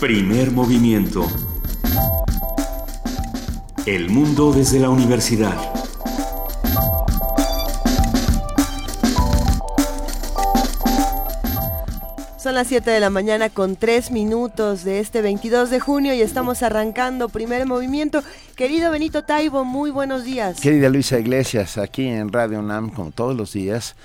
[0.00, 1.28] Primer movimiento.
[3.84, 5.54] El mundo desde la universidad.
[12.38, 16.22] Son las 7 de la mañana con 3 minutos de este 22 de junio y
[16.22, 18.22] estamos arrancando primer movimiento.
[18.56, 20.62] Querido Benito Taibo, muy buenos días.
[20.62, 23.96] Querida Luisa Iglesias, aquí en Radio UNAM, como todos los días,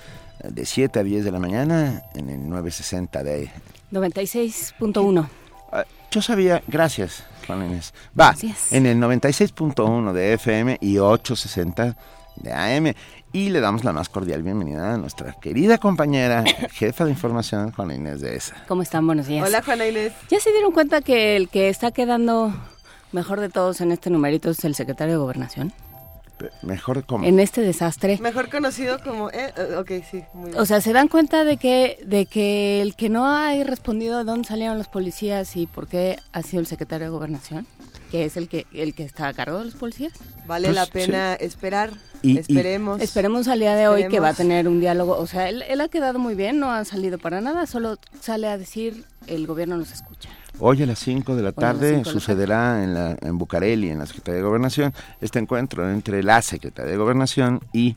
[0.46, 3.50] de 7 a 10 de la mañana, en el 960 de...
[3.92, 5.26] 96.1.
[6.10, 7.92] Yo sabía, gracias, Juan Inés.
[8.18, 8.34] Va,
[8.70, 11.96] en el 96.1 de FM y 860
[12.36, 12.94] de AM.
[13.32, 17.94] Y le damos la más cordial bienvenida a nuestra querida compañera, jefa de información, Juana
[17.94, 18.56] Inés de ESA.
[18.68, 19.06] ¿Cómo están?
[19.06, 19.46] Buenos días.
[19.46, 20.12] Hola, Juana Inés.
[20.30, 22.54] ¿Ya se dieron cuenta que el que está quedando
[23.12, 25.72] mejor de todos en este numerito es el secretario de Gobernación?
[26.62, 27.24] Mejor como...
[27.24, 28.18] En este desastre.
[28.20, 29.30] Mejor conocido como...
[29.30, 30.22] Eh, eh ok, sí.
[30.34, 30.60] Muy bien.
[30.60, 34.24] O sea, se dan cuenta de que, de que el que no ha respondido de
[34.24, 37.66] dónde salieron los policías y por qué ha sido el secretario de Gobernación,
[38.10, 40.12] que es el que, el que está a cargo de los policías.
[40.46, 41.90] Vale pues, la pena esperar.
[42.22, 43.00] Y, esperemos.
[43.00, 45.16] esperemos al día de hoy que va a tener un diálogo.
[45.16, 48.48] O sea, él, él ha quedado muy bien, no ha salido para nada, solo sale
[48.48, 50.30] a decir el gobierno nos escucha.
[50.58, 54.38] Hoy a las 5 de la tarde sucederá en, la, en Bucareli, en la Secretaría
[54.38, 57.96] de Gobernación, este encuentro entre la Secretaría de Gobernación y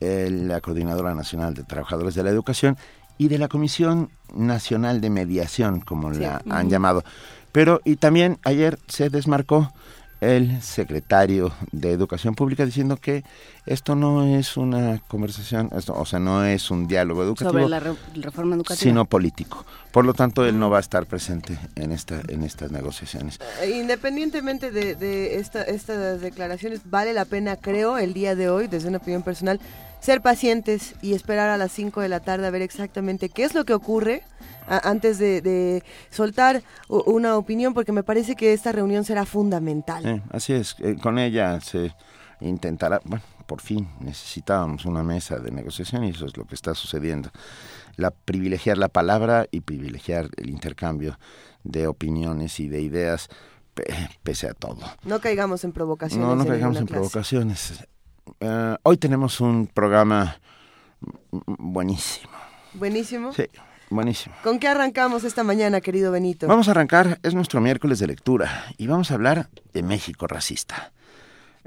[0.00, 2.76] eh, la Coordinadora Nacional de Trabajadores de la Educación
[3.16, 7.02] y de la Comisión Nacional de Mediación, como la han llamado.
[7.50, 9.72] Pero, y también ayer se desmarcó
[10.34, 13.22] el secretario de Educación Pública diciendo que
[13.64, 17.52] esto no es una conversación, esto, o sea, no es un diálogo educativo.
[17.52, 18.80] Sobre la reforma educativa.
[18.80, 19.64] Sino político.
[19.92, 23.38] Por lo tanto, él no va a estar presente en, esta, en estas negociaciones.
[23.62, 28.66] Eh, independientemente de, de esta, estas declaraciones, vale la pena, creo, el día de hoy,
[28.66, 29.60] desde una opinión personal,
[30.06, 33.54] ser pacientes y esperar a las 5 de la tarde a ver exactamente qué es
[33.54, 34.22] lo que ocurre
[34.68, 40.22] antes de, soltar una opinión, porque me parece que esta reunión será fundamental.
[40.30, 41.92] así es, eh, con ella se
[42.40, 46.76] intentará, bueno, por fin necesitábamos una mesa de negociación y eso es lo que está
[46.76, 47.30] sucediendo.
[47.96, 51.18] La, privilegiar la palabra y privilegiar el intercambio
[51.64, 53.28] de opiniones y de ideas
[54.22, 54.78] pese a todo.
[55.02, 56.24] No caigamos en provocaciones.
[56.24, 57.84] No, no caigamos en provocaciones.
[58.40, 60.38] Eh, hoy tenemos un programa
[61.30, 62.32] buenísimo.
[62.74, 63.32] ¿Buenísimo?
[63.32, 63.44] Sí.
[63.88, 64.34] Buenísimo.
[64.42, 66.48] ¿Con qué arrancamos esta mañana, querido Benito?
[66.48, 70.92] Vamos a arrancar, es nuestro miércoles de lectura y vamos a hablar de México racista.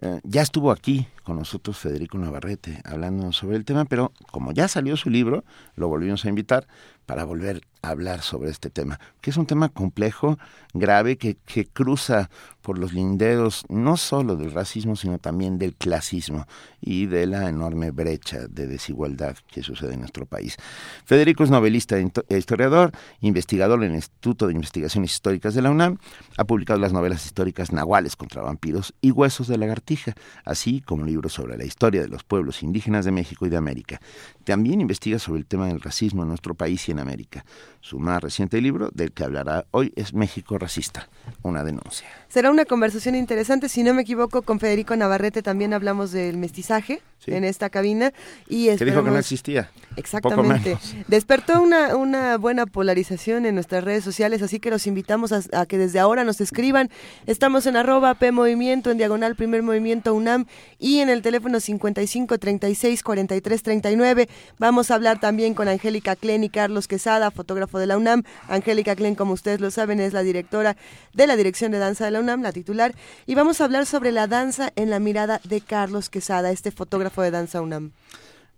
[0.02, 4.68] Eh, ya estuvo aquí con nosotros Federico Navarrete hablando sobre el tema, pero como ya
[4.68, 5.44] salió su libro,
[5.76, 6.68] lo volvimos a invitar
[7.10, 10.38] para volver a hablar sobre este tema, que es un tema complejo,
[10.76, 12.30] grave, que, que cruza
[12.62, 16.46] por los linderos no solo del racismo, sino también del clasismo
[16.82, 20.56] y de la enorme brecha de desigualdad que sucede en nuestro país.
[21.04, 25.72] Federico es novelista e, e historiador, investigador en el Instituto de Investigaciones Históricas de la
[25.72, 25.98] UNAM,
[26.38, 30.14] ha publicado las novelas históricas Nahuales contra vampiros y Huesos de lagartija,
[30.46, 34.00] así como libros sobre la historia de los pueblos indígenas de México y de América.
[34.44, 37.46] También investiga sobre el tema del racismo en nuestro país y en América.
[37.82, 41.10] Su más reciente libro, del que hablará hoy, es México Racista,
[41.42, 42.08] una denuncia.
[42.28, 47.02] Será una conversación interesante, si no me equivoco, con Federico Navarrete también hablamos del mestizaje
[47.28, 48.14] en esta cabina.
[48.48, 49.70] y Que dijo que no existía.
[49.96, 50.78] Exactamente.
[51.08, 55.78] Despertó una, una buena polarización en nuestras redes sociales, así que los invitamos a, que
[55.78, 56.90] desde ahora nos escriban.
[57.26, 60.46] Estamos en arroba P Movimiento, en diagonal Primer Movimiento UNAM
[60.78, 64.30] y en el teléfono 55 36 43 39.
[64.58, 68.24] Vamos a hablar también con Angélica Klen y Carlos Quesada, fotógrafo de la UNAM.
[68.50, 70.76] Angélica Klen, como ustedes lo saben, es la directora
[71.14, 72.94] de la Dirección de Danza de la UNAM, la titular.
[73.26, 77.22] Y vamos a hablar sobre la danza en la mirada de Carlos Quesada, este fotógrafo
[77.22, 77.94] de danza UNAM.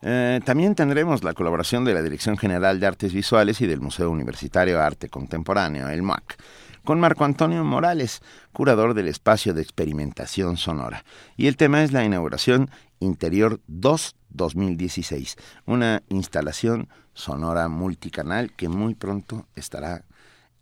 [0.01, 4.09] Eh, también tendremos la colaboración de la Dirección General de Artes Visuales y del Museo
[4.09, 6.37] Universitario de Arte Contemporáneo, el MUAC,
[6.83, 8.21] con Marco Antonio Morales,
[8.51, 11.03] curador del espacio de experimentación sonora.
[11.37, 18.95] Y el tema es la inauguración Interior 2 2016, una instalación sonora multicanal que muy
[18.95, 20.03] pronto estará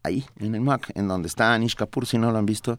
[0.04, 2.78] ahí en el MUAC, en donde está Anish Kapoor, si no lo han visto,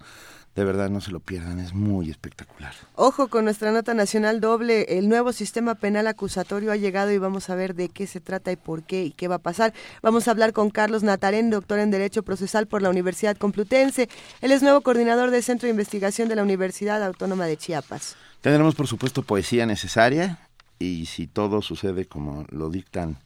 [0.56, 2.75] de verdad, no se lo pierdan, es muy espectacular.
[2.96, 7.50] Ojo con nuestra nota nacional doble, el nuevo sistema penal acusatorio ha llegado y vamos
[7.50, 9.73] a ver de qué se trata y por qué y qué va a pasar.
[10.02, 14.08] Vamos a hablar con Carlos Natarén, doctor en Derecho Procesal por la Universidad Complutense.
[14.40, 18.16] Él es nuevo coordinador del Centro de Investigación de la Universidad Autónoma de Chiapas.
[18.40, 20.38] Tendremos, por supuesto, poesía necesaria
[20.81, 23.19] y si todo sucede como lo dictan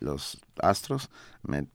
[0.00, 1.10] los astros,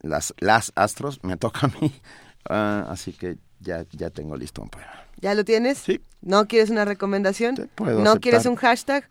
[0.02, 1.94] las, las astros, me toca a mí.
[2.48, 5.08] Ah, así que ya, ya tengo listo un poema.
[5.20, 5.80] ¿Ya lo tienes?
[5.80, 6.00] Sí.
[6.22, 7.72] ¿No quieres una recomendación?
[7.74, 9.08] puedo ¿No quieres un hashtag?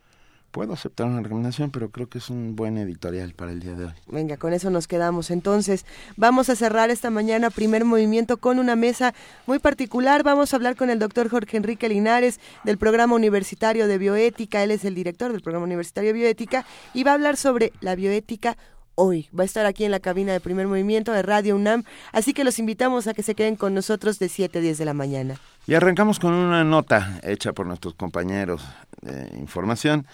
[0.54, 3.86] puedo aceptar una recomendación, pero creo que es un buen editorial para el día de
[3.86, 3.92] hoy.
[4.06, 5.32] Venga, con eso nos quedamos.
[5.32, 5.84] Entonces,
[6.16, 9.14] vamos a cerrar esta mañana primer movimiento con una mesa
[9.48, 10.22] muy particular.
[10.22, 14.62] Vamos a hablar con el doctor Jorge Enrique Linares del programa universitario de bioética.
[14.62, 16.64] Él es el director del programa universitario de bioética
[16.94, 18.56] y va a hablar sobre la bioética
[18.94, 19.28] hoy.
[19.38, 22.44] Va a estar aquí en la cabina de primer movimiento de Radio UNAM, así que
[22.44, 25.40] los invitamos a que se queden con nosotros de 7 a 10 de la mañana.
[25.66, 28.62] Y arrancamos con una nota hecha por nuestros compañeros
[29.00, 30.06] de información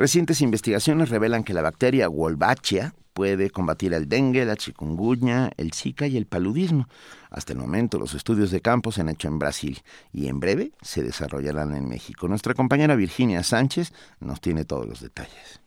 [0.00, 6.06] Recientes investigaciones revelan que la bacteria Wolbachia puede combatir el dengue, la chikungunya, el zika
[6.06, 6.88] y el paludismo.
[7.28, 10.72] Hasta el momento los estudios de campo se han hecho en Brasil y en breve
[10.80, 12.28] se desarrollarán en México.
[12.28, 15.60] Nuestra compañera Virginia Sánchez nos tiene todos los detalles.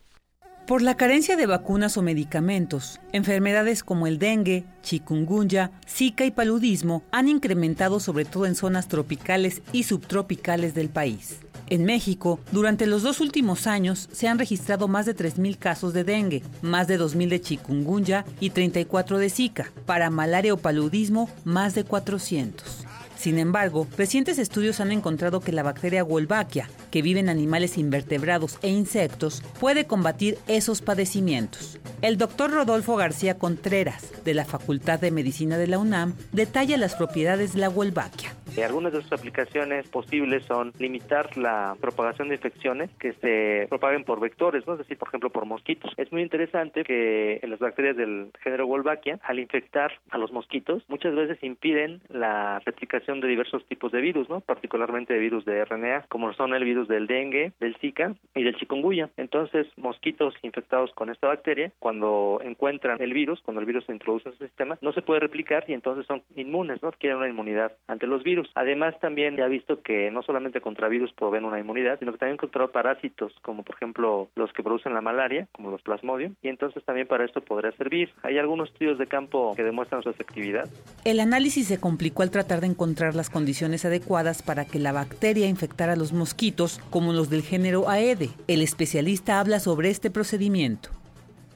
[0.66, 7.02] Por la carencia de vacunas o medicamentos, enfermedades como el dengue, chikungunya, zika y paludismo
[7.12, 11.40] han incrementado sobre todo en zonas tropicales y subtropicales del país.
[11.68, 16.04] En México, durante los dos últimos años se han registrado más de 3.000 casos de
[16.04, 19.70] dengue, más de 2.000 de chikungunya y 34 de zika.
[19.84, 22.83] Para malaria o paludismo, más de 400.
[23.24, 28.58] Sin embargo, recientes estudios han encontrado que la bacteria Wolbachia, que vive en animales invertebrados
[28.60, 31.80] e insectos, puede combatir esos padecimientos.
[32.02, 36.96] El doctor Rodolfo García Contreras, de la Facultad de Medicina de la UNAM, detalla las
[36.96, 38.34] propiedades de la Wolbachia.
[38.62, 44.20] Algunas de sus aplicaciones posibles son limitar la propagación de infecciones que se propaguen por
[44.20, 44.74] vectores, ¿no?
[44.74, 45.92] es decir, por ejemplo, por mosquitos.
[45.96, 51.14] Es muy interesante que las bacterias del género Wolbachia, al infectar a los mosquitos, muchas
[51.14, 54.40] veces impiden la replicación de diversos tipos de virus, ¿no?
[54.40, 58.56] particularmente de virus de RNA, como son el virus del dengue, del Zika y del
[58.56, 59.10] chikungunya.
[59.16, 64.28] Entonces, mosquitos infectados con esta bacteria, cuando encuentran el virus, cuando el virus se introduce
[64.28, 66.92] en su sistema, no se puede replicar y entonces son inmunes, ¿no?
[66.92, 68.50] Quieren una inmunidad ante los virus.
[68.54, 72.18] Además, también se ha visto que no solamente contra virus proveen una inmunidad, sino que
[72.18, 76.48] también contra parásitos, como por ejemplo los que producen la malaria, como los plasmodium, y
[76.48, 78.10] entonces también para esto podría servir.
[78.22, 80.68] Hay algunos estudios de campo que demuestran su efectividad.
[81.04, 85.48] El análisis se complicó al tratar de encontrar las condiciones adecuadas para que la bacteria
[85.48, 88.30] infectara a los mosquitos, como los del género Aede.
[88.46, 90.90] El especialista habla sobre este procedimiento.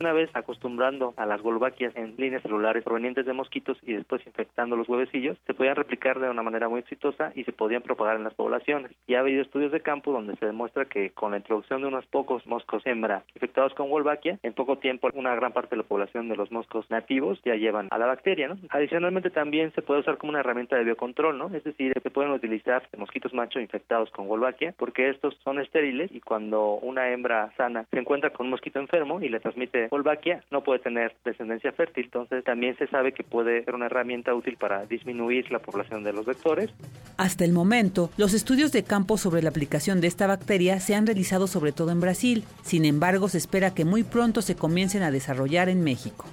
[0.00, 4.76] Una vez acostumbrando a las golvaquias en líneas celulares provenientes de mosquitos y después infectando
[4.76, 8.24] los huevecillos, se podían replicar de una manera muy exitosa y se podían propagar en
[8.24, 8.92] las poblaciones.
[9.08, 12.06] Y ha habido estudios de campo donde se demuestra que con la introducción de unos
[12.06, 16.28] pocos moscos hembra infectados con wolbachia, en poco tiempo una gran parte de la población
[16.28, 18.48] de los moscos nativos ya llevan a la bacteria.
[18.48, 18.56] ¿no?
[18.70, 21.46] Adicionalmente también se puede usar como una herramienta de biocontrol, ¿no?
[21.52, 26.20] es decir, se pueden utilizar mosquitos macho infectados con wolbachia porque estos son estériles y
[26.20, 30.62] cuando una hembra sana se encuentra con un mosquito enfermo y le transmite Wolbachia no
[30.62, 34.87] puede tener descendencia fértil, entonces también se sabe que puede ser una herramienta útil para
[34.87, 36.70] disminuir la población de los vectores.
[37.17, 41.06] Hasta el momento, los estudios de campo sobre la aplicación de esta bacteria se han
[41.06, 45.11] realizado sobre todo en Brasil, sin embargo se espera que muy pronto se comiencen a
[45.11, 46.26] desarrollar en México.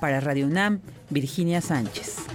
[0.00, 0.80] Para Radio UNAM,
[1.10, 2.26] Virginia Sánchez.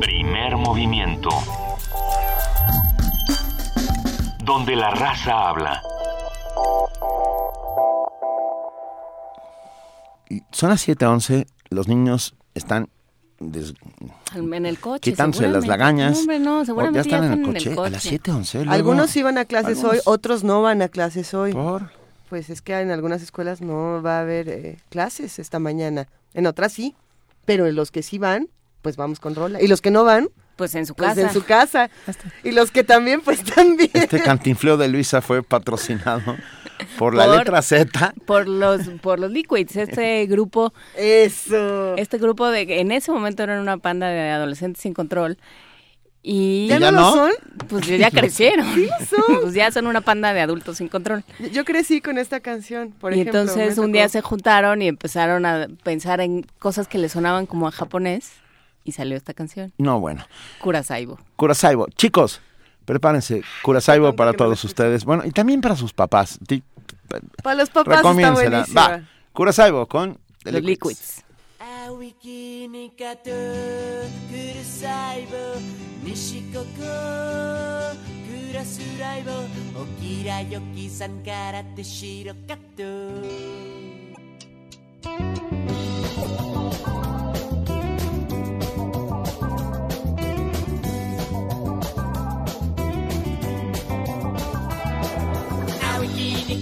[0.00, 1.30] Primer movimiento
[4.44, 5.82] donde la raza habla.
[10.52, 12.88] Son las 7:11, los niños están
[13.40, 15.10] en el coche.
[15.10, 16.18] Quitándose las lagañas.
[16.18, 18.68] hombre, no, seguramente ya están, en, el coche, A las 7:11.
[18.68, 21.52] Algunos iban a clases hoy, otros no van a clases hoy.
[21.52, 21.90] ¿Por?
[22.28, 26.08] Pues es que en algunas escuelas no va a haber eh, clases esta mañana.
[26.32, 26.94] En otras sí,
[27.44, 28.48] pero en los que sí van,
[28.82, 29.62] pues vamos con rola.
[29.62, 31.20] Y los que no van, pues en su pues casa.
[31.22, 31.90] en su casa.
[32.42, 33.90] Y los que también, pues también.
[33.92, 36.36] Este cantinfleo de Luisa fue patrocinado
[36.98, 38.14] por la letra Z.
[38.26, 40.72] Por los, por los Liquids, este grupo.
[40.96, 41.96] Eso.
[41.96, 45.38] Este grupo de en ese momento eran una panda de adolescentes sin control.
[46.26, 47.32] Y ¿Ya, no, lo son?
[47.68, 48.66] Pues ya crecieron.
[48.74, 49.42] Sí son.
[49.42, 51.22] Pues ya son una panda de adultos sin control.
[51.52, 53.40] Yo crecí con esta canción, por y ejemplo.
[53.42, 57.68] entonces un día se juntaron y empezaron a pensar en cosas que le sonaban como
[57.68, 58.32] a japonés
[58.84, 59.72] y salió esta canción.
[59.78, 60.24] No, bueno.
[60.60, 61.18] Curasaibo.
[61.36, 61.88] Curasaibo.
[61.96, 62.40] Chicos,
[62.84, 63.42] prepárense.
[63.62, 65.04] Curasaibo para todos ustedes.
[65.04, 66.38] Bueno, y también para sus papás.
[67.42, 68.66] Para los papás está buenísima.
[68.76, 69.02] Va.
[69.32, 70.66] Curasaibo con The Liquids.
[70.66, 71.24] Liquids.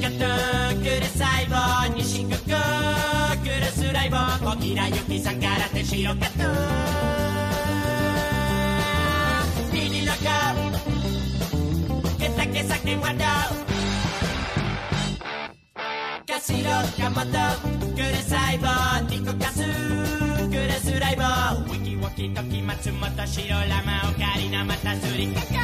[0.03, 0.15] くる
[1.15, 2.51] 細胞西くくく
[3.49, 6.39] るスライボー小平ゆきさんから手白かと
[9.73, 10.19] ビリロコ
[12.19, 13.19] ケタケサケワド
[16.27, 17.39] カシロカモト
[17.95, 25.63] くる細胞ニコカスくるスライボーウィキウォキトキ松本白ラマオカリナまたすりカカカカ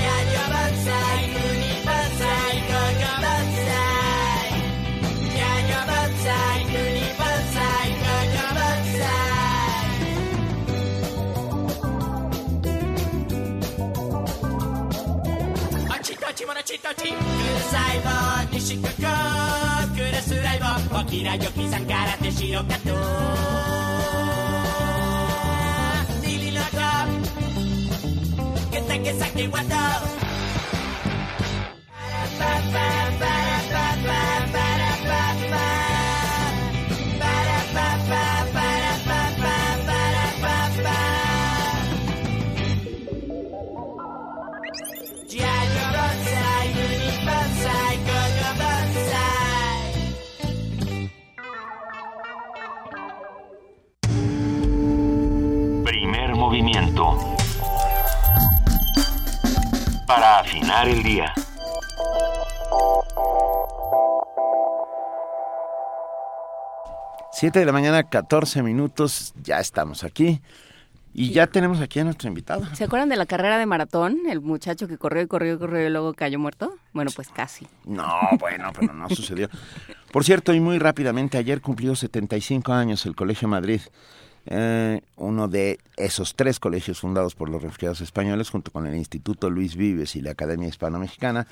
[0.00, 1.65] ャリオバンサイ b o
[16.36, 16.96] ちものちとち。
[16.96, 17.14] くる
[17.70, 18.10] さい棒
[18.52, 18.90] 西九九
[19.94, 22.90] くるすらい棒おきらよきさんからてしろかと
[26.26, 26.68] にりのご
[28.70, 29.72] けたパラ
[32.38, 32.60] パラ
[33.18, 33.55] パラ
[60.16, 61.34] Para afinar el día.
[67.30, 70.40] Siete de la mañana, 14 minutos, ya estamos aquí.
[71.12, 72.64] Y ya tenemos aquí a nuestro invitado.
[72.74, 74.20] ¿Se acuerdan de la carrera de maratón?
[74.26, 76.78] El muchacho que corrió y corrió y corrió y luego cayó muerto.
[76.94, 77.66] Bueno, pues casi.
[77.84, 79.50] No, bueno, pero no sucedió.
[80.12, 83.82] Por cierto, y muy rápidamente, ayer cumplió 75 años el Colegio Madrid,
[84.46, 89.50] eh, uno de esos tres colegios fundados por los refugiados españoles, junto con el Instituto
[89.50, 91.46] Luis Vives y la Academia Hispano-Mexicana,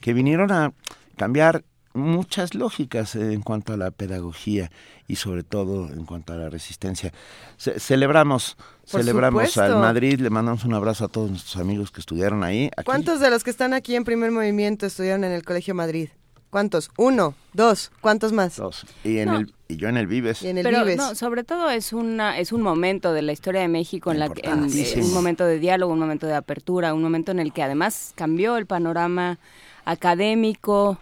[0.00, 0.72] que vinieron a
[1.16, 4.70] cambiar muchas lógicas en cuanto a la pedagogía
[5.06, 7.12] y sobre todo en cuanto a la resistencia.
[7.58, 8.56] Ce- celebramos,
[8.90, 9.74] Por celebramos supuesto.
[9.74, 12.70] al Madrid, le mandamos un abrazo a todos nuestros amigos que estudiaron ahí.
[12.76, 16.08] Aquí- ¿Cuántos de los que están aquí en primer movimiento estudiaron en el Colegio Madrid?
[16.52, 16.90] ¿Cuántos?
[16.98, 17.34] ¿Uno?
[17.54, 17.90] ¿Dos?
[18.02, 18.56] ¿Cuántos más?
[18.58, 18.84] Dos.
[19.04, 19.38] Y, en No.
[19.38, 20.42] el, y yo en el Vives.
[20.42, 20.98] Y en el Pero Vives.
[20.98, 24.28] no, sobre todo es una es un momento de la historia de México en la
[24.28, 25.06] que en- Importantísimo.
[25.06, 28.58] un momento de diálogo, un momento de apertura, un momento en el que además cambió
[28.58, 29.38] el panorama
[29.86, 30.98] académico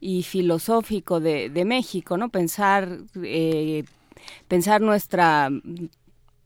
[0.00, 2.28] y filosófico de, de México, ¿no?
[2.28, 3.84] Pensar eh,
[4.48, 5.48] pensar nuestra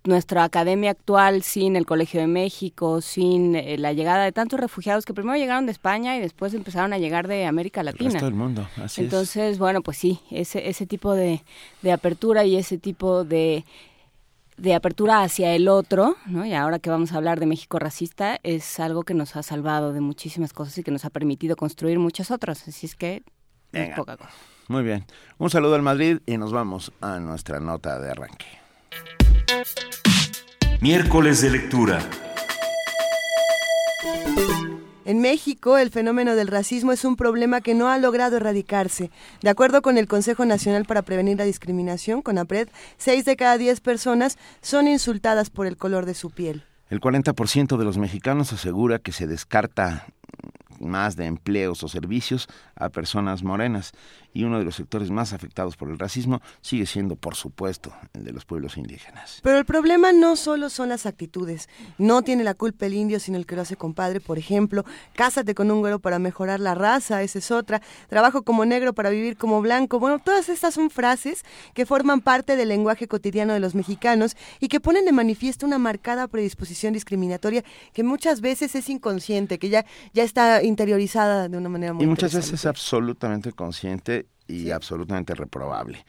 [0.05, 5.07] nuestra academia actual sin el Colegio de México, sin eh, la llegada de tantos refugiados
[5.07, 8.11] que primero llegaron de España y después empezaron a llegar de América El Latina.
[8.11, 9.05] resto del mundo, así es.
[9.07, 11.43] Entonces, bueno, pues sí, ese, ese tipo de,
[11.81, 13.65] de apertura y ese tipo de,
[14.59, 16.45] de apertura hacia el otro, ¿no?
[16.45, 19.95] Y ahora que vamos a hablar de México racista, es algo que nos ha salvado
[19.95, 22.69] de muchísimas cosas y que nos ha permitido construir muchas otras.
[22.69, 23.23] Así es que
[23.73, 24.31] es poca cosa.
[24.69, 25.07] Muy bien.
[25.39, 28.64] Un saludo al Madrid y nos vamos a nuestra nota de arranque.
[30.81, 31.99] Miércoles de lectura.
[35.05, 39.11] En México, el fenómeno del racismo es un problema que no ha logrado erradicarse.
[39.43, 43.81] De acuerdo con el Consejo Nacional para Prevenir la Discriminación, CONAPRED, seis de cada diez
[43.81, 46.65] personas son insultadas por el color de su piel.
[46.89, 50.07] El 40% de los mexicanos asegura que se descarta
[50.81, 53.93] más de empleos o servicios a personas morenas
[54.33, 58.25] y uno de los sectores más afectados por el racismo sigue siendo, por supuesto, el
[58.25, 59.41] de los pueblos indígenas.
[59.43, 61.69] Pero el problema no solo son las actitudes.
[61.99, 64.21] No tiene la culpa el indio, sino el que lo hace compadre.
[64.21, 67.81] Por ejemplo, cásate con un güero para mejorar la raza, esa es otra.
[68.09, 70.01] Trabajo como negro para vivir como blanco.
[70.01, 74.67] Bueno, todas estas son frases que forman parte del lenguaje cotidiano de los mexicanos y
[74.67, 77.63] que ponen de manifiesto una marcada predisposición discriminatoria
[77.93, 82.07] que muchas veces es inconsciente, que ya, ya está interiorizada de una manera muy Y
[82.09, 82.64] muchas interesante.
[82.69, 86.05] Absolutamente consciente y absolutamente reprobable.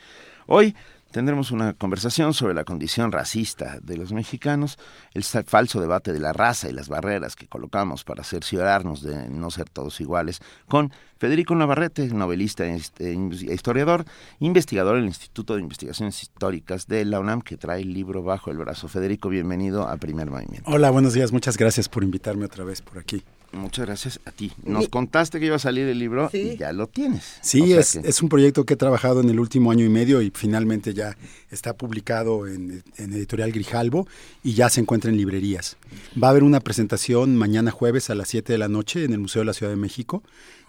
[0.48, 0.76] Hoy
[1.12, 4.78] tendremos una conversación sobre la condición racista de los mexicanos,
[5.14, 9.50] el falso debate de la raza y las barreras que colocamos para cerciorarnos de no
[9.50, 14.04] ser todos iguales, con Federico Navarrete, novelista e hist- e historiador,
[14.40, 18.58] investigador del Instituto de Investigaciones Históricas de la UNAM, que trae el libro bajo el
[18.58, 18.90] brazo.
[18.90, 20.70] Federico, bienvenido a Primer Movimiento.
[20.70, 21.32] Hola, buenos días.
[21.32, 23.24] Muchas gracias por invitarme otra vez por aquí.
[23.52, 24.52] Muchas gracias a ti.
[24.64, 26.52] Nos contaste que iba a salir el libro Sí.
[26.54, 27.24] y ya lo tienes.
[27.42, 29.86] Sí, O sea es, que- es un proyecto que he trabajado en el último año
[29.86, 31.18] y medio y finalmente ya
[31.52, 34.08] está publicado en, en Editorial Grijalbo
[34.44, 35.78] y ya se encuentra en librerías.
[36.22, 39.20] Va a haber una presentación mañana jueves a las 7 de la noche en el
[39.20, 40.24] Museo de la Ciudad de México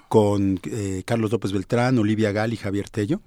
[0.09, 3.21] con eh, Carlos López Beltrán, Olivia Gal y Javier Tello.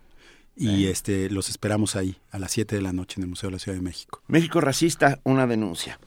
[0.62, 3.53] Y este los esperamos ahí a las 7 de la noche en el Museo de
[3.53, 4.22] la Ciudad de México.
[4.27, 6.00] México racista, una denuncia.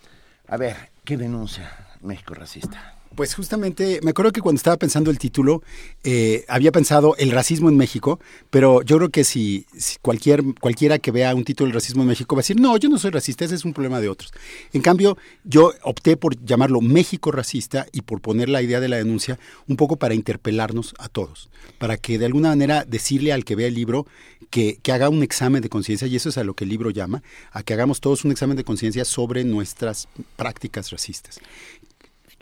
[0.47, 2.97] A ver, ¿qué denuncia México racista?
[3.14, 5.62] Pues justamente, me acuerdo que cuando estaba pensando el título,
[6.02, 9.66] eh, había pensado el racismo en México, pero yo creo que si,
[10.00, 12.88] cualquier, cualquiera que vea un título del racismo en México va a decir, no, yo
[12.88, 14.33] no soy racista, ese es un problema de otros.
[14.73, 18.97] En cambio, yo opté por llamarlo México racista y por poner la idea de la
[18.97, 19.38] denuncia
[19.69, 23.69] un poco para interpelarnos a todos, para que de alguna manera decirle al que vea
[23.69, 24.07] el libro
[24.49, 26.90] que, que haga un examen de conciencia, y eso es a lo que el libro
[26.90, 31.40] llama, a que hagamos todos un examen de conciencia sobre nuestras prácticas racistas.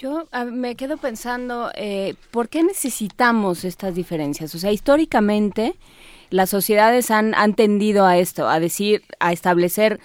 [0.01, 4.55] Yo me quedo pensando, eh, ¿por qué necesitamos estas diferencias?
[4.55, 5.75] O sea, históricamente
[6.31, 10.01] las sociedades han, han tendido a esto, a decir, a establecer,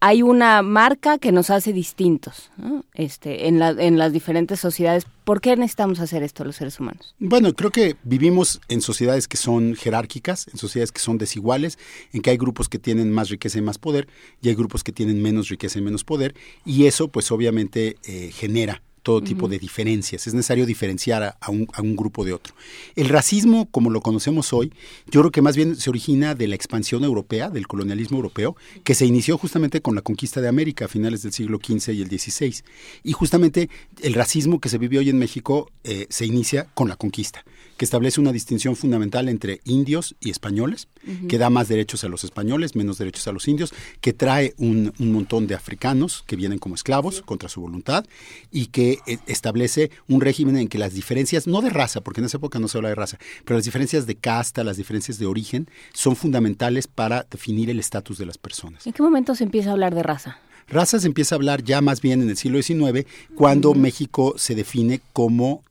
[0.00, 2.86] hay una marca que nos hace distintos ¿no?
[2.94, 5.06] este, en, la, en las diferentes sociedades.
[5.24, 7.14] ¿Por qué necesitamos hacer esto los seres humanos?
[7.18, 11.78] Bueno, creo que vivimos en sociedades que son jerárquicas, en sociedades que son desiguales,
[12.14, 14.08] en que hay grupos que tienen más riqueza y más poder,
[14.40, 18.30] y hay grupos que tienen menos riqueza y menos poder, y eso pues obviamente eh,
[18.32, 20.26] genera todo tipo de diferencias.
[20.26, 22.56] Es necesario diferenciar a, a, un, a, un, grupo de otro.
[22.96, 24.72] El racismo, como lo conocemos hoy,
[25.08, 28.96] yo creo que más bien se origina de la expansión europea, del colonialismo europeo, que
[28.96, 32.08] se inició justamente con la conquista de América a finales del siglo XV y el
[32.08, 32.64] XVI.
[33.04, 33.70] Y justamente
[34.02, 37.44] el racismo que se vive hoy en México eh, se inicia con la conquista
[37.76, 41.26] que establece una distinción fundamental entre indios y españoles, uh -huh.
[41.28, 44.92] que da más derechos a los españoles, menos derechos a los indios, que trae un,
[44.98, 47.22] un montón de africanos que vienen como esclavos sí.
[47.24, 48.06] contra su voluntad
[48.50, 52.26] y que eh, establece un régimen en que las diferencias, no de raza, porque en
[52.26, 55.26] esa época no se habla de raza, pero las diferencias de casta, las diferencias de
[55.26, 58.86] origen, son fundamentales para definir el estatus de las personas.
[58.86, 60.38] ¿En qué momento se empieza a hablar de raza?
[60.68, 63.78] Raza se empieza a hablar ya más bien en el siglo XIX, cuando uh -huh.
[63.78, 65.62] México se define como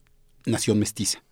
[0.46, 1.25] nación mestiza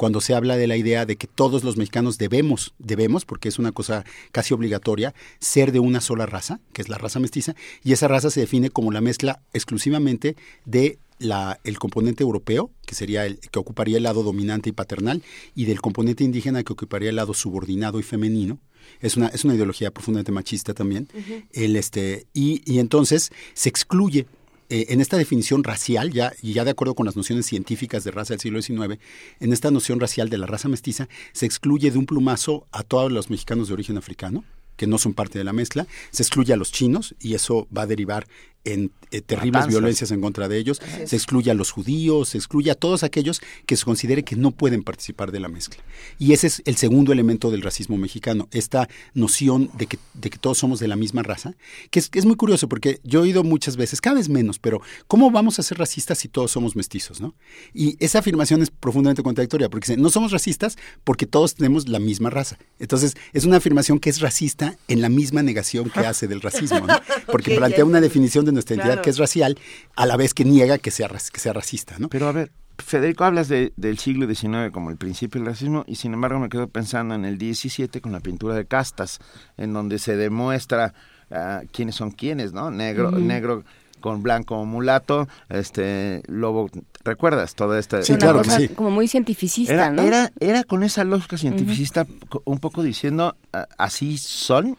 [0.00, 3.58] cuando se habla de la idea de que todos los mexicanos debemos, debemos, porque es
[3.58, 7.54] una cosa casi obligatoria, ser de una sola raza, que es la raza mestiza,
[7.84, 12.94] y esa raza se define como la mezcla exclusivamente de la, el componente europeo, que
[12.94, 15.22] sería el que ocuparía el lado dominante y paternal,
[15.54, 18.58] y del componente indígena que ocuparía el lado subordinado y femenino.
[19.02, 21.08] Es una, es una ideología profundamente machista también.
[21.12, 21.44] Uh -huh.
[21.52, 24.24] el, este, y, y entonces se excluye
[24.70, 28.12] eh, en esta definición racial, ya, y ya de acuerdo con las nociones científicas de
[28.12, 29.00] raza del siglo XIX,
[29.40, 33.10] en esta noción racial de la raza mestiza, se excluye de un plumazo a todos
[33.10, 34.44] los mexicanos de origen africano,
[34.76, 37.82] que no son parte de la mezcla, se excluye a los chinos, y eso va
[37.82, 38.28] a derivar
[38.64, 39.80] en eh, terribles Matanzas.
[39.80, 43.40] violencias en contra de ellos, se excluye a los judíos, se excluye a todos aquellos
[43.66, 45.82] que se considere que no pueden participar de la mezcla.
[46.18, 50.38] Y ese es el segundo elemento del racismo mexicano, esta noción de que, de que
[50.38, 51.54] todos somos de la misma raza,
[51.90, 54.58] que es, que es, muy curioso porque yo he oído muchas veces, cada vez menos,
[54.58, 57.20] pero ¿cómo vamos a ser racistas si todos somos mestizos?
[57.20, 57.34] ¿no?
[57.74, 62.30] Y esa afirmación es profundamente contradictoria, porque no somos racistas porque todos tenemos la misma
[62.30, 62.58] raza.
[62.78, 66.80] Entonces, es una afirmación que es racista en la misma negación que hace del racismo,
[66.86, 67.00] ¿no?
[67.26, 69.02] porque plantea una definición de nuestra entidad claro.
[69.02, 69.58] que es racial,
[69.96, 71.96] a la vez que niega que sea, que sea racista.
[71.98, 72.08] ¿no?
[72.08, 75.96] Pero a ver, Federico, hablas de, del siglo XIX como el principio del racismo y
[75.96, 79.20] sin embargo me quedo pensando en el XVII con la pintura de castas,
[79.56, 80.94] en donde se demuestra
[81.30, 82.70] uh, quiénes son quiénes, ¿no?
[82.70, 83.26] Negro, mm.
[83.26, 83.64] negro
[84.00, 86.70] con blanco mulato, este lobo,
[87.04, 88.02] ¿recuerdas toda esta?
[88.02, 88.68] Sí, claro que sí.
[88.68, 90.02] Como muy cientificista, era, ¿no?
[90.02, 92.42] Era, era con esa lógica cientificista uh -huh.
[92.46, 94.78] un poco diciendo, uh, así son,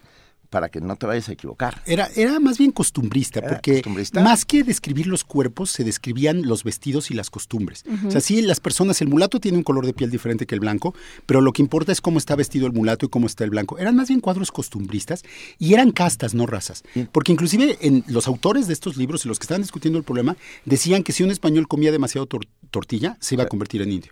[0.52, 1.82] para que no te vayas a equivocar.
[1.86, 4.22] Era, era más bien costumbrista, ¿Era porque costumbrista?
[4.22, 7.84] más que describir los cuerpos, se describían los vestidos y las costumbres.
[7.88, 8.08] Uh -huh.
[8.10, 10.60] O sea, sí, las personas, el mulato tiene un color de piel diferente que el
[10.60, 10.94] blanco,
[11.26, 13.80] pero lo que importa es cómo está vestido el mulato y cómo está el blanco.
[13.80, 15.24] Eran más bien cuadros costumbristas
[15.58, 16.84] y eran castas, no razas.
[17.14, 20.36] Porque inclusive en los autores de estos libros y los que estaban discutiendo el problema,
[20.66, 24.12] decían que si un español comía demasiado tor tortilla, se iba a convertir en indio.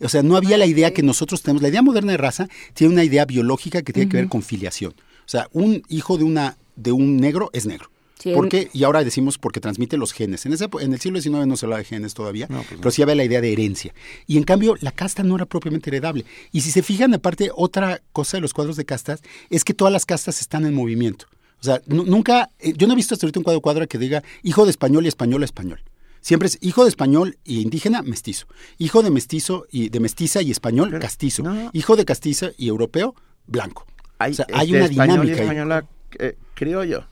[0.00, 1.62] O sea, no había la idea que nosotros tenemos.
[1.62, 4.12] La idea moderna de raza tiene una idea biológica que tiene uh -huh.
[4.12, 4.94] que ver con filiación.
[5.28, 7.90] O sea, un hijo de, una, de un negro es negro.
[8.18, 8.70] Sí, ¿Por qué?
[8.72, 10.46] Y ahora decimos porque transmite los genes.
[10.46, 12.78] En, ese, en el siglo XIX no se habla de genes todavía, no, pues no.
[12.78, 13.92] pero sí había la idea de herencia.
[14.26, 16.24] Y en cambio, la casta no era propiamente heredable.
[16.50, 19.92] Y si se fijan, aparte, otra cosa de los cuadros de castas es que todas
[19.92, 21.26] las castas están en movimiento.
[21.60, 24.24] O sea, nunca, eh, yo no he visto hasta ahorita un cuadro cuadro que diga
[24.42, 25.82] hijo de español y español a español.
[26.22, 28.46] Siempre es hijo de español y indígena, mestizo.
[28.78, 31.42] Hijo de mestizo y de mestiza y español, pero, castizo.
[31.42, 31.68] No.
[31.74, 33.14] Hijo de castiza y europeo,
[33.46, 33.86] blanco.
[34.18, 35.36] Hay, o sea, hay este una dinámica.
[35.36, 35.86] Y española
[36.18, 37.04] eh, criollo.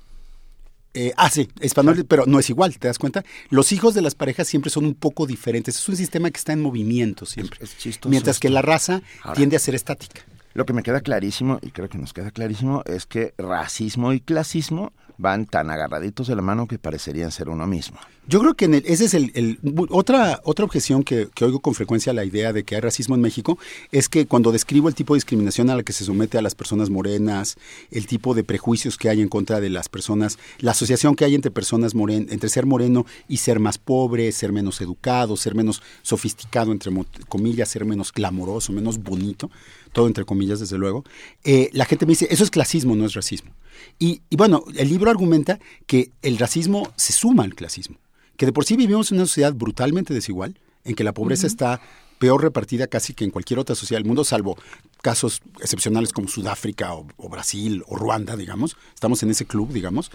[0.95, 3.23] Eh, ah, sí, español, pero no es igual, ¿te das cuenta?
[3.51, 5.77] Los hijos de las parejas siempre son un poco diferentes.
[5.77, 7.59] Es un sistema que está en movimiento siempre.
[7.63, 8.49] Es, es chistoso mientras esto.
[8.49, 10.23] que la raza Ahora, tiende a ser estática.
[10.55, 14.21] Lo que me queda clarísimo, y creo que nos queda clarísimo, es que racismo y
[14.21, 17.99] clasismo van tan agarraditos de la mano que parecerían ser uno mismo.
[18.29, 19.59] Yo creo que en el- ese es el, el-
[19.91, 23.15] otra otra objeción que, que oigo con frecuencia a la idea de que hay racismo
[23.15, 23.57] en México
[23.93, 26.55] es que cuando describo el tipo de discriminación a la que se somete a las
[26.57, 27.57] personas morenas,
[27.91, 31.35] el tipo de prejuicios que hay en contra de las personas, la asociación que hay
[31.37, 35.81] entre personas moren, entre ser moreno y ser más pobre, ser menos educado, ser menos
[36.03, 36.91] sofisticado entre
[37.29, 39.51] comillas, ser menos glamoroso, menos bonito,
[39.93, 41.05] todo entre comillas desde luego.
[41.45, 43.53] eh, la gente me dice eso es clasismo, no es racismo.
[43.99, 47.99] Y, y bueno, el libro argumenta que el racismo se suma al clasismo
[48.37, 51.81] que de por sí vivimos en una sociedad brutalmente desigual, en que la pobreza está
[52.19, 54.57] peor repartida casi que en cualquier otra sociedad del mundo, salvo
[55.03, 58.77] casos excepcionales como Sudáfrica o, o Brasil o Ruanda, digamos.
[58.95, 60.11] Estamos en ese club, digamos.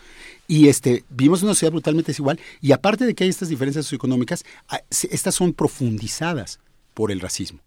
[0.48, 2.40] Y este, vivimos en una sociedad brutalmente desigual.
[2.62, 6.60] Y aparte de que hay estas diferencias socioeconómicas, ah, estas son profundizadas
[6.94, 7.60] por el racismo.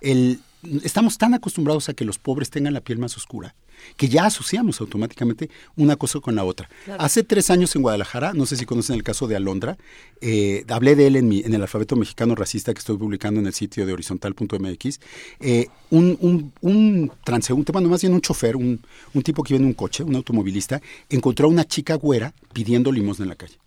[0.00, 0.40] El,
[0.82, 3.54] estamos tan acostumbrados a que los pobres tengan la piel más oscura
[3.96, 6.68] que ya asociamos automáticamente una cosa con la otra.
[6.98, 9.76] Hace tres años en Guadalajara, no sé si conocen el caso de Alondra,
[10.20, 13.46] eh, hablé de él en, mi, en el alfabeto mexicano racista que estoy publicando en
[13.46, 15.00] el sitio de horizontal.mx.
[15.40, 18.80] Eh, un, un, un transeúnte, bueno, más bien un chofer, un,
[19.14, 22.92] un tipo que iba en un coche, un automovilista, encontró a una chica güera pidiendo
[22.92, 23.58] limosna en la calle.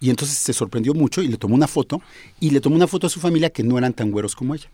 [0.00, 2.02] Y entonces se sorprendió mucho y le tomó una foto
[2.40, 4.68] y le tomó una foto a su familia que no eran tan güeros como ella.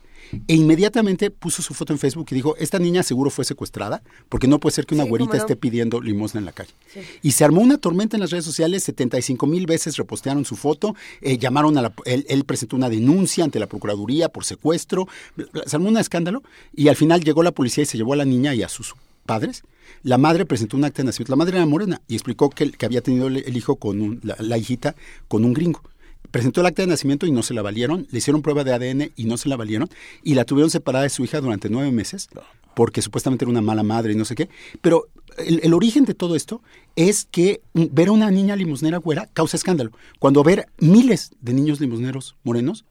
[0.47, 4.47] E inmediatamente puso su foto en Facebook y dijo, esta niña seguro fue secuestrada porque
[4.47, 5.39] no puede ser que una Sí, güerita no.
[5.39, 6.71] esté pidiendo limosna en la calle.
[7.21, 10.95] Y se armó una tormenta en las redes sociales, 75 mil veces repostearon su foto,
[11.21, 15.07] eh, llamaron a la, él, él presentó una denuncia ante la Procuraduría por secuestro,
[15.65, 16.43] se armó un escándalo
[16.75, 18.93] y al final llegó la policía y se llevó a la niña y a sus
[19.25, 19.63] padres.
[20.03, 22.85] La madre presentó un acta de nacimiento, la madre era morena y explicó que, que
[22.85, 24.95] había tenido el, el hijo con un- la, la hijita
[25.27, 25.81] con un gringo.
[26.31, 29.11] Presentó el acta de nacimiento y no se la valieron, le hicieron prueba de ADN
[29.15, 29.89] y no se la valieron
[30.23, 32.29] y la tuvieron separada de su hija durante nueve meses
[32.75, 34.49] porque supuestamente era una mala madre y no sé qué.
[34.81, 36.61] Pero el, el origen de todo esto
[36.95, 39.91] es que ver a una niña limosnera güera causa escándalo.
[40.19, 42.85] Cuando ver miles de niños limosneros morenos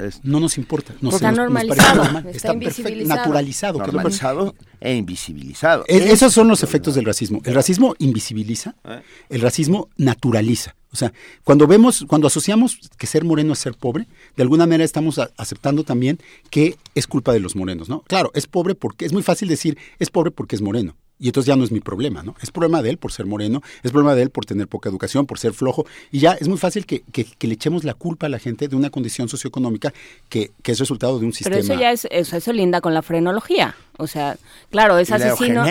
[0.00, 0.94] Es no nos importa.
[1.00, 3.16] Nos, Está nos- nos normalizado, parece normal, está está invisibilizado.
[3.20, 3.78] naturalizado.
[3.78, 5.84] normalizado e invisibilizado.
[5.86, 7.40] es- Es- esos son los efectos del racismo.
[7.44, 9.00] El racismo invisibiliza, ¿Eh?
[9.28, 10.74] el racismo naturaliza.
[10.92, 11.12] O sea,
[11.44, 15.30] cuando vemos, cuando asociamos que ser moreno es ser pobre, de alguna manera estamos a-
[15.36, 16.18] aceptando también
[16.50, 18.00] que es culpa de los morenos, ¿no?
[18.08, 20.96] Claro, es pobre porque es muy fácil decir es pobre porque es moreno.
[21.20, 22.34] Y entonces ya no es mi problema, ¿no?
[22.42, 25.26] Es problema de él por ser moreno, es problema de él por tener poca educación,
[25.26, 25.84] por ser flojo.
[26.10, 28.66] Y ya es muy fácil que, que- que le echemos la culpa a la gente
[28.68, 29.92] de una condición socioeconómica
[30.28, 31.56] que, que es resultado de un sistema.
[31.56, 33.76] Pero eso ya es, eso, eso linda con la frenología.
[33.98, 34.38] O sea,
[34.70, 35.62] claro, es asesino.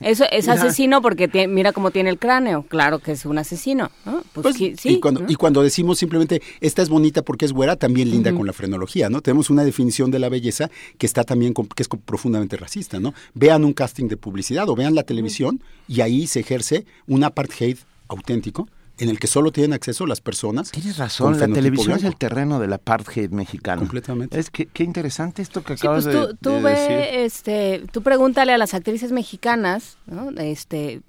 [0.00, 2.64] Eso es asesino porque mira cómo tiene el cráneo.
[2.68, 3.90] Claro que es un asesino.
[4.04, 4.22] ¿no?
[4.34, 5.26] Pues, Pues, sí, sí, y, cuando, ¿no?
[5.30, 9.08] y cuando decimos simplemente esta es bonita porque es güera, también linda con la frenología,
[9.08, 9.22] ¿no?
[9.22, 13.14] Tenemos una definición de la belleza que está también con- que es profundamente racista, ¿no?
[13.32, 17.78] Vean un casting de publicidad o vean la televisión y ahí se ejerce un apartheid
[18.08, 20.72] auténtico en el que solo tienen acceso las personas.
[20.72, 23.80] Tienes razón, la televisión es el terreno del apartheid mexicano.
[23.80, 24.38] Completamente.
[24.38, 27.20] Es que qué interesante esto que Sí, acabas pues tú, de, tú de ve, decir.
[27.20, 30.28] este, tú pregúntale a las actrices mexicanas, ¿no?
[30.38, 31.00] Este,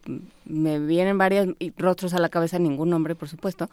[0.46, 3.70] me vienen varios rostros a la cabeza, ningún nombre, por supuesto,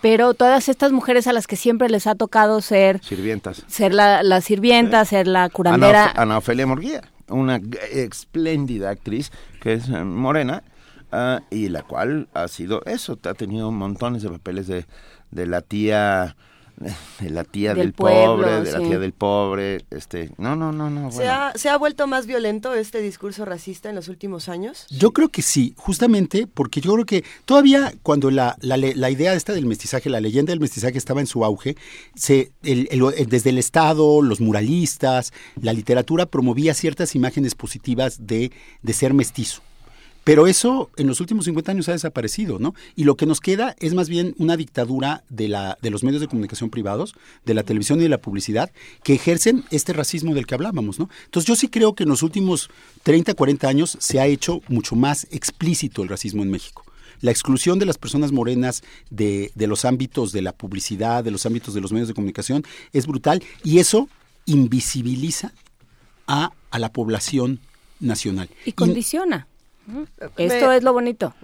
[0.00, 3.64] pero todas estas mujeres a las que siempre les ha tocado ser, Sirvientas.
[3.66, 7.60] ser la, la sirvienta, ser la curandera, Ana, Ana Ofelia Morguía, una
[7.90, 10.62] espléndida actriz que es eh, morena
[11.12, 14.86] ah, y la cual ha sido eso, ha tenido montones de papeles de,
[15.30, 16.36] de la tía
[17.20, 18.84] la tía del, Del pueblo, pobre, de la sí.
[18.86, 22.74] tía del pobre, este, no, no, no, no, ¿Se, ha, ¿Se ha vuelto más violento
[22.74, 24.86] este discurso racista en los últimos años?
[24.90, 29.32] Yo creo que sí, justamente porque yo creo que todavía cuando la, la, la idea
[29.34, 31.76] esta del mestizaje, la leyenda del mestizaje estaba en su auge,
[32.14, 38.26] se, el- el- el- desde el Estado, los muralistas, la literatura promovía ciertas imágenes positivas
[38.26, 39.62] de, de ser mestizo.
[40.26, 42.74] Pero eso en los últimos 50 años ha desaparecido, ¿no?
[42.96, 46.20] Y lo que nos queda es más bien una dictadura de, la, de los medios
[46.20, 48.72] de comunicación privados, de la televisión y de la publicidad,
[49.04, 51.08] que ejercen este racismo del que hablábamos, ¿no?
[51.26, 52.70] Entonces yo sí creo que en los últimos
[53.04, 56.84] 30, 40 años se ha hecho mucho más explícito el racismo en México.
[57.20, 61.46] La exclusión de las personas morenas de, de los ámbitos de la publicidad, de los
[61.46, 64.08] ámbitos de los medios de comunicación, es brutal y eso
[64.44, 65.52] invisibiliza
[66.26, 67.60] a, a la población
[68.00, 68.50] nacional.
[68.64, 69.46] y condiciona.
[70.36, 71.34] Esto es lo bonito.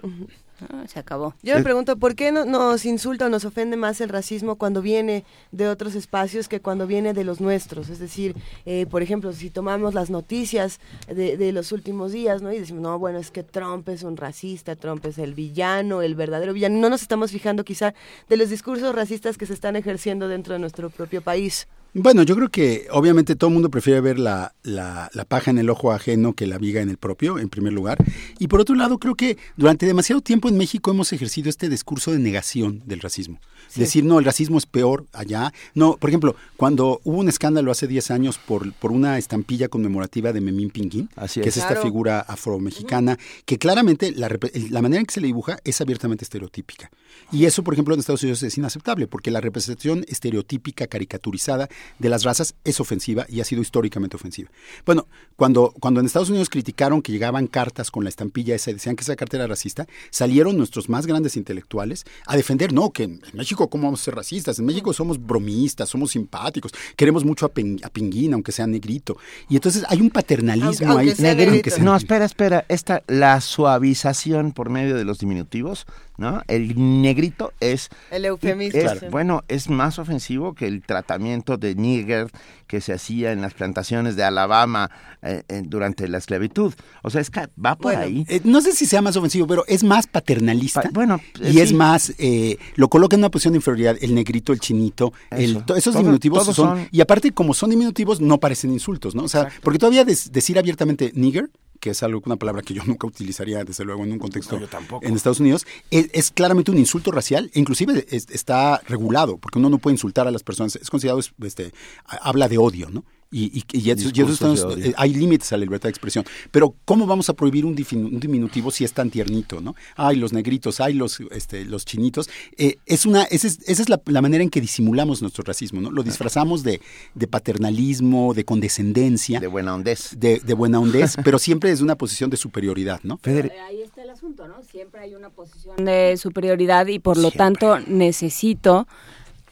[0.71, 1.33] Ah, se acabó.
[1.43, 4.55] Yo me Es- pregunto, ¿por qué no, nos insulta o nos ofende más el racismo
[4.55, 7.89] cuando viene de otros espacios que cuando viene de los nuestros?
[7.89, 8.33] Es decir,
[8.65, 12.53] eh, por ejemplo, si tomamos las noticias de, de los últimos días, ¿no?
[12.53, 16.15] Y decimos, no, bueno, es que Trump es un racista, Trump es el villano, el
[16.15, 16.77] verdadero villano.
[16.79, 17.93] No nos estamos fijando quizá
[18.29, 21.67] de los discursos racistas que se están ejerciendo dentro de nuestro propio país.
[21.95, 25.59] Bueno, yo creo que obviamente todo el mundo prefiere ver la, la, la, paja en
[25.59, 28.03] el ojo ajeno que la viga en el propio, en primer lugar.
[28.39, 32.11] Y por otro lado, creo que durante demasiado tiempo en México hemos ejercido este discurso
[32.11, 33.39] de negación del racismo.
[33.69, 33.79] Sí.
[33.79, 35.53] Decir, no, el racismo es peor allá.
[35.75, 40.33] No, por ejemplo, cuando hubo un escándalo hace 10 años por, por una estampilla conmemorativa
[40.33, 41.73] de Memín Pinguín, Así que es Claro.
[41.73, 44.29] esta figura afromexicana, que claramente la,
[44.71, 46.89] la manera en que se le dibuja es abiertamente estereotípica.
[47.31, 52.09] Y eso, por ejemplo, en Estados Unidos es inaceptable, porque la representación estereotípica, caricaturizada de
[52.09, 54.49] las razas es ofensiva y ha sido históricamente ofensiva.
[54.85, 58.73] Bueno, cuando, cuando en Estados Unidos criticaron que llegaban cartas con la estampilla esa y
[58.73, 63.03] decían que esa carta era racista, salieron nuestros más grandes intelectuales a defender, no, que
[63.03, 64.59] en México, ¿cómo vamos a ser racistas?
[64.59, 69.17] En México somos bromistas, somos simpáticos, queremos mucho a, Pen- a Pinguín, aunque sea negrito.
[69.49, 71.09] Y entonces hay un paternalismo Aunque- ahí.
[71.09, 72.65] aunque negrito, sea No, espera, espera.
[72.69, 75.85] Esta, la suavización por medio de los diminutivos,
[76.17, 76.41] ¿no?
[76.47, 77.89] El negrito es...
[78.11, 78.79] El eufemismo.
[78.79, 79.09] es-.
[79.09, 82.29] Bueno, es más ofensivo que el tratamiento de nigger
[82.67, 84.89] que se hacía en las plantaciones de Alabama
[85.21, 86.73] eh, eh, durante la esclavitud.
[87.03, 88.25] O sea, es que va por Bueno, ahí.
[88.27, 90.81] Eh, no sé si sea más ofensivo, pero es más paternalista.
[90.81, 94.15] Pa- bueno, eh, y es más, eh, lo coloca en una posición de inferioridad, el
[94.15, 95.75] negrito, el chinito, el- Eso.
[95.75, 99.23] esos diminutivos todos son, son- Y aparte, como son diminutivos, no parecen insultos, ¿no?
[99.23, 101.49] O sea, porque todavía des- decir abiertamente nigger,
[101.83, 104.67] que es algo, una palabra que yo nunca utilizaría, desde luego, en un contexto No,
[104.67, 105.05] tampoco.
[105.05, 109.59] en Estados Unidos, es, es claramente un insulto racial, e inclusive es- está regulado, porque
[109.59, 111.73] uno no puede insultar a las personas, es considerado, es- este,
[112.05, 113.03] habla de odio, ¿no?
[113.33, 114.85] Y, y, y eso- y eso Discursos estamos- de odio.
[114.91, 116.23] eh, hay límites a la libertad de expresión.
[116.51, 119.75] Pero, ¿cómo vamos a prohibir un, difin- un diminutivo si es tan tiernito, no?
[119.95, 122.29] Ay, los negritos, ay, los, este, los chinitos.
[122.57, 125.81] Eh, es una, esa es, esa es la, la manera en que disimulamos nuestro racismo,
[125.81, 125.91] ¿no?
[125.91, 126.79] Lo disfrazamos de,
[127.15, 130.11] de paternalismo, de condescendencia, De de, buena hondez.
[130.19, 133.19] de buena hondez, pero siempre desde una posición de superioridad, ¿no?
[133.23, 134.61] Ahí está el asunto, ¿no?
[134.63, 137.37] Siempre hay una posición de superioridad y por lo Siempre.
[137.37, 138.87] tanto necesito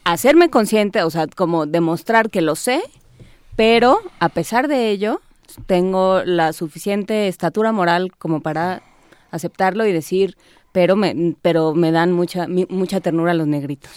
[0.04, 2.80] hacerme consciente, o sea, como demostrar que lo sé,
[3.56, 5.20] pero a pesar de ello
[5.66, 8.82] tengo la suficiente estatura moral como para
[9.30, 10.36] aceptarlo y decir,
[10.72, 13.90] pero me, pero me dan mucha mi- mucha ternura los negritos.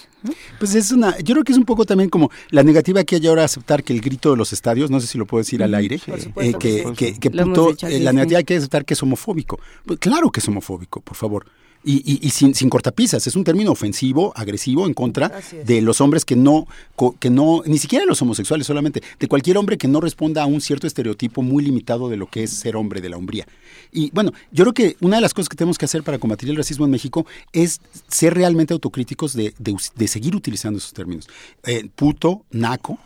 [0.59, 3.27] Pues es una, yo creo que es un poco también como la negativa que hay
[3.27, 5.63] ahora a aceptar que el grito de los estadios, no sé si lo puedo decir
[5.63, 8.15] al aire, eh, supuesto que, que que, que puto, aquí, eh, la sí.
[8.17, 9.59] negativa hay que aceptar que es homofóbico.
[9.85, 11.45] Pues claro que es homofóbico, por favor.
[11.87, 15.31] Y, y, y sin, sin cortapisas, es un término ofensivo, agresivo, en contra
[15.65, 19.57] de los hombres que no, co- que no, ni siquiera los homosexuales solamente, de cualquier
[19.59, 22.75] hombre que no responda a un cierto estereotipo muy limitado de lo que es ser
[22.75, 23.45] hombre de la hombría.
[23.91, 26.49] Y bueno, yo creo que una de las cosas que tenemos que hacer para combatir
[26.49, 31.27] el racismo en México es ser realmente autocríticos de, de seguir utilizando esos términos.
[31.65, 32.97] Eh, puto, naco,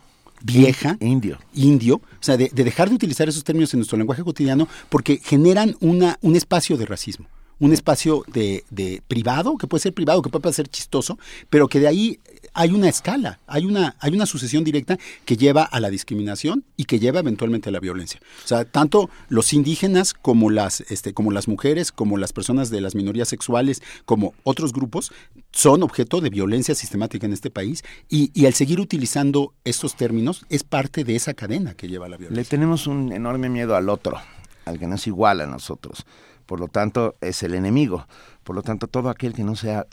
[0.41, 1.37] vieja, Indio.
[1.53, 5.19] indio, o sea, de, de dejar de utilizar esos términos en nuestro lenguaje cotidiano porque
[5.21, 7.27] generan una, un espacio de racismo,
[7.59, 11.17] un espacio de, de privado, que puede ser privado, que puede parecer chistoso,
[11.49, 12.19] pero que de ahí
[12.53, 16.85] hay una escala, hay una, hay una sucesión directa que lleva a la discriminación y
[16.85, 18.19] que lleva eventualmente a la violencia.
[18.43, 22.81] O sea, tanto los indígenas como las, este, como las mujeres, como las personas de
[22.81, 25.11] las minorías sexuales, como otros grupos,
[25.51, 30.45] son objeto de violencia sistemática en este país y, y al seguir utilizando estos términos
[30.49, 32.49] es parte de esa cadena que lleva a la Le violencia.
[32.49, 34.17] tenemos un enorme miedo al otro,
[34.65, 36.05] al que no es igual a nosotros.
[36.49, 38.07] Por lo tanto, es el enemigo.
[38.43, 39.85] Por lo tanto, todo aquel que no sea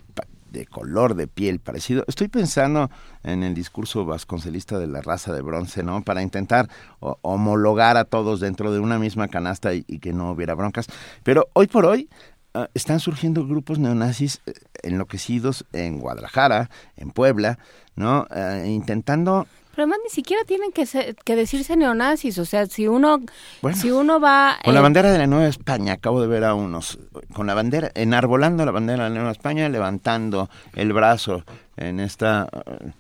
[0.51, 2.03] de color de piel parecido.
[2.09, 2.91] Estoy pensando
[3.23, 6.01] en el discurso vasconcelista de la raza de bronce, ¿no?
[6.03, 10.87] Para intentar homologar a todos dentro de una misma canasta y, que no hubiera broncas.
[11.25, 12.09] Pero hoy por hoy
[12.55, 17.59] ah, están surgiendo grupos neonazis eh, enloquecidos en Guadalajara, en Puebla,
[17.97, 18.27] ¿no?
[18.31, 22.89] Ah, intentando Pero además ni siquiera tienen que, ser- que decirse neonazis, o sea, si
[22.89, 23.21] uno
[23.61, 26.45] Bueno, si uno va Con la eh, bandera de la Nueva España, acabo de ver
[26.45, 26.99] a unos,
[27.35, 31.45] con la bandera, enarbolando la bandera de la Nueva España, levantando el brazo
[31.77, 32.91] en esta, eh,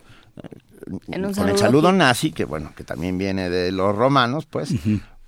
[1.09, 1.97] En un con el saludo aquí.
[1.97, 4.75] nazi, que bueno, que también viene de los romanos, pues,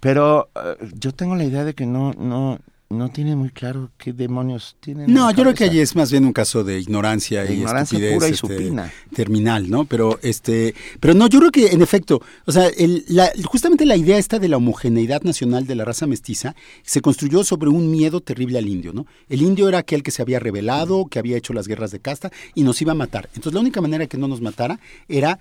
[0.00, 2.58] pero eh, yo tengo la idea de que no, no,
[2.90, 5.10] no tiene muy claro qué demonios tienen.
[5.10, 7.58] en No, yo creo que allí es más bien un caso de ignorancia De y
[7.58, 8.92] ignorancia estupidez pura y este, supina.
[9.14, 9.84] terminal, ¿no?
[9.84, 13.96] Pero este, pero no, yo creo que en efecto, o sea, el- la- justamente la
[13.96, 18.22] idea esta de la homogeneidad nacional de la raza mestiza se construyó sobre un miedo
[18.22, 19.06] terrible al indio, ¿no?
[19.28, 22.32] El indio era aquel que se había rebelado, que había hecho las guerras de casta
[22.54, 23.26] y nos iba a matar.
[23.34, 25.38] Entonces la única manera que no nos matara era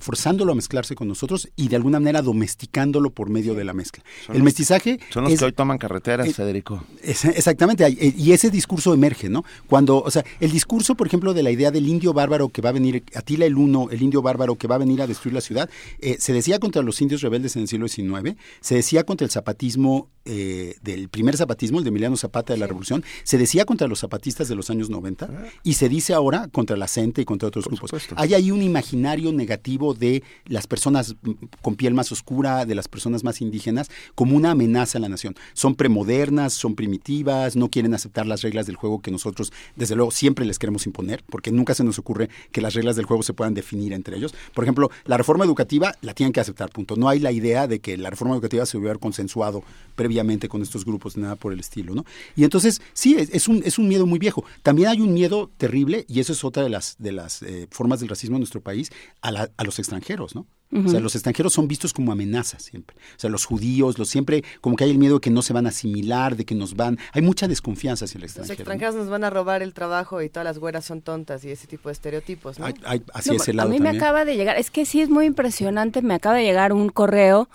[0.00, 4.02] forzándolo a mezclarse con nosotros y de alguna manera domesticándolo por medio de la mezcla.
[4.26, 6.84] Son el los- mestizaje Son los es- que hoy toman carreteras, eh, Federico.
[7.02, 9.44] es- Exactamente, eh, y ese discurso emerge, ¿no?
[9.66, 12.70] Cuando, o sea, el discurso, por ejemplo, de la idea del indio bárbaro que va
[12.70, 15.40] a venir, Atila el Uno, el indio bárbaro que va a venir a destruir la
[15.40, 15.68] ciudad,
[16.00, 19.30] eh, se decía contra los indios rebeldes en el siglo XIX, se decía contra el
[19.30, 23.88] zapatismo eh, del primer zapatismo, el de Emiliano Zapata de la Revolución, se decía contra
[23.88, 25.26] los zapatistas de los años 90
[25.62, 27.88] y se dice ahora contra la CENTE y contra otros grupos.
[27.88, 28.14] supuesto.
[28.18, 31.16] Hay ahí un imaginario negativo de las personas
[31.62, 35.34] con piel más oscura, de las personas más indígenas, como una amenaza a la nación.
[35.54, 40.10] Son premodernas, son primitivas, no quieren aceptar las reglas del juego que nosotros, desde luego,
[40.10, 43.32] siempre les queremos imponer, porque nunca se nos ocurre que las reglas del juego se
[43.32, 44.34] puedan definir entre ellos.
[44.52, 46.96] Por ejemplo, la reforma educativa la tienen que aceptar, punto.
[46.96, 49.62] No hay la idea de que la reforma educativa se hubiera consensuado
[49.96, 50.17] previamente
[50.48, 52.04] con estos grupos, nada por el estilo, ¿no?
[52.36, 54.44] Y entonces, sí, es, es un, es un miedo muy viejo.
[54.62, 58.00] También hay un miedo terrible, y eso es otra de las, de las eh, formas
[58.00, 58.90] del racismo en nuestro país,
[59.22, 60.46] a, la- a los extranjeros, ¿no?
[60.70, 62.94] O sea, los extranjeros son vistos como amenazas siempre.
[63.16, 65.54] O sea, los judíos, los siempre, como que hay el miedo de que no se
[65.54, 66.98] van a asimilar, de que nos van.
[67.14, 68.56] Hay mucha desconfianza hacia el Los extranjero.
[68.58, 68.60] ¿no?
[68.60, 71.66] extranjeros nos van a robar el trabajo y todas las güeras son tontas y ese
[71.68, 72.66] tipo de estereotipos, ¿no?
[72.66, 74.84] Hay- hay- así No, es el a lado mí me acaba de llegar, es que
[74.84, 77.48] sí es muy impresionante, me acaba de llegar un correo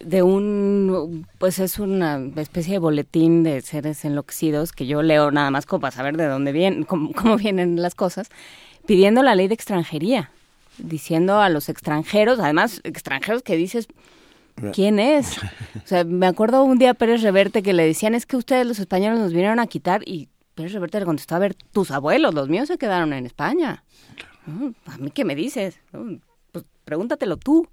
[0.00, 5.50] de un, pues es una especie de boletín de seres enloquecidos que yo leo nada
[5.50, 8.28] más como para saber de dónde vienen, cómo, cómo vienen las cosas,
[8.86, 10.30] pidiendo la ley de extranjería,
[10.78, 13.88] diciendo a los extranjeros, además extranjeros que dices,
[14.72, 15.38] ¿quién es?
[15.76, 18.66] O sea, me acuerdo un día a Pérez Reverte que le decían, es que ustedes
[18.66, 22.34] los españoles nos vinieron a quitar y Pérez Reverte le contestó, a ver, tus abuelos,
[22.34, 23.84] los míos se quedaron en España.
[24.86, 25.78] ¿A mí qué me dices?
[26.52, 27.68] Pues pregúntatelo tú.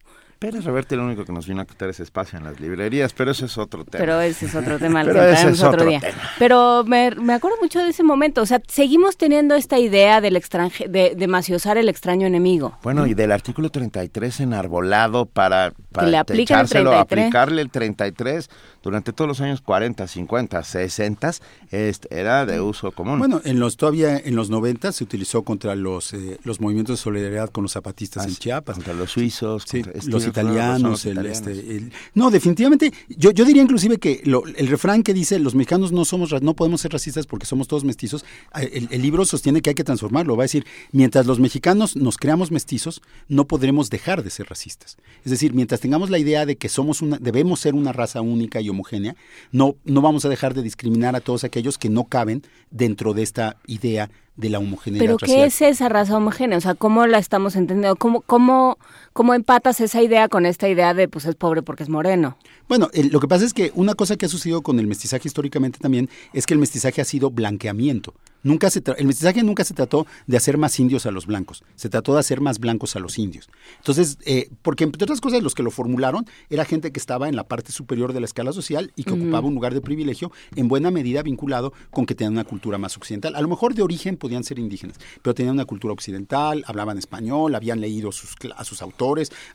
[0.45, 3.31] Pérez Reverte lo único que nos vino a quitar ese espacio en las librerías, pero
[3.31, 3.99] ese es otro tema.
[3.99, 5.99] Pero ese es otro tema entraremos es otro, otro día.
[5.99, 6.21] tema.
[6.37, 8.43] Pero me, me acuerdo mucho de ese momento.
[8.43, 12.77] O sea, seguimos teniendo esta idea del extranje, de, de maciosar el extraño enemigo.
[12.83, 17.25] Bueno, y del artículo 33 enarbolado para, para le apliquen el echárselo, 33.
[17.25, 18.49] aplicarle el 33
[18.85, 21.31] durante todos los años 40, 50, 60,
[21.71, 23.19] este, era de uso común.
[23.19, 27.03] Bueno, en los todavía en los 90 se utilizó contra los eh, los movimientos de
[27.03, 28.75] solidaridad con los zapatistas Ah, en Chiapas.
[28.75, 31.37] contra los suizos, Sí, contra- los Steve italianos, los el, italianos.
[31.47, 35.55] este, el- no, definitivamente, yo, yo diría inclusive que lo- el refrán que dice los
[35.55, 39.61] mexicanos no somos, no podemos ser racistas porque somos todos mestizos, el, el libro sostiene
[39.61, 43.89] que hay que transformarlo, va a decir, mientras los mexicanos nos creamos mestizos, no podremos
[43.89, 44.97] dejar de ser racistas.
[45.23, 48.61] Es decir, mientras tengamos la idea de que somos una, debemos ser una raza única
[48.61, 49.15] y homogénea,
[49.51, 53.23] no, no vamos a dejar de discriminar a todos aquellos que no caben dentro de
[53.23, 55.39] esta idea de la homogeneidad Pero racial.
[55.39, 56.57] ¿qué es esa raza homogénea?
[56.57, 57.95] O sea, ¿cómo la estamos entendiendo?
[57.95, 58.77] ¿Cómo, cómo,
[59.15, 62.37] cómo empatas esa idea con esta idea de, pues es pobre porque es moreno?
[62.67, 65.79] Bueno, lo que pasa es que una cosa que ha sucedido con el mestizaje históricamente
[65.79, 68.13] también es que el mestizaje ha sido blanqueamiento.
[68.45, 71.89] Nunca se el mestizaje nunca se trató de hacer más indios a los blancos, se
[71.89, 73.49] trató de hacer más blancos a los indios.
[73.77, 77.35] Entonces, eh, porque entre otras cosas los que lo formularon era gente que estaba en
[77.35, 80.67] la parte superior de la escala social y que ocupaba un lugar de privilegio en
[80.67, 83.35] buena medida vinculado con que tenían una cultura más occidental.
[83.35, 87.55] A lo mejor de origen podían ser indígenas, pero tenían una cultura occidental, hablaban español,
[87.55, 89.04] habían leído sus a sus autores,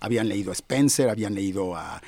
[0.00, 2.00] habían leído a Spencer, habían leído a,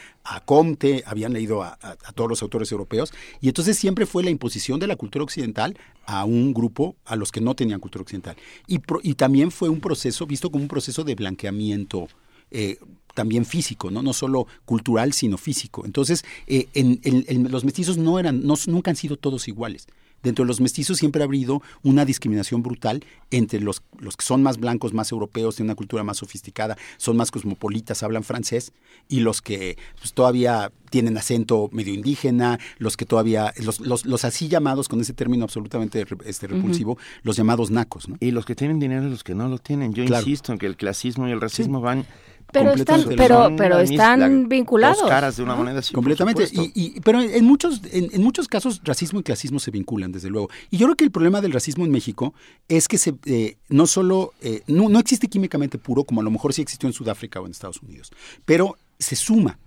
[0.45, 1.77] Comte, habían leído a,
[2.15, 5.77] todos los autores europeos, y entonces siempre fue la imposición de la cultura occidental
[6.07, 8.37] a un grupo, a los que no tenían cultura occidental.
[8.67, 8.79] Y,
[9.15, 12.09] también fue un proceso, visto como un proceso de blanqueamiento
[12.51, 12.79] eh,
[13.15, 14.03] también físico, ¿no?
[14.03, 15.85] no solo cultural, sino físico.
[15.85, 19.87] Entonces, eh, en- los mestizos no eran, no, nunca han sido todos iguales.
[20.23, 24.43] Dentro de los mestizos siempre ha habido una discriminación brutal entre los, los que son
[24.43, 28.73] más blancos, más europeos, tienen una cultura más sofisticada, son más cosmopolitas, hablan francés,
[29.09, 34.25] y los que pues, todavía tienen acento medio indígena, los que todavía, los, los, los
[34.25, 38.09] así llamados, con ese término absolutamente re- este, repulsivo, los llamados nacos.
[38.09, 38.17] ¿no?
[38.21, 39.95] Y los que tienen dinero y los que no lo tienen.
[39.95, 40.23] Yo Claro.
[40.27, 42.05] insisto en que el clasismo y el racismo van
[42.53, 44.99] Pero están, pero, pero están la- vinculados.
[45.01, 46.45] Dos caras de una moneda, sí, Completamente.
[46.53, 50.29] Y, y- pero en muchos, en, en muchos casos racismo y clasismo se vinculan, desde
[50.31, 50.51] luego.
[50.71, 52.35] Y yo creo que el problema del racismo en México
[52.69, 56.31] es que se, eh, no solo, eh, no, no existe químicamente puro, como a lo
[56.31, 58.11] mejor sí existió en Sudáfrica o en Estados Unidos,
[58.45, 59.59] pero se suma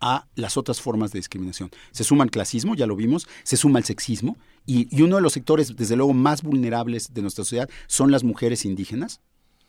[0.00, 1.70] a las otras formas de discriminación.
[1.90, 5.22] Se suma el clasismo, ya lo vimos, se suma el sexismo, y, y uno de
[5.22, 9.20] los sectores, desde luego, más vulnerables de nuestra sociedad son las mujeres indígenas,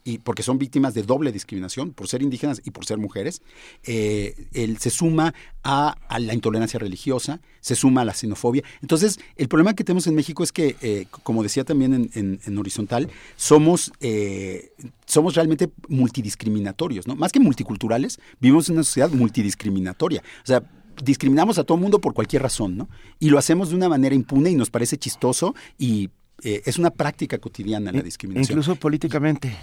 [0.08, 3.42] y porque son víctimas de doble discriminación por ser indígenas y por ser mujeres.
[3.84, 8.64] Eh, el- se suma a, a la intolerancia religiosa, se suma a la xenofobia.
[8.82, 12.40] Entonces, el problema que tenemos en México es que, eh, como decía también en, en-
[12.46, 14.72] en Horizontal, somos, eh,
[15.06, 17.16] somos realmente multidiscriminatorios, ¿no?
[17.16, 20.22] Más que multiculturales, vivimos en una sociedad multidiscriminatoria.
[20.44, 20.64] O sea,
[21.04, 22.90] discriminamos a todo mundo por cualquier razón, ¿no?
[23.20, 26.10] Y lo hacemos de una manera impune y nos parece chistoso y
[26.44, 28.58] eh, es una práctica cotidiana la In- discriminación.
[28.60, 29.56] Incluso políticamente.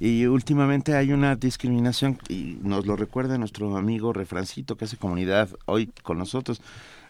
[0.00, 5.48] Y últimamente hay una discriminación, y nos lo recuerda nuestro amigo Refrancito, que hace comunidad
[5.66, 6.62] hoy con nosotros,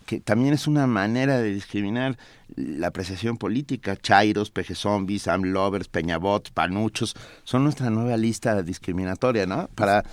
[0.06, 2.16] que también es una manera de discriminar
[2.56, 3.96] la apreciación política.
[3.96, 9.68] Chairos, peje zombies, amlovers, peñabots, panuchos, son nuestra nueva lista discriminatoria, ¿no?
[9.74, 10.04] Para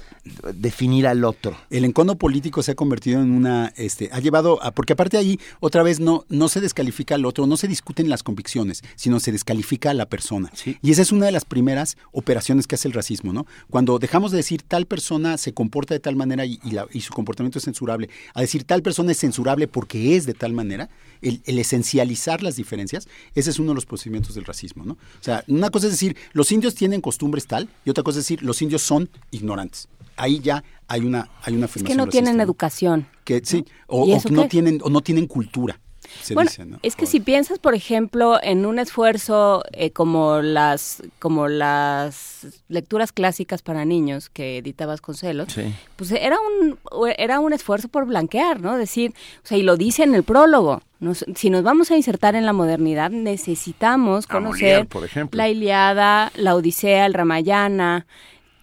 [0.54, 1.58] definir al otro.
[1.70, 5.40] El encono político se ha convertido en una, este, ha llevado, a, porque aparte ahí,
[5.60, 9.32] otra vez, no, no se descalifica al otro, no se discuten las convicciones, sino se
[9.32, 10.52] descalifica a la persona.
[10.54, 10.78] Sí.
[10.82, 13.46] Y esa es una de las primeras operaciones que hace el racismo, ¿no?
[13.70, 17.02] Cuando dejamos de decir tal persona se comporta de tal manera y, y la- y
[17.02, 20.90] su comportamiento es censurable, a decir tal persona es censurable porque es de tal manera,
[21.22, 24.94] el, el esencializar las diferencias, ese es uno de los procedimientos del racismo, ¿no?
[24.94, 28.26] O sea, una cosa es decir, los indios tienen costumbres tal, y otra cosa es
[28.26, 29.88] decir, los indios son ignorantes.
[30.18, 33.08] Ahí ya hay una, hay una Es que afirmación no tienen educación.
[33.24, 35.80] que sí, o, ¿Y o no tienen, o no tienen cultura.
[36.22, 36.80] Se bueno, dice, ¿no?
[36.84, 43.12] es que si piensas, por ejemplo, en un esfuerzo eh, como las como las lecturas
[43.12, 45.74] clásicas para niños que edita Vasconcelos, Sí.
[45.96, 46.78] pues era un
[47.18, 48.78] era un esfuerzo por blanquear, ¿no?
[48.78, 50.82] Decir, o sea, y lo dice en el prólogo.
[51.00, 55.38] nos- si nos vamos a insertar en la modernidad, necesitamos conocer Molière, por ejemplo.
[55.38, 58.06] la Iliada, la Odisea, el Ramayana,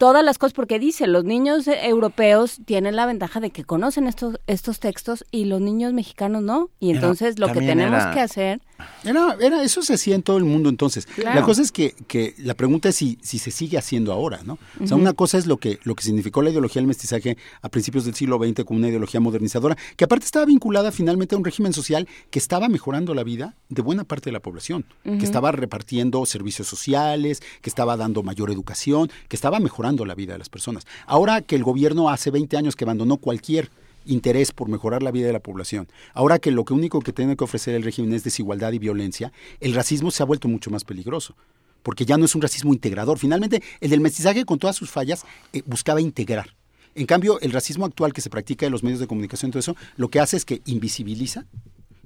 [0.02, 4.40] todas las cosas, porque dice, los niños europeos tienen la ventaja de que conocen estos,
[4.48, 6.70] estos textos y los niños mexicanos no.
[6.80, 8.60] Y entonces lo que tenemos era- que hacer
[9.04, 11.06] Era, era, eso se hacía en todo el mundo entonces.
[11.06, 11.40] Claro.
[11.40, 14.58] La cosa es que, que la pregunta es si, si se sigue haciendo ahora, ¿no?
[14.80, 17.68] O sea, una cosa es lo que, lo que significó la ideología del mestizaje a
[17.68, 21.44] principios del siglo XX como una ideología modernizadora, que aparte estaba vinculada finalmente a un
[21.44, 25.52] régimen social que estaba mejorando la vida de buena parte de la población, que estaba
[25.52, 30.48] repartiendo servicios sociales, que estaba dando mayor educación, que estaba mejorando la vida de las
[30.48, 30.86] personas.
[31.06, 33.70] Ahora que el gobierno hace 20 años que abandonó cualquier
[34.04, 35.88] interés por mejorar la vida de la población.
[36.14, 39.32] Ahora que lo que único que tiene que ofrecer el régimen es desigualdad y violencia,
[39.60, 41.36] el racismo se ha vuelto mucho más peligroso.
[41.82, 43.18] Porque ya no es un racismo integrador.
[43.18, 46.54] Finalmente, el del mestizaje, con todas sus fallas, eh, buscaba integrar.
[46.94, 49.76] En cambio, el racismo actual que se practica en los medios de comunicación, todo eso,
[49.96, 51.46] lo que hace es que invisibiliza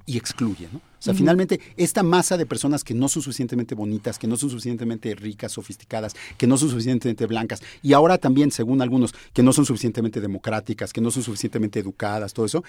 [0.07, 0.79] y excluye, ¿no?
[0.79, 4.49] O sea, finalmente, esta masa de personas que no son suficientemente bonitas, que no son
[4.49, 9.53] suficientemente ricas, sofisticadas, que no son suficientemente blancas, y ahora también, según algunos, que no
[9.53, 12.63] son suficientemente democráticas, que no son suficientemente educadas, todo eso,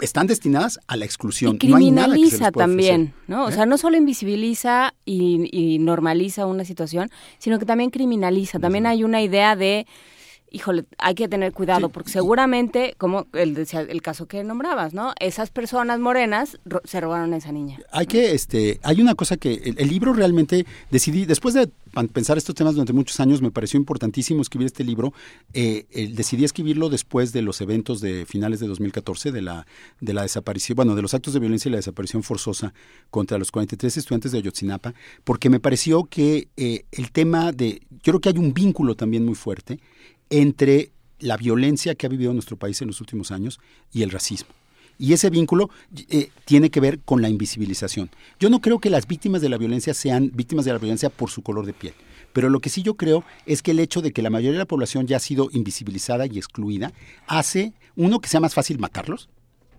[0.00, 1.58] están destinadas a la exclusión.
[1.60, 3.12] y No hay nada criminaliza también.
[3.26, 3.44] ¿no?
[3.44, 3.52] O ¿Eh?
[3.52, 8.58] sea, no solo invisibiliza y, y normaliza una situación, sino que también criminaliza.
[8.58, 9.86] También hay una idea de,
[10.50, 15.12] híjole, hay que tener cuidado, Sí, porque seguramente, como el, el caso que nombrabas, ¿no?
[15.20, 17.78] Esas personas morenas ro- se robaron a esa niña.
[17.92, 21.70] hay que, este, hay una cosa que el, el libro realmente decidí, después de
[22.12, 25.12] pensar estos temas durante muchos años, me pareció importantísimo escribir este libro.
[25.52, 29.66] Eh, el- decidí escribirlo después de los eventos de finales de 2014, de la,
[30.00, 32.72] de la desaparición, bueno, de los actos de violencia y la desaparición forzosa
[33.10, 34.94] contra los 43 estudiantes de Ayotzinapa,
[35.24, 39.24] porque me pareció que eh, el tema de, yo creo que hay un vínculo también
[39.24, 39.80] muy fuerte
[40.30, 43.58] entre la violencia que ha vivido nuestro país en los últimos años
[43.92, 44.50] y el racismo.
[44.98, 45.68] Y ese vínculo
[46.08, 48.10] eh, tiene que ver con la invisibilización.
[48.40, 51.30] Yo no creo que las víctimas de la violencia sean víctimas de la violencia por
[51.30, 51.94] su color de piel.
[52.32, 54.58] Pero lo que sí yo creo es que el hecho de que la mayoría de
[54.58, 56.92] la población ya ha sido invisibilizada y excluida
[57.26, 59.28] hace, uno, que sea más fácil matarlos,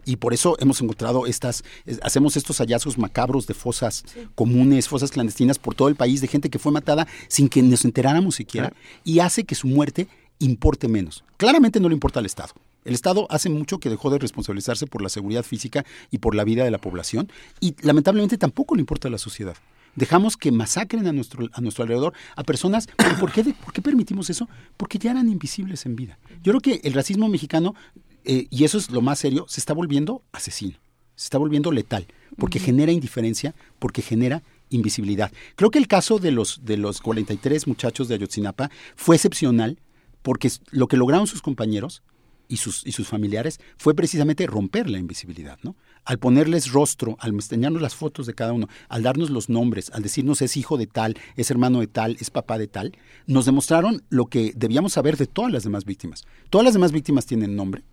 [0.06, 5.12] y por eso hemos encontrado estas, es- hacemos estos hallazgos macabros de fosas comunes, fosas
[5.12, 8.72] clandestinas por todo el país, de gente que fue matada sin que nos enteráramos siquiera,
[9.04, 10.08] y hace que su muerte
[10.40, 11.24] importe menos.
[11.38, 12.54] Claramente no le importa al Estado.
[12.86, 16.44] El Estado hace mucho que dejó de responsabilizarse por la seguridad física y por la
[16.44, 17.30] vida de la población,
[17.60, 19.56] y lamentablemente tampoco le importa a la sociedad.
[19.96, 22.88] Dejamos que masacren a nuestro, a nuestro alrededor a personas.
[22.98, 24.48] ¿Pero ¿Por qué, de- ¿Por qué permitimos eso?
[24.78, 26.20] Porque ya eran invisibles en vida.
[26.44, 27.74] Yo creo que el racismo mexicano,
[28.24, 30.78] eh, y eso es lo más serio, se está volviendo asesino,
[31.16, 32.06] se está volviendo letal,
[32.38, 35.32] porque genera indiferencia, porque genera invisibilidad.
[35.56, 39.80] Creo que el caso de los, de los 43 muchachos de Ayotzinapa fue excepcional,
[40.28, 42.04] porque lo que lograron sus compañeros
[42.50, 45.78] y sus, y sus familiares fue precisamente romper la invisibilidad, ¿no?
[46.04, 50.04] Al ponerles rostro, al enseñarnos las fotos de cada uno, al darnos los nombres, al
[50.04, 52.92] decirnos es hijo de tal, es hermano de tal, es papá de tal,
[53.26, 56.26] nos demostraron lo que debíamos saber de todas las demás víctimas.
[56.50, 57.86] Todas las demás víctimas tienen nombre,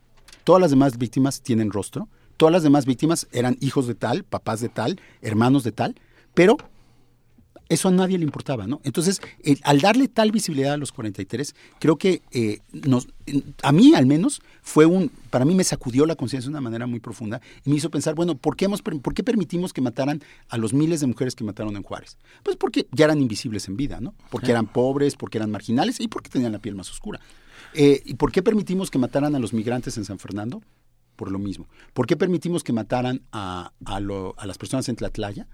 [0.43, 4.61] todas las demás víctimas tienen rostro, todas las demás víctimas eran hijos de tal, papás
[4.61, 5.95] de tal, hermanos de tal,
[6.35, 6.57] pero
[7.69, 8.81] eso a nadie le importaba, ¿no?
[8.85, 9.21] Entonces,
[9.63, 13.09] al darle tal visibilidad a los 43, creo que eh, nos,
[13.63, 16.87] a mí al menos fue un, para mí me sacudió la conciencia de una manera
[16.87, 20.23] muy profunda y me hizo pensar, bueno, ¿por qué, hemos, ¿por qué permitimos que mataran
[20.49, 22.19] a los miles de mujeres que mataron en Juárez?
[22.43, 24.15] Pues porque ya eran invisibles en vida, ¿no?
[24.31, 27.21] Porque eran pobres, porque eran marginales y porque tenían la piel más oscura.
[27.75, 30.63] Eh, ¿Y por qué permitimos que mataran a los migrantes en San Fernando?
[31.17, 31.67] Por lo mismo.
[31.93, 35.47] ¿Por qué permitimos que mataran a, a, lo- a las personas en Tlatlaya?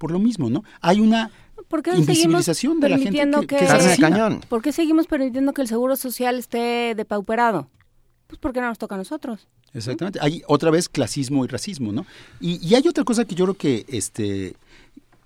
[0.00, 0.64] Por lo mismo, ¿no?
[0.80, 1.30] Hay una
[1.68, 4.40] ¿Por qué invisibilización de la gente que, que, que cañón.
[4.48, 7.68] ¿Por qué seguimos permitiendo que el seguro social esté depauperado?
[8.26, 9.46] pues ¿por qué no nos toca a nosotros?
[9.74, 10.18] Exactamente.
[10.22, 12.06] Hay otra vez clasismo y racismo, ¿no?
[12.40, 14.54] Y, y hay otra cosa que yo creo que, este,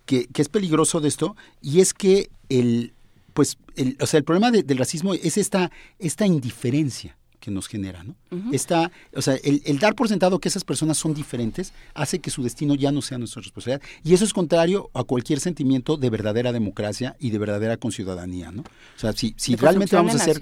[0.06, 2.94] que, que es peligroso de esto, y es que el,
[3.32, 5.70] pues, el, o sea, el problema de- del racismo es esta,
[6.00, 8.14] esta indiferencia que nos genera, ¿no?
[8.52, 12.30] Esta, o sea, el, el dar por sentado que esas personas son diferentes hace que
[12.30, 13.82] su destino ya no sea nuestra responsabilidad.
[14.02, 18.62] Y eso es contrario a cualquier sentimiento de verdadera democracia y de verdadera conciudadanía, ¿no?
[18.62, 20.40] O sea, si, realmente vamos a ser,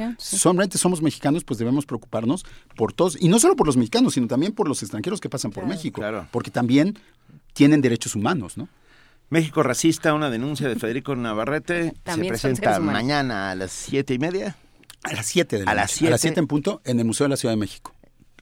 [0.79, 2.45] somos mexicanos, pues debemos preocuparnos
[2.77, 5.51] por todos, y no solo por los mexicanos, sino también por los extranjeros que pasan
[5.51, 6.29] por México, Claro.
[6.31, 6.99] porque también
[7.53, 8.69] tienen derechos humanos, ¿no?
[9.29, 14.57] México racista, una denuncia de Federico Navarrete, se presenta mañana a las siete y media
[15.03, 16.35] A las 7 de la A las noche, a las siete.
[16.35, 17.95] 7 en punto, en el Museo de la Ciudad de México.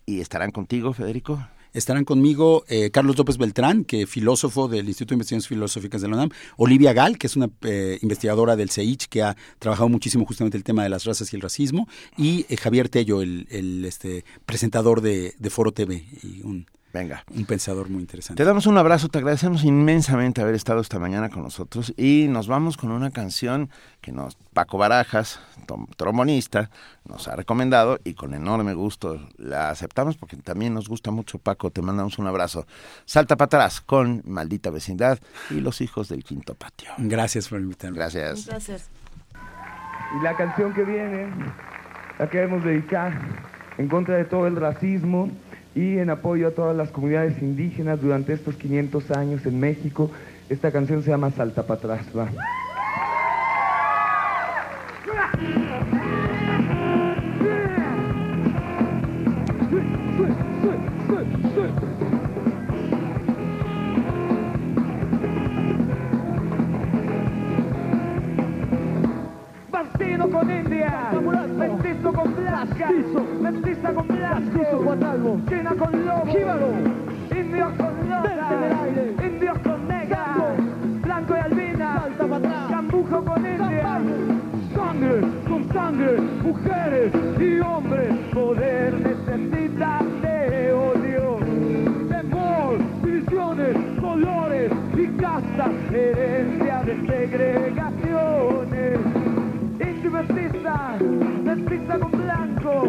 [0.07, 1.47] y estarán contigo, Federico.
[1.73, 6.17] Estarán conmigo eh, Carlos López Beltrán, que filósofo del Instituto de Investigaciones Filosóficas de la
[6.17, 10.57] UNAM, Olivia Gal, que es una eh, investigadora del CEICH que ha trabajado muchísimo justamente
[10.57, 14.25] el tema de las razas y el racismo, y eh, Javier Tello, el, el, este,
[14.47, 17.25] presentador de, de Foro TV, y un, Venga.
[17.35, 18.43] un pensador muy interesante.
[18.43, 22.49] Te damos un abrazo, te agradecemos inmensamente haber estado esta mañana con nosotros y nos
[22.49, 23.71] vamos con una canción
[24.01, 26.69] que nos Paco Barajas, tom- trombonista,
[27.05, 31.71] nos ha recomendado y con enorme gusto la aceptamos porque también nos gusta mucho Paco,
[31.71, 32.67] te mandamos un abrazo.
[33.05, 35.19] Salta para atrás con Maldita Vecindad
[35.51, 36.91] y Los Hijos del Quinto Patio.
[36.99, 37.97] Gracias por invitarme.
[37.99, 38.47] Gracias.
[38.47, 38.81] placer.
[40.19, 41.29] Y la canción que viene
[42.19, 43.17] la queremos dedicar
[43.79, 45.31] en contra de todo el racismo
[45.75, 50.11] y en apoyo a todas las comunidades indígenas durante estos 500 años en México.
[50.49, 52.07] Esta canción se llama Salta para atrás.
[52.17, 52.29] Va.
[69.71, 71.11] Bastino con India,
[71.57, 72.91] mestizo con blanca,
[73.93, 76.33] mestiza con blanco, china con lobo,
[77.31, 80.55] indio con loca, indios con negra,
[81.03, 81.35] blanco.
[81.35, 82.07] Y albina,
[82.69, 84.01] cambujo con india,
[84.75, 91.39] sangre con sangre, mujeres y hombres, poder necesita de odio,
[92.09, 99.01] temor, divisiones, colores y castas, herencia de segregaciones.
[100.11, 100.99] Mestiza,
[101.45, 102.20] mestiza con
[102.71, 102.89] blanco,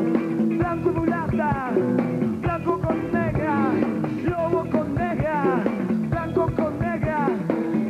[0.58, 1.72] blanco mulata,
[2.42, 3.72] blanco con negra,
[4.26, 5.64] lobo con negra,
[6.10, 7.30] blanco con negra,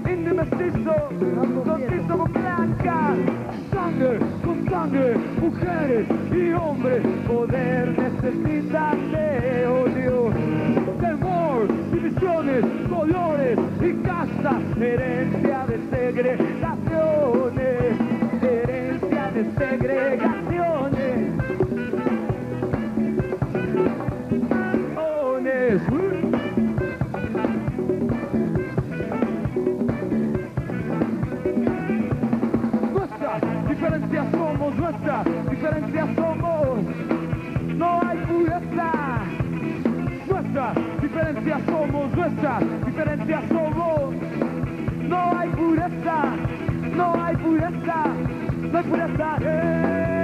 [0.09, 0.95] indio mestizo,
[1.65, 3.15] mestizo con blanca,
[3.71, 10.31] sangre con sangre, mujeres y hombres, poder necesita de odio,
[10.99, 17.99] temor, divisiones, colores y castas, herencia de segregaciones,
[18.41, 20.40] herencia de segregaciones.
[34.91, 36.79] Somos, nuestras diferencias somos.
[37.77, 38.91] No hay pureza.
[40.27, 44.13] Nuestras diferencias somos, nuestras diferencias somos.
[45.09, 46.23] No hay pureza,
[46.95, 48.05] no hay pureza,
[48.71, 50.20] no hay pureza.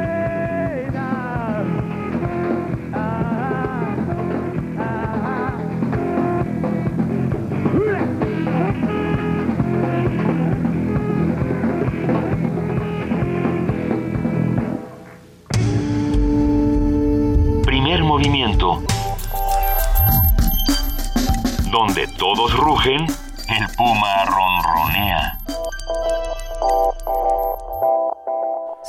[21.69, 23.05] Donde todos rugen,
[23.47, 25.36] el puma ronronea.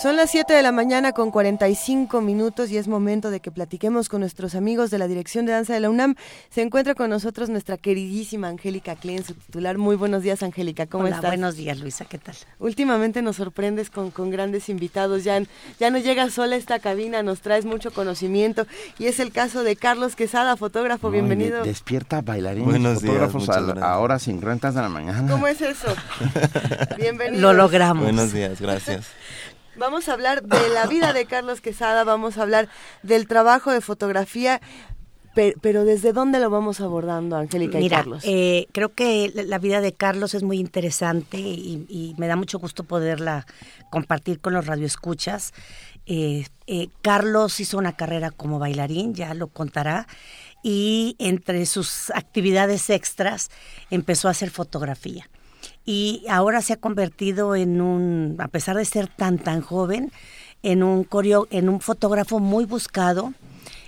[0.00, 4.08] Son las 7 de la mañana con 45 minutos y es momento de que platiquemos
[4.08, 6.14] con nuestros amigos de la Dirección de Danza de la UNAM.
[6.50, 9.76] Se encuentra con nosotros nuestra queridísima Angélica Klein, su titular.
[9.76, 10.86] Muy buenos días, Angélica.
[10.86, 11.30] ¿Cómo Hola, estás?
[11.30, 12.36] buenos días, Luisa, ¿qué tal?
[12.60, 15.24] Últimamente nos sorprendes con, con grandes invitados.
[15.24, 15.42] Ya,
[15.80, 18.68] ya no llegas sola a esta cabina, nos traes mucho conocimiento.
[19.00, 21.08] Y es el caso de Carlos Quesada, fotógrafo.
[21.08, 21.64] No, Bienvenido.
[21.64, 23.48] despierta bailarines, Buenos días, fotógrafos
[23.82, 25.28] a, a horas sin rentas de la mañana.
[25.28, 25.88] ¿Cómo es eso?
[26.96, 27.42] Bienvenido.
[27.42, 28.04] Lo logramos.
[28.04, 29.08] Buenos días, gracias.
[29.78, 32.68] Vamos a hablar de la vida de Carlos Quesada, vamos a hablar
[33.04, 34.60] del trabajo de fotografía,
[35.36, 38.24] pe- pero ¿desde dónde lo vamos abordando, Angélica y Mira, Carlos?
[38.26, 42.34] eh, creo que la- la vida de Carlos es muy interesante y, y me da
[42.34, 43.46] mucho gusto poderla
[43.90, 45.52] compartir con los radioescuchas.
[46.06, 50.08] Eh, eh, Carlos hizo una carrera como bailarín, ya lo contará,
[50.62, 53.50] y entre sus actividades extras
[53.90, 55.28] empezó a hacer fotografía.
[55.88, 60.12] Y ahora se ha convertido en un, a pesar de ser tan tan joven,
[60.62, 63.32] en un coreo, en un fotógrafo muy buscado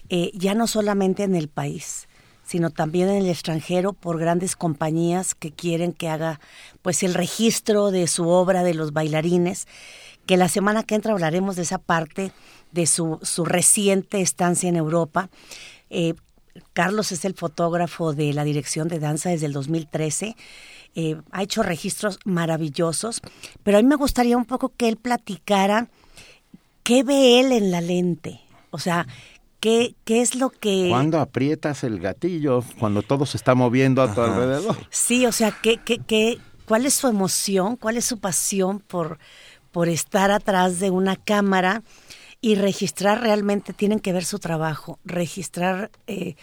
[0.08, 2.08] eh, ya no solamente en el país,
[2.42, 6.40] sino también en el extranjero por grandes compañías que quieren que haga
[6.80, 9.68] pues el registro de su obra de los bailarines,
[10.24, 12.32] que la semana que entra hablaremos de esa parte
[12.72, 15.28] de su, su reciente estancia en Europa.
[15.90, 16.14] Eh,
[16.72, 20.34] Carlos es el fotógrafo de la dirección de danza desde el 2013.
[20.94, 23.20] Eh, ha hecho registros maravillosos,
[23.62, 25.88] pero a mí me gustaría un poco que él platicara
[26.82, 28.40] qué ve él en la lente.
[28.70, 29.06] O sea,
[29.60, 30.86] ¿Qué, ¿Qué es lo que...?
[30.88, 34.74] Cuando aprietas el gatillo, cuando todo se está moviendo a tu alrededor.
[34.88, 37.76] Sí, o sea, ¿qué, qué, qué, ¿cuál es su emoción?
[37.76, 39.18] ¿Cuál es su pasión por,
[39.70, 41.82] por estar atrás de una cámara
[42.40, 43.74] y registrar realmente?
[43.74, 46.36] Tienen que ver su trabajo, registrar eh,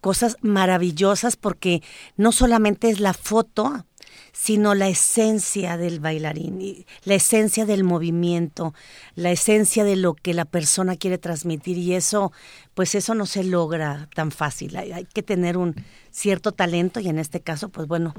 [0.00, 1.82] cosas maravillosas porque
[2.16, 3.84] no solamente es la foto,
[4.32, 8.74] sino la esencia del bailarín, la esencia del movimiento,
[9.14, 12.32] la esencia de lo que la persona quiere transmitir y eso,
[12.74, 14.76] pues eso no se logra tan fácil.
[14.76, 15.74] Hay, hay que tener un
[16.10, 18.14] cierto talento y en este caso, pues bueno,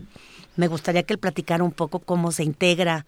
[0.55, 3.05] me gustaría que él platicara un poco cómo se integra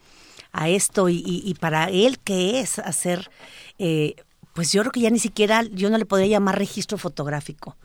[0.51, 3.29] a esto y, y- y para él qué es hacer,
[3.77, 4.15] eh,
[4.53, 7.75] pues yo creo que ya ni siquiera, yo no le podría llamar registro fotográfico,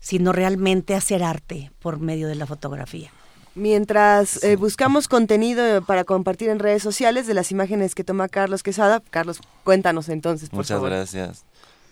[0.00, 3.12] sino realmente hacer arte por medio de la fotografía.
[3.58, 8.62] Mientras eh, buscamos contenido para compartir en redes sociales de las imágenes que toma Carlos
[8.62, 10.90] Quesada, Carlos, cuéntanos entonces, por Muchas favor.
[10.90, 11.44] gracias.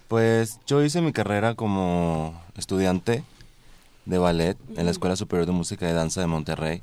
[0.06, 3.24] Pues yo hice mi carrera como estudiante
[4.04, 6.82] de ballet en la Escuela Superior de Música y Danza de Monterrey.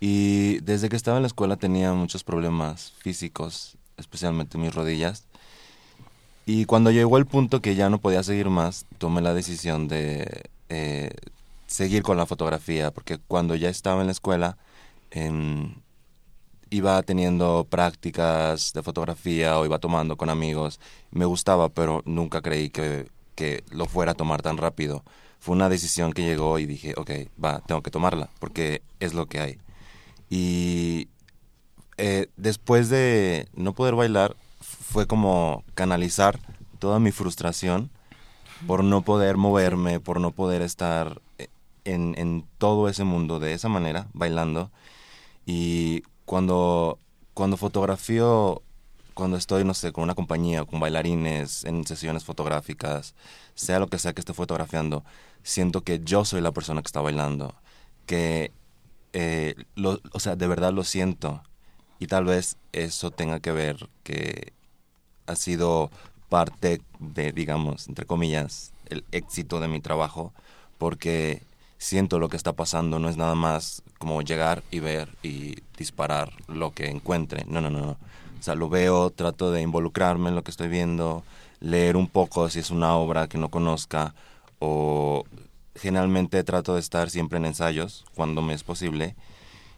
[0.00, 5.24] Y desde que estaba en la escuela tenía muchos problemas físicos, especialmente mis rodillas.
[6.46, 10.48] Y cuando llegó el punto que ya no podía seguir más, tomé la decisión de
[10.70, 11.10] eh,
[11.66, 14.56] seguir con la fotografía, porque cuando ya estaba en la escuela,
[15.10, 15.74] em,
[16.70, 20.80] iba teniendo prácticas de fotografía o iba tomando con amigos.
[21.10, 25.04] Me gustaba, pero nunca creí que, que lo fuera a tomar tan rápido.
[25.38, 27.10] Fue una decisión que llegó y dije, ok,
[27.42, 29.58] va, tengo que tomarla, porque es lo que hay.
[30.28, 31.08] Y
[31.98, 36.38] eh, después de no poder bailar, fue como canalizar
[36.78, 37.90] toda mi frustración
[38.66, 41.20] por no poder moverme, por no poder estar
[41.86, 44.70] en, en todo ese mundo de esa manera, bailando.
[45.46, 46.98] Y cuando,
[47.34, 48.62] cuando fotografío,
[49.14, 53.14] cuando estoy, no sé, con una compañía, con bailarines, en sesiones fotográficas,
[53.54, 55.04] sea lo que sea que esté fotografiando,
[55.42, 57.54] siento que yo soy la persona que está bailando,
[58.06, 58.52] que,
[59.14, 61.42] eh, lo, o sea, de verdad lo siento.
[61.98, 64.52] Y tal vez eso tenga que ver que
[65.26, 65.90] ha sido
[66.28, 70.32] parte de, digamos, entre comillas, el éxito de mi trabajo,
[70.78, 71.42] porque
[71.78, 76.32] siento lo que está pasando, no es nada más como llegar y ver y disparar
[76.48, 77.90] lo que encuentre, no, no, no, no.
[78.38, 81.24] O sea, lo veo, trato de involucrarme en lo que estoy viendo,
[81.60, 84.14] leer un poco si es una obra que no conozca
[84.58, 85.24] o
[85.74, 89.16] generalmente trato de estar siempre en ensayos cuando me es posible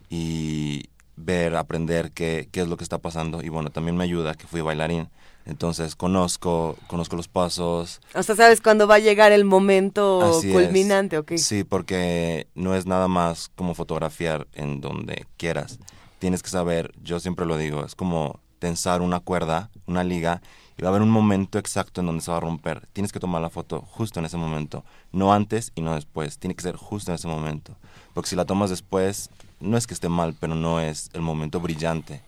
[0.09, 4.35] y ver, aprender qué, qué es lo que está pasando y bueno, también me ayuda
[4.35, 5.09] que fui bailarín,
[5.49, 10.49] entonces conozco, conozco los pasos, O sea, ¿sabes cuándo va a llegar el momento Así
[10.49, 10.53] es.
[10.55, 11.19] culminante?
[11.19, 11.33] ok?
[11.37, 15.79] Sí, porque no es nada más como fotografiar en donde quieras.
[16.19, 20.43] Tienes que saber, yo siempre lo digo, es como tensar una cuerda, una liga,
[20.77, 22.87] y va a haber un momento exacto en donde se va a romper.
[22.93, 26.39] Tienes que tomar la foto justo en ese momento, no antes y no después.
[26.39, 27.77] Tiene que ser justo en ese momento.
[28.15, 29.31] Porque si la tomas después,
[29.61, 32.21] no es que esté mal, pero no es el momento brillante.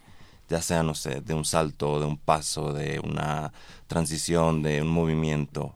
[0.51, 3.53] Ya sea, no sé, de un salto, de un paso, de una
[3.87, 5.75] transición, de un movimiento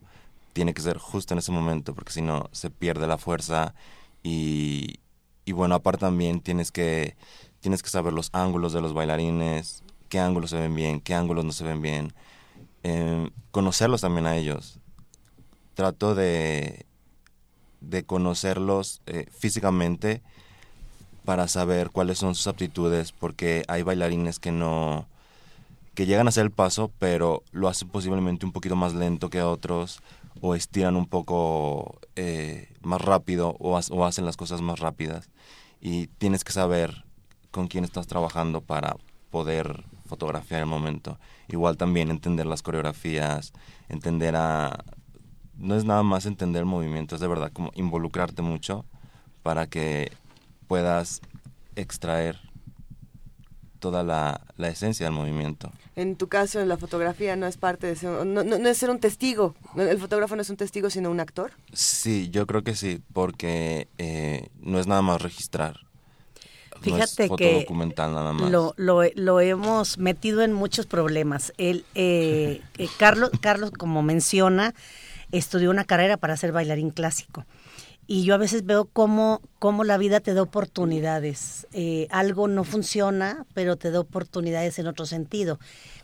[0.55, 3.75] tiene que ser justo en ese momento, porque si no se pierde la fuerza
[4.23, 5.01] y,
[5.45, 7.17] y bueno, aparte también tienes que,
[7.61, 11.45] tienes que saber los ángulos de los bailarines, qué ángulos se ven bien, qué ángulos
[11.45, 12.15] no se ven bien,
[12.85, 14.79] eh, conocerlos también a ellos.
[15.75, 16.87] Trato de,
[17.81, 20.23] de conocerlos eh, físicamente
[21.25, 25.07] para saber cuáles son sus aptitudes, porque hay bailarines que no,
[25.95, 29.43] que llegan a hacer el paso, pero lo hacen posiblemente un poquito más lento que
[29.43, 30.01] otros,
[30.41, 35.31] o estiran un poco eh, más rápido, o, o hacen las cosas más rápidas.
[35.81, 37.05] Y tienes que saber
[37.51, 38.97] con quién estás trabajando para
[39.31, 41.19] poder fotografiar el momento.
[41.49, 43.53] Igual también entender las coreografías,
[43.89, 44.85] entender a...
[45.57, 48.85] No es nada más entender el movimiento, es de verdad como involucrarte mucho
[49.43, 50.11] para que
[50.67, 51.21] puedas
[51.77, 52.39] extraer
[53.81, 55.71] toda la, la esencia del movimiento.
[55.97, 58.79] En tu caso, en la fotografía no es parte de ser, no, no- no es
[58.79, 59.55] ser un testigo.
[59.77, 61.53] El fotógrafo no es un testigo, sino un actor.
[61.73, 65.81] Sí, yo creo que sí, porque eh, no es nada más registrar.
[65.81, 68.51] no es Fíjate foto que documental nada más.
[68.51, 71.53] Lo, lo, lo hemos metido en muchos problemas.
[71.59, 74.75] El, eh, eh, Carlos, Carlos, como menciona,
[75.31, 77.45] estudió una carrera para ser bailarín clásico.
[78.07, 81.67] Y yo a veces veo cómo, cómo la vida te da oportunidades.
[81.73, 85.59] Eh, algo no funciona, pero te da oportunidades en otro sentido.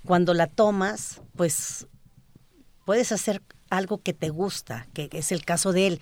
[0.04, 1.86] Cuando la tomas, pues
[2.84, 6.00] puedes hacer algo que te gusta, que es el caso de él.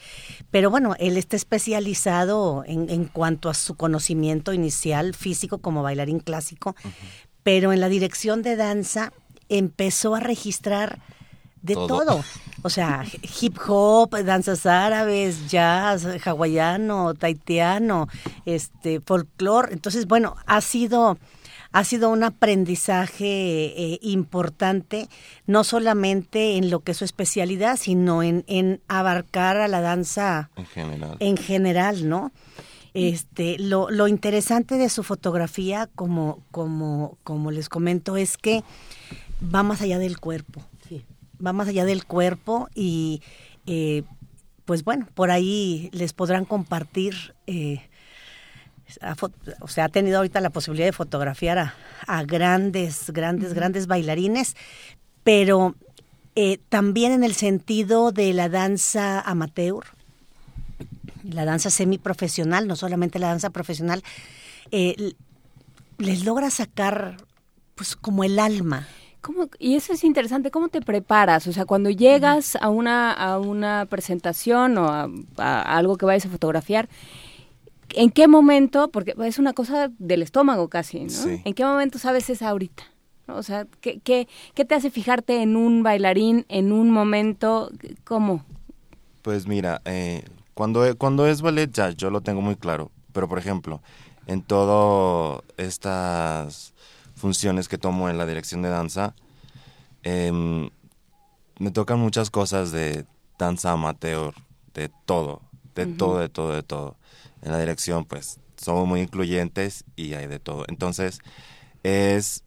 [0.51, 6.20] Pero bueno, él está especializado en, en cuanto a su conocimiento inicial físico como bailarín
[6.20, 6.74] clásico,
[7.42, 9.12] pero en la dirección de danza
[9.49, 11.01] empezó a registrar
[11.68, 11.86] de Todo.
[11.86, 12.24] todo.
[12.62, 13.04] O sea,
[13.40, 18.08] hip hop, danzas árabes, jazz, hawaiano, taitiano,
[18.46, 19.72] este, folclore.
[19.72, 21.18] Entonces, bueno, ha sido
[21.70, 23.26] ha sido un aprendizaje
[23.76, 25.06] eh, importante,
[25.46, 30.48] no solamente en lo que es su especialidad, sino en, en abarcar a la danza
[30.56, 31.16] En general.
[31.20, 32.32] en general, ¿no?
[32.94, 38.64] Este, lo, lo interesante de su fotografía, como, como, como les comento, es que
[39.54, 40.62] va más allá del cuerpo.
[41.45, 43.22] Va más allá del cuerpo y
[43.66, 44.03] eh,
[44.64, 47.34] pues bueno, por ahí les podrán compartir.
[47.47, 47.82] eh,
[49.61, 51.74] o sea, ha tenido ahorita la posibilidad de fotografiar a,
[52.07, 54.57] a grandes, grandes, grandes bailarines,
[55.24, 55.74] pero
[56.34, 59.84] eh, también en el sentido de la danza amateur,
[61.24, 64.03] la danza semiprofesional, no solamente la danza profesional,
[64.70, 65.14] eh,
[65.99, 67.16] les logra sacar
[67.74, 68.86] pues como el alma.
[69.28, 71.46] ¿Cómo- y eso es interesante, ¿cómo te preparas?
[71.48, 75.06] O sea, cuando llegas a una, a una presentación o a,
[75.36, 76.88] a algo que vayas a fotografiar,
[77.90, 81.10] ¿en qué momento, porque es una cosa del estómago casi, ¿no?
[81.10, 81.42] Sí.
[81.44, 82.84] ¿En qué momento sabes es ahorita?
[83.26, 87.70] O sea, ¿qué, qué, qué te hace fijarte en un bailarín, en un momento?
[88.04, 88.46] ¿Cómo?
[89.20, 90.24] Pues mira, eh,
[90.54, 93.82] cuando, cuando es ballet ya yo lo tengo muy claro, pero por ejemplo,
[94.26, 96.72] en todas estas
[97.18, 99.14] funciones que tomo en la dirección de danza,
[100.02, 100.70] em,
[101.58, 103.04] me tocan muchas cosas de
[103.38, 104.34] danza amateur,
[104.74, 105.42] de todo,
[105.74, 105.96] de Ujú.
[105.96, 106.96] todo, de todo, de todo.
[107.42, 110.64] En la dirección pues somos muy incluyentes y hay de todo.
[110.68, 111.18] Entonces
[111.82, 112.42] es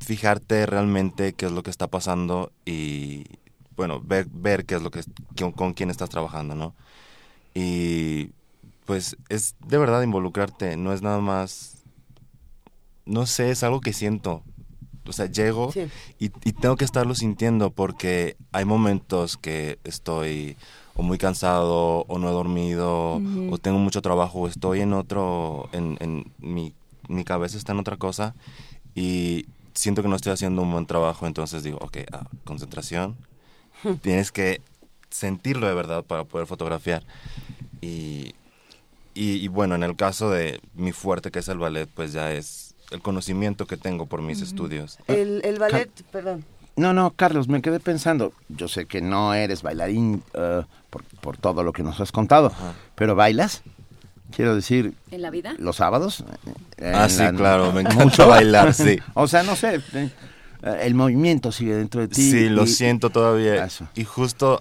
[0.00, 3.24] fijarte realmente qué es lo que está pasando y
[3.76, 5.02] bueno, ver, ver qué es lo que
[5.38, 6.74] con, con quién estás trabajando, ¿no?
[7.54, 8.30] Y
[8.84, 11.83] pues es de verdad involucrarte, no es nada más
[13.06, 14.42] no sé, es algo que siento.
[15.06, 15.82] O sea, llego Sí.
[16.18, 20.56] y, y tengo que estarlo sintiendo porque hay momentos que estoy
[20.96, 25.68] o muy cansado o no he dormido o tengo mucho trabajo o estoy en otro,
[25.72, 26.72] en, en mi,
[27.08, 28.34] mi cabeza está en otra cosa
[28.94, 29.44] y
[29.74, 33.16] siento que no estoy haciendo un buen trabajo, entonces digo, ok, ah, concentración,
[34.02, 34.60] tienes que
[35.10, 37.02] sentirlo de verdad para poder fotografiar.
[37.80, 38.34] Y,
[39.14, 42.32] y, y bueno, en el caso de mi fuerte, que es el ballet, pues ya
[42.32, 42.63] es
[42.94, 44.98] el conocimiento que tengo por mis estudios.
[45.08, 46.44] El, el ballet, perdón.
[46.76, 51.36] No, no, Carlos, me quedé pensando, yo sé que no eres bailarín eh, por, por
[51.36, 52.52] todo lo que nos has contado,
[52.94, 53.62] pero ¿bailas?
[54.34, 55.54] Quiero decir, ¿En la vida?
[55.58, 56.24] los sábados.
[56.82, 58.98] Ah, sí, claro, me encanta bailar, sí.
[59.14, 60.10] O sea, no sé, eh,
[60.80, 62.30] el movimiento sigue dentro de ti.
[62.30, 63.68] Sí, lo siento todavía.
[63.94, 64.60] Y justo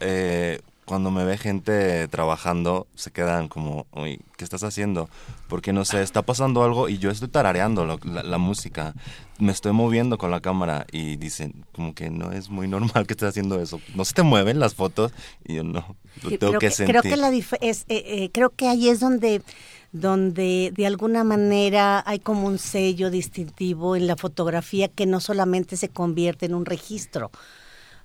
[0.00, 0.60] eh,
[0.90, 5.08] cuando me ve gente trabajando, se quedan como, uy, ¿qué estás haciendo?
[5.48, 8.92] Porque no sé, está pasando algo y yo estoy tarareando lo- la, la música.
[9.38, 13.12] Me estoy moviendo con la cámara y dicen, como que no es muy normal que
[13.12, 13.80] estés haciendo eso.
[13.94, 15.12] ¿No se te mueven las fotos?
[15.44, 16.96] Y yo no, lo tengo creo que, que, sentir.
[16.96, 17.28] creo que la
[17.60, 19.42] es, eh, eh, creo que ahí es donde
[19.92, 25.76] donde de alguna manera hay como un sello distintivo en la fotografía que no solamente
[25.76, 27.30] se convierte en un registro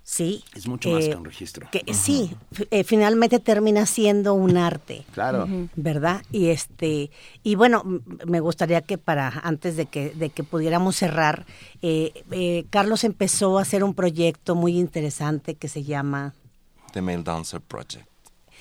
[0.07, 1.67] sí Es mucho más eh, que un registro.
[1.71, 2.35] que sí
[2.69, 5.47] eh, finalmente termina siendo un arte Claro.
[5.75, 7.09] Verdad y este
[7.41, 7.83] y bueno
[8.27, 11.47] me gustaría que para antes de que de que pudiéramos cerrar
[11.81, 16.35] eh, eh, Carlos empezó a hacer un proyecto muy interesante que se llama
[16.93, 18.07] The Male Dancer Project.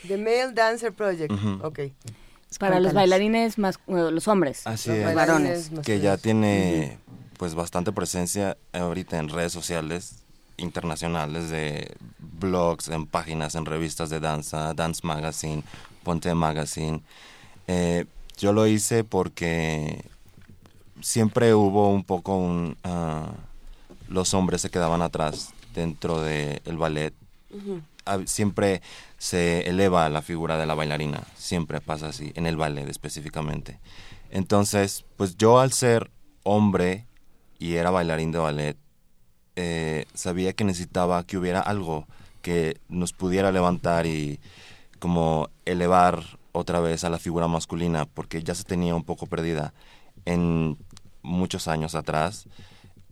[0.09, 1.30] The Male Dancer Project.
[1.30, 1.59] Ujú.
[1.66, 1.80] Ok.
[2.59, 4.66] Para los bailarines más, bueno, los hombres.
[4.66, 5.14] Así los es.
[5.14, 5.70] varones.
[5.84, 6.99] Que ya tiene
[7.38, 10.24] pues bastante presencia ahorita en redes sociales
[10.57, 15.62] internacionales de blogs, en páginas, en revistas de danza, Dance Magazine,
[16.02, 17.02] Ponte Magazine.
[17.66, 18.07] Eh,
[18.38, 20.05] yo lo hice porque
[21.00, 22.76] siempre hubo un poco un...
[22.84, 23.32] ah,
[24.09, 27.14] los hombres se quedaban atrás dentro del ballet
[28.05, 28.82] hab- siempre
[29.18, 33.80] se eleva la figura de la bailarina, siempre pasa así, en el ballet específicamente.
[34.30, 36.11] Entonces, pues yo al ser
[36.42, 37.07] hombre
[37.59, 38.76] y era bailarín de ballet,
[39.57, 42.07] eh, sabía que necesitaba que hubiera algo
[42.42, 44.38] que nos pudiera levantar y
[44.98, 49.74] como elevar otra vez a la figura masculina, porque ya se tenía un poco perdida.
[50.24, 50.76] En
[51.22, 52.46] muchos años atrás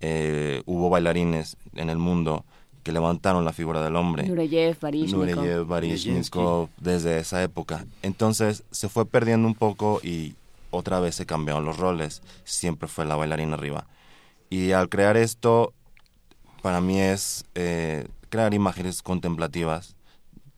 [0.00, 2.44] eh, hubo bailarines en el mundo
[2.82, 4.26] que levantaron la figura del hombre.
[4.26, 5.26] Nureyev, Baryshnikov.
[5.26, 7.86] Nureyev, Baryshnikov, desde esa época.
[8.02, 10.34] Entonces se fue perdiendo un poco y
[10.70, 12.22] otra vez se cambiaron los roles.
[12.44, 13.86] Siempre fue la bailarina arriba.
[14.50, 15.72] Y al crear esto,
[16.62, 19.96] para mí es eh, crear imágenes contemplativas.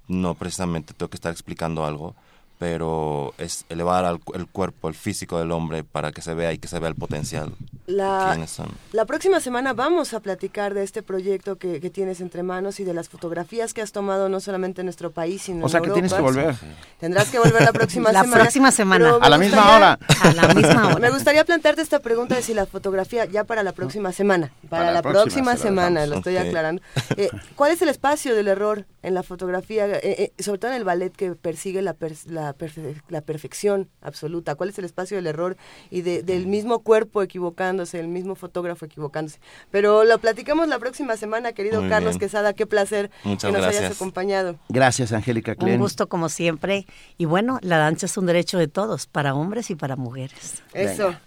[0.06, 2.14] No precisamente tengo que estar explicando algo,
[2.58, 6.58] pero es elevar al, el cuerpo, el físico del hombre para que se vea y
[6.58, 7.52] que se vea el potencial.
[7.86, 8.68] La, ¿Quiénes son?
[8.92, 12.84] la próxima semana vamos a platicar de este proyecto que, que tienes entre manos y
[12.84, 15.84] de las fotografías que has tomado no solamente en nuestro país, sino O sea en
[15.84, 16.06] que Europa.
[16.08, 16.54] tienes que volver.
[17.00, 18.42] Tendrás que volver la próxima La semana.
[18.42, 19.04] próxima semana.
[19.04, 19.98] Pero A la misma gustaría- hora.
[20.22, 20.98] A la misma hora.
[20.98, 24.70] Me gustaría plantearte esta pregunta de si la fotografía, ya para la próxima semana, para,
[24.70, 26.46] Para la la próxima próxima, se la semana, lo estoy Ok.
[26.46, 26.82] aclarando.
[27.16, 30.78] Eh, ¿Cuál es el espacio del error en la fotografía, eh, eh, sobre todo en
[30.78, 34.56] el ballet que persigue la, per- la, perfe- la perfección absoluta?
[34.56, 35.56] ¿Cuál es el espacio del error
[35.90, 39.38] y de- del mismo cuerpo equivocándose, el mismo fotógrafo equivocándose?
[39.70, 42.20] Pero lo platicamos la próxima semana, querido Muy Carlos bien.
[42.20, 43.96] Quesada, qué placer Muchas que nos hayas gracias.
[44.00, 44.58] acompañado.
[44.68, 46.86] Gracias, Angélica Un gusto como siempre.
[47.16, 50.62] Y bueno, la danza es un derecho de todos, para hombres y para mujeres.
[50.74, 51.06] Eso.
[51.06, 51.20] Venga.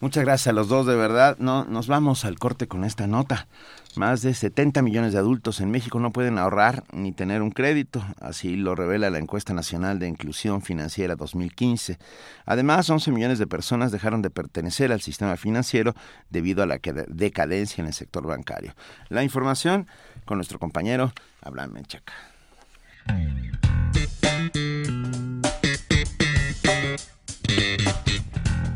[0.00, 1.36] Muchas gracias a los dos, de verdad.
[1.38, 3.46] No, nos vamos al corte con esta nota.
[3.94, 8.02] Más de 70 millones de adultos en México no pueden ahorrar ni tener un crédito,
[8.20, 11.98] así lo revela la encuesta nacional de inclusión financiera 2015.
[12.46, 15.94] Además, 11 millones de personas dejaron de pertenecer al sistema financiero
[16.30, 18.74] debido a la decadencia en el sector bancario.
[19.10, 19.86] La información
[20.24, 21.12] con nuestro compañero
[21.42, 22.14] Abraham Menchaca.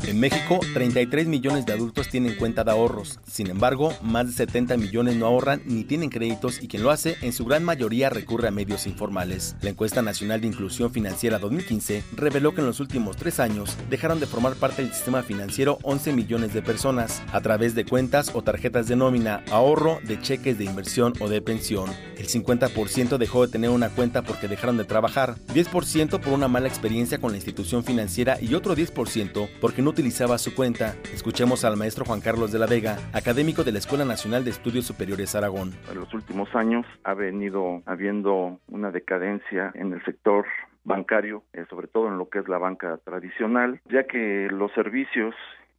[0.07, 3.19] En México, 33 millones de adultos tienen cuenta de ahorros.
[3.29, 7.17] Sin embargo, más de 70 millones no ahorran ni tienen créditos y quien lo hace,
[7.23, 9.57] en su gran mayoría recurre a medios informales.
[9.59, 14.21] La encuesta nacional de inclusión financiera 2015 reveló que en los últimos tres años dejaron
[14.21, 18.41] de formar parte del sistema financiero 11 millones de personas a través de cuentas o
[18.41, 21.91] tarjetas de nómina, ahorro, de cheques de inversión o de pensión.
[22.15, 26.69] El 50% dejó de tener una cuenta porque dejaron de trabajar, 10% por una mala
[26.69, 30.93] experiencia con la institución financiera y otro 10% porque no utilizaba su cuenta.
[31.11, 34.85] Escuchemos al maestro Juan Carlos de la Vega, académico de la Escuela Nacional de Estudios
[34.85, 35.71] Superiores Aragón.
[35.89, 40.45] En los últimos años ha venido habiendo una decadencia en el sector
[40.83, 45.33] bancario, eh, sobre todo en lo que es la banca tradicional, ya que los servicios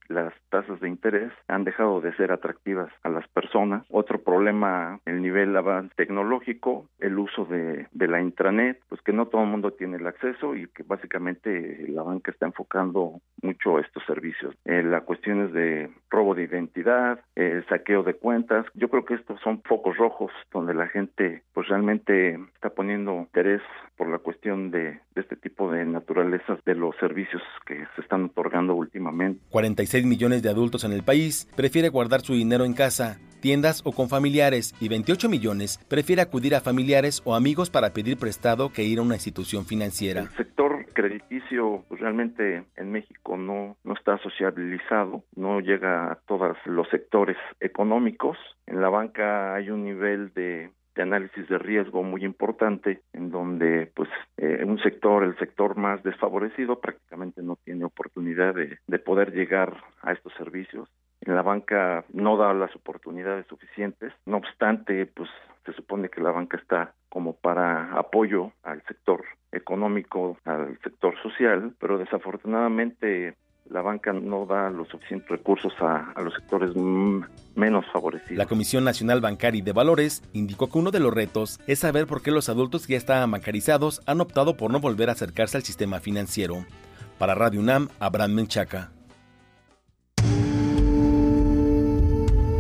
[0.09, 3.85] las tasas de interés han dejado de ser atractivas a las personas.
[3.91, 9.27] Otro problema, el nivel avance tecnológico, el uso de, de la intranet, pues que no
[9.27, 14.03] todo el mundo tiene el acceso y que básicamente la banca está enfocando mucho estos
[14.07, 14.55] servicios.
[14.65, 19.41] Eh, las cuestiones de robo de identidad, eh, saqueo de cuentas, yo creo que estos
[19.41, 23.63] son focos rojos donde la gente pues realmente está poniendo interés
[23.97, 28.25] por la cuestión de, de este tipo de naturalezas de los servicios que se están
[28.27, 29.41] otorgando últimamente.
[29.51, 33.93] 46 millones de adultos en el país prefiere guardar su dinero en casa, tiendas o
[33.93, 38.85] con familiares y 28 millones prefiere acudir a familiares o amigos para pedir prestado que
[38.85, 40.23] ir a una institución financiera.
[40.23, 46.57] El sector crediticio pues, realmente en México no, no está sociabilizado, no llega a todos
[46.67, 48.37] los sectores económicos.
[48.67, 53.89] En la banca hay un nivel de de análisis de riesgo muy importante en donde
[53.95, 59.33] pues eh, un sector el sector más desfavorecido prácticamente no tiene oportunidad de, de poder
[59.33, 60.89] llegar a estos servicios.
[61.21, 64.13] La banca no da las oportunidades suficientes.
[64.27, 65.31] No obstante pues
[65.65, 69.23] se supone que la banca está como para apoyo al sector
[69.53, 73.37] económico al sector social pero desafortunadamente
[73.71, 76.75] la banca no da los suficientes recursos a, a los sectores
[77.55, 78.37] menos favorecidos.
[78.37, 82.07] La Comisión Nacional Bancaria y de Valores indicó que uno de los retos es saber
[82.07, 85.57] por qué los adultos que ya estaban bancarizados han optado por no volver a acercarse
[85.57, 86.65] al sistema financiero.
[87.19, 88.91] Para Radio UNAM, Abraham Menchaca.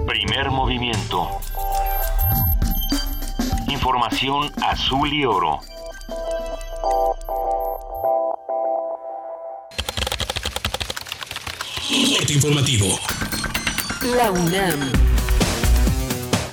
[0.06, 1.28] Primer movimiento.
[3.68, 5.60] Información azul y oro.
[12.28, 12.86] Corte informativo.
[14.14, 14.80] La UNAM.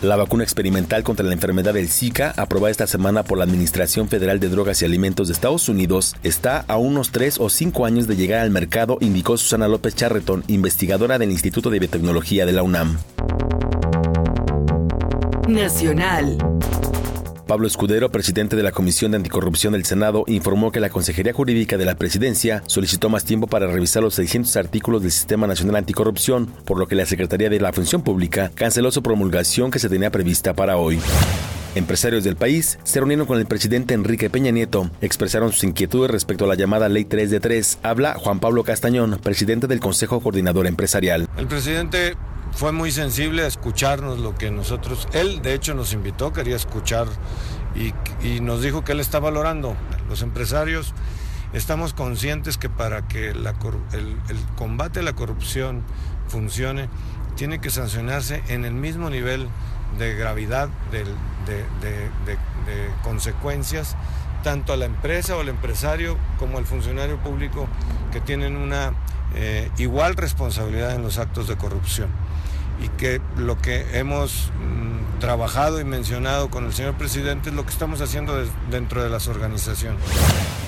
[0.02, 4.40] La vacuna experimental contra la enfermedad del Zika, aprobada esta semana por la Administración Federal
[4.40, 8.16] de Drogas y Alimentos de Estados Unidos, está a unos 3 o 5 años de
[8.16, 12.98] llegar al mercado, indicó Susana López Charretón, investigadora del Instituto de Biotecnología de la UNAM.
[15.48, 16.38] Nacional.
[17.48, 21.78] Pablo Escudero, presidente de la Comisión de Anticorrupción del Senado, informó que la Consejería Jurídica
[21.78, 26.48] de la Presidencia solicitó más tiempo para revisar los 600 artículos del Sistema Nacional Anticorrupción,
[26.66, 30.12] por lo que la Secretaría de la Función Pública canceló su promulgación que se tenía
[30.12, 31.00] prevista para hoy.
[31.76, 36.46] Empresarios del país se reunieron con el presidente Enrique Peña Nieto, expresaron sus inquietudes respecto
[36.46, 37.80] a la llamada Ley 3 de 3.
[37.84, 41.28] Habla Juan Pablo Castañón, presidente del Consejo Coordinador Empresarial.
[41.38, 42.16] El presidente
[42.56, 47.08] fue muy sensible a escucharnos lo que nosotros, él de hecho nos invitó, quería escuchar
[47.76, 49.76] y, nos dijo que él está valorando.
[50.10, 50.94] Los empresarios
[51.54, 53.54] estamos conscientes que para que la
[53.92, 54.18] el,
[54.58, 55.84] combate a la corrupción
[56.30, 56.88] funcione,
[57.36, 59.50] tiene que sancionarse en el mismo nivel
[60.00, 61.14] de gravedad del-
[61.46, 63.96] de, de- de- de consecuencias,
[64.44, 67.68] tanto a la empresa o al empresario como al funcionario público
[68.14, 68.94] que tienen una
[69.36, 72.10] eh, igual responsabilidad en los actos de corrupción
[72.84, 77.66] y que lo que hemos mm, trabajado y mencionado con el señor presidente es lo
[77.66, 78.34] que estamos haciendo
[78.70, 80.02] dentro de las organizaciones.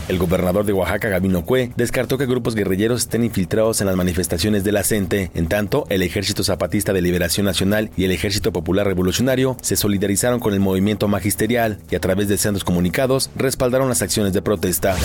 [0.08, 4.64] El gobernador de Oaxaca, Gabino Cue, descartó que grupos guerrilleros estén infiltrados en las manifestaciones
[4.64, 4.84] de la.
[4.90, 10.40] En tanto, el Ejército Zapatista de Liberación Nacional y el Ejército Popular Revolucionario se solidarizaron
[10.40, 14.96] con el movimiento magisterial y a través de sendos comunicados respaldaron las acciones de protesta.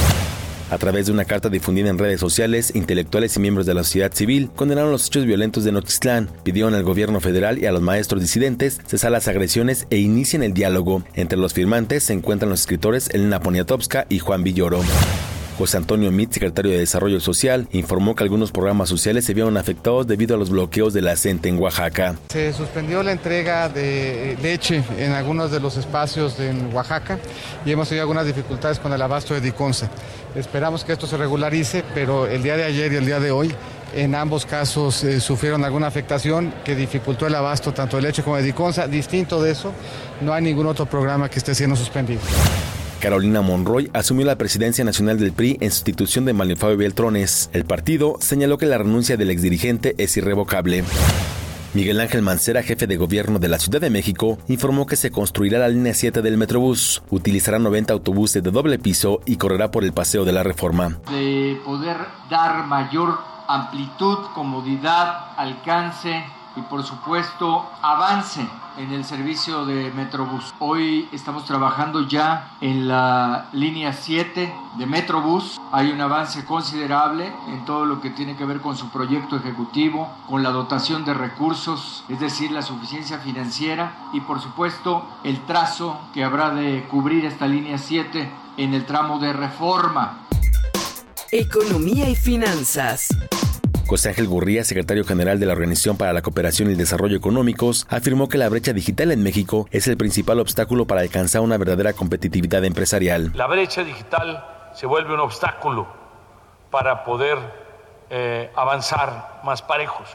[0.72, 4.10] A través de una carta difundida en redes sociales, intelectuales y miembros de la sociedad
[4.14, 8.22] civil condenaron los hechos violentos de Nochixtlán, pidieron al gobierno federal y a los maestros
[8.22, 11.02] disidentes cesar las agresiones e inicien el diálogo.
[11.12, 14.80] Entre los firmantes se encuentran los escritores Elena Poniatowska y Juan Villoro.
[15.56, 20.06] José Antonio Mit, secretario de Desarrollo Social, informó que algunos programas sociales se vieron afectados
[20.06, 22.16] debido a los bloqueos de la en Oaxaca.
[22.30, 27.18] Se suspendió la entrega de leche en algunos de los espacios en Oaxaca
[27.64, 29.90] y hemos tenido algunas dificultades con el abasto de Diconsa.
[30.34, 33.54] Esperamos que esto se regularice, pero el día de ayer y el día de hoy
[33.94, 38.36] en ambos casos eh, sufrieron alguna afectación que dificultó el abasto tanto de leche como
[38.36, 38.88] de Diconsa.
[38.88, 39.72] Distinto de eso,
[40.22, 42.20] no hay ningún otro programa que esté siendo suspendido.
[43.02, 47.50] Carolina Monroy asumió la presidencia nacional del PRI en sustitución de Manuel Fabio Beltrones.
[47.52, 50.84] El partido señaló que la renuncia del exdirigente es irrevocable.
[51.74, 55.58] Miguel Ángel Mancera, jefe de gobierno de la Ciudad de México, informó que se construirá
[55.58, 57.02] la línea 7 del Metrobús.
[57.10, 61.00] Utilizará 90 autobuses de doble piso y correrá por el Paseo de la Reforma.
[61.10, 61.96] de poder
[62.30, 66.22] dar mayor amplitud, comodidad, alcance
[66.56, 68.46] y por supuesto avance
[68.78, 70.54] en el servicio de Metrobús.
[70.58, 75.60] Hoy estamos trabajando ya en la línea 7 de Metrobús.
[75.72, 80.08] Hay un avance considerable en todo lo que tiene que ver con su proyecto ejecutivo,
[80.28, 85.98] con la dotación de recursos, es decir, la suficiencia financiera y por supuesto el trazo
[86.14, 90.18] que habrá de cubrir esta línea 7 en el tramo de reforma.
[91.30, 93.08] Economía y finanzas.
[93.86, 97.86] José Ángel Gurría, secretario general de la Organización para la Cooperación y el Desarrollo Económicos,
[97.90, 101.92] afirmó que la brecha digital en México es el principal obstáculo para alcanzar una verdadera
[101.92, 103.32] competitividad empresarial.
[103.34, 105.86] La brecha digital se vuelve un obstáculo
[106.70, 107.38] para poder
[108.10, 110.08] eh, avanzar más parejos,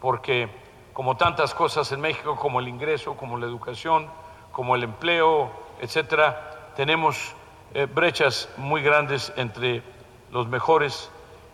[0.00, 0.48] porque
[0.92, 4.08] como tantas cosas en México, como el ingreso, como la educación,
[4.52, 7.34] como el empleo, etcétera, tenemos
[7.74, 9.82] eh, brechas muy grandes entre
[10.30, 11.10] los mejores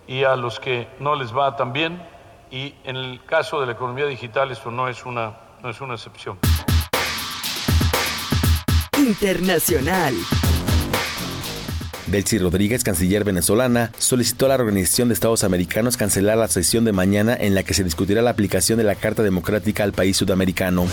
[0.07, 2.03] y a los que no les va tan bien.
[2.51, 5.95] Y en el caso de la economía digital esto no es una, no es una
[5.95, 6.39] excepción.
[8.97, 10.15] Internacional.
[12.07, 16.93] Delcy Rodríguez, canciller venezolana, solicitó a la Organización de Estados Americanos cancelar la sesión de
[16.93, 20.87] mañana en la que se discutirá la aplicación de la Carta Democrática al país sudamericano.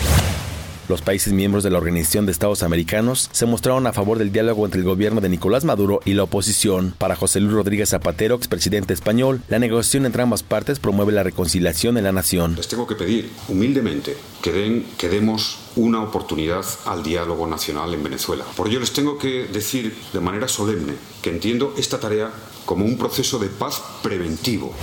[0.92, 4.66] Los países miembros de la Organización de Estados Americanos se mostraron a favor del diálogo
[4.66, 6.94] entre el gobierno de Nicolás Maduro y la oposición.
[6.98, 11.96] Para José Luis Rodríguez Zapatero, expresidente español, la negociación entre ambas partes promueve la reconciliación
[11.96, 12.56] en la nación.
[12.56, 18.02] Les tengo que pedir humildemente que, den, que demos una oportunidad al diálogo nacional en
[18.02, 18.44] Venezuela.
[18.54, 22.30] Por ello les tengo que decir de manera solemne que entiendo esta tarea
[22.66, 24.74] como un proceso de paz preventivo.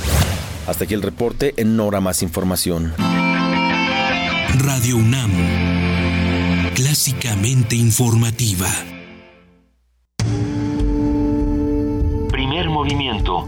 [0.65, 2.95] Hasta aquí el reporte, en no habrá más información.
[4.57, 5.31] Radio UNAM,
[7.41, 8.67] informativa.
[12.29, 13.47] Primer movimiento.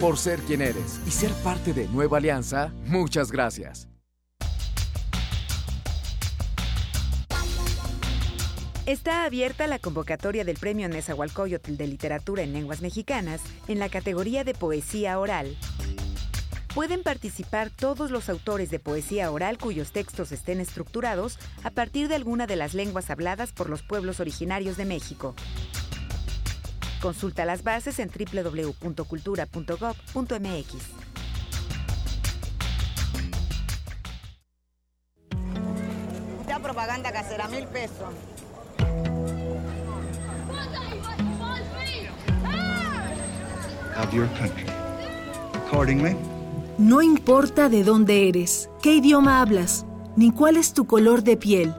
[0.00, 3.93] Por ser quien eres y ser parte de Nueva Alianza, muchas gracias.
[8.86, 14.44] Está abierta la convocatoria del Premio Nezahualcóyotl de Literatura en Lenguas Mexicanas en la categoría
[14.44, 15.56] de Poesía Oral.
[16.74, 22.16] Pueden participar todos los autores de poesía oral cuyos textos estén estructurados a partir de
[22.16, 25.34] alguna de las lenguas habladas por los pueblos originarios de México.
[27.00, 31.04] Consulta las bases en www.cultura.gov.mx.
[36.74, 38.12] Propaganda casera, mil pesos.
[46.78, 51.74] No importa de dónde eres, qué idioma hablas, ni cuál es tu color de piel.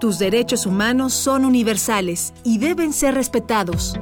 [0.00, 3.98] Tus derechos humanos son universales y deben ser respetados.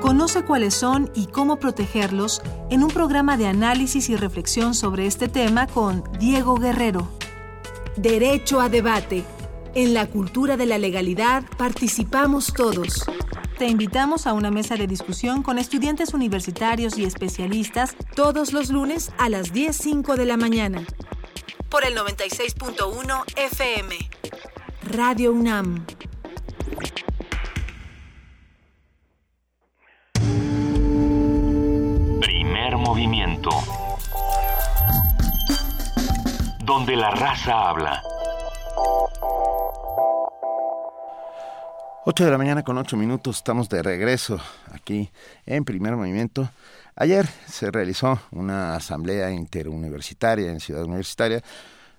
[0.00, 5.28] Conoce cuáles son y cómo protegerlos en un programa de análisis y reflexión sobre este
[5.28, 7.08] tema con Diego Guerrero.
[7.96, 9.24] Derecho a debate.
[9.74, 13.06] En la cultura de la legalidad participamos todos.
[13.58, 19.12] Te invitamos a una mesa de discusión con estudiantes universitarios y especialistas todos los lunes
[19.16, 20.84] a las 10.05 de la mañana.
[21.70, 23.96] Por el 96.1 FM.
[24.90, 25.86] Radio UNAM.
[32.20, 33.50] Primer movimiento.
[36.62, 38.02] Donde la raza habla.
[42.04, 44.40] 8 de la mañana con 8 minutos, estamos de regreso
[44.72, 45.08] aquí
[45.46, 46.50] en primer movimiento.
[46.96, 51.44] Ayer se realizó una asamblea interuniversitaria en Ciudad Universitaria.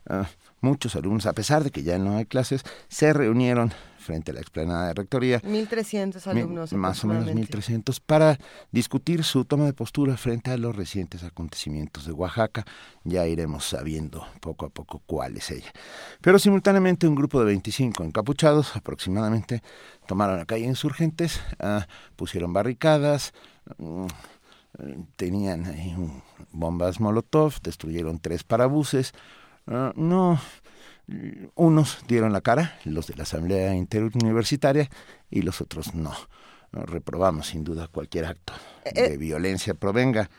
[0.09, 0.25] Ah,
[0.59, 3.71] muchos alumnos, a pesar de que ya no hay clases, se reunieron
[4.03, 5.41] frente a la explanada de rectoría.
[5.41, 6.71] 1.300 alumnos.
[6.73, 7.57] Mi- más o menos aproximadamente.
[7.57, 8.37] 1.300 para
[8.71, 12.65] discutir su toma de postura frente a los recientes acontecimientos de Oaxaca.
[13.03, 15.71] Ya iremos sabiendo poco a poco cuál es ella.
[16.21, 19.63] Pero simultáneamente un grupo de 25 encapuchados aproximadamente
[20.07, 23.33] tomaron la calle Insurgentes, ah, pusieron barricadas,
[23.77, 24.05] mm,
[25.15, 29.13] tenían ahí un- bombas Molotov, destruyeron tres parabuses.
[29.67, 30.39] Ah, no,
[31.55, 34.89] unos dieron la cara, los de la Asamblea Interuniversitaria,
[35.29, 36.13] y los otros no.
[36.71, 40.29] Reprobamos sin duda cualquier acto de violencia provenga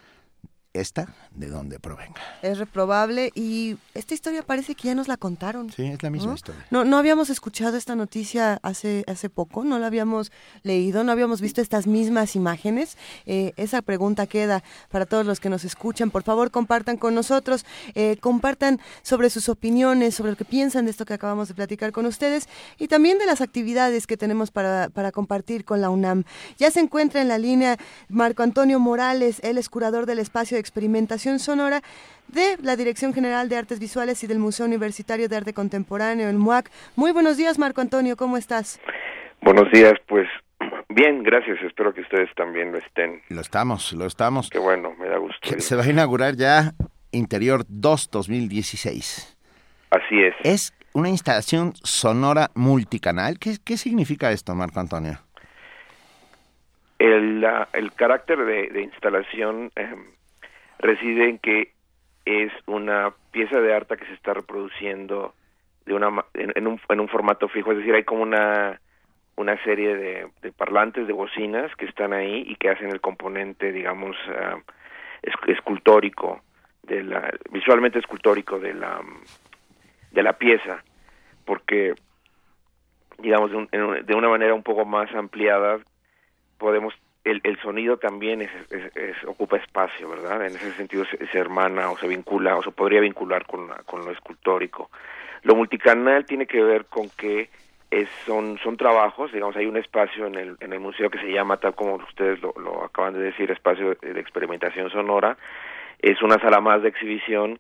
[0.73, 2.20] esta de donde provenga.
[2.43, 5.72] Es reprobable y esta historia parece que ya nos la contaron.
[5.72, 6.35] Sí, es la misma ¿no?
[6.35, 6.64] historia.
[6.70, 10.30] No, no habíamos escuchado esta noticia hace, hace poco, no la habíamos
[10.62, 12.97] leído, no habíamos visto estas mismas imágenes.
[13.26, 16.11] Eh, esa pregunta queda para todos los que nos escuchan.
[16.11, 20.93] Por favor, compartan con nosotros, eh, compartan sobre sus opiniones, sobre lo que piensan de
[20.93, 24.89] esto que acabamos de platicar con ustedes y también de las actividades que tenemos para,
[24.89, 26.24] para compartir con la UNAM.
[26.59, 27.76] Ya se encuentra en la línea
[28.09, 31.83] Marco Antonio Morales, él es curador del espacio de experimentación sonora
[32.29, 36.37] de la Dirección General de Artes Visuales y del Museo Universitario de Arte Contemporáneo, el
[36.37, 36.70] MUAC.
[36.97, 38.81] Muy buenos días, Marco Antonio, ¿cómo estás?
[39.43, 40.27] Buenos días, pues
[40.89, 41.59] bien, gracias.
[41.62, 43.20] Espero que ustedes también lo estén.
[43.29, 44.51] Lo estamos, lo estamos.
[44.51, 45.39] Qué bueno, me da gusto.
[45.43, 46.72] Que se va a inaugurar ya
[47.12, 49.37] Interior 2 2016.
[49.91, 50.35] Así es.
[50.43, 53.39] Es una instalación sonora multicanal.
[53.39, 55.20] ¿Qué, qué significa esto, Marco Antonio?
[56.99, 59.95] El, la- el carácter de, de instalación eh,
[60.85, 61.72] reside en que
[62.24, 65.35] es una pieza de arte que se está reproduciendo
[65.87, 68.80] de una en, en un, en un formato fijo, es decir, hay como una
[69.37, 73.72] una serie de, de parlantes, de bocinas que están ahí y que hacen el componente,
[73.72, 74.59] digamos, ah,
[75.22, 76.41] es- escultórico,
[76.85, 79.01] de la, visualmente escultórico de la,
[80.12, 80.85] de la pieza,
[81.45, 81.95] porque,
[83.18, 83.68] digamos, de, un-
[84.07, 85.78] de una manera un poco más ampliada,
[86.59, 86.95] podemos,
[87.25, 90.47] el, el sonido también es, es- ocupa espacio, ¿verdad?
[90.47, 94.11] En ese sentido se, hermana o se vincula o se podría vincular con, con lo
[94.11, 94.91] escultórico.
[95.43, 97.49] Lo multicanal tiene que ver con que
[97.91, 101.31] es, son, son trabajos, digamos, hay un espacio en el, en el museo que se
[101.33, 105.37] llama, tal como ustedes lo, lo acaban de decir, espacio de, de experimentación sonora,
[106.01, 107.59] es una sala más de exhibición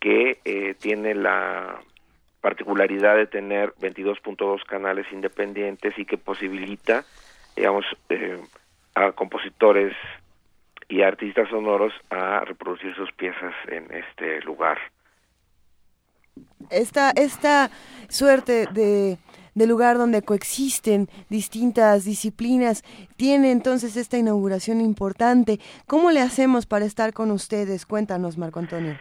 [0.00, 1.80] que eh, tiene la
[2.40, 7.04] particularidad de tener 22.2 canales independientes y que posibilita,
[7.56, 8.38] digamos, eh,
[8.94, 9.94] a compositores
[10.88, 14.78] y artistas sonoros a reproducir sus piezas en este lugar.
[16.70, 17.70] Esta, esta
[18.08, 19.18] suerte de,
[19.54, 22.82] de lugar donde coexisten distintas disciplinas
[23.16, 25.58] tiene entonces esta inauguración importante.
[25.86, 27.86] ¿Cómo le hacemos para estar con ustedes?
[27.86, 28.96] Cuéntanos, Marco Antonio.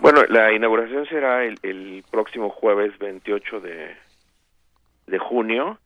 [0.00, 3.96] Bueno, la inauguración será el, el próximo jueves 28 de,
[5.08, 5.78] de junio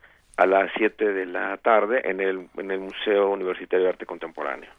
[0.42, 4.70] a las 7 de la tarde en el, en el Museo Universitario de Arte Contemporáneo.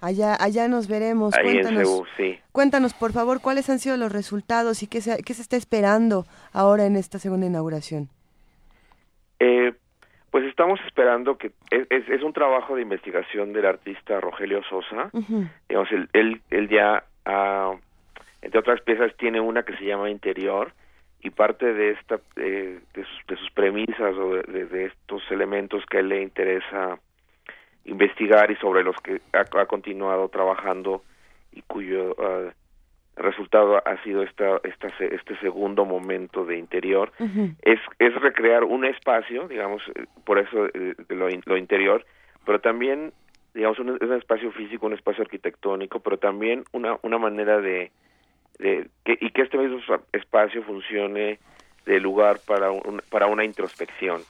[0.00, 1.34] Allá, allá nos veremos.
[1.34, 2.38] Ahí cuéntanos, en Cebu, sí.
[2.52, 6.24] cuéntanos, por favor, cuáles han sido los resultados y qué se, qué se está esperando
[6.54, 8.08] ahora en esta segunda inauguración.
[9.40, 9.74] Eh,
[10.30, 15.10] pues estamos esperando que es, es, es un trabajo de investigación del artista Rogelio Sosa.
[15.68, 17.74] Digamos, él, él, él ya, ah,
[18.40, 20.72] entre otras piezas, tiene una que se llama Interior
[21.24, 25.96] y parte de esta eh, de, sus, de sus premisas o de, estos elementos que
[25.96, 26.98] a él le interesa
[27.86, 31.02] investigar y sobre los que ha, ha continuado trabajando
[31.50, 32.52] y cuyo ah,
[33.16, 37.10] resultado ha sido esta, esta este segundo momento de interior
[37.62, 42.04] es, es recrear un espacio, digamos, eh, por eso eh, lo, lo interior,
[42.44, 43.14] pero también,
[43.54, 47.92] digamos, un, un espacio físico, un espacio arquitectónico, pero también una, una manera de,
[48.58, 51.38] de que, y que este mismo espa- espacio funcione
[51.86, 54.22] de lugar para, un, para una introspección,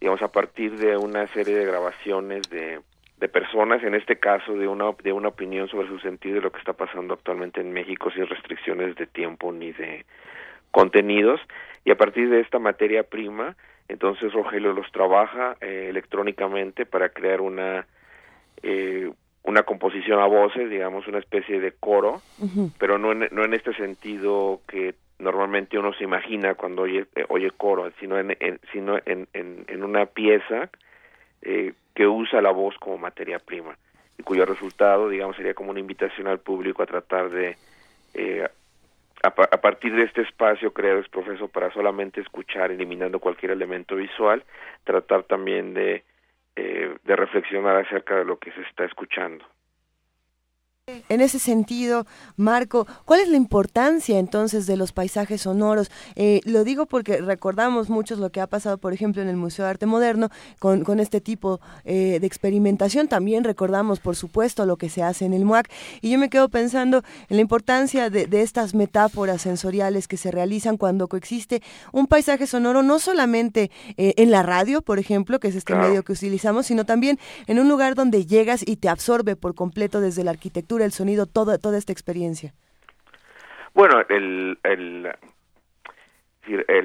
[0.00, 2.80] digamos, a partir de una serie de grabaciones de,
[3.18, 6.52] de personas, en este caso de una, de una opinión sobre su sentido de lo
[6.52, 10.04] que está pasando actualmente en México sin restricciones de tiempo ni de
[10.70, 11.40] contenidos.
[11.84, 13.56] Y a partir de esta materia prima
[13.90, 17.86] entonces Rogelio los trabaja eh, electrónicamente para crear una
[18.62, 19.10] eh,
[19.42, 22.20] una composición a voces digamos una especie de coro
[22.78, 27.24] pero no en, no en este sentido que normalmente uno se imagina cuando oye eh,
[27.28, 30.68] oye coro sino en, en- sino en, en, en una pieza
[31.42, 33.76] eh, que usa la voz como materia prima
[34.18, 37.56] y cuyo resultado digamos sería como una invitación al público a tratar de
[38.14, 38.46] eh,
[39.22, 43.96] a, a partir de este espacio creado es profeso para solamente escuchar eliminando cualquier elemento
[43.96, 44.42] visual
[44.84, 46.04] tratar también de
[46.60, 49.44] eh, de reflexionar acerca de lo que se está escuchando
[51.08, 52.06] En ese sentido,
[52.36, 55.90] Marco, ¿cuál es la importancia entonces de los paisajes sonoros?
[56.16, 59.64] Eh, lo digo porque recordamos muchos lo que ha pasado, por ejemplo, en el Museo
[59.64, 63.08] de Arte Moderno con, con este tipo eh, de experimentación.
[63.08, 65.70] También recordamos, por supuesto, lo que se hace en el MUAC.
[66.00, 70.30] Y yo me quedo pensando en la importancia de, de estas metáforas sensoriales que se
[70.30, 71.62] realizan cuando coexiste
[71.92, 75.88] un paisaje sonoro, no solamente eh, en la radio, por ejemplo, que es este Claro.
[75.88, 80.00] medio que utilizamos, sino también en un lugar donde llegas y te absorbe por completo
[80.00, 82.52] desde la arquitectura, el sonido, toda, toda esta experiencia.
[83.74, 84.58] Bueno, el,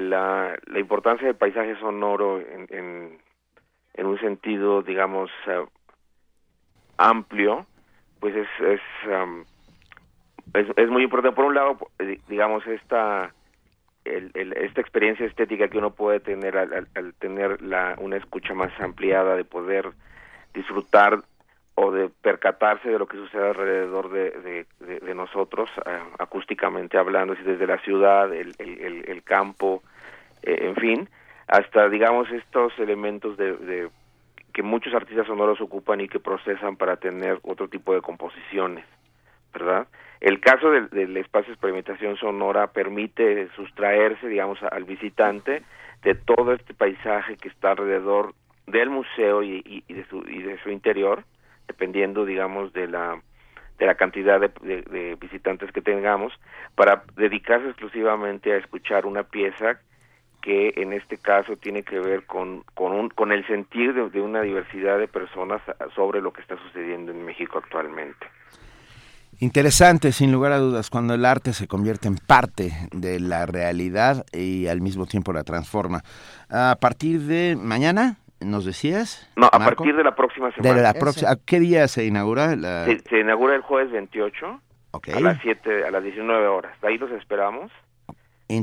[0.10, 3.20] la, importancia del paisaje sonoro en,
[3.96, 5.66] en, un sentido, digamos, eh,
[6.98, 7.66] amplio,
[8.20, 8.82] pues es, es,
[9.12, 9.46] am,
[10.54, 11.36] es, muy importante.
[11.36, 13.34] Por un lado, eh, digamos, esta,
[14.04, 18.54] el, esta experiencia estética que uno puede tener al, al- al tener la, una escucha
[18.54, 19.92] más ampliada, de poder
[20.54, 21.24] disfrutar
[21.76, 27.44] o de percatarse de lo que sucede alrededor de, de, nosotros, eh, acústicamente hablando, así
[27.44, 29.84] desde la ciudad, el, el, campo,
[30.42, 31.10] eh, en fin,
[31.48, 33.90] hasta, digamos, estos elementos de,
[34.54, 38.86] que muchos artistas sonoros ocupan y que procesan para tener otro tipo de composiciones,
[39.54, 39.88] ¿verdad?
[40.22, 45.62] El caso del, del espacio de experimentación sonora permite sustraerse, digamos, al visitante
[46.04, 48.34] de todo este paisaje que está alrededor
[48.66, 51.24] del museo y- y de, su, y de su interior,
[51.68, 53.22] dependiendo, digamos, de la
[53.78, 56.32] de la cantidad de, visitantes que tengamos,
[56.76, 59.82] para dedicarse exclusivamente a escuchar una pieza
[60.42, 64.44] que en este caso tiene que ver con, con, un, con el sentir de una
[64.44, 65.62] diversidad de personas
[65.94, 68.28] sobre lo que está sucediendo en México actualmente.
[69.40, 74.26] Interesante, sin lugar a dudas, cuando el arte se convierte en parte de la realidad
[74.32, 76.04] y al mismo tiempo la transforma.
[76.50, 79.30] A partir de mañana, ¿nos decías?
[79.36, 79.84] No, a Marco?
[79.84, 80.76] partir de la próxima semana.
[80.76, 82.56] De la próxima, ¿a ¿Qué día se inaugura?
[82.56, 82.86] La...
[82.86, 85.10] Se, se inaugura el jueves 28 Ok.
[85.10, 86.80] a las 7, a las 19 horas.
[86.82, 87.72] De ahí los esperamos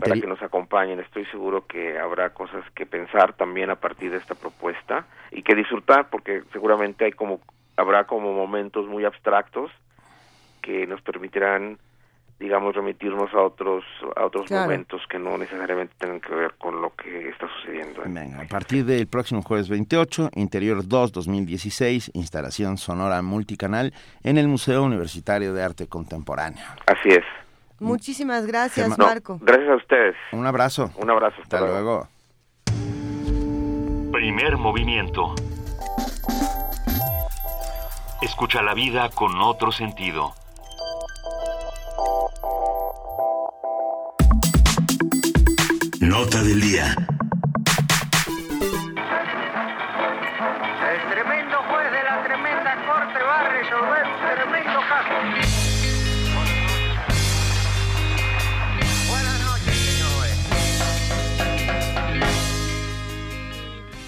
[0.01, 1.01] para que nos acompañen.
[1.01, 5.55] Estoy seguro que habrá cosas que pensar también a partir de esta propuesta y que
[5.55, 7.41] disfrutar porque seguramente hay como
[7.77, 9.71] habrá como momentos muy abstractos
[10.61, 11.79] que nos permitirán
[12.43, 13.85] digamos remitirnos a otros
[14.17, 14.65] a otros Claro.
[14.65, 18.05] momentos que no necesariamente tengan que ver con lo que está sucediendo.
[18.05, 23.93] en- Venga, a partir del próximo jueves 28, Interior 2 2016, instalación sonora multicanal
[24.25, 26.65] en el Museo Universitario de Arte Contemporáneo.
[26.87, 27.25] Así es.
[27.79, 29.39] Muchísimas gracias, No, Marco.
[29.41, 30.15] Gracias a ustedes.
[30.33, 30.91] Un abrazo.
[30.97, 31.37] Un abrazo.
[31.43, 32.09] Hasta luego.
[34.13, 35.35] Primer movimiento.
[38.21, 40.33] Escucha la vida con otro sentido.
[46.23, 46.95] Nota del día.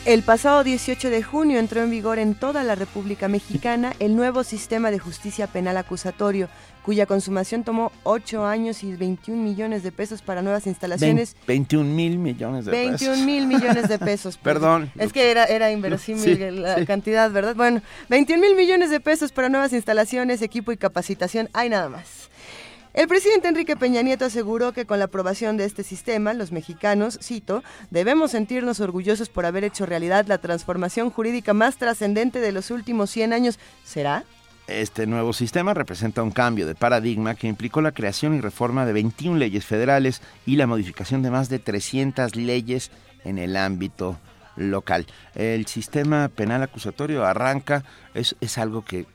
[0.05, 4.45] El pasado 18 de junio entró en vigor en toda la República Mexicana el nuevo
[4.45, 6.51] sistema de justicia penal acusatorio,
[6.83, 11.37] cuya consumación tomó 8 años y 21 millones de pesos para nuevas instalaciones.
[11.47, 13.01] 21 mil millones de pesos.
[13.01, 14.37] 21 mil millones de pesos.
[14.37, 14.93] Perdón.
[14.99, 17.57] Es que era, era inverosímil la cantidad, ¿verdad?
[17.57, 21.49] Bueno, 21 mil millones de pesos para nuevas instalaciones, equipo y capacitación.
[21.55, 22.29] Hay nada más.
[22.95, 27.19] El presidente Enrique Peña Nieto aseguró que con la aprobación de este sistema, los mexicanos,
[27.21, 32.71] cito, debemos sentirnos orgullosos por haber hecho realidad la transformación jurídica más trascendente de los
[32.71, 33.59] últimos 100 años.
[33.83, 34.23] ¿Será?
[34.69, 38.93] Este nuevo sistema representa un cambio de paradigma que implicó la creación y reforma de
[38.93, 42.93] 21 leyes federales y la modificación de más de 300 leyes
[43.25, 44.21] en el ámbito
[44.55, 45.07] local.
[45.35, 47.83] El sistema penal acusatorio arranca,
[48.15, 49.07] es, es algo que...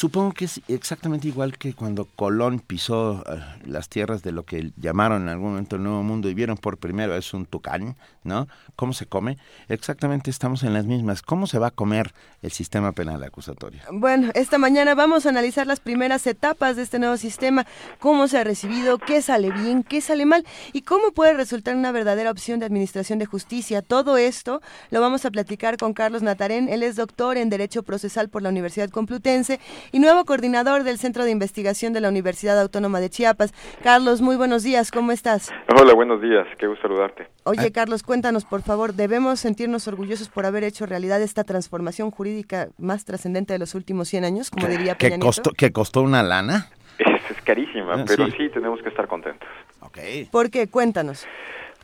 [0.00, 4.72] Supongo que es exactamente igual que cuando Colón pisó uh, las tierras de lo que
[4.78, 8.48] llamaron en algún momento el Nuevo Mundo y vieron por primera vez un tucán, ¿no?
[8.76, 9.36] ¿Cómo se come?
[9.68, 11.20] Exactamente estamos en las mismas.
[11.20, 13.82] ¿Cómo se va a comer el sistema penal acusatorio?
[13.92, 17.66] Bueno, esta mañana vamos a analizar las primeras etapas de este nuevo sistema,
[17.98, 21.92] cómo se ha recibido, qué sale bien, qué sale mal y cómo puede resultar una
[21.92, 23.82] verdadera opción de administración de justicia.
[23.82, 26.70] Todo esto lo vamos a platicar con Carlos Natarén.
[26.70, 29.60] Él es doctor en Derecho Procesal por la Universidad Complutense
[29.92, 33.52] y nuevo coordinador del Centro de Investigación de la Universidad Autónoma de Chiapas.
[33.82, 35.52] Carlos, muy buenos días, ¿cómo estás?
[35.76, 37.28] Hola, buenos días, qué gusto saludarte.
[37.44, 37.72] Oye, ah.
[37.72, 43.04] Carlos, cuéntanos, por favor, ¿debemos sentirnos orgullosos por haber hecho realidad esta transformación jurídica más
[43.04, 46.70] trascendente de los últimos 100 años, como diría Peña ¿Que costó, ¿Que costó una lana?
[46.98, 48.48] Es, es carísima, ah, pero sí.
[48.50, 49.48] tenemos que estar contentos.
[49.80, 50.26] Okay.
[50.26, 50.68] ¿Por qué?
[50.68, 51.26] Cuéntanos.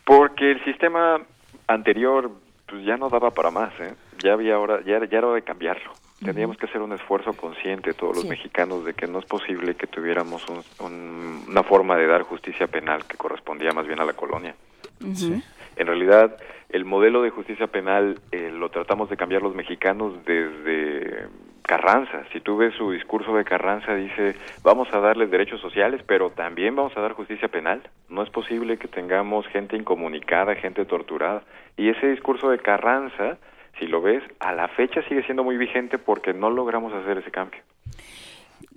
[0.04, 1.20] Porque el sistema
[1.66, 2.30] anterior
[2.66, 3.94] pues ya no daba para más, ¿eh?
[4.22, 5.92] Ya había hora, ya, ya era hora de cambiarlo.
[6.26, 9.86] Teníamos que hacer un esfuerzo consciente todos los mexicanos de que no es posible que
[9.86, 10.44] tuviéramos
[10.80, 14.54] una forma de dar justicia penal que correspondía más bien a la colonia.
[15.00, 16.36] En realidad,
[16.70, 21.28] el modelo de justicia penal eh, lo tratamos de cambiar los mexicanos desde
[21.62, 22.24] Carranza.
[22.32, 26.74] Si tú ves su discurso de Carranza, dice, vamos a darles derechos sociales, pero también
[26.74, 27.82] vamos a dar justicia penal.
[28.08, 31.42] No es posible que tengamos gente incomunicada, gente torturada.
[31.76, 33.38] Y ese discurso de Carranza
[33.78, 37.30] si lo ves, a la fecha sigue siendo muy vigente porque no logramos hacer ese
[37.30, 37.60] cambio.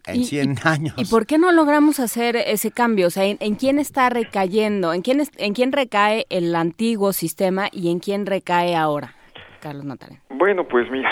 [0.07, 0.95] En 100 años.
[0.97, 3.07] ¿Y por qué no logramos hacer ese cambio?
[3.07, 4.93] O sea, ¿en, quién está recayendo?
[4.93, 9.15] ¿En quién, ¿En quién recae el antiguo sistema y en quién recae ahora?
[9.61, 10.21] Carlos Natale.
[10.29, 11.09] Bueno, pues mira,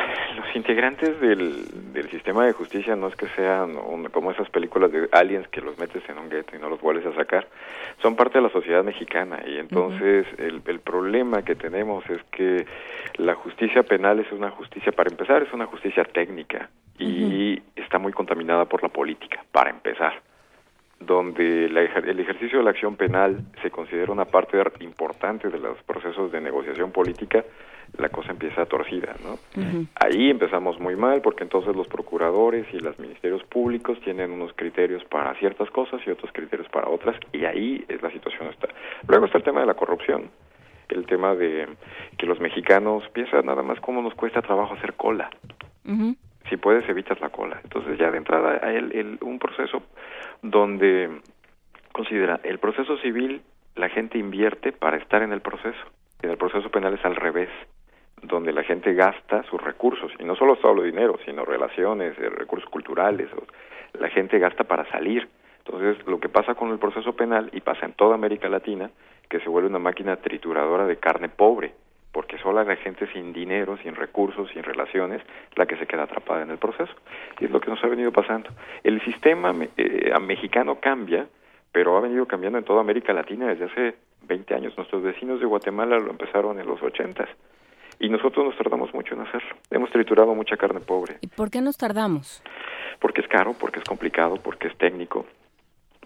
[0.57, 3.75] integrantes del, del sistema de justicia no es que sean
[4.11, 7.05] como esas películas de aliens que los metes en un gueto y no los vuelves
[7.05, 7.47] a sacar,
[8.01, 9.41] son parte de la sociedad mexicana.
[9.45, 12.65] Y entonces el, el problema que tenemos es que
[13.15, 16.69] la justicia penal es una justicia, para empezar, es una justicia técnica
[16.99, 20.13] y está muy contaminada por la política, para empezar
[20.99, 26.31] donde el ejercicio de la acción penal se considera una parte importante de los procesos
[26.31, 27.45] de negociación política,
[27.97, 29.39] la cosa empieza torcida, ¿no?
[29.95, 35.03] Ahí empezamos muy mal porque entonces los procuradores y los ministerios públicos tienen unos criterios
[35.05, 38.67] para ciertas cosas y otros criterios para otras y ahí es la situación está.
[39.07, 40.29] Luego está el tema de la corrupción,
[40.89, 41.67] el tema de
[42.17, 45.29] que los mexicanos piensan nada más cómo nos cuesta trabajo hacer cola.
[46.49, 47.59] Si puedes evitas la cola.
[47.63, 49.83] Entonces ya de entrada hay el, un proceso
[50.41, 51.09] donde
[51.93, 53.41] considera el proceso civil
[53.75, 55.79] la gente invierte para estar en el proceso.
[56.21, 57.49] En el proceso penal es al revés
[58.21, 62.69] donde la gente gasta sus recursos, y no solo solo dinero, sino relaciones, eh, recursos
[62.69, 63.29] culturales,
[63.99, 65.27] la gente gasta para salir.
[65.65, 68.89] Entonces, lo que pasa con el proceso penal, y pasa en toda América Latina,
[69.29, 71.73] que se vuelve una máquina trituradora de carne pobre,
[72.11, 75.21] porque solo la gente sin dinero, sin recursos, sin relaciones,
[75.55, 76.93] la que se queda atrapada en el proceso.
[77.39, 78.49] Y es lo que nos ha venido pasando.
[78.83, 81.27] El sistema eh, mexicano cambia,
[81.71, 84.77] pero ha venido cambiando en toda América Latina desde hace 20 años.
[84.77, 87.27] Nuestros vecinos de Guatemala lo empezaron en los 80
[87.99, 89.55] y nosotros nos tardamos mucho en hacerlo.
[89.71, 91.17] Hemos triturado mucha carne pobre.
[91.21, 92.43] ¿Y por qué nos tardamos?
[92.99, 95.25] Porque es caro, porque es complicado, porque es técnico,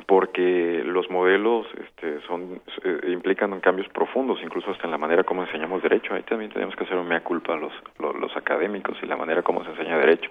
[0.07, 5.43] porque los modelos este, son eh, implican cambios profundos, incluso hasta en la manera como
[5.43, 6.13] enseñamos derecho.
[6.13, 9.17] Ahí también tenemos que hacer un mea culpa a los, los, los académicos y la
[9.17, 10.29] manera como se enseña derecho,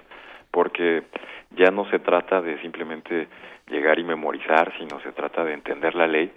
[0.50, 1.04] porque
[1.50, 3.28] ya no se trata de simplemente
[3.68, 6.32] llegar y memorizar, sino se trata de entender la ley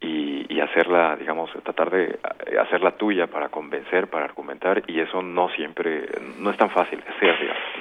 [0.00, 2.04] y, hacerla, digamos, tratar de
[2.46, 6.08] eh, hacerla tuya para convencer, para argumentar, y eso no siempre,
[6.38, 7.02] no es tan fácil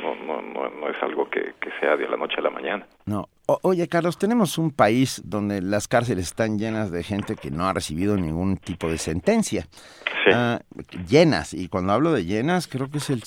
[0.01, 2.85] no, no, no, no, es algo que, que, sea de la noche a la mañana.
[3.05, 3.27] No.
[3.47, 7.73] Oye, Carlos, tenemos un país donde las cárceles están llenas de gente que no ha
[7.73, 9.67] recibido ningún tipo de sentencia.
[10.33, 10.59] ah,
[11.07, 11.53] llenas.
[11.53, 13.23] Y cuando hablo de llenas, creo que es el...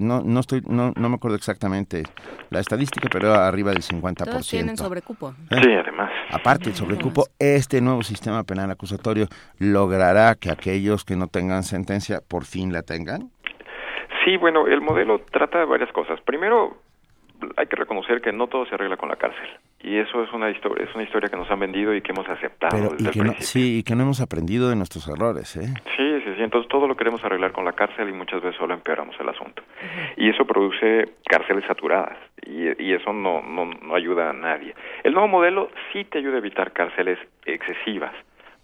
[0.00, 2.04] No, no, estoy, no, no me acuerdo exactamente
[2.50, 4.24] la estadística, pero arriba del 50%.
[4.24, 5.34] Todos tienen sobrecupo.
[5.50, 5.60] ¿Eh?
[5.62, 6.10] Sí, además.
[6.30, 9.26] Aparte del sobrecupo, este nuevo sistema penal acusatorio
[9.58, 13.30] logrará que aquellos que no tengan sentencia por fin la tengan.
[14.24, 16.20] Sí, bueno, el modelo trata de varias cosas.
[16.22, 16.76] Primero,
[17.56, 19.48] hay que reconocer que no todo se arregla con la cárcel.
[19.80, 22.28] Y eso es una historia es una historia que nos han vendido y que hemos
[22.28, 25.54] aceptado desde y que el no, sí y que no hemos aprendido de nuestros errores
[25.56, 25.68] ¿eh?
[25.96, 26.42] sí sí sí.
[26.42, 29.62] Entonces todo lo queremos arreglar con la cárcel y muchas veces solo empeoramos el asunto.
[30.16, 32.18] Y eso produce cárceles saturadas.
[32.44, 34.74] Y, y eso no, no no ayuda a nadie.
[35.04, 38.14] El nuevo modelo sí te ayuda a evitar cárceles excesivas.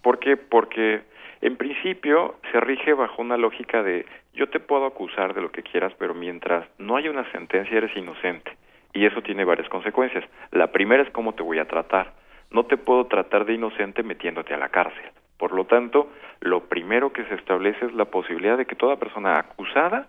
[0.03, 0.37] ¿por qué?
[0.37, 1.03] porque
[1.41, 4.05] en principio se rige bajo una lógica de
[4.35, 7.97] yo te puedo acusar de lo que quieras, pero mientras no haya una sentencia eres
[7.97, 8.53] inocente.
[8.93, 10.25] Y eso tiene varias consecuencias.
[10.51, 12.13] La primera es cómo te voy a tratar.
[12.51, 15.11] No te puedo tratar de inocente metiéndote a la cárcel.
[15.39, 16.11] Por lo tanto,
[16.41, 20.09] lo primero que se establece es la posibilidad de que toda persona acusada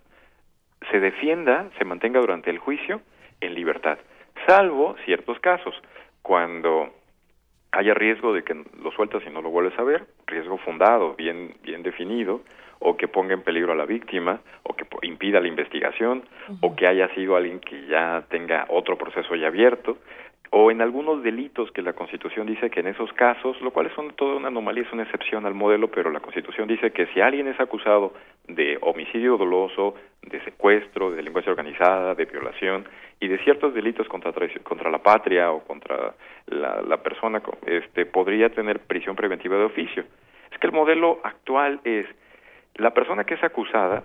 [0.91, 3.01] se defienda, se mantenga durante el juicio
[3.41, 3.97] en libertad,
[4.47, 5.73] salvo ciertos casos,
[6.21, 6.89] cuando
[7.71, 11.55] haya riesgo de que lo sueltas y no lo vuelves a ver, riesgo fundado, bien,
[11.63, 12.41] bien definido,
[12.85, 16.23] o que ponga en peligro a la víctima, o que impida la investigación,
[16.59, 19.97] o que haya sido alguien que ya tenga otro proceso ya abierto,
[20.49, 24.15] o en algunos delitos que la Constitución dice que en esos casos, lo cual es
[24.17, 27.47] toda una anomalía, es una excepción al modelo, pero la Constitución dice que si alguien
[27.47, 28.13] es acusado
[28.49, 32.85] de homicidio doloso, de secuestro, de delincuencia organizada, de violación
[33.21, 34.31] y de ciertos delitos contra,
[34.61, 36.13] contra la patria o contra
[36.47, 40.03] la, la persona, este, podría tener prisión preventiva de oficio.
[40.51, 42.05] Es que el modelo actual es
[42.75, 44.03] la persona que es acusada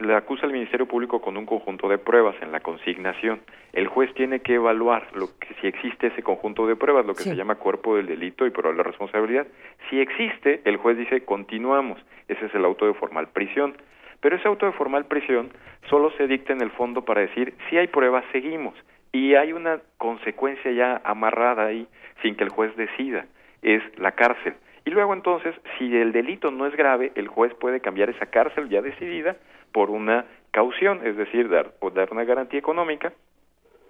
[0.00, 3.40] le acusa al Ministerio Público con un conjunto de pruebas en la consignación.
[3.72, 7.22] El juez tiene que evaluar lo que si existe ese conjunto de pruebas, lo que
[7.22, 9.46] se llama cuerpo del delito y probable responsabilidad.
[9.88, 11.98] Si existe, el juez dice continuamos.
[12.28, 13.76] Ese es el auto de formal prisión.
[14.20, 15.50] Pero ese auto de formal prisión
[15.88, 18.74] solo se dicta en el fondo para decir si hay pruebas seguimos
[19.12, 21.86] y hay una consecuencia ya amarrada ahí
[22.22, 23.26] sin que el juez decida,
[23.62, 24.54] es la cárcel.
[24.84, 28.68] Y luego entonces, si el delito no es grave, el juez puede cambiar esa cárcel
[28.68, 29.36] ya decidida
[29.72, 33.12] por una caución, es decir, dar, o dar una garantía económica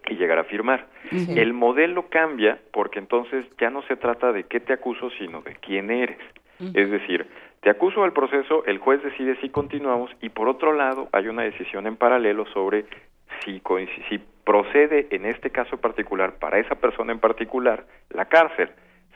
[0.08, 0.86] y llegar a firmar.
[1.10, 5.54] El modelo cambia porque entonces ya no se trata de qué te acuso, sino de
[5.56, 6.18] quién eres.
[6.74, 7.26] Es decir,
[7.60, 11.42] te acuso del proceso, el juez decide si continuamos y por otro lado hay una
[11.42, 12.84] decisión en paralelo sobre
[13.44, 13.62] si,
[14.08, 18.70] si procede en este caso particular para esa persona en particular la cárcel,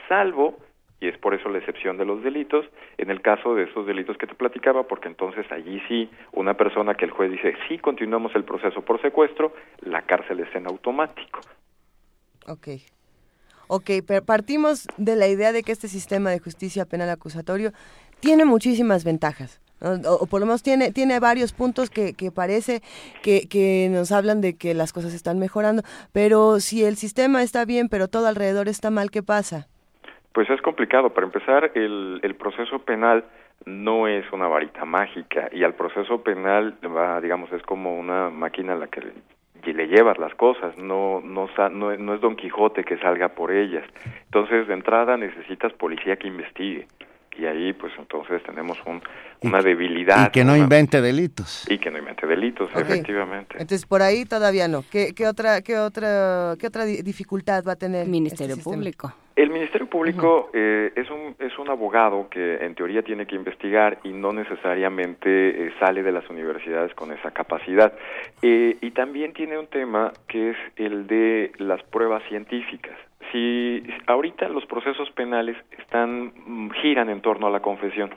[0.08, 0.56] salvo
[1.04, 2.64] y es por eso la excepción de los delitos,
[2.96, 6.94] en el caso de esos delitos que te platicaba, porque entonces allí sí, una persona
[6.94, 9.52] que el juez dice, sí, continuamos el proceso por secuestro,
[9.82, 11.40] la cárcel es en automático.
[12.46, 12.68] Ok.
[13.66, 17.72] Ok, pero partimos de la idea de que este sistema de justicia penal acusatorio
[18.20, 19.60] tiene muchísimas ventajas.
[20.06, 22.82] O, por lo menos tiene, tiene varios puntos que, que parece
[23.22, 25.82] que, que nos hablan de que las cosas están mejorando,
[26.12, 29.68] pero si el sistema está bien, pero todo alrededor está mal, ¿qué pasa?
[30.34, 31.10] Pues es complicado.
[31.10, 33.24] Para empezar, el, el proceso penal
[33.66, 38.72] no es una varita mágica y al proceso penal va, digamos, es como una máquina
[38.72, 42.82] a la que le, le llevas las cosas, no, no, no, no es Don Quijote
[42.82, 43.84] que salga por ellas.
[44.24, 46.88] Entonces, de entrada necesitas policía que investigue
[47.38, 49.02] y ahí pues entonces tenemos un,
[49.42, 50.28] una debilidad.
[50.28, 51.64] Y que no invente delitos.
[51.70, 53.54] Y que no invente delitos, efectivamente.
[53.54, 54.84] Entonces por ahí todavía no.
[54.90, 59.14] ¿Qué, qué otra, qué otra, qué otra dificultad va a tener el Ministerio este Público?
[59.36, 63.98] El Ministerio Público eh, es un es un abogado que en teoría tiene que investigar
[64.04, 67.92] y no necesariamente eh, sale de las universidades con esa capacidad.
[68.42, 72.96] Eh, y también tiene un tema que es el de las pruebas científicas
[73.32, 78.10] si ahorita los procesos penales están mm, giran en torno a la confesión,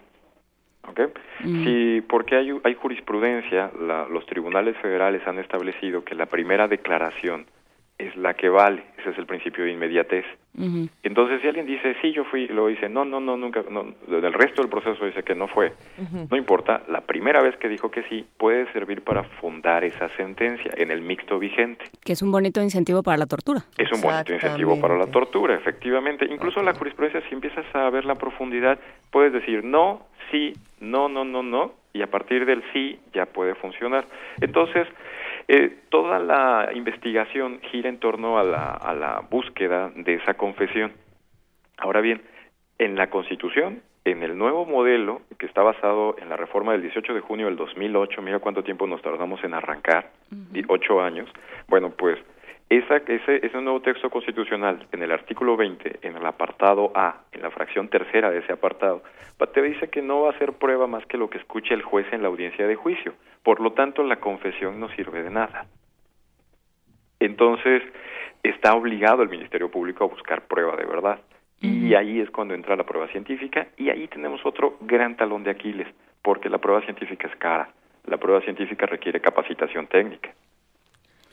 [0.88, 1.00] ¿ok?
[1.40, 1.64] Mm.
[1.64, 3.72] Si porque hay hay jurisprudencia,
[4.12, 7.48] los tribunales federales han establecido que la primera declaración
[7.98, 10.26] es la que vale, ese es el principio de inmediatez.
[11.04, 14.34] Entonces, si alguien dice, sí, yo fui, lo dice, no, no, no, nunca, no, del
[14.34, 15.74] resto del proceso dice que no fue,
[16.32, 20.72] no importa, la primera vez que dijo que sí, puede servir para fundar esa sentencia
[20.78, 21.86] en el mixto vigente.
[22.04, 23.66] Que es un bonito incentivo para la tortura.
[23.78, 26.26] Es un bonito incentivo para la tortura, efectivamente.
[26.26, 28.80] Incluso la jurisprudencia, si empiezas a ver la profundidad,
[29.12, 33.54] puedes decir no, sí, no, no, no, no, y a partir del sí ya puede
[33.56, 34.06] funcionar.
[34.42, 34.88] Entonces,
[35.48, 40.92] eh, toda la investigación gira en torno a la, a la búsqueda de esa confesión.
[41.78, 42.22] Ahora bien,
[42.80, 47.14] en la Constitución, en el nuevo modelo que está basado en la reforma del 18
[47.14, 50.12] de junio del 2008, mira cuánto tiempo nos tardamos en arrancar,
[50.68, 51.30] ocho años,
[51.68, 52.18] bueno, pues
[52.70, 57.42] Esa, ese, ese nuevo texto constitucional, en el artículo 20, en el apartado A, en
[57.42, 59.04] la fracción tercera de ese apartado,
[59.46, 62.06] te dice que no va a ser prueba más que lo que escuche el juez
[62.12, 63.14] en la audiencia de juicio.
[63.44, 65.66] Por lo tanto, la confesión no sirve de nada.
[67.20, 67.84] Entonces,
[68.44, 71.20] está obligado el Ministerio Público a buscar prueba de verdad.
[71.60, 75.50] Y ahí es cuando entra la prueba científica y ahí tenemos otro gran talón de
[75.50, 75.88] Aquiles,
[76.22, 77.70] porque la prueba científica es cara.
[78.06, 80.30] La prueba científica requiere capacitación técnica.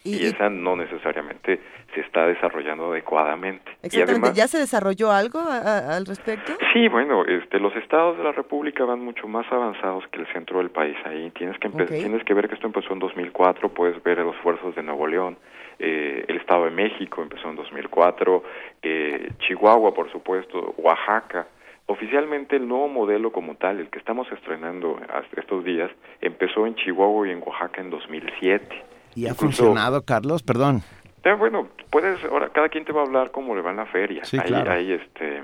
[0.05, 1.60] Y, esa no necesariamente
[1.94, 3.72] se está desarrollando adecuadamente.
[3.82, 4.35] Exactamente.
[4.35, 6.52] ¿Ya se desarrolló algo al respecto?
[6.74, 10.59] Sí, bueno, este, los estados de la República van mucho más avanzados que el centro
[10.59, 10.94] del país.
[11.06, 13.70] Ahí tienes que tienes que ver que esto empezó en 2004.
[13.70, 15.39] Puedes ver los esfuerzos de Nuevo León,
[15.78, 18.43] eh, el Estado de México empezó en 2004,
[18.82, 21.47] eh, Chihuahua, por supuesto, Oaxaca.
[21.86, 24.98] Oficialmente el nuevo modelo como tal, el que estamos estrenando
[25.36, 25.90] estos días,
[26.20, 30.43] empezó en Chihuahua y en Oaxaca en 2007 ¿Y ha funcionado, Carlos?
[30.43, 30.82] Perdón.
[31.39, 34.24] bueno, puedes, ahora cada quien te va a hablar cómo le va en la feria.
[34.24, 34.70] Sí, hay, claro.
[34.70, 35.43] hay, este,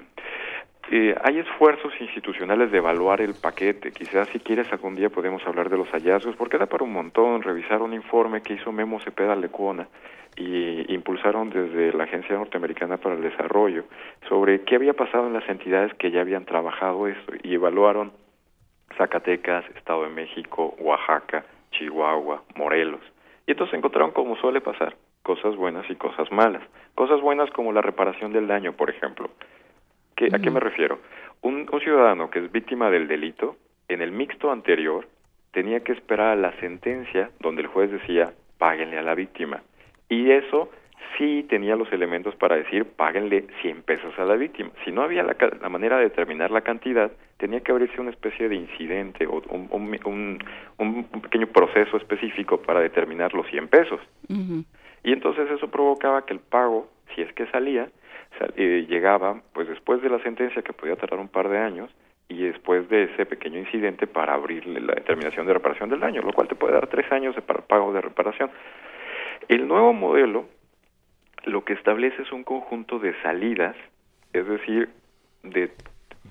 [0.90, 3.92] eh, hay esfuerzos institucionales de evaluar el paquete.
[3.92, 7.42] Quizás si quieres algún día podemos hablar de los hallazgos, porque da para un montón
[7.42, 9.86] revisar un informe que hizo Memo Cepeda Lecona
[10.36, 13.84] y impulsaron desde la Agencia Norteamericana para el Desarrollo
[14.28, 18.12] sobre qué había pasado en las entidades que ya habían trabajado esto y evaluaron
[18.97, 23.01] Zacatecas, Estado de México, Oaxaca, Chihuahua, Morelos.
[23.51, 24.94] Y entonces encontraron, como suele pasar,
[25.24, 26.62] cosas buenas y cosas malas.
[26.94, 29.28] Cosas buenas como la reparación del daño, por ejemplo.
[30.14, 31.01] ¿Qué, ¿A qué me refiero?
[31.43, 33.56] Un, un ciudadano que es víctima del delito,
[33.89, 35.09] en el mixto anterior,
[35.51, 39.64] tenía que esperar a la sentencia donde el juez decía, páguenle a la víctima.
[40.09, 40.70] Y eso
[41.16, 44.70] sí tenía los elementos para decir páguenle 100 pesos a la víctima.
[44.85, 48.48] Si no había la, la manera de determinar la cantidad, tenía que abrirse una especie
[48.48, 49.68] de incidente o un,
[50.05, 50.39] un,
[50.78, 54.01] un, pequeño proceso específico para determinar los 100 pesos.
[55.02, 57.89] Y entonces eso provocaba que el pago, si es que salía,
[58.56, 61.90] eh, llegaba pues después de la sentencia que podía tardar un par de años
[62.28, 66.32] y después de ese pequeño incidente para abrirle la determinación de reparación del daño, lo
[66.32, 68.51] cual te puede dar tres años de pago de reparación.
[69.48, 70.47] El nuevo modelo
[71.44, 73.76] lo que establece es un conjunto de salidas,
[74.32, 74.90] es decir,
[75.42, 75.70] de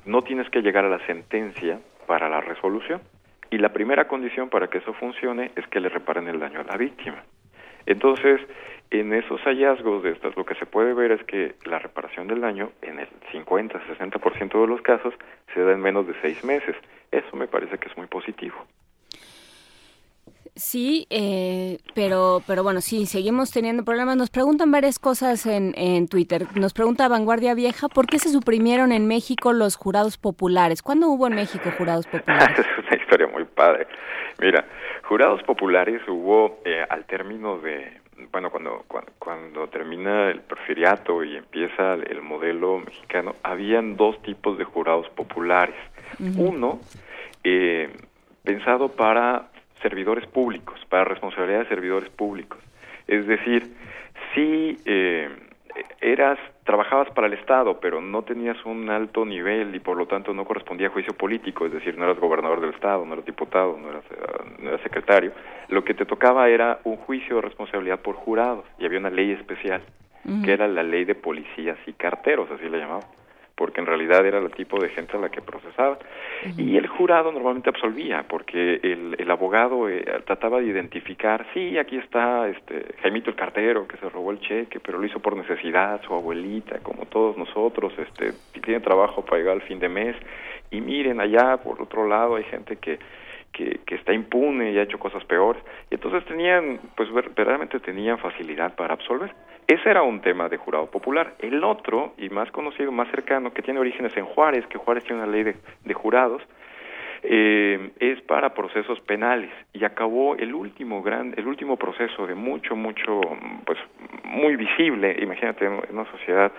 [0.06, 3.02] no tienes que llegar a la sentencia para la resolución.
[3.52, 6.64] Y la primera condición para que eso funcione es que le reparen el daño a
[6.64, 7.24] la víctima.
[7.86, 8.40] Entonces,
[8.92, 12.42] en esos hallazgos de estas, lo que se puede ver es que la reparación del
[12.42, 15.14] daño, en el 50-60% de los casos,
[15.54, 16.76] se da en menos de seis meses.
[17.12, 18.56] Eso me parece que es muy positivo.
[20.60, 24.18] Sí, eh, pero, pero bueno, sí, seguimos teniendo problemas.
[24.18, 26.48] Nos preguntan varias cosas en, en Twitter.
[26.56, 30.82] Nos pregunta Vanguardia Vieja, ¿por qué se suprimieron en México los jurados populares?
[30.82, 32.60] ¿Cuándo hubo en México jurados populares?
[32.60, 33.88] es una historia muy padre.
[34.42, 34.66] Mira,
[35.04, 38.86] jurados populares hubo eh, al término de, bueno, cuando,
[39.18, 45.76] cuando, termina el porfiriato y empieza el modelo mexicano, habían dos tipos de jurados populares.
[46.38, 46.82] Uno,
[47.46, 47.90] eh,
[48.44, 49.48] pensado para
[49.82, 52.60] servidores públicos, para responsabilidad de servidores públicos.
[53.08, 53.74] Es decir,
[54.34, 55.30] si eh,
[56.02, 60.34] eras, trabajabas para el Estado, pero no tenías un alto nivel y por lo tanto
[60.34, 63.78] no correspondía a juicio político, es decir, no eras gobernador del Estado, no eras diputado,
[63.78, 65.32] no eras, eh, no eras secretario,
[65.70, 69.32] lo que te tocaba era un juicio de responsabilidad por jurados y había una ley
[69.32, 69.82] especial,
[70.44, 73.19] que era la ley de policías y carteros, así la llamaban
[73.60, 76.00] porque en realidad era el tipo de gente a la que procesaba.
[76.58, 81.98] Y el jurado normalmente absolvía, porque el, el abogado eh, trataba de identificar, sí, aquí
[81.98, 86.02] está este Jaimito el cartero que se robó el cheque, pero lo hizo por necesidad,
[86.04, 88.32] su abuelita, como todos nosotros, este
[88.62, 90.16] tiene trabajo para llegar al fin de mes.
[90.72, 92.98] Y miren, allá por otro lado hay gente que
[93.52, 95.62] que, que, está impune y ha hecho cosas peores.
[95.92, 99.34] Y entonces tenían, pues verdaderamente tenían facilidad para absolver.
[99.70, 101.36] Ese era un tema de jurado popular.
[101.38, 105.22] El otro, y más conocido, más cercano, que tiene orígenes en Juárez, que Juárez tiene
[105.22, 106.42] una ley de, jurados,
[107.22, 112.76] eh, es para procesos penales y acabó el último gran, el último proceso de mucho,
[112.76, 113.22] mucho,
[113.64, 113.78] pues
[114.24, 115.16] muy visible.
[115.22, 116.52] Imagínate en una sociedad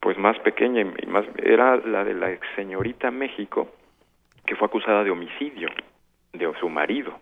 [0.00, 3.68] pues más pequeña y más era la de la ex señorita México
[4.44, 5.68] que fue acusada de homicidio
[6.32, 7.20] de su marido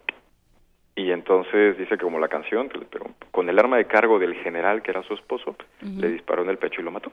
[1.00, 4.82] y entonces dice que como la canción, pero con el arma de cargo del general
[4.82, 7.10] que era su esposo, le disparó en el pecho y lo mató.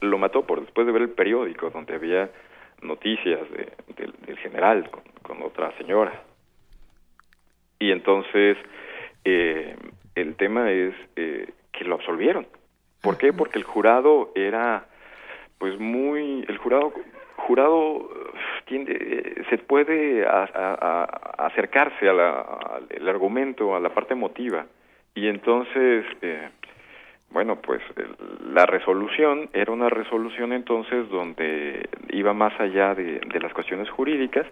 [0.00, 2.28] Lo mató por después de ver el periódico donde había
[2.82, 3.70] noticias de,
[4.26, 4.90] del general
[5.22, 6.20] con, otra señora.
[7.78, 8.56] Y entonces
[9.24, 9.76] eh,
[10.16, 12.48] el tema es eh, que lo absolvieron.
[13.02, 13.32] ¿Por qué?
[13.32, 14.88] Porque el jurado era
[15.58, 16.92] pues muy el jurado
[17.36, 18.08] jurado
[18.66, 24.66] tiende, se puede acercarse al argumento, a la parte emotiva,
[25.14, 26.48] y entonces eh,
[27.30, 27.82] Bueno, pues
[28.52, 34.46] la resolución era una resolución entonces donde iba más allá de, las cuestiones jurídicas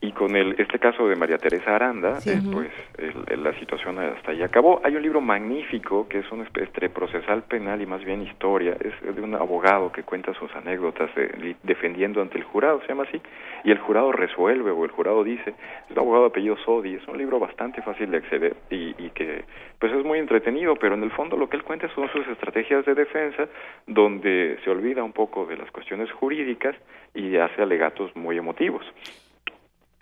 [0.00, 2.68] y con el este caso de María Teresa Aranda, eh, pues
[3.38, 4.80] la situación hasta ahí acabó.
[4.84, 9.14] Hay un libro magnífico que es un especie procesal penal y más bien historia, es
[9.14, 11.10] de un abogado que cuenta sus anécdotas
[11.62, 13.20] defendiendo ante el jurado, se llama así,
[13.62, 17.06] y el jurado resuelve o el jurado dice, es un abogado de apellido Sodi, es
[17.06, 19.44] un libro bastante fácil de acceder y, y que
[19.78, 22.86] pues es muy entretenido, pero en el fondo lo que él cuenta son sus estrategias
[22.86, 23.48] de defensa
[23.86, 26.76] donde se olvida un poco de las cuestiones jurídicas
[27.14, 28.84] y hace alegatos muy emotivos.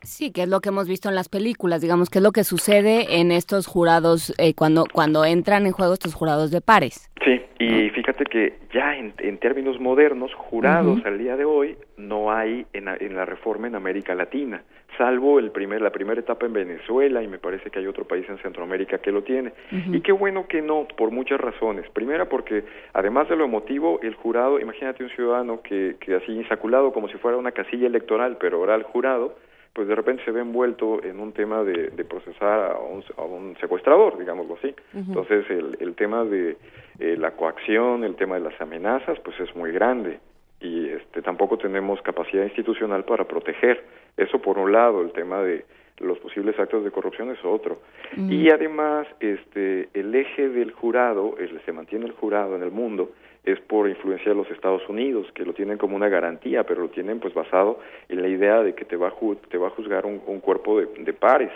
[0.03, 2.45] Sí, que es lo que hemos visto en las películas, digamos, que es lo que
[2.45, 7.11] sucede en estos jurados eh, cuando cuando entran en juego estos jurados de pares.
[7.25, 12.67] Sí, y fíjate que ya en, términos modernos, jurados al día de hoy no hay
[12.73, 14.63] en, en, la reforma en América Latina,
[14.97, 18.25] salvo el primer, la primera etapa en Venezuela y me parece que hay otro país
[18.29, 19.53] en Centroamérica que lo tiene.
[19.71, 21.89] Y qué bueno que no, por muchas razones.
[21.91, 26.93] Primera porque además de lo emotivo, el jurado, imagínate un ciudadano que, que así insaculado
[26.93, 29.37] como si fuera una casilla electoral, pero ahora el jurado,
[29.73, 33.57] pues de repente se ve envuelto en un tema de, procesar a un, a un,
[33.61, 34.75] secuestrador, digámoslo así.
[34.95, 36.57] Entonces el, el tema de
[37.03, 40.21] eh, la coacción, el tema de las amenazas, pues es muy grande
[40.61, 43.85] y este, tampoco tenemos capacidad institucional para proteger.
[44.17, 45.65] Eso por un lado, el tema de
[45.99, 47.81] los posibles actos de corrupción es otro.
[48.17, 53.11] Y además, este, el eje del jurado, el, se mantiene el jurado en el mundo,
[53.43, 56.91] es por influencia de los Estados Unidos, que lo tienen como una garantía, pero lo
[56.91, 59.15] tienen pues basado en la idea de que te va a,
[59.51, 61.51] te va a juzgar un, cuerpo de pares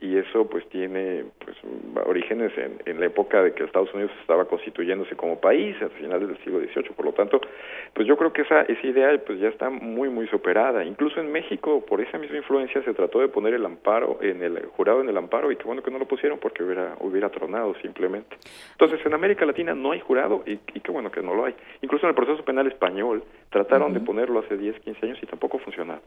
[0.00, 1.56] y eso pues tiene pues
[2.06, 6.28] orígenes en, en, la época de que Estados Unidos estaba constituyéndose como país a finales
[6.28, 7.40] del siglo XVIII por lo tanto
[7.94, 10.84] pues yo creo que esa esa idea pues ya está muy muy superada.
[10.84, 14.66] Incluso en México por esa misma influencia se trató de poner el amparo en el
[14.66, 17.74] jurado en el amparo y qué bueno que no lo pusieron porque hubiera hubiera tronado
[17.82, 18.36] simplemente.
[18.72, 21.56] Entonces en América Latina no hay jurado y, qué bueno que no lo hay.
[21.82, 25.58] Incluso en el proceso penal español trataron de ponerlo hace 10 15 años y tampoco
[25.58, 25.98] funcionó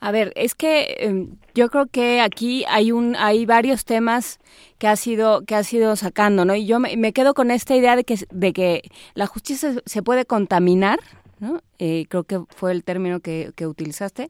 [0.00, 4.38] a ver, es que em, yo creo que aquí hay un, hay varios temas
[4.78, 6.54] que ha sido, que ha sido sacando, ¿no?
[6.54, 8.82] Y yo me, quedo con esta idea de que, de que
[9.14, 11.00] la justicia se puede contaminar,
[11.40, 11.60] ¿no?
[11.78, 14.28] Eh, creo que fue el término que, que utilizaste.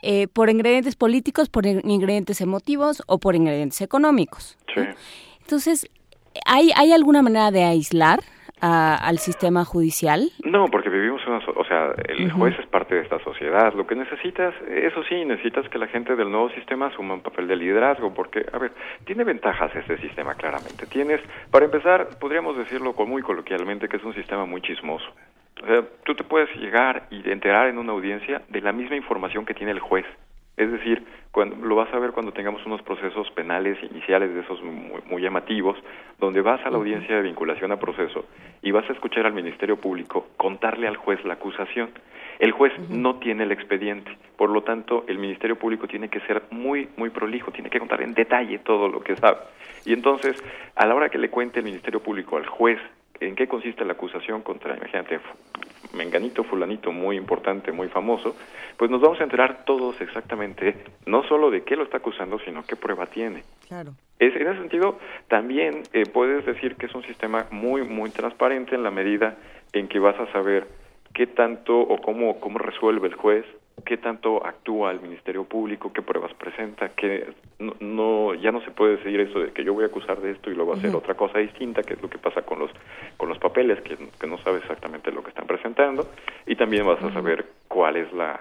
[0.00, 4.56] Eh, por ingredientes políticos, por ingredientes emotivos o por ingredientes económicos.
[4.74, 4.82] Sí.
[5.40, 5.88] Entonces,
[6.44, 8.22] ¿hay, ¿hay alguna manera de aislar
[8.60, 10.30] al sistema judicial?
[10.44, 13.74] No, porque vivimos una, o sea, el juez es parte de esta sociedad.
[13.74, 17.46] Lo que necesitas, eso sí, necesitas que la gente del nuevo sistema asuma un papel
[17.48, 18.72] de liderazgo, porque, a ver,
[19.04, 20.86] tiene ventajas este sistema claramente.
[20.86, 21.20] Tienes,
[21.50, 25.06] para empezar, podríamos decirlo muy coloquialmente que es un sistema muy chismoso.
[25.62, 29.44] O sea, tú te puedes llegar y enterar en una audiencia de la misma información
[29.44, 30.04] que tiene el juez.
[30.56, 34.62] Es decir, cuando, lo vas a ver cuando tengamos unos procesos penales iniciales de esos
[34.62, 35.76] muy, llamativos,
[36.20, 38.24] donde vas a la audiencia de vinculación a proceso
[38.62, 41.90] y vas a escuchar al Ministerio Público contarle al juez la acusación.
[42.38, 46.42] El juez no tiene el expediente, por lo tanto, el Ministerio Público tiene que ser
[46.50, 49.38] muy, muy prolijo, tiene que contar en detalle todo lo que sabe.
[49.84, 50.42] Y entonces,
[50.76, 52.78] a la hora que le cuente el Ministerio Público al juez
[53.20, 55.20] en qué consiste la acusación contra, imagínate,
[55.94, 58.36] menganito, fulanito, muy importante, muy famoso,
[58.76, 60.76] pues nos vamos a enterar todos exactamente,
[61.06, 63.42] no solo de qué lo está acusando, sino qué prueba tiene.
[63.68, 63.92] Claro.
[64.18, 68.74] Es, en ese sentido, también eh, puedes decir que es un sistema muy, muy transparente
[68.74, 69.36] en la medida
[69.72, 70.66] en que vas a saber
[71.12, 73.44] qué tanto o cómo, cómo resuelve el juez,
[73.84, 77.32] qué tanto actúa el Ministerio Público, qué pruebas presenta, que
[77.80, 80.50] no, ya no se puede decir eso de que yo voy a acusar de esto
[80.50, 82.70] y luego hacer otra cosa distinta, que es lo que pasa con los
[83.16, 86.06] con los papeles, que, no sabes exactamente lo que están presentando,
[86.46, 88.40] y también vas a saber cuál es la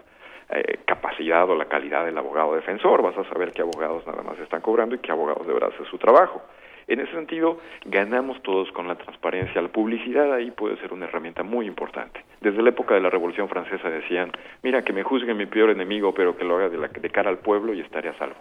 [0.50, 4.40] eh, capacidad o la calidad del abogado defensor, vas a saber qué abogados nada más
[4.40, 6.42] están cobrando y qué abogados de verdad hacer su trabajo.
[6.88, 9.62] En ese sentido, ganamos todos con la transparencia.
[9.62, 12.24] La publicidad ahí puede ser una herramienta muy importante.
[12.42, 14.32] Desde la época de la Revolución Francesa decían,
[14.64, 17.30] mira, que me juzgue mi peor enemigo, pero que lo haga de, la, de cara
[17.30, 18.36] al pueblo y estaré a salvo.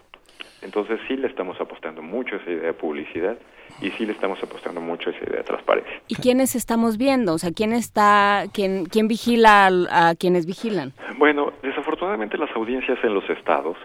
[0.62, 3.36] Entonces sí le estamos apostando mucho a esa idea de publicidad
[3.80, 5.92] y sí le estamos apostando mucho a esa idea de transparencia.
[6.06, 7.34] ¿Y quiénes estamos viendo?
[7.34, 10.92] O sea, ¿quién está, quién, quién vigila a, quienes vigilan?
[11.18, 13.76] Bueno, desafortunadamente las audiencias en los estados,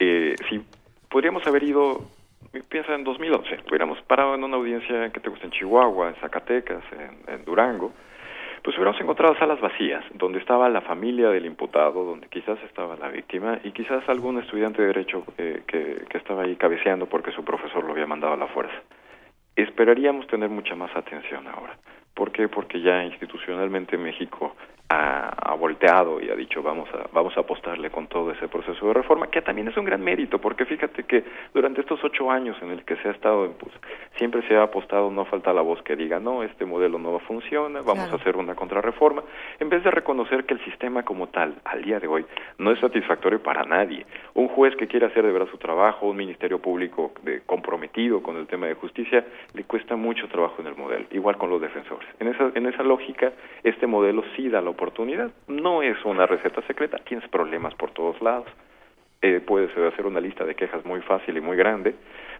[0.00, 0.60] eh, si
[1.08, 2.02] podríamos haber ido
[2.62, 6.82] piensa en 2011, hubiéramos parado en una audiencia que te gusta en Chihuahua, en Zacatecas,
[7.26, 7.92] en, Durango,
[8.62, 13.08] pues hubiéramos encontrado salas vacías, donde estaba la familia del imputado, donde quizás estaba la
[13.08, 17.84] víctima y quizás algún estudiante de derecho que, que estaba ahí cabeceando porque su profesor
[17.84, 18.80] lo había mandado a la fuerza.
[19.56, 21.76] Esperaríamos tener mucha más atención ahora.
[22.14, 22.48] ¿Por qué?
[22.48, 24.56] Porque ya institucionalmente México
[24.88, 28.92] ha, volteado y ha dicho vamos a vamos a apostarle con todo ese proceso de
[28.92, 31.24] reforma que también es un gran mérito porque fíjate que
[31.54, 33.72] durante estos ocho años en el que se ha estado pues,
[34.18, 37.80] siempre se ha apostado no falta la voz que diga no este modelo no funciona
[37.80, 39.22] vamos a hacer una contrarreforma
[39.58, 42.26] en vez de reconocer que el sistema como tal al día de hoy
[42.58, 44.04] no es satisfactorio para nadie
[44.34, 48.36] un juez que quiere hacer de verdad su trabajo un ministerio público de, comprometido con
[48.36, 49.24] el tema de justicia
[49.54, 52.82] le cuesta mucho trabajo en el modelo igual con los defensores en esa en esa
[52.82, 53.32] lógica
[53.62, 54.83] este modelo sí da la oportunidad.
[55.48, 58.46] No es una receta secreta, tienes problemas por todos lados.
[59.22, 61.94] Eh, puedes hacer una lista de quejas muy fácil y muy grande,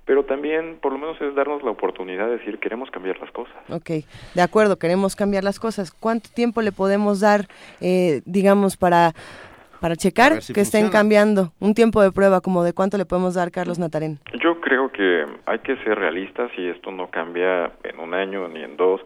[0.04, 3.56] pero también por lo menos es darnos la oportunidad de decir queremos cambiar las cosas.
[3.70, 4.04] Ok,
[4.34, 5.92] de acuerdo, queremos cambiar las cosas.
[5.92, 7.46] ¿Cuánto tiempo le podemos dar,
[7.80, 9.14] eh, digamos, para
[9.84, 11.52] para checar que estén cambiando.
[11.60, 14.18] Un tiempo de prueba, como de cuánto le podemos dar, Carlos Natarén.
[14.42, 18.62] Yo creo que hay que ser realistas y esto no cambia en un año ni
[18.62, 19.02] en dos.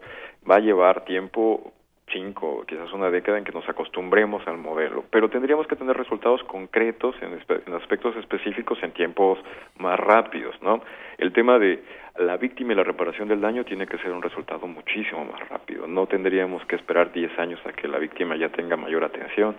[0.49, 1.73] Va a llevar tiempo
[2.11, 6.43] cinco, quizás una década en que nos acostumbremos al modelo, pero tendríamos que tener resultados
[6.43, 9.39] concretos en, en, aspectos específicos en tiempos
[9.77, 10.81] más rápidos, ¿no?
[11.17, 11.83] El tema de
[12.17, 15.87] la víctima y la reparación del daño tiene que ser un resultado muchísimo más rápido,
[15.87, 19.55] no tendríamos que esperar 10 años a que la víctima ya tenga mayor atención.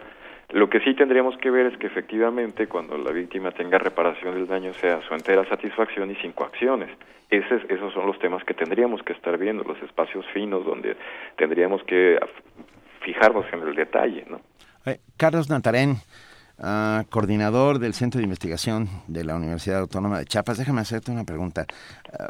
[0.53, 4.47] Lo que sí tendríamos que ver es que efectivamente cuando la víctima tenga reparación del
[4.49, 6.91] daño sea su entera satisfacción y sin coacciones.
[7.31, 10.97] Ese, esos son los temas que tendríamos que estar viendo, los espacios finos donde
[11.37, 12.19] tendríamos que
[13.03, 14.25] fijarnos en el detalle.
[14.29, 14.41] ¿no?
[14.87, 15.97] Eh, Carlos Natarén,
[16.63, 20.59] Ah, coordinador del Centro de Investigación de la Universidad Autónoma de Chiapas.
[20.59, 21.65] Déjame hacerte una pregunta.
[22.13, 22.29] Ah,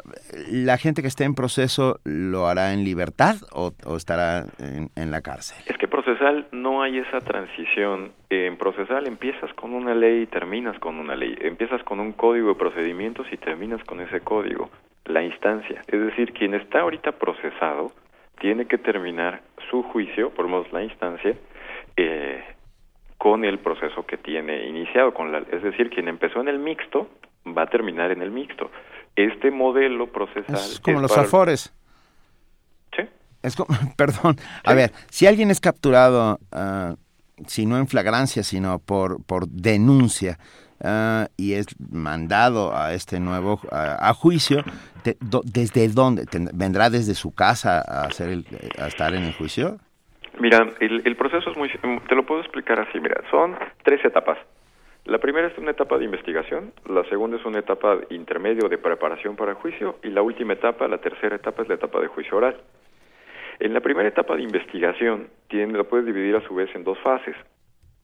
[0.49, 5.57] ¿La gente que esté en proceso lo hará en libertad o, estará en, la cárcel?
[5.65, 8.13] Es que procesal no hay esa transición.
[8.29, 11.35] En procesal empiezas con una ley y terminas con una ley.
[11.41, 14.69] Empiezas con un código de procedimientos y terminas con ese código.
[15.05, 15.81] La instancia.
[15.87, 17.91] Es decir, quien está ahorita procesado
[18.39, 21.35] tiene que terminar su juicio, por lo menos la instancia,
[21.97, 22.43] eh,
[23.21, 27.07] con el proceso que tiene iniciado, con la, es decir, quien empezó en el mixto
[27.55, 28.71] va a terminar en el mixto.
[29.15, 31.71] Este modelo procesal es como los afores.
[32.95, 33.03] Sí.
[33.43, 36.95] Es como, perdón, a ver, si alguien es capturado, uh,
[37.45, 40.39] si no en flagrancia, sino por, por denuncia,
[40.79, 44.63] uh, y es mandado a este nuevo a juicio,
[45.43, 46.25] ¿desde dónde?
[46.55, 48.47] ¿Vendrá desde su casa a, hacer el,
[48.79, 49.77] a estar en el juicio?
[50.39, 51.69] Mira, el, proceso es muy...
[52.07, 54.37] Te lo puedo explicar así, mira, son tres etapas.
[55.05, 59.35] La primera es una etapa de investigación, la segunda es una etapa intermedio de preparación
[59.35, 62.55] para juicio y la última etapa, la tercera etapa es la etapa de juicio oral.
[63.59, 66.99] En la primera etapa de investigación tiene, la puedes dividir a su vez en dos
[66.99, 67.35] fases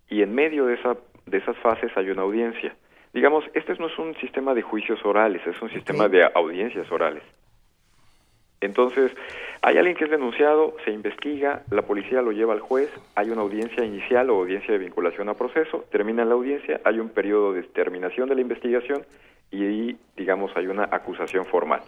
[0.09, 2.75] y en medio de, esa, de esas fases hay una audiencia.
[3.13, 7.23] Digamos, este no es un sistema de juicios orales, es un sistema de audiencias orales.
[8.61, 9.11] Entonces,
[9.61, 13.41] hay alguien que es denunciado, se investiga, la policía lo lleva al juez, hay una
[13.41, 17.63] audiencia inicial o audiencia de vinculación a proceso, termina la audiencia, hay un periodo de
[17.63, 19.05] terminación de la investigación
[19.51, 21.81] y ahí, digamos, hay una acusación formal.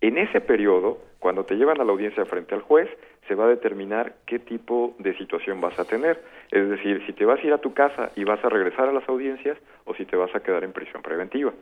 [0.00, 2.88] En ese periodo, cuando te llevan a la audiencia frente al juez,
[3.26, 6.22] se va a determinar qué tipo de situación vas a tener.
[6.50, 8.92] Es decir, si te vas a ir a tu casa y vas a regresar a
[8.92, 11.52] las audiencias o si te vas a quedar en prisión preventiva.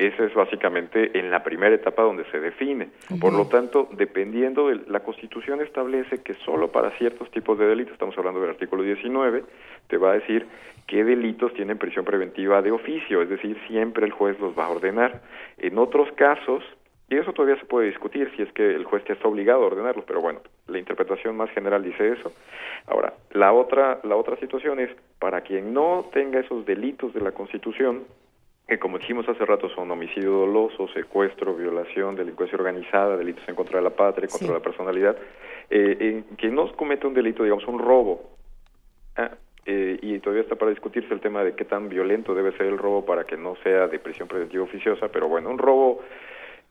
[0.00, 2.88] Esa es básicamente en la primera etapa donde se define.
[3.20, 7.92] Por lo tanto, dependiendo de la Constitución establece que solo para ciertos tipos de delitos,
[7.92, 9.44] estamos hablando del artículo 19,
[9.88, 10.46] te va a decir
[10.86, 14.70] qué delitos tienen prisión preventiva de oficio, es decir, siempre el juez los va a
[14.70, 15.20] ordenar.
[15.58, 16.64] En otros casos,
[17.10, 19.66] y eso todavía se puede discutir si es que el juez ya está obligado a
[19.66, 22.32] ordenarlos, pero bueno, la interpretación más general dice eso.
[22.86, 27.32] Ahora, la otra la otra situación es para quien no tenga esos delitos de la
[27.32, 28.04] Constitución,
[28.70, 33.78] que como dijimos hace rato son homicidio doloso, secuestro, violación, delincuencia organizada, delitos en contra
[33.78, 35.16] de la patria, contra la personalidad,
[35.68, 38.30] eh, en quien no comete un delito, digamos un robo,
[39.16, 39.32] ah,
[39.66, 42.78] eh, y todavía está para discutirse el tema de qué tan violento debe ser el
[42.78, 46.02] robo para que no sea de prisión preventiva oficiosa, pero bueno, un robo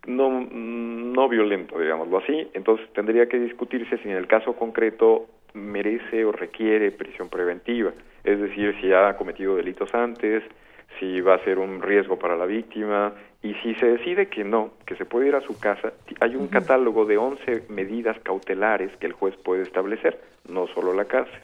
[0.08, 6.24] no, no violento, digámoslo así, entonces tendría que discutirse si en el caso concreto merece
[6.24, 7.92] o requiere prisión preventiva,
[8.24, 10.44] es decir, si ha cometido delitos antes,
[11.00, 14.72] si va a ser un riesgo para la víctima y si se decide que no,
[14.86, 19.08] que se puede ir a su casa, hay un catálogo de 11 medidas cautelares que
[19.08, 21.40] el juez puede establecer, no solo la cárcel.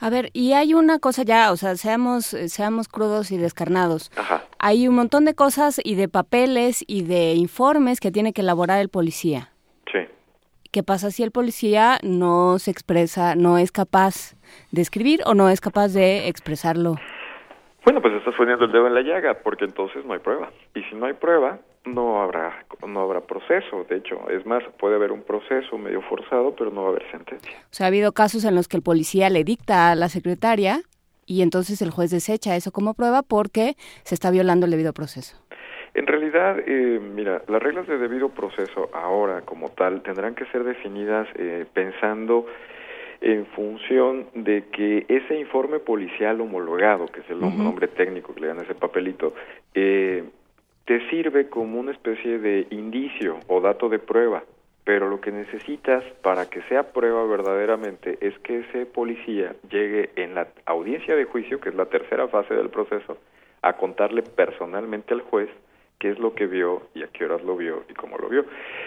[0.00, 4.12] A ver, y hay una cosa ya, o sea, seamos, seamos crudos y descarnados.
[4.58, 8.78] Hay un montón de cosas y de papeles y de informes que tiene que elaborar
[8.78, 9.50] el policía.
[9.92, 9.98] Sí.
[10.70, 14.36] ¿Qué pasa si el policía no se expresa, no es capaz
[14.70, 16.94] de escribir o no es capaz de expresarlo?
[17.84, 20.50] Bueno, pues estás poniendo el dedo en la llaga, porque entonces no hay prueba.
[20.74, 23.84] Y si no hay prueba, no habrá no habrá proceso.
[23.88, 27.10] De hecho, es más, puede haber un proceso medio forzado, pero no va a haber
[27.10, 27.56] sentencia.
[27.64, 30.80] O sea, ha habido casos en los que el policía le dicta a la secretaria
[31.26, 35.36] y entonces el juez desecha eso como prueba porque se está violando el debido proceso.
[35.94, 40.64] En realidad, eh, mira, las reglas de debido proceso ahora como tal tendrán que ser
[40.64, 42.46] definidas eh, pensando
[43.20, 48.46] en función de que ese informe policial homologado, que es el nombre técnico que le
[48.48, 49.34] dan a ese papelito,
[49.74, 50.24] eh,
[50.84, 54.44] te sirve como una especie de indicio o dato de prueba,
[54.84, 60.34] pero lo que necesitas para que sea prueba verdaderamente es que ese policía llegue en
[60.34, 63.18] la audiencia de juicio, que es la tercera fase del proceso,
[63.60, 65.50] a contarle personalmente al juez
[65.98, 68.44] qué es lo que vio y a qué horas lo vio y cómo lo vio.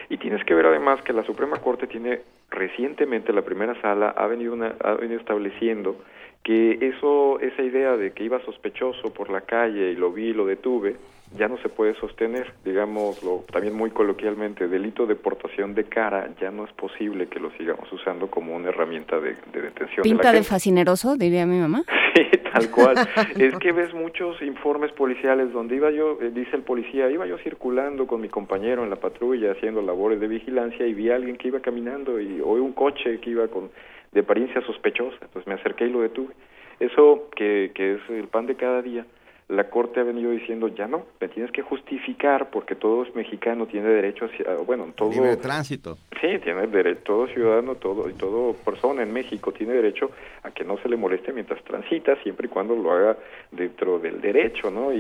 [0.10, 4.28] Y tienes que ver además que la Suprema Corte tiene recientemente, la primera sala ha
[4.28, 5.98] venido, una, ha venido estableciendo
[6.44, 10.34] que eso, esa idea de que iba sospechoso por la calle y lo vi y
[10.34, 10.96] lo detuve,
[11.38, 16.52] ya no se puede sostener, digámoslo también muy coloquialmente, delito de portación de cara, ya
[16.52, 20.04] no es posible que lo sigamos usando como una herramienta de, detención.
[20.04, 21.84] ¿Pinta de, fascineroso, diría mi mamá?
[22.16, 22.96] Sí, tal cual.
[23.38, 27.38] es que ves muchos informes policiales donde iba yo, eh, dice el policía, iba yo
[27.40, 31.38] circulando con mi compañero en la patrulla haciendo labores de vigilancia y vi a alguien
[31.38, 33.70] que iba caminando y oí un coche que iba con
[34.12, 36.34] de apariencia sospechosa, entonces me acerqué y lo detuve.
[36.80, 39.06] Eso que, que es el pan de cada día
[39.52, 43.90] la Corte ha venido diciendo ya no, te tienes que justificar porque todo mexicano tiene
[43.90, 45.12] derecho a, bueno, todo...
[45.12, 45.98] Libre tránsito.
[46.22, 50.12] Sí, tiene derecho, todo ciudadano, todo y todo persona en México tiene derecho
[50.44, 53.18] a que no se le moleste mientras transita, siempre y cuando lo haga
[53.52, 54.94] dentro del derecho, ¿no?
[54.94, 55.00] Y,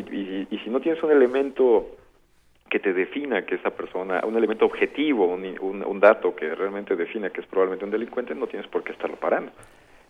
[0.49, 1.95] y, si no tienes un elemento
[2.69, 6.95] que te defina que esa persona, un elemento objetivo, un, un, un dato que realmente
[6.95, 9.51] defina que es probablemente un delincuente, no tienes por qué estarlo parando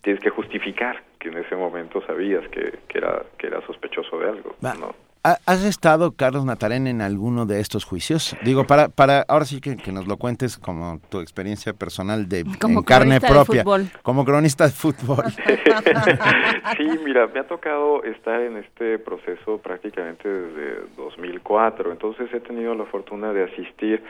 [0.01, 4.29] tienes que justificar que en ese momento sabías que, que era que era sospechoso de
[4.29, 4.55] algo.
[4.61, 4.95] ¿no?
[5.23, 8.35] ¿Has estado, Carlos Natarén, en alguno de estos juicios?
[8.41, 12.43] Digo, para, para ahora sí que, que nos lo cuentes como tu experiencia personal de
[12.59, 15.25] como carne propia, de como cronista de fútbol.
[16.77, 22.73] sí, mira, me ha tocado estar en este proceso prácticamente desde 2004, entonces he tenido
[22.73, 24.03] la fortuna de asistir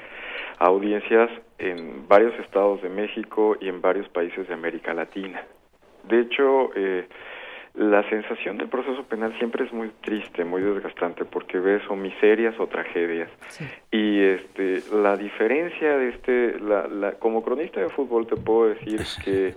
[0.60, 5.42] a audiencias en varios estados de México y en varios países de América Latina.
[6.04, 7.08] De hecho, eh,
[7.74, 12.60] la sensación del proceso penal siempre es muy triste, muy desgastante, porque ves o miserias
[12.60, 13.30] o tragedias.
[13.92, 19.02] Y este, la diferencia de este, la, la, como cronista de fútbol te puedo decir
[19.24, 19.56] que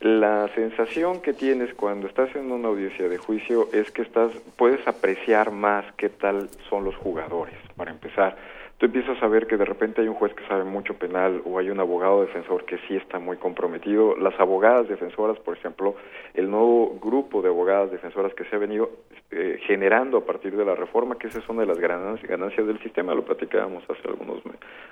[0.00, 4.86] la sensación que tienes cuando estás en una audiencia de juicio es que estás, puedes
[4.86, 8.36] apreciar más qué tal son los jugadores, para empezar
[8.78, 11.58] tú empiezas a ver que de repente hay un juez que sabe mucho penal o
[11.58, 14.16] hay un abogado defensor que sí está muy comprometido.
[14.16, 15.94] Las abogadas defensoras, por ejemplo,
[16.34, 18.90] el nuevo grupo de abogadas defensoras que se ha venido
[19.30, 22.78] eh, generando a partir de la reforma, que esa es una de las ganancias, del
[22.80, 24.42] sistema, lo platicábamos hace algunos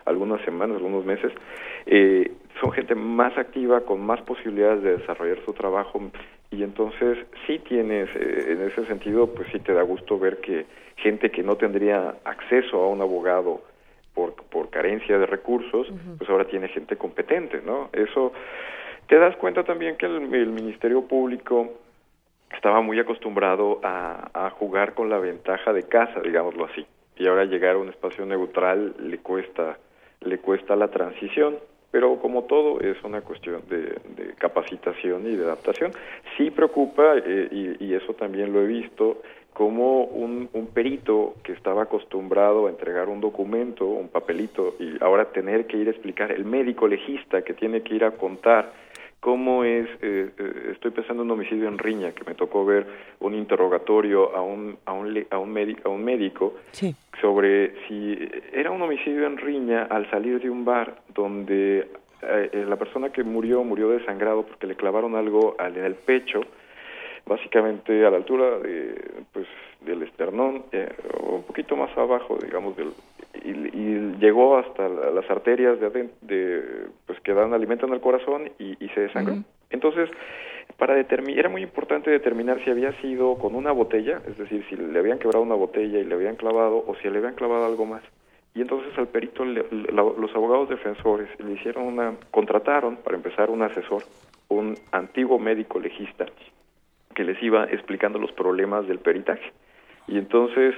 [0.07, 1.33] algunas semanas, algunos meses,
[1.87, 6.01] eh, son gente más activa, con más posibilidades de desarrollar su trabajo
[6.51, 10.67] y entonces sí tienes, eh, en ese sentido, pues sí te da gusto ver que
[10.97, 13.63] gente que no tendría acceso a un abogado
[14.15, 15.89] por, por carencia de recursos,
[16.19, 17.91] pues ahora tiene gente competente, ¿no?
[17.93, 18.33] Eso
[19.09, 21.73] te das cuenta también que el, Ministerio Público
[22.51, 26.87] estaba muy acostumbrado a, a, jugar con la ventaja de casa, digámoslo así,
[27.17, 29.77] y ahora llegar a un espacio neutral le cuesta
[30.25, 31.57] le cuesta la transición,
[31.91, 35.93] pero como todo es una cuestión de, de capacitación y de adaptación.
[36.37, 39.23] Sí preocupa, eh, y, y, eso también lo he visto,
[39.55, 45.27] como un, un, perito que estaba acostumbrado a entregar un documento, un papelito, y ahora
[45.27, 48.73] tener que ir a explicar, el médico legista que tiene que ir a contar
[49.25, 52.87] cómo es, eh, eh, estoy pensando en un homicidio en Riña, que me tocó ver
[53.21, 56.57] un interrogatorio a un, a un, a un, médico, a un médico
[57.23, 58.19] sobre si
[58.53, 61.89] era un homicidio en Riña al salir de un bar donde
[62.21, 66.43] eh, la persona que murió murió desangrado porque le clavaron algo al, en el pecho,
[67.27, 69.47] básicamente a la altura de, pues,
[69.81, 72.93] del esternón, eh, o un poquito más abajo, digamos, del,
[73.43, 76.63] y, llegó hasta las arterias de, de,
[77.07, 79.37] pues que dan alimentan al corazón y, se desangró.
[79.71, 80.09] Entonces,
[80.79, 84.77] para determinar, era muy importante determinar si había sido con una botella, es decir, si
[84.77, 87.85] le habían quebrado una botella y le habían clavado o si le habían clavado algo
[87.85, 88.03] más.
[88.55, 94.05] Y entonces al perito, los abogados defensores le hicieron una, contrataron para empezar un asesor,
[94.49, 96.27] un antiguo médico legista,
[97.15, 99.53] que les iba explicando los problemas del peritaje.
[100.07, 100.75] Y entonces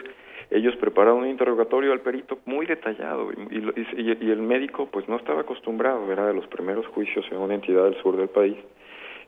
[0.51, 3.57] ellos prepararon un interrogatorio al perito muy detallado y,
[3.97, 7.85] y, el médico pues no estaba acostumbrado, era de los primeros juicios en una entidad
[7.85, 8.57] del sur del país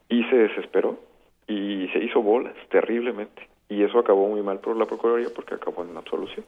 [0.09, 1.01] y se desesperó
[1.49, 5.85] y se hizo bolas terriblemente y eso acabó muy mal por la Procuraduría porque acabó
[5.85, 6.45] en absolución.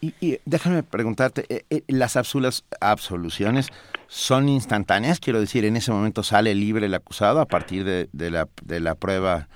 [0.00, 3.70] Y, déjame preguntarte, eh, eh, ¿las absoluciones
[4.06, 5.18] son instantáneas?
[5.18, 8.80] Quiero decir, en ese momento sale libre el acusado a partir de, de, la, de
[8.80, 9.48] la prueba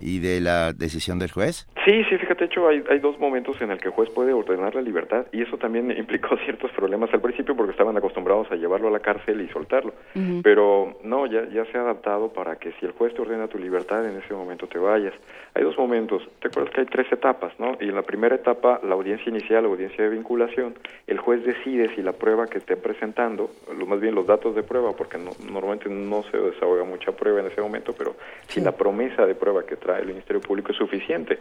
[0.00, 1.66] y de la decisión del juez?
[1.86, 4.74] Sí, sí, fíjate, hecho hay, hay dos momentos en el que el juez puede ordenar
[4.74, 8.88] la libertad y eso también implicó ciertos problemas al principio porque estaban acostumbrados a llevarlo
[8.88, 9.94] a la cárcel y soltarlo.
[10.42, 13.58] Pero no, ya, ya se ha adaptado para que si el juez te ordena tu
[13.58, 15.14] libertad, en ese momento te vayas.
[15.54, 17.76] Hay dos momentos, te acuerdas que hay tres etapas, ¿no?
[17.80, 20.74] Y en la primera etapa, la audiencia inicial, la audiencia de vinculación,
[21.06, 24.64] el juez decide si la prueba que esté presentando, lo más bien los datos de
[24.64, 28.16] prueba, porque no, normalmente no se desahoga mucha prueba en ese momento, pero
[28.48, 31.38] si la promesa de prueba que trae el Ministerio Público es suficiente.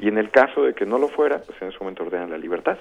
[0.00, 2.38] Y en el caso de que no lo fuera, pues en ese momento ordenan la
[2.38, 2.78] libertad.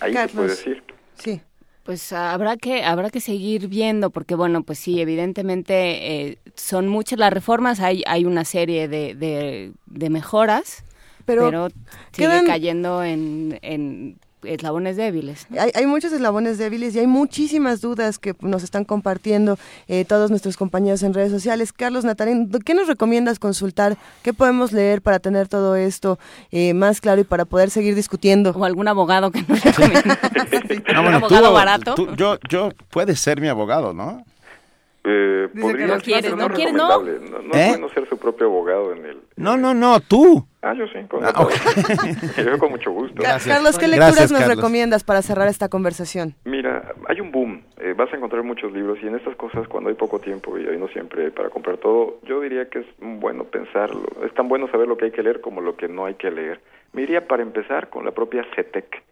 [0.00, 0.82] Ahí se puede decir.
[1.14, 1.40] Sí.
[1.84, 7.18] Pues habrá que habrá que seguir viendo porque bueno pues sí evidentemente eh, son muchas
[7.18, 10.82] las reformas hay hay una serie de, de, mejoras
[11.26, 11.68] pero,
[12.12, 15.46] sigue cayendo en, en eslabones débiles.
[15.58, 19.58] Hay, hay, muchos eslabones débiles y hay muchísimas dudas que nos están compartiendo
[19.88, 21.72] eh, todos nuestros compañeros en redes sociales.
[21.72, 23.96] Carlos Natarén, ¿qué nos recomiendas consultar?
[24.22, 26.18] ¿Qué podemos leer para tener todo esto
[26.50, 28.50] eh, más claro y para poder seguir discutiendo?
[28.50, 30.18] O algún abogado que nos recomiende.
[30.90, 31.94] ¿Un abogado barato?
[32.16, 34.24] yo, yo, puedes ser mi abogado, ¿no?
[35.06, 37.02] Eh, podría no quieres, no, quieres, no.
[37.02, 37.66] No, no ¿Eh?
[37.68, 39.18] bueno ser su propio abogado en el.
[39.36, 40.46] No, no, no, tú.
[40.62, 41.30] Ah, yo sí, con, ah,
[42.42, 43.22] yo con mucho gusto.
[43.22, 46.34] Carlos, ¿qué lecturas nos recomiendas para cerrar esta conversación?
[46.46, 47.62] Mira, hay un boom.
[47.78, 50.66] Eh, vas a encontrar muchos libros y en estas cosas, cuando hay poco tiempo y
[50.66, 54.06] hay no siempre para comprar todo, yo diría que es bueno pensarlo.
[54.24, 56.30] Es tan bueno saber lo que hay que leer como lo que no hay que
[56.30, 56.62] leer.
[56.94, 59.02] Me iría para empezar con la propia CETEC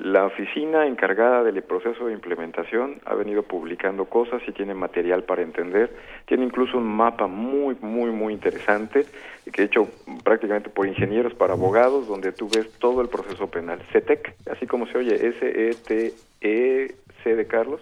[0.00, 5.42] la oficina encargada del proceso de implementación ha venido publicando cosas y tiene material para
[5.42, 5.92] entender.
[6.26, 9.06] Tiene incluso un mapa muy, muy, muy interesante,
[9.52, 9.88] que he hecho
[10.22, 13.80] prácticamente por ingenieros para abogados, donde tú ves todo el proceso penal.
[13.92, 16.86] CETEC, así como se oye, S-E-T-E-C
[17.36, 17.80] de Carlos.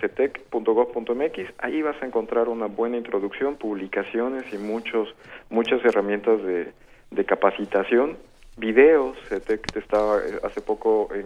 [0.00, 5.14] cetec.gov.mx, ahí vas a encontrar una buena introducción, publicaciones y muchos,
[5.48, 6.70] muchas herramientas de,
[7.10, 8.16] de capacitación
[8.58, 11.24] videos, CETEC estaba eh, hace poco eh,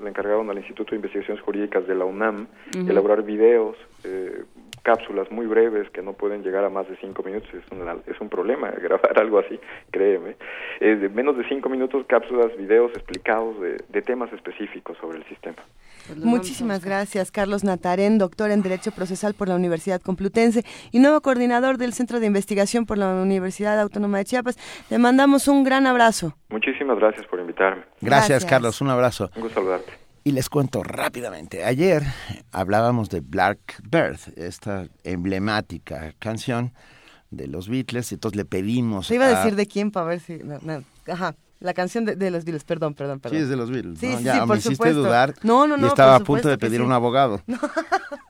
[0.00, 4.44] le encargaron al Instituto de Investigaciones Jurídicas de la UNAM elaborar videos, eh,
[4.82, 8.20] cápsulas muy breves que no pueden llegar a más de cinco minutos, es un, es
[8.20, 9.58] un problema grabar algo así,
[9.90, 10.36] créeme.
[10.80, 15.62] de menos de cinco minutos, cápsulas, videos explicados de, de temas específicos sobre el sistema.
[16.06, 21.20] Pues Muchísimas gracias, Carlos Natarén, doctor en Derecho Procesal por la Universidad Complutense y nuevo
[21.20, 24.58] coordinador del Centro de Investigación por la Universidad Autónoma de Chiapas.
[24.88, 26.36] Te mandamos un gran abrazo.
[26.48, 27.84] Muchísimas gracias por invitarme.
[28.00, 29.30] Gracias, Carlos, un abrazo.
[29.36, 29.92] Un gusto saludarte.
[30.24, 32.02] Y les cuento rápidamente, ayer
[32.52, 36.72] hablábamos de Blackbird, esta emblemática canción
[37.30, 39.08] de los Beatles, entonces le pedimos...
[39.08, 40.38] Se iba a, decir de quién para ver si...
[41.08, 41.34] Ajá.
[41.62, 43.38] La canción de, los Beatles, perdón, perdón, perdón.
[43.38, 43.98] Sí, es de los Beatles.
[43.98, 44.18] Sí, ¿no?
[44.18, 44.98] sí, ya sí, me hiciste supuesto.
[44.98, 45.34] dudar.
[45.42, 45.86] No, no, no.
[45.86, 47.40] Y estaba a punto de pedir un abogado.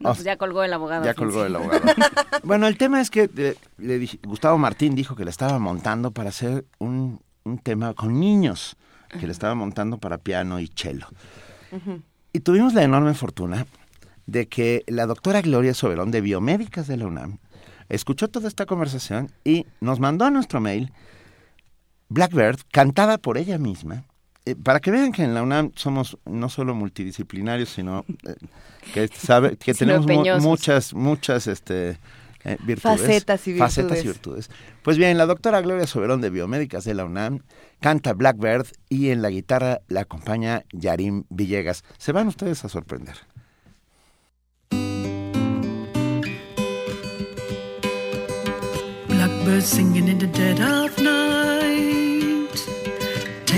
[0.03, 0.15] No.
[0.15, 1.05] pues ya colgó el abogado.
[1.05, 1.81] Ya colgó el abogado.
[2.43, 6.11] bueno, el tema es que eh, le dije, Gustavo Martín dijo que le estaba montando
[6.11, 8.77] para hacer un, un tema con niños,
[9.09, 11.07] que le estaba montando para piano y cello.
[12.33, 13.65] Y tuvimos la enorme fortuna
[14.27, 17.39] de que la doctora Gloria Soberón de Biomédicas de la UNAM
[17.89, 20.93] escuchó toda esta conversación y nos mandó a nuestro mail
[22.13, 24.05] Blackbird, cantada por ella misma,
[24.45, 28.35] eh, para que vean que en la UNAM somos no solo multidisciplinarios, sino eh,
[28.93, 30.07] que sabe que tenemos
[30.43, 31.99] muchas muchas este
[32.45, 33.75] eh, virtudes, facetas y virtudes.
[33.75, 34.51] facetas y virtudes.
[34.83, 37.41] Pues bien, la doctora Gloria Soberón de Biomédicas de la UNAM
[37.81, 41.83] canta Blackbird y en la guitarra la acompaña Yarim Villegas.
[41.97, 43.17] Se van ustedes a sorprender.
[49.09, 52.02] Blackbird singing in the dead of night.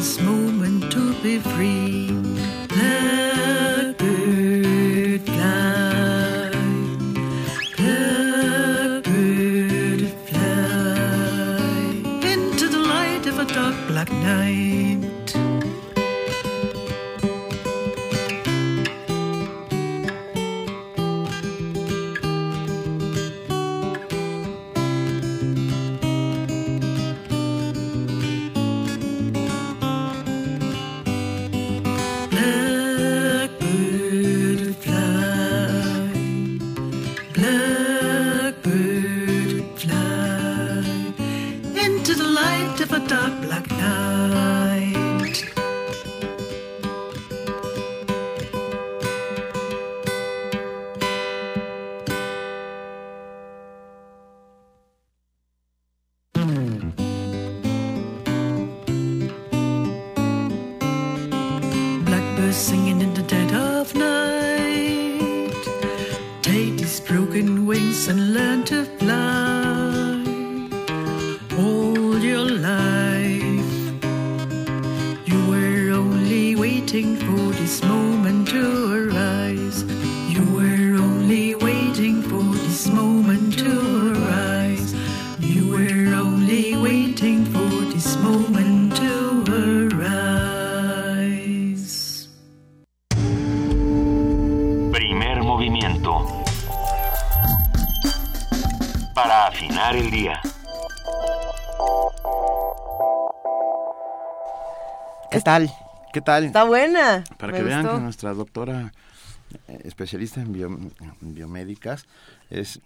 [0.00, 2.29] This moment to be free.
[99.92, 100.40] El día.
[105.30, 105.70] ¿Qué tal?
[106.12, 106.44] ¿Qué tal?
[106.44, 107.24] Está buena.
[107.38, 108.92] Para Me que vean que nuestra doctora
[109.68, 110.66] eh, especialista en, bio-
[111.22, 112.06] en biomédicas
[112.50, 112.80] es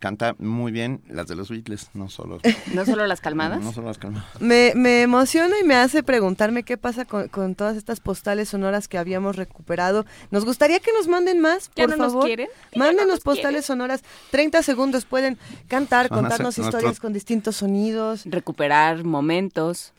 [0.00, 2.40] canta muy bien las de los Beatles, no solo
[2.74, 3.62] ¿No solo las calmadas?
[3.62, 4.26] No, solo las calmadas.
[4.40, 8.88] Me, me emociona y me hace preguntarme qué pasa con, con todas estas postales sonoras
[8.88, 10.04] que habíamos recuperado.
[10.32, 12.26] Nos gustaría que nos manden más, ¿Ya por no nos favor.
[12.26, 12.48] quieren?
[12.74, 14.02] Mándenos postales sonoras.
[14.32, 15.38] 30 segundos pueden
[15.68, 18.22] cantar, Van contarnos historias nuestro- con distintos sonidos.
[18.26, 19.92] Recuperar momentos.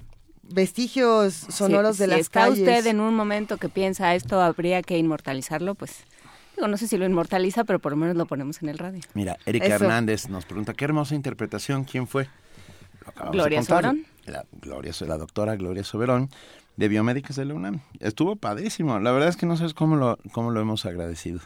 [0.44, 2.60] Vestigios sonoros Si- de si las está calles.
[2.60, 5.92] usted en un momento que piensa esto habría que inmortalizarlo, pues
[6.56, 9.02] digo, no sé si lo inmortaliza, pero por lo menos lo ponemos en el radio.
[9.14, 9.76] Mira, Erika Eso.
[9.76, 12.28] Hernández nos pregunta, qué hermosa interpretación, ¿quién fue?
[13.04, 13.64] Lo acabamos de Gloria.
[13.64, 14.06] Soberón.
[14.26, 16.30] La, Gloria, la doctora Gloria Soberón,
[16.78, 17.82] de Biomédicas de la UNAM.
[18.00, 21.42] Estuvo padrísimo, la verdad es que no sabes cómo lo, cómo lo hemos agradecido.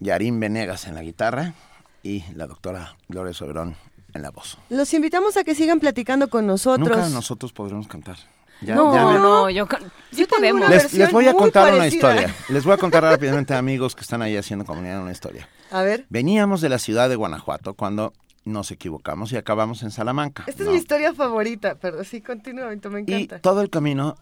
[0.00, 1.54] Yarín Venegas en la guitarra
[2.02, 3.76] y la doctora Gloria Soberón
[4.14, 4.58] en la voz.
[4.70, 6.88] Los invitamos a que sigan platicando con nosotros.
[6.88, 8.16] Nunca nosotros podremos cantar.
[8.60, 9.66] Ya- no, ya me- no, yo
[10.10, 10.68] sí podemos.
[10.68, 12.34] Les, les voy a contar una historia.
[12.48, 15.48] Les voy a contar rápidamente, amigos que están ahí haciendo comunidad, una historia.
[15.70, 18.12] A ver, Veníamos de la ciudad de Guanajuato cuando
[18.44, 20.44] nos equivocamos y acabamos en Salamanca.
[20.46, 20.70] esta ¿no?
[20.70, 23.40] es mi historia favorita, pero sí, continúa, Vito, me Y encanta.
[23.40, 24.16] todo el camino...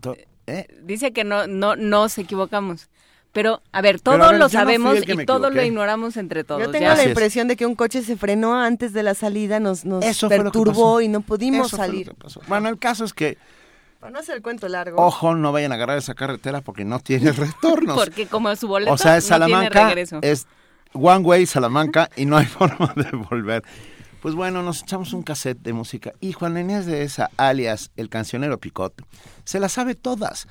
[0.00, 0.16] to-
[0.46, 0.66] ¿eh?
[0.82, 2.88] Dice que no, no, nos equivocamos.
[3.32, 6.62] Pero, a ver, todo a ver, lo no sabemos y todo lo ignoramos entre todos.
[6.62, 6.94] Yo tengo ya.
[6.96, 10.28] la impresión de que un coche se frenó antes de la salida, nos, nos Eso
[10.30, 12.14] perturbó y no pudimos Eso salir.
[12.46, 13.36] Bueno, el caso es que,
[14.00, 15.00] Para no hacer el cuento largo.
[15.04, 17.96] ojo, no vayan a agarrar esa carretera porque no tiene retornos.
[17.96, 20.18] Porque como su boleto o sea, es no tiene Salamanca, regreso.
[20.22, 20.46] es
[20.92, 23.64] one way Salamanca y no hay forma de volver.
[24.22, 28.08] Pues bueno, nos echamos un cassette de música y Juan Inés de esa, alias el
[28.08, 28.92] cancionero Picot,
[29.44, 30.48] se las sabe todas.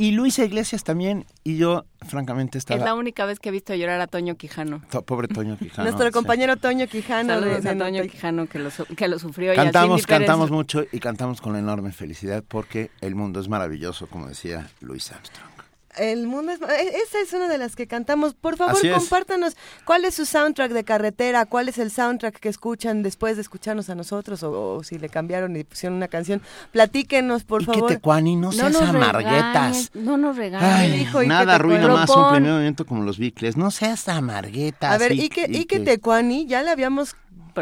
[0.00, 2.78] Y Luisa Iglesias también, y yo, francamente, estaba...
[2.78, 4.80] Es la única vez que he visto llorar a Toño Quijano.
[4.90, 5.82] To- Pobre Toño Quijano.
[5.82, 6.12] Nuestro sí.
[6.12, 7.34] compañero Toño Quijano.
[7.34, 9.52] Saludos de- a Toño Quijano que lo, su- que lo sufrió.
[9.54, 10.18] y a Cantamos, Pérez.
[10.20, 15.10] cantamos mucho y cantamos con enorme felicidad porque el mundo es maravilloso, como decía Luis
[15.10, 15.50] Armstrong.
[15.98, 16.60] El mundo es...
[16.62, 18.34] e- Esa es una de las que cantamos.
[18.34, 23.02] Por favor, compártanos cuál es su soundtrack de carretera, cuál es el soundtrack que escuchan
[23.02, 26.40] después de escucharnos a nosotros o, o si le cambiaron y pusieron una canción.
[26.72, 27.88] Platíquenos, por y que favor.
[27.90, 29.90] Tecuani, no seas amarguetas.
[29.94, 30.38] no nos.
[30.38, 33.56] Ay, que nada arruina más un primer movimiento como los Bicles.
[33.56, 34.92] No seas amarguetas.
[34.92, 37.14] A ver, y- que, y que- Tecuani ya le habíamos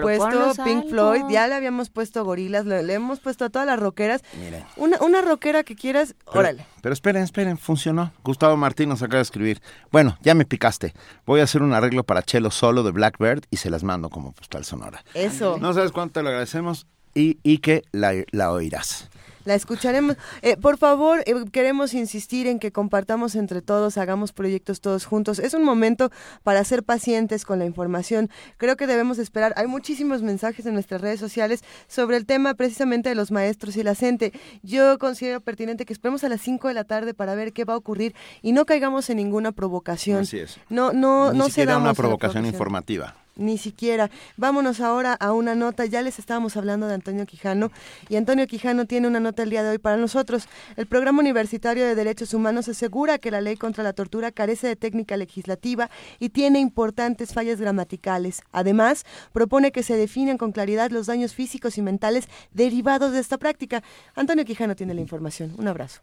[0.02, 0.88] puesto Pink algo.
[0.90, 4.22] Floyd, ya le habíamos puesto Gorilas, le, le hemos puesto a todas las rockeras.
[4.42, 4.64] Miren.
[4.76, 6.66] Una, una rockera que quieras, Pero- órale.
[6.82, 8.12] Pero esperen, esperen, funcionó.
[8.22, 9.60] Gustavo Martín nos acaba de escribir.
[9.90, 10.94] Bueno, ya me picaste.
[11.26, 14.32] Voy a hacer un arreglo para Chelo solo de Blackbird y se las mando como
[14.32, 15.04] postal sonora.
[15.14, 15.58] Eso.
[15.60, 19.08] No sabes cuánto te lo agradecemos y, y que la, la oirás.
[19.46, 20.16] La escucharemos.
[20.42, 25.38] Eh, por favor, eh, queremos insistir en que compartamos entre todos, hagamos proyectos todos juntos.
[25.38, 26.10] Es un momento
[26.42, 28.28] para ser pacientes con la información.
[28.56, 29.54] Creo que debemos esperar.
[29.56, 33.84] Hay muchísimos mensajes en nuestras redes sociales sobre el tema precisamente de los maestros y
[33.84, 34.32] la gente.
[34.64, 37.74] Yo considero pertinente que esperemos a las 5 de la tarde para ver qué va
[37.74, 40.22] a ocurrir y no caigamos en ninguna provocación.
[40.22, 40.58] Así es.
[40.68, 43.14] No, no, Ni no siquiera cedamos a una provocación informativa.
[43.36, 44.10] Ni siquiera.
[44.36, 45.84] Vámonos ahora a una nota.
[45.84, 47.70] Ya les estábamos hablando de Antonio Quijano
[48.08, 50.48] y Antonio Quijano tiene una nota el día de hoy para nosotros.
[50.76, 54.76] El Programa Universitario de Derechos Humanos asegura que la ley contra la tortura carece de
[54.76, 58.42] técnica legislativa y tiene importantes fallas gramaticales.
[58.52, 63.38] Además, propone que se definan con claridad los daños físicos y mentales derivados de esta
[63.38, 63.82] práctica.
[64.14, 65.54] Antonio Quijano tiene la información.
[65.58, 66.00] Un abrazo.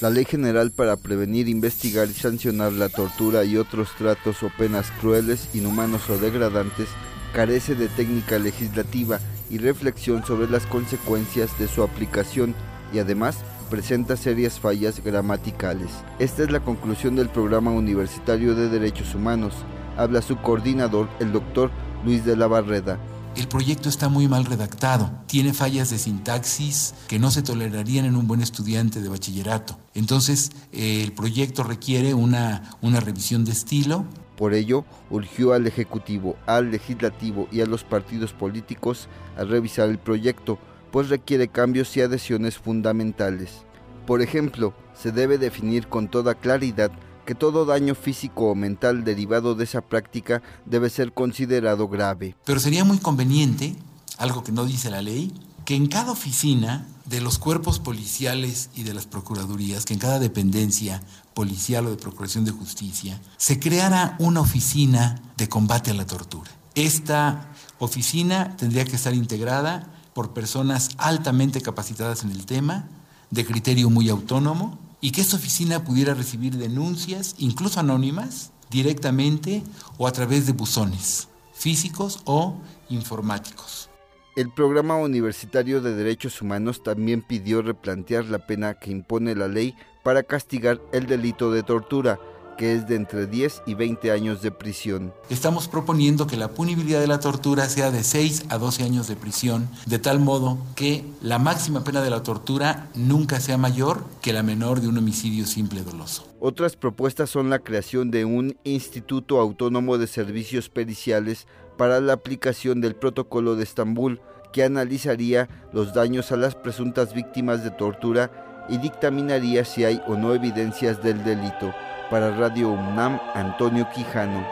[0.00, 4.90] La Ley General para prevenir, investigar y sancionar la tortura y otros tratos o penas
[4.98, 6.88] crueles, inhumanos o degradantes
[7.34, 9.20] carece de técnica legislativa
[9.50, 12.54] y reflexión sobre las consecuencias de su aplicación
[12.94, 15.90] y además presenta serias fallas gramaticales.
[16.18, 19.52] Esta es la conclusión del Programa Universitario de Derechos Humanos.
[19.98, 21.70] Habla su coordinador, el doctor
[22.06, 22.98] Luis de la Barreda.
[23.40, 28.14] El proyecto está muy mal redactado, tiene fallas de sintaxis que no se tolerarían en
[28.14, 29.78] un buen estudiante de bachillerato.
[29.94, 34.04] Entonces, eh, el proyecto requiere una, una revisión de estilo.
[34.36, 39.08] Por ello, urgió al Ejecutivo, al Legislativo y a los partidos políticos
[39.38, 40.58] a revisar el proyecto,
[40.92, 43.62] pues requiere cambios y adhesiones fundamentales.
[44.06, 46.90] Por ejemplo, se debe definir con toda claridad
[47.30, 52.34] que todo daño físico o mental derivado de esa práctica debe ser considerado grave.
[52.44, 53.76] Pero sería muy conveniente,
[54.18, 55.32] algo que no dice la ley,
[55.64, 60.18] que en cada oficina de los cuerpos policiales y de las procuradurías, que en cada
[60.18, 66.06] dependencia policial o de procuración de justicia, se creara una oficina de combate a la
[66.06, 66.50] tortura.
[66.74, 72.88] Esta oficina tendría que estar integrada por personas altamente capacitadas en el tema,
[73.30, 79.62] de criterio muy autónomo, y que esta oficina pudiera recibir denuncias, incluso anónimas, directamente
[79.98, 81.28] o a través de buzones
[81.60, 82.58] físicos o
[82.88, 83.90] informáticos.
[84.34, 89.74] El Programa Universitario de Derechos Humanos también pidió replantear la pena que impone la ley
[90.02, 92.18] para castigar el delito de tortura,
[92.60, 95.14] que es de entre 10 y 20 años de prisión.
[95.30, 99.16] Estamos proponiendo que la punibilidad de la tortura sea de 6 a 12 años de
[99.16, 104.34] prisión, de tal modo que la máxima pena de la tortura nunca sea mayor que
[104.34, 106.26] la menor de un homicidio simple doloso.
[106.38, 111.46] Otras propuestas son la creación de un Instituto Autónomo de Servicios Periciales
[111.78, 114.20] para la aplicación del Protocolo de Estambul,
[114.52, 120.14] que analizaría los daños a las presuntas víctimas de tortura y dictaminaría si hay o
[120.14, 121.74] no evidencias del delito.
[122.10, 124.46] Para Radio UNAM, Antonio Quijano.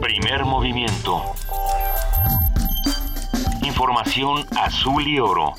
[0.00, 1.22] Primer movimiento.
[3.62, 5.54] Información azul y oro.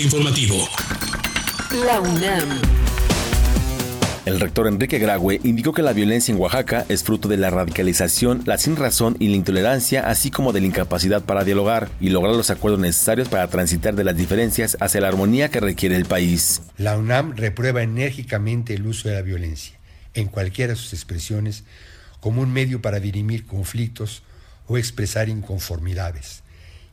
[0.00, 0.68] informativo.
[1.84, 2.77] La UNAM.
[4.28, 8.42] El rector Enrique Graue indicó que la violencia en Oaxaca es fruto de la radicalización,
[8.44, 12.50] la sinrazón y la intolerancia, así como de la incapacidad para dialogar y lograr los
[12.50, 16.60] acuerdos necesarios para transitar de las diferencias hacia la armonía que requiere el país.
[16.76, 19.78] La UNAM reprueba enérgicamente el uso de la violencia,
[20.12, 21.64] en cualquiera de sus expresiones,
[22.20, 24.24] como un medio para dirimir conflictos
[24.66, 26.42] o expresar inconformidades,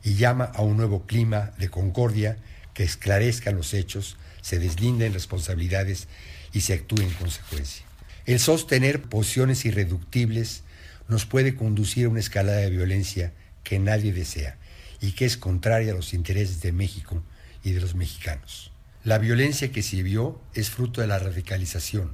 [0.05, 2.37] y llama a un nuevo clima de concordia
[2.73, 6.07] que esclarezca los hechos, se deslinden responsabilidades
[6.55, 7.85] y se actúe en consecuencia.
[8.25, 10.63] El sostener posiciones irreductibles
[11.09, 13.33] nos puede conducir a una escalada de violencia
[13.63, 14.57] que nadie desea
[15.01, 17.21] y que es contraria a los intereses de México
[17.61, 18.71] y de los mexicanos.
[19.03, 22.13] La violencia que se vio es fruto de la radicalización,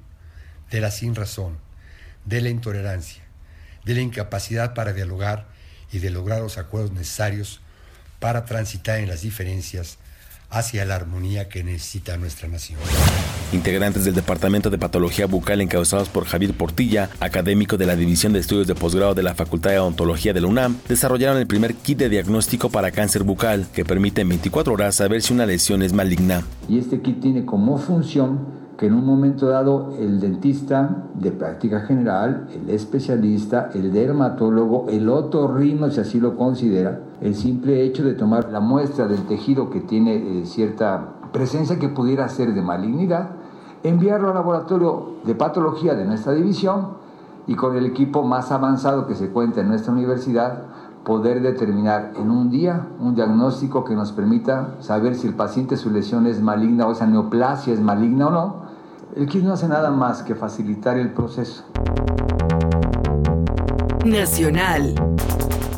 [0.72, 1.60] de la sinrazón,
[2.26, 3.24] de la intolerancia,
[3.86, 5.50] de la incapacidad para dialogar
[5.92, 7.62] y de lograr los acuerdos necesarios
[8.20, 10.00] para transitar en las diferencias
[10.52, 12.80] hacia la armonía que necesita nuestra nación.
[13.54, 18.40] Integrantes del Departamento de Patología Bucal encabezados por Javier Portilla, académico de la División de
[18.40, 21.98] Estudios de Posgrado de la Facultad de Odontología de la UNAM, desarrollaron el primer kit
[21.98, 25.94] de diagnóstico para cáncer bucal que permite en 24 horas saber si una lesión es
[25.94, 26.44] maligna.
[26.70, 31.82] Y este kit tiene como función que en un momento dado el dentista de práctica
[31.82, 38.14] general, el especialista, el dermatólogo, el otorrino, si así lo considera, el simple hecho de
[38.14, 43.30] tomar la muestra del tejido que tiene eh, cierta presencia que pudiera ser de malignidad,
[43.84, 47.02] enviarlo al laboratorio de patología de nuestra división
[47.48, 50.64] y con el equipo más avanzado que se cuenta en nuestra universidad,
[51.04, 55.90] poder determinar en un día un diagnóstico que nos permita saber si el paciente su
[55.90, 58.61] lesión es maligna o esa neoplasia es maligna o no
[59.16, 61.66] el kit no hace nada más que facilitar el proceso.
[64.06, 64.96] Nacional.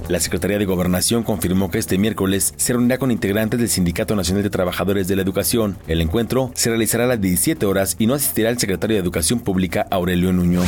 [0.10, 4.43] La Secretaría de Gobernación confirmó que este miércoles se reunirá con integrantes del Sindicato Nacional
[4.43, 5.77] de Trabajadores de la Educación.
[5.88, 9.39] El encuentro se realizará a las 17 horas y no asistirá el secretario de Educación
[9.39, 10.61] Pública, Aurelio Nuño.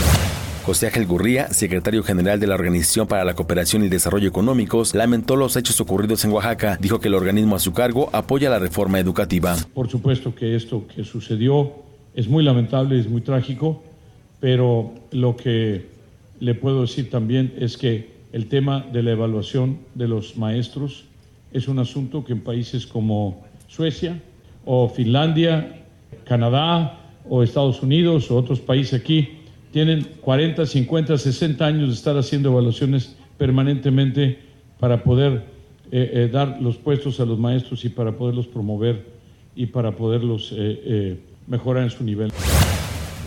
[0.66, 5.36] José Ángel Gurría, secretario general de la Organización para la Cooperación y Desarrollo Económicos, lamentó
[5.36, 6.78] los hechos ocurridos en Oaxaca.
[6.82, 9.56] Dijo que el organismo a su cargo apoya la reforma educativa.
[9.76, 11.85] Por supuesto que esto que sucedió
[12.16, 13.84] es muy lamentable, es muy trágico,
[14.40, 15.88] pero lo que
[16.40, 21.06] le puedo decir también es que el tema de la evaluación de los maestros
[21.54, 24.22] es un asunto que en países como Suecia
[24.66, 25.84] o Finlandia,
[26.26, 29.30] Canadá o Estados Unidos o otros países aquí
[29.72, 34.40] tienen 40, 50, 60 años de estar haciendo evaluaciones permanentemente
[34.80, 35.44] para poder
[35.92, 39.06] eh, eh, dar los puestos a los maestros y para poderlos promover
[39.56, 42.32] y para poderlos eh, mejorar en su nivel.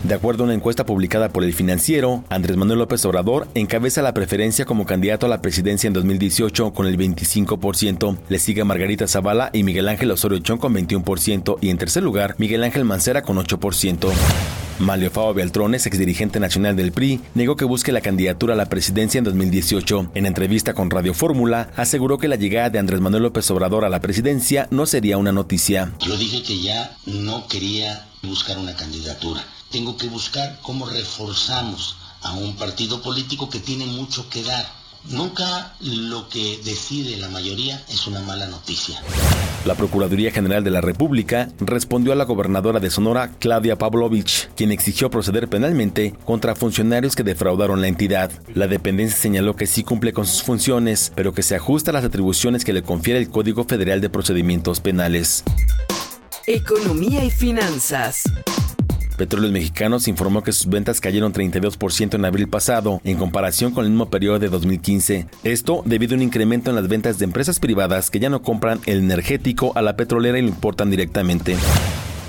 [0.03, 4.13] De acuerdo a una encuesta publicada por el financiero, Andrés Manuel López Obrador encabeza la
[4.13, 8.17] preferencia como candidato a la presidencia en 2018 con el 25%.
[8.29, 12.35] Le sigue Margarita Zavala y Miguel Ángel Osorio Chong con 21% y en tercer lugar
[12.37, 14.58] Miguel Ángel Mancera con 8%.
[14.79, 19.17] Malio Fao Beltrones, exdirigente nacional del PRI, negó que busque la candidatura a la presidencia
[19.17, 20.11] en 2018.
[20.15, 23.89] En entrevista con Radio Fórmula, aseguró que la llegada de Andrés Manuel López Obrador a
[23.89, 25.93] la presidencia no sería una noticia.
[25.99, 29.43] Yo dije que ya no quería buscar una candidatura.
[29.69, 35.73] Tengo que buscar cómo reforzamos a un partido político que tiene mucho que dar Nunca
[35.81, 39.01] lo que decide la mayoría es una mala noticia.
[39.65, 44.71] La Procuraduría General de la República respondió a la gobernadora de Sonora, Claudia Pavlovich, quien
[44.71, 48.31] exigió proceder penalmente contra funcionarios que defraudaron la entidad.
[48.53, 52.05] La dependencia señaló que sí cumple con sus funciones, pero que se ajusta a las
[52.05, 55.43] atribuciones que le confiere el Código Federal de Procedimientos Penales.
[56.45, 58.23] Economía y finanzas.
[59.19, 63.91] Petróleos Mexicanos informó que sus ventas cayeron 32% en abril pasado, en comparación con el
[63.91, 65.25] mismo periodo de 2015.
[65.43, 68.79] Esto debido a un incremento en las ventas de empresas privadas que ya no compran
[68.85, 71.57] el energético a la petrolera y lo importan directamente.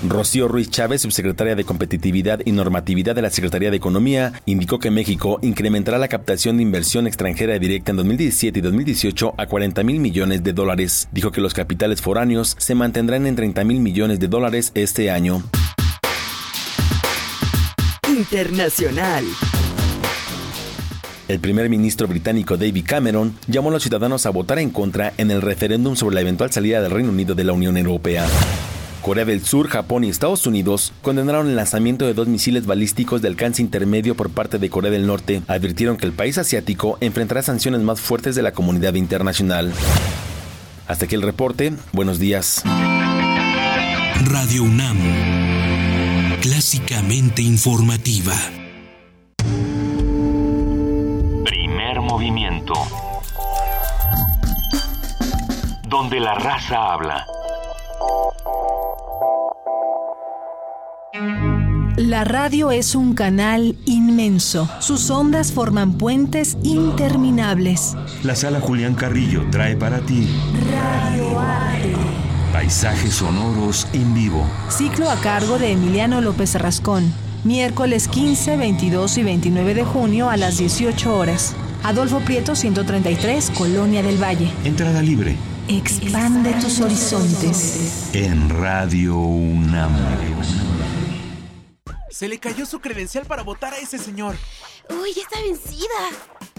[0.05, 4.91] Rocío Ruiz Chávez, subsecretaria de Competitividad y Normatividad de la Secretaría de Economía, indicó que
[4.91, 10.01] México incrementará la captación de inversión extranjera directa en 2017 y 2018 a 40 mil
[10.01, 11.07] millones de dólares.
[11.13, 15.41] Dijo que los capitales foráneos se mantendrán en 30 mil millones de dólares este año.
[18.21, 19.25] Internacional.
[21.27, 25.31] El primer ministro británico David Cameron llamó a los ciudadanos a votar en contra en
[25.31, 28.27] el referéndum sobre la eventual salida del Reino Unido de la Unión Europea.
[29.01, 33.29] Corea del Sur, Japón y Estados Unidos condenaron el lanzamiento de dos misiles balísticos de
[33.29, 35.41] alcance intermedio por parte de Corea del Norte.
[35.47, 39.73] Advirtieron que el país asiático enfrentará sanciones más fuertes de la comunidad internacional.
[40.87, 41.73] Hasta aquí el reporte.
[41.91, 42.61] Buenos días.
[44.25, 45.40] Radio UNAM
[47.13, 48.33] informativa.
[51.43, 52.73] Primer movimiento.
[55.89, 57.25] Donde la raza habla.
[61.97, 64.69] La radio es un canal inmenso.
[64.79, 67.97] Sus ondas forman puentes interminables.
[68.23, 70.29] La sala Julián Carrillo trae para ti
[70.71, 71.80] Radio.
[72.61, 74.47] Paisajes sonoros en vivo.
[74.69, 77.11] Ciclo a cargo de Emiliano López Rascón.
[77.43, 81.55] Miércoles 15, 22 y 29 de junio a las 18 horas.
[81.81, 84.51] Adolfo Prieto 133, Colonia del Valle.
[84.63, 85.35] Entrada libre.
[85.69, 88.11] Expande tus horizontes.
[88.13, 89.91] En Radio UNAM.
[92.11, 94.35] Se le cayó su credencial para votar a ese señor.
[94.99, 95.87] Uy, ya está vencida.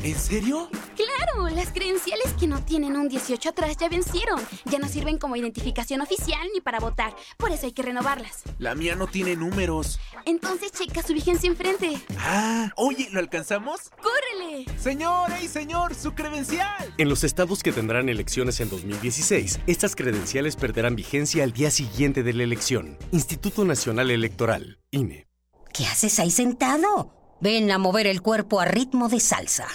[0.03, 0.69] ¿En serio?
[0.97, 4.41] Claro, las credenciales que no tienen un 18 atrás ya vencieron.
[4.65, 7.15] Ya no sirven como identificación oficial ni para votar.
[7.37, 8.43] Por eso hay que renovarlas.
[8.59, 10.01] La mía no tiene números.
[10.25, 12.01] Entonces checa su vigencia enfrente.
[12.19, 13.91] Ah, oye, ¿lo alcanzamos?
[14.03, 14.67] ¡Córrele!
[14.77, 15.95] Señor, ¡ey, señor!
[15.95, 16.93] ¡Su credencial!
[16.99, 22.25] En los estados que tendrán elecciones en 2016, estas credenciales perderán vigencia al día siguiente
[22.25, 22.99] de la elección.
[23.13, 25.29] Instituto Nacional Electoral, INE.
[25.73, 27.22] ¿Qué haces ahí sentado?
[27.43, 29.66] Ven a mover el cuerpo a ritmo de salsa.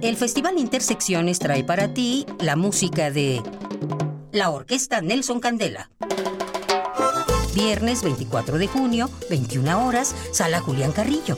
[0.00, 3.42] El Festival Intersecciones trae para ti la música de
[4.32, 5.90] la Orquesta Nelson Candela.
[7.54, 11.36] Viernes 24 de junio, 21 horas, Sala Julián Carrillo.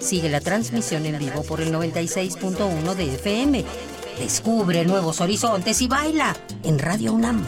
[0.00, 3.64] Sigue la transmisión en vivo por el 96.1 de FM.
[4.20, 7.44] Descubre nuevos horizontes y baila en Radio UNAM.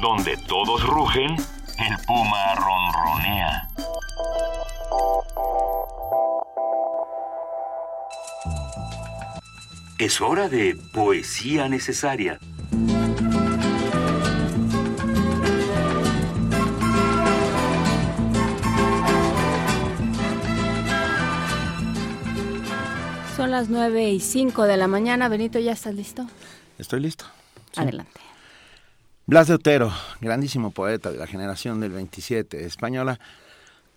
[0.00, 3.68] Donde todos rugen, el puma ronronea.
[9.98, 12.38] Es hora de poesía necesaria.
[23.36, 25.28] Son las 9 y 5 de la mañana.
[25.28, 26.26] Benito, ¿ya estás listo?
[26.78, 27.26] Estoy listo.
[27.76, 28.18] Adelante.
[29.26, 29.92] Blas de Otero,
[30.22, 33.20] grandísimo poeta de la generación del 27 española,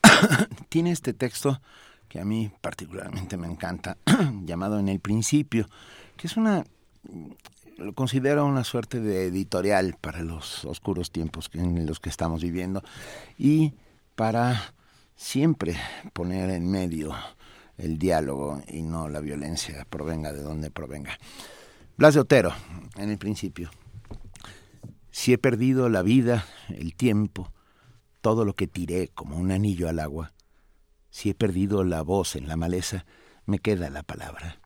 [0.67, 1.61] tiene este texto
[2.09, 3.95] que a mí particularmente me encanta,
[4.43, 5.69] llamado En el principio,
[6.17, 6.65] que es una,
[7.77, 12.83] lo considero una suerte de editorial para los oscuros tiempos en los que estamos viviendo
[13.37, 13.71] y
[14.15, 14.73] para
[15.15, 15.77] siempre
[16.11, 17.15] poner en medio
[17.79, 21.17] el diálogo y no la violencia, provenga de donde provenga.
[21.97, 22.53] Blas de Otero,
[22.97, 23.71] en el principio.
[25.11, 27.53] Si he perdido la vida, el tiempo,
[28.21, 30.33] todo lo que tiré como un anillo al agua,
[31.09, 33.05] si he perdido la voz en la maleza,
[33.45, 34.59] me queda la palabra.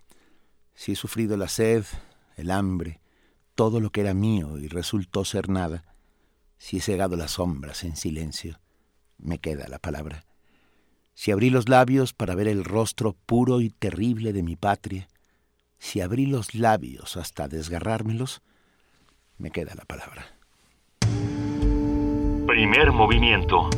[0.73, 1.85] Si he sufrido la sed,
[2.35, 2.99] el hambre,
[3.55, 5.85] todo lo que era mío y resultó ser nada,
[6.57, 8.59] si he cegado las sombras en silencio,
[9.17, 10.25] me queda la palabra
[11.13, 15.07] si abrí los labios para ver el rostro puro y terrible de mi patria,
[15.77, 18.41] si abrí los labios hasta desgarrármelos,
[19.37, 20.25] me queda la palabra.
[22.47, 23.69] Primer movimiento.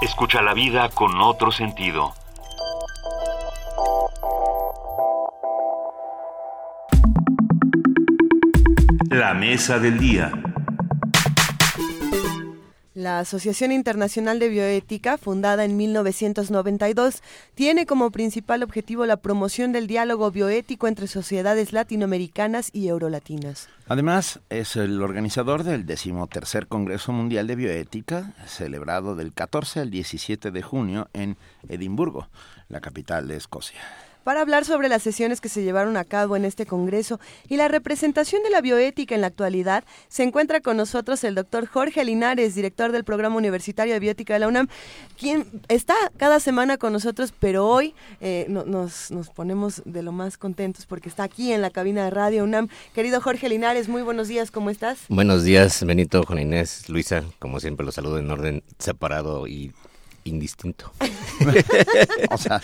[0.00, 2.14] Escucha la vida con otro sentido.
[9.10, 10.47] La mesa del día.
[12.98, 17.22] La Asociación Internacional de Bioética, fundada en 1992,
[17.54, 23.68] tiene como principal objetivo la promoción del diálogo bioético entre sociedades latinoamericanas y eurolatinas.
[23.86, 30.50] Además, es el organizador del decimotercer Congreso Mundial de Bioética, celebrado del 14 al 17
[30.50, 31.36] de junio en
[31.68, 32.26] Edimburgo,
[32.68, 33.80] la capital de Escocia
[34.24, 37.68] para hablar sobre las sesiones que se llevaron a cabo en este Congreso y la
[37.68, 42.54] representación de la bioética en la actualidad, se encuentra con nosotros el doctor Jorge Linares,
[42.54, 44.68] director del Programa Universitario de Biótica de la UNAM,
[45.18, 50.38] quien está cada semana con nosotros, pero hoy eh, nos, nos ponemos de lo más
[50.38, 52.68] contentos porque está aquí en la cabina de Radio UNAM.
[52.94, 54.98] Querido Jorge Linares, muy buenos días, ¿cómo estás?
[55.08, 59.72] Buenos días, Benito, Juan Inés, Luisa, como siempre los saludo en orden separado y
[60.28, 60.92] indistinto.
[62.30, 62.60] o sea,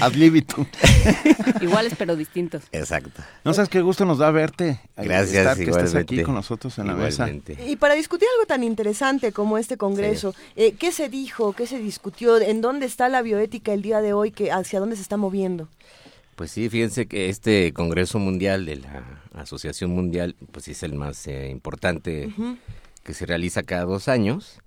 [0.00, 0.66] ad libitum.
[1.60, 2.64] Iguales pero distintos.
[2.72, 3.22] Exacto.
[3.44, 4.80] No sabes qué gusto nos da verte.
[4.96, 7.28] Gracias, estar, que estés aquí con nosotros en la mesa.
[7.66, 11.78] Y para discutir algo tan interesante como este congreso, eh, ¿qué se dijo, qué se
[11.78, 15.16] discutió, en dónde está la bioética el día de hoy, que hacia dónde se está
[15.16, 15.68] moviendo?
[16.38, 19.02] Pues sí, fíjense que este Congreso Mundial de la
[19.34, 22.32] Asociación Mundial, pues es el más eh, importante
[23.02, 24.60] que se realiza cada dos años.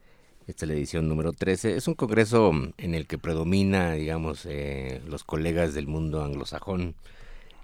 [0.48, 1.76] Esta es la edición número 13.
[1.76, 6.96] Es un congreso en el que predomina, digamos, eh, los colegas del mundo anglosajón,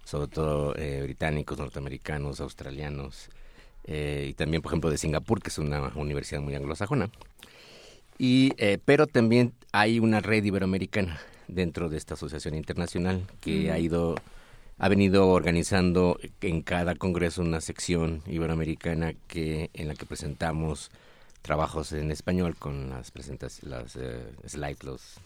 [0.04, 3.30] sobre todo eh, británicos, norteamericanos, australianos,
[3.86, 7.10] eh, y también, por ejemplo, de Singapur, que es una universidad muy anglosajona.
[8.20, 8.54] Y,
[8.86, 14.16] pero también hay una red iberoamericana dentro de esta asociación internacional que ha ido
[14.80, 20.92] ha venido organizando en cada congreso una sección iberoamericana que en la que presentamos
[21.48, 25.20] trabajos en español con las presentaciones, las eh, slides, los,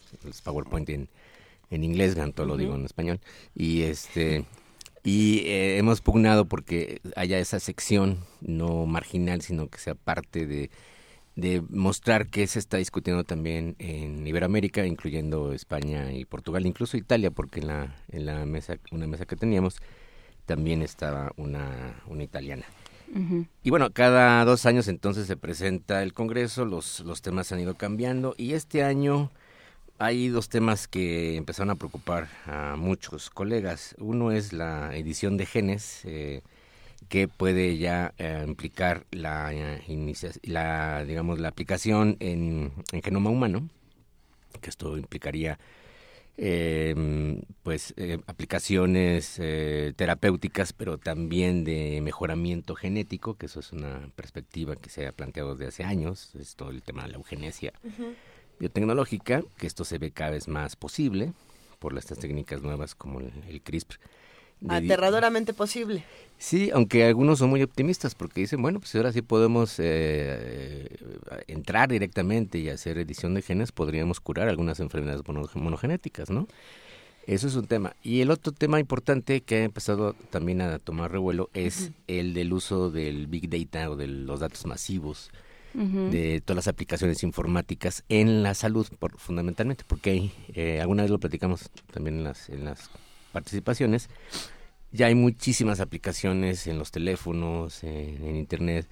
[0.43, 1.10] PowerPoint en,
[1.72, 3.19] en inglés, todo lo digo en español.
[3.56, 4.45] Y este
[5.03, 10.69] y eh, hemos pugnado porque haya esa sección no marginal, sino que sea parte de,
[11.35, 17.31] de mostrar que se está discutiendo también en Iberoamérica, incluyendo España y Portugal, incluso Italia,
[17.31, 19.77] porque en la, en la mesa, una mesa que teníamos,
[20.45, 22.65] también estaba una, una italiana.
[23.64, 27.76] Y bueno, cada dos años entonces se presenta el Congreso, los, los temas han ido
[27.76, 29.32] cambiando y este año
[29.98, 33.96] hay dos temas que empezaron a preocupar a muchos colegas.
[34.00, 36.42] Uno es la edición de genes, eh,
[37.10, 39.52] que puede ya eh, implicar la,
[40.44, 43.70] la, digamos, la aplicación en, en genoma humano,
[44.62, 45.60] que esto implicaría
[46.38, 54.10] eh, pues eh, aplicaciones eh, terapéuticas, pero también de mejoramiento genético, que eso es una
[54.16, 57.74] perspectiva que se ha planteado desde hace años, es todo el tema de la eugenesia
[58.60, 61.34] biotecnológica, que esto se ve cada vez más posible
[61.80, 63.99] por estas técnicas nuevas como el CRISPR
[64.68, 66.04] Aterradoramente posible.
[66.38, 70.88] Sí, aunque algunos son muy optimistas porque dicen, bueno, pues ahora sí podemos eh,
[71.48, 75.22] entrar directamente y hacer edición de genes, podríamos curar algunas enfermedades
[75.54, 76.48] monogenéticas, ¿no?
[77.28, 77.96] Eso es un tema.
[78.02, 82.52] Y el otro tema importante que ha empezado también a tomar revuelo es el del
[82.54, 85.30] uso del Big Data o de los datos masivos,
[85.74, 91.12] de todas las aplicaciones informáticas en la salud, por, fundamentalmente, porque hay, eh, alguna vez
[91.12, 92.90] lo platicamos también en las, en las
[93.32, 94.10] participaciones,
[94.91, 98.88] ya hay muchísimas aplicaciones en los teléfonos, en, internet,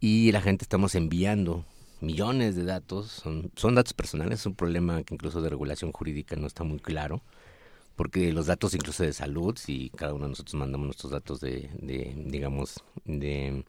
[0.00, 1.64] y la gente estamos enviando
[2.00, 6.36] millones de datos, son, son datos personales, es un problema que incluso de regulación jurídica
[6.36, 7.22] no está muy claro,
[7.96, 11.68] porque los datos incluso de salud, si cada uno de nosotros mandamos nuestros datos de,
[11.80, 13.64] de digamos, de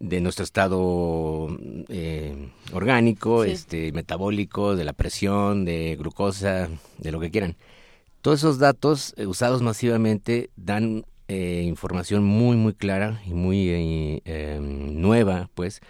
[0.00, 1.48] de nuestro estado
[1.88, 6.68] eh, orgánico, este metabólico, de la presión, de glucosa,
[6.98, 7.56] de lo que quieran.
[8.22, 14.20] Todos esos datos eh, usados masivamente dan eh, información muy, muy clara y muy eh,
[14.26, 15.80] em, nueva, pues,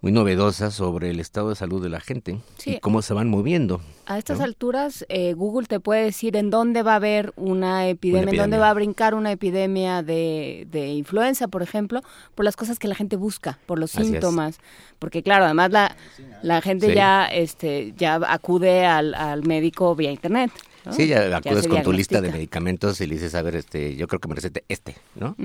[0.00, 3.80] muy novedosa sobre el estado de salud de la gente y cómo se van moviendo.
[4.06, 5.06] A estas alturas,
[5.36, 8.74] Google te puede decir en dónde va a haber una epidemia, en dónde va a
[8.74, 12.00] brincar una epidemia de, de, influenza, por ejemplo,
[12.34, 14.58] por las cosas que la gente busca, por los síntomas.
[14.98, 15.96] Porque claro, además la,
[16.42, 20.50] la gente ya, este, ya acude al, al médico vía internet.
[20.90, 24.08] Sí, ya acudes con tu lista de medicamentos y le dices, a ver, este, yo
[24.08, 25.36] creo que me recete este, ¿no?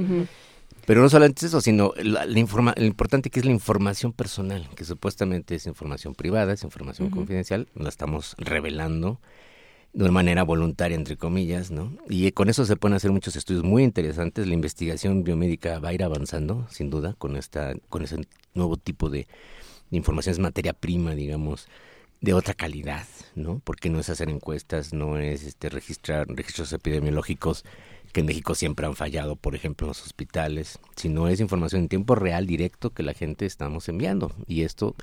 [0.85, 4.85] Pero no solamente eso, sino la, informa lo importante que es la información personal, que
[4.85, 9.19] supuestamente es información privada, es información confidencial, la estamos revelando
[9.93, 11.91] de una manera voluntaria, entre comillas, ¿no?
[12.07, 14.47] Y con eso se pueden hacer muchos estudios muy interesantes.
[14.47, 19.09] La investigación biomédica va a ir avanzando, sin duda, con esta, con ese nuevo tipo
[19.09, 19.27] de,
[19.89, 21.67] de información, es materia prima, digamos,
[22.21, 23.61] de otra calidad, ¿no?
[23.63, 27.63] Porque no es hacer encuestas, no es este registrar registros epidemiológicos
[28.13, 31.89] que en México siempre han fallado, por ejemplo, en los hospitales, sino es información en
[31.89, 34.31] tiempo real, directo, que la gente estamos enviando.
[34.47, 34.95] Y esto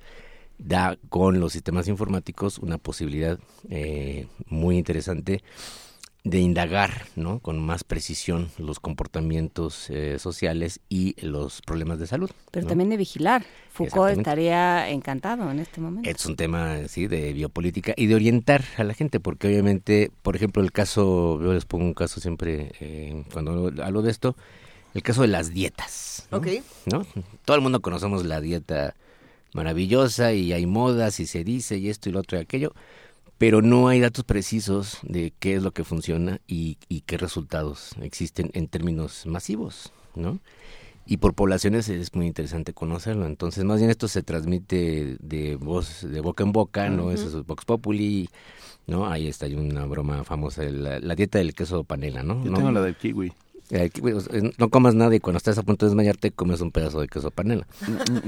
[0.59, 3.39] da con los sistemas informáticos una posibilidad
[3.69, 5.43] eh, muy interesante
[6.24, 7.38] de indagar ¿no?
[7.38, 12.30] con más precisión los comportamientos eh, sociales y los problemas de salud.
[12.51, 12.70] Pero ¿no?
[12.70, 13.44] también de vigilar.
[13.70, 16.09] Foucault estaría encantado en este momento.
[16.09, 20.34] Es un tema sí de biopolítica y de orientar a la gente, porque obviamente, por
[20.34, 24.34] ejemplo, el caso, yo les pongo un caso siempre eh, cuando hablo de esto,
[24.94, 26.26] el caso de las dietas.
[26.30, 26.38] ¿no?
[26.38, 26.46] Ok.
[26.86, 27.06] ¿no?
[27.44, 28.94] Todo el mundo conocemos la dieta
[29.52, 32.72] maravillosa y hay modas y se dice y esto y lo otro y aquello,
[33.39, 37.90] pero no hay datos precisos de qué es lo que funciona y, y qué resultados
[38.01, 40.39] existen en términos masivos, ¿no?
[41.06, 43.27] Y por poblaciones es muy interesante conocerlo.
[43.27, 47.05] Entonces, más bien esto se transmite de voz, de boca en boca, ¿no?
[47.05, 47.11] Ujú.
[47.11, 48.31] Eso es Vox Populi,
[48.86, 49.06] ¿no?
[49.06, 52.43] Ahí está, hay una broma famosa, la, la dieta del queso panela, ¿no?
[52.43, 52.56] Yo ¿No?
[52.56, 53.32] tengo la del kiwi.
[53.69, 56.70] Kiwi, o sea, no comas nada y cuando estás a punto de desmayarte comes un
[56.70, 57.66] pedazo de queso panela.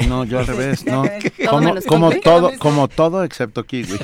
[0.08, 1.04] No, yo al revés, no.
[1.48, 3.94] Como, como todo, como todo excepto kiwi.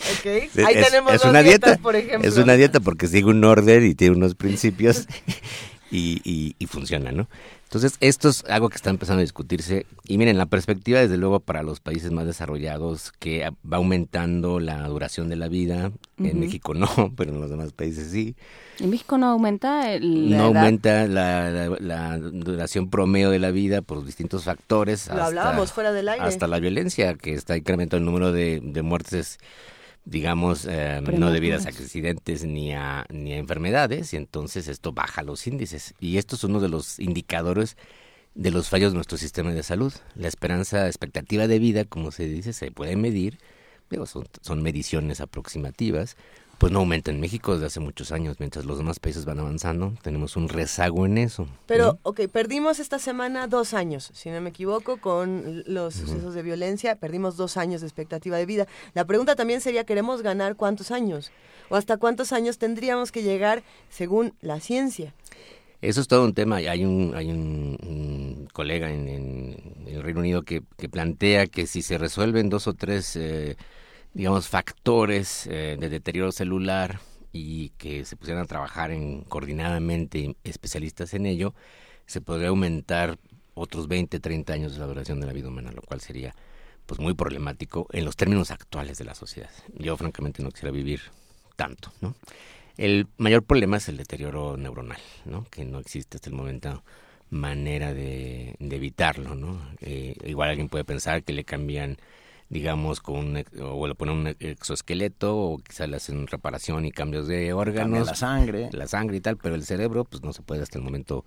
[0.00, 2.28] Ok, ahí es, tenemos es dos una dietas, dieta, por ejemplo.
[2.28, 5.06] es una dieta porque sigue un orden y tiene unos principios
[5.90, 7.28] y, y, y funciona, ¿no?
[7.64, 9.86] Entonces, esto es algo que está empezando a discutirse.
[10.04, 14.88] Y miren, la perspectiva, desde luego, para los países más desarrollados, que va aumentando la
[14.88, 15.92] duración de la vida.
[16.18, 16.40] En.
[16.40, 18.34] México no, pero en los demás países sí.
[18.80, 20.56] En México no aumenta el, la no edad?
[20.64, 25.06] aumenta la, la- la duración promedio de la vida por distintos factores.
[25.08, 26.24] Lo hablábamos fuera del aire.
[26.24, 29.38] Hasta la violencia, que está incrementando el número de, de muertes,
[30.10, 35.22] digamos, eh, no debidas a accidentes ni a, ni a enfermedades, y entonces esto baja
[35.22, 35.94] los índices.
[36.00, 37.76] Y esto es uno de los indicadores
[38.34, 39.92] de los fallos de nuestro sistema de salud.
[40.16, 43.38] La esperanza, expectativa de vida, como se dice, se puede medir,
[43.88, 46.16] digo, son, son mediciones aproximativas,
[46.60, 49.94] pues no aumenta en México desde hace muchos años, mientras los demás países van avanzando,
[50.02, 51.46] tenemos un rezago en eso.
[51.64, 51.98] Pero, ¿no?
[52.02, 56.96] ok, perdimos esta semana dos años, si no me equivoco, con los sucesos de violencia,
[56.96, 58.66] perdimos dos años de expectativa de vida.
[58.92, 61.32] La pregunta también sería, ¿queremos ganar cuántos años?
[61.70, 65.14] ¿O hasta cuántos años tendríamos que llegar según la ciencia?
[65.80, 66.56] Eso es todo un tema.
[66.56, 71.66] Hay un, hay un, un colega en, en el Reino Unido que, que plantea que
[71.66, 73.56] si se resuelven dos o tres, eh,
[74.14, 77.00] digamos, factores eh, de deterioro celular
[77.32, 81.54] y que se pusieran a trabajar en, coordinadamente especialistas en ello,
[82.06, 83.18] se podría aumentar
[83.54, 86.34] otros 20, 30 años de la duración de la vida humana, lo cual sería
[86.86, 89.50] pues muy problemático en los términos actuales de la sociedad.
[89.74, 91.00] Yo francamente no quisiera vivir
[91.54, 92.16] tanto, ¿no?
[92.76, 95.44] El mayor problema es el deterioro neuronal, ¿no?
[95.50, 96.82] Que no existe hasta el momento
[97.28, 99.60] manera de, de evitarlo, ¿no?
[99.80, 101.98] Eh, igual alguien puede pensar que le cambian,
[102.50, 107.26] digamos, con un, o le ponen un exoesqueleto o quizá le hacen reparación y cambios
[107.26, 108.06] de órganos.
[108.06, 108.68] la sangre.
[108.72, 111.24] La sangre y tal, pero el cerebro, pues no se puede hasta el momento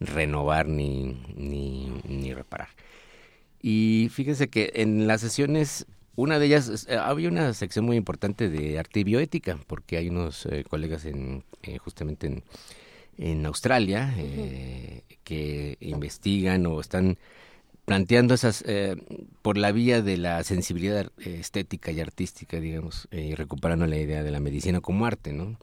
[0.00, 2.68] renovar ni, ni, ni reparar.
[3.62, 5.86] Y fíjense que en las sesiones,
[6.16, 10.08] una de ellas, eh, había una sección muy importante de arte y bioética, porque hay
[10.08, 12.42] unos eh, colegas en, eh, justamente en,
[13.16, 17.16] en Australia eh, que investigan o están
[17.84, 18.96] planteando esas, eh,
[19.42, 23.96] por la vía de la sensibilidad eh, estética y artística, digamos, eh, y recuperando la
[23.96, 25.56] idea de la medicina como arte, ¿no?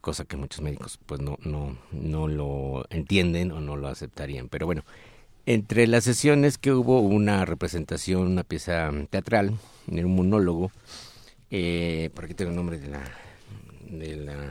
[0.00, 4.48] Cosa que muchos médicos pues no, no, no lo entienden o no lo aceptarían.
[4.48, 4.84] Pero bueno,
[5.46, 9.54] entre las sesiones que hubo una representación, una pieza teatral,
[9.90, 10.72] era un monólogo,
[11.50, 13.02] eh, por aquí tengo el nombre de la,
[13.88, 14.50] de la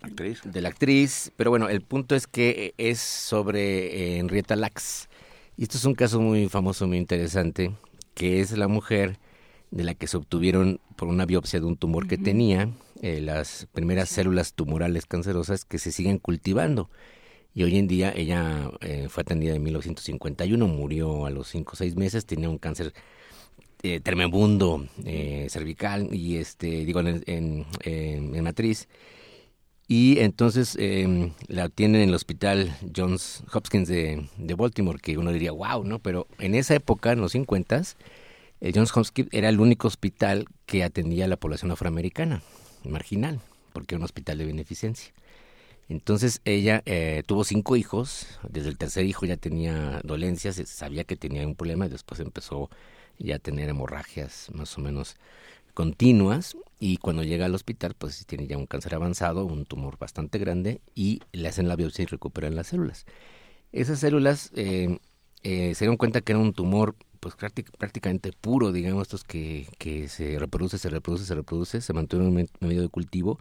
[0.00, 0.40] actriz.
[0.44, 5.08] De la actriz, pero bueno, el punto es que es sobre eh, Henrietta Lacks.
[5.56, 7.72] Y esto es un caso muy famoso, muy interesante,
[8.14, 9.18] que es la mujer
[9.70, 12.70] de la que se obtuvieron por una biopsia de un tumor que tenía
[13.02, 16.90] eh, las primeras células tumorales cancerosas que se siguen cultivando.
[17.54, 21.76] Y hoy en día ella eh, fue atendida en 1951, murió a los 5 o
[21.76, 22.92] 6 meses, tenía un cáncer
[23.82, 28.88] eh, tremebundo eh, cervical y este digo en, en, en- en matriz
[29.86, 35.32] y entonces eh, la tienen en el hospital Johns Hopkins de, de Baltimore que uno
[35.32, 37.82] diría wow no pero en esa época en los 50
[38.60, 42.42] el Johns Hopkins era el único hospital que atendía a la población afroamericana
[42.84, 43.40] marginal
[43.74, 45.12] porque era un hospital de beneficencia.
[45.90, 51.04] Entonces ella eh, tuvo cinco hijos, desde el tercer hijo ya tenía dolencias, se sabía
[51.04, 52.70] que tenía un problema y después empezó
[53.18, 55.16] ya a tener hemorragias más o menos
[55.74, 60.38] continuas y cuando llega al hospital pues tiene ya un cáncer avanzado, un tumor bastante
[60.38, 63.06] grande y le hacen la biopsia y recuperan las células.
[63.72, 64.98] Esas células eh,
[65.44, 70.08] eh, se dieron cuenta que era un tumor pues prácticamente puro, digamos, estos que, que
[70.08, 73.40] se reproduce, se reproduce, se reproduce, se mantiene en medio de cultivo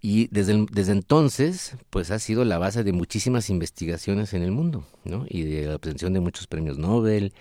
[0.00, 4.86] y desde, desde entonces, pues ha sido la base de muchísimas investigaciones en el mundo,
[5.02, 5.26] ¿no?
[5.28, 7.32] Y de la obtención de muchos premios Nobel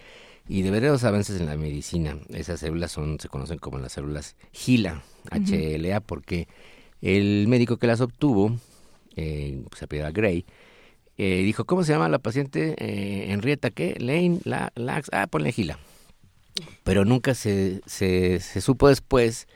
[0.48, 2.18] y de verdaderos avances en la medicina.
[2.30, 6.48] Esas células son, se conocen como las células HeLa, H-L-A, porque
[7.02, 8.58] el médico que las obtuvo,
[9.16, 10.46] eh, se apellida Gray,
[11.18, 12.76] eh, dijo, ¿cómo se llama la paciente?
[12.78, 13.96] Eh, Henrietta, ¿qué?
[14.00, 15.80] Lane, la, Lax, ah, ponle HeLa.
[16.84, 19.48] Pero nunca se, se, se supo después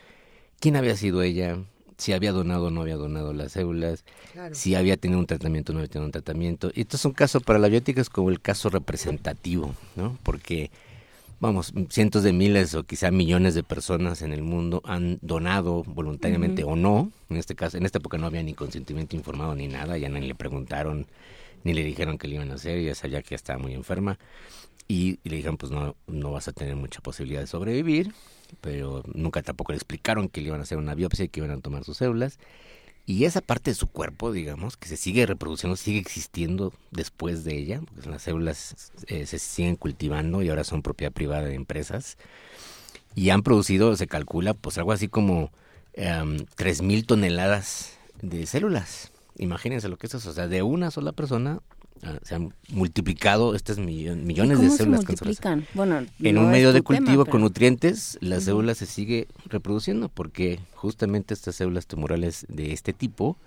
[0.60, 1.58] quién había sido ella,
[1.98, 4.06] si había donado o no había donado las células,
[4.52, 6.72] si había tenido un tratamiento o no había tenido un tratamiento.
[6.74, 10.18] Y esto es un caso para la biótica, es como el caso representativo, ¿no?
[10.22, 10.70] Porque,
[11.40, 16.64] vamos, cientos de miles o quizá millones de personas en el mundo han donado voluntariamente
[16.64, 17.12] o no.
[17.30, 20.22] En este caso, en esta época no había ni consentimiento informado ni nada, ya ni
[20.22, 21.08] le preguntaron,
[21.64, 24.20] ni le dijeron que le iban a hacer, ya sabía que estaba muy enferma.
[24.88, 28.14] Y, y le dijeron, pues no, no vas a tener mucha posibilidad de sobrevivir
[28.62, 31.52] pero nunca tampoco le explicaron que le iban a hacer una biopsia y que iban
[31.52, 32.40] a tomar sus células.
[33.06, 37.58] Y esa parte de su cuerpo, digamos, que se sigue reproduciendo, sigue existiendo después de
[37.58, 42.18] ella, porque las células eh, se siguen cultivando y ahora son propiedad privada de empresas.
[43.16, 45.52] Y han producido, se calcula, pues algo así como
[45.96, 49.14] um, mil toneladas de células.
[49.38, 50.30] Imagínense lo que es eso.
[50.30, 51.62] O sea, de una sola persona
[52.24, 55.66] se han multiplicado estas millones de células se multiplican?
[55.74, 61.34] Bueno, en un medio de cultivo con nutrientes, la célula se sigue reproduciendo porque justamente
[61.34, 63.38] estas células tumorales de este tipo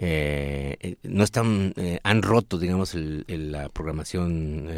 [0.00, 4.68] eh, eh, no están, eh, han roto, digamos, la programación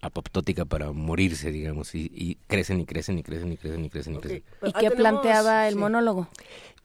[0.00, 4.18] apoptótica para morirse, digamos, y, crecen y crecen y crecen y crecen y crecen y
[4.18, 4.42] crecen.
[4.64, 6.28] ¿Y qué planteaba el monólogo?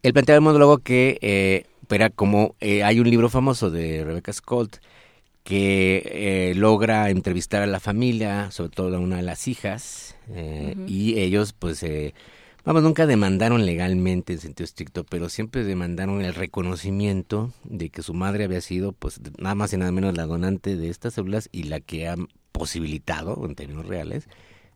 [0.04, 4.80] Él planteaba el monólogo que era como hay un libro famoso de Rebecca Scott
[5.44, 6.04] que
[6.52, 11.20] eh, logra entrevistar a la familia, sobre todo a una de las hijas, eh, y
[11.20, 12.14] ellos pues, eh,
[12.64, 18.14] vamos, nunca demandaron legalmente en sentido estricto, pero siempre demandaron el reconocimiento de que su
[18.14, 21.64] madre había sido pues nada más y nada menos la donante de estas células y
[21.64, 22.16] la que ha
[22.52, 24.28] posibilitado, en términos reales,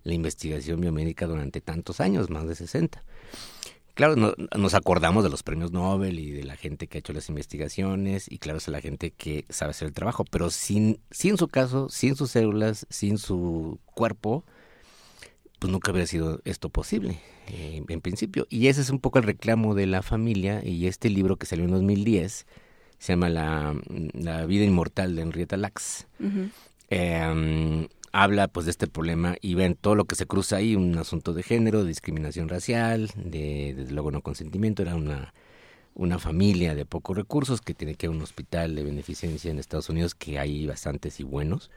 [0.03, 3.03] la investigación biomédica durante tantos años, más de 60
[3.95, 7.29] claro, nos acordamos de los premios Nobel y de la gente que ha hecho las
[7.29, 11.47] investigaciones y claro, es la gente que sabe hacer el trabajo, pero sin, sin su
[11.47, 14.43] caso, sin sus células, sin su cuerpo,
[15.59, 18.45] pues nunca habría sido esto posible, eh, en principio.
[18.49, 21.65] Y ese es un poco el reclamo de la familia y este libro que salió
[21.65, 22.45] en 2010
[22.97, 23.75] se llama La,
[24.13, 26.07] la vida inmortal de Henrietta Lacks
[28.15, 31.33] habla pues de este problema y ven todo lo que se cruza ahí, un asunto
[31.33, 35.33] de género, de discriminación racial, de desde luego no consentimiento, era una
[35.95, 39.59] una familia de pocos recursos que tiene que ir a un hospital de beneficencia en
[39.59, 41.71] Estados Unidos, que hay bastantes y buenos,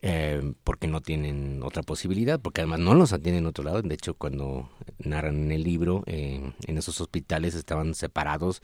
[0.00, 3.82] eh, porque no tienen otra posibilidad, porque además no los atienden en otro lado.
[3.82, 8.62] De hecho, cuando narran en el libro, eh, en esos hospitales estaban separados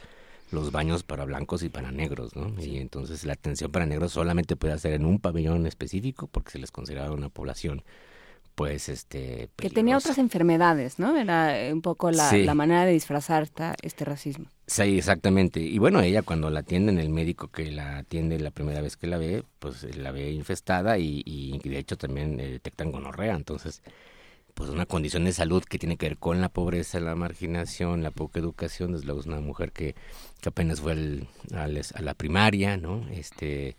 [0.52, 2.52] los baños para blancos y para negros, ¿no?
[2.62, 6.58] Y entonces la atención para negros solamente puede hacer en un pabellón específico porque se
[6.58, 7.84] les consideraba una población
[8.54, 11.16] pues este que tenía otras enfermedades, ¿no?
[11.16, 13.48] Era un poco la, la manera de disfrazar
[13.80, 14.46] este racismo.
[14.66, 15.60] Sí, exactamente.
[15.60, 19.06] Y bueno, ella cuando la atienden, el médico que la atiende la primera vez que
[19.06, 23.34] la ve, pues la ve infestada y, y de hecho también detectan gonorrea.
[23.34, 23.82] Entonces,
[24.60, 28.10] pues una condición de salud que tiene que ver con la pobreza, la marginación, la
[28.10, 29.94] poca educación, desde luego es una mujer que,
[30.44, 30.92] apenas fue
[31.54, 33.08] a la primaria, ¿no?
[33.08, 33.74] Este,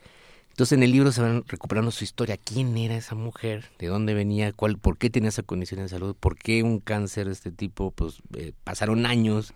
[0.50, 4.16] entonces en el libro se van recuperando su historia, quién era esa mujer, de dónde
[4.16, 7.52] venía, cuál, por qué tenía esa condición de salud, por qué un cáncer de este
[7.52, 9.54] tipo, pues eh, pasaron años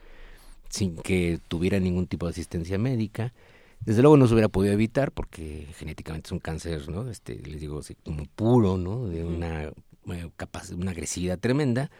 [0.69, 3.33] sin que tuviera ningún tipo de asistencia médica.
[3.79, 7.09] Desde luego no se hubiera podido evitar porque genéticamente es un cáncer, ¿no?
[7.09, 9.07] Este, les digo, como puro, ¿no?
[9.07, 9.71] De una
[10.35, 11.91] capaz, una agresividad tremenda,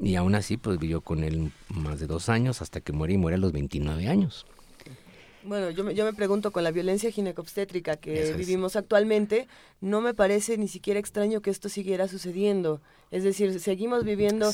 [0.00, 3.18] y aún así pues vivió con él más de dos años hasta que muere y
[3.18, 4.46] muere a los 29 años.
[5.44, 9.48] Bueno, yo me, yo me pregunto, con la violencia ginecobstétrica que vivimos actualmente,
[9.82, 12.80] no me parece ni siquiera extraño que esto siguiera sucediendo.
[13.10, 14.50] Es decir, seguimos viviendo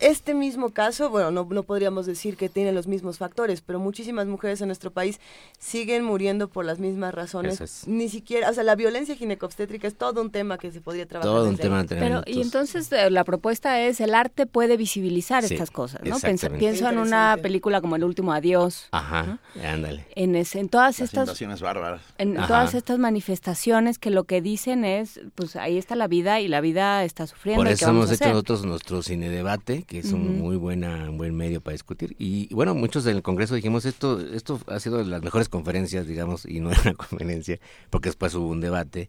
[0.00, 4.26] este mismo caso, bueno, no, no podríamos decir que tiene los mismos factores, pero muchísimas
[4.26, 5.18] mujeres en nuestro país
[5.58, 7.86] siguen muriendo por las mismas razones.
[7.86, 11.32] Ni siquiera, o sea, la violencia ginecobstétrica es todo un tema que se podría trabajar.
[11.32, 11.86] Todo un tema.
[11.88, 16.18] Pero, y entonces eh, la propuesta es, el arte puede visibilizar estas cosas, ¿no?
[16.58, 18.88] pienso en una película como El Último Adiós.
[18.90, 22.02] Ajá, ándale en, ese- en todas Las estas bárbaras.
[22.18, 22.46] en Ajá.
[22.46, 26.60] todas estas manifestaciones que lo que dicen es pues ahí está la vida y la
[26.60, 28.32] vida está sufriendo Por ¿y qué eso vamos hemos a hecho hacer?
[28.34, 30.38] nosotros nuestro cine debate, que es un Ujú.
[30.44, 32.16] muy buena, un buen medio para discutir.
[32.18, 36.06] Y, y bueno, muchos del Congreso dijimos esto, esto ha sido de las mejores conferencias,
[36.06, 37.58] digamos, y no era una conferencia,
[37.90, 39.08] porque después hubo un debate.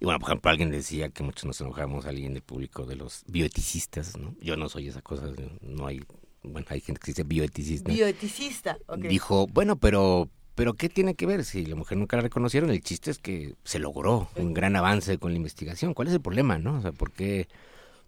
[0.00, 3.22] Y bueno, por ejemplo, alguien decía que muchos nos enojamos, alguien del público de los
[3.28, 4.34] bioeticistas, ¿no?
[4.40, 5.26] Yo no soy esa cosa,
[5.60, 6.02] no hay,
[6.42, 7.92] bueno, hay gente que dice bioeticista.
[7.92, 8.78] Bioeticista.
[8.88, 9.04] ok.
[9.04, 11.44] Dijo, bueno, pero pero ¿qué tiene que ver?
[11.44, 15.18] Si la mujer nunca la reconocieron, el chiste es que se logró un gran avance
[15.18, 15.94] con la investigación.
[15.94, 16.78] ¿Cuál es el problema, no?
[16.78, 17.48] O sea, ¿por qué,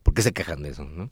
[0.03, 1.11] por qué se quejan de eso, no?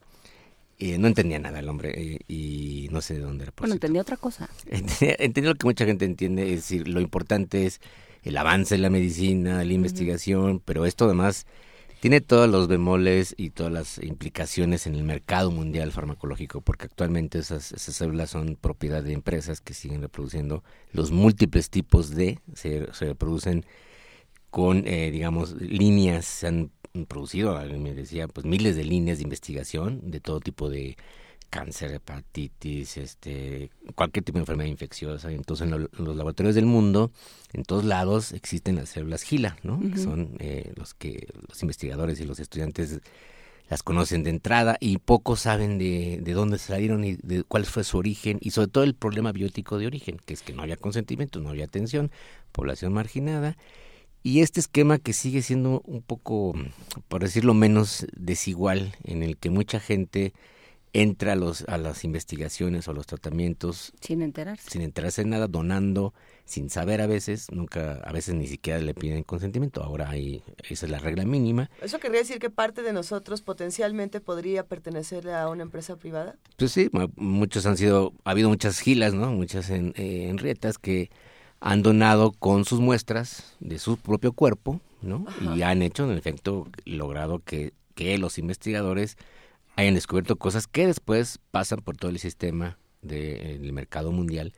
[0.78, 3.52] Y no entendía nada el hombre eh, y, no sé de dónde era.
[3.52, 3.86] Por Bueno, cierto.
[3.86, 4.48] entendí otra cosa.
[4.66, 7.80] Entendía, entendía lo que mucha gente entiende, es decir, lo importante es
[8.24, 11.46] el avance en la medicina, la investigación, pero esto además
[12.02, 17.38] tiene todos los bemoles y todas las implicaciones en el mercado mundial farmacológico, porque actualmente
[17.38, 22.92] esas, esas células son propiedad de empresas que siguen reproduciendo los múltiples tipos de, se,
[22.92, 23.64] se reproducen
[24.50, 26.72] con, eh, digamos, líneas, se han
[27.06, 30.96] producido, me decía, pues miles de líneas de investigación de todo tipo de
[31.56, 35.30] cáncer, hepatitis, este, cualquier tipo de enfermedad infecciosa.
[35.30, 37.10] Entonces, en, lo- en los laboratorios del mundo,
[37.52, 39.78] en todos lados existen las células GILA, ¿no?
[39.92, 43.00] Que son eh, los que los investigadores y los estudiantes
[43.68, 47.84] las conocen de entrada y pocos saben de, de dónde salieron y de cuál fue
[47.84, 50.76] su origen y sobre todo el problema biótico de origen, que es que no había
[50.76, 52.10] consentimiento, no había atención,
[52.52, 53.56] población marginada
[54.22, 56.54] y este esquema que sigue siendo un poco,
[57.08, 60.32] por decirlo menos, desigual, en el que mucha gente
[60.94, 64.68] entra a, los, a las investigaciones o a los tratamientos sin enterarse.
[64.70, 66.12] sin enterarse de nada, donando,
[66.44, 69.82] sin saber a veces, nunca, a veces ni siquiera le piden consentimiento.
[69.82, 71.70] Ahora hay, esa es la regla mínima.
[71.80, 76.36] ¿Eso querría decir que parte de nosotros potencialmente podría pertenecer a una empresa privada?
[76.58, 79.32] Pues sí, mu- muchos han sido, ha habido muchas gilas, ¿no?
[79.32, 81.10] Muchas en, eh, Henrietas que
[81.60, 85.24] han donado con sus muestras de su propio cuerpo, ¿no?
[85.54, 89.16] Y han hecho, en efecto, logrado que, que los investigadores
[89.76, 94.52] hayan descubierto cosas que después pasan por todo el sistema del mercado mundial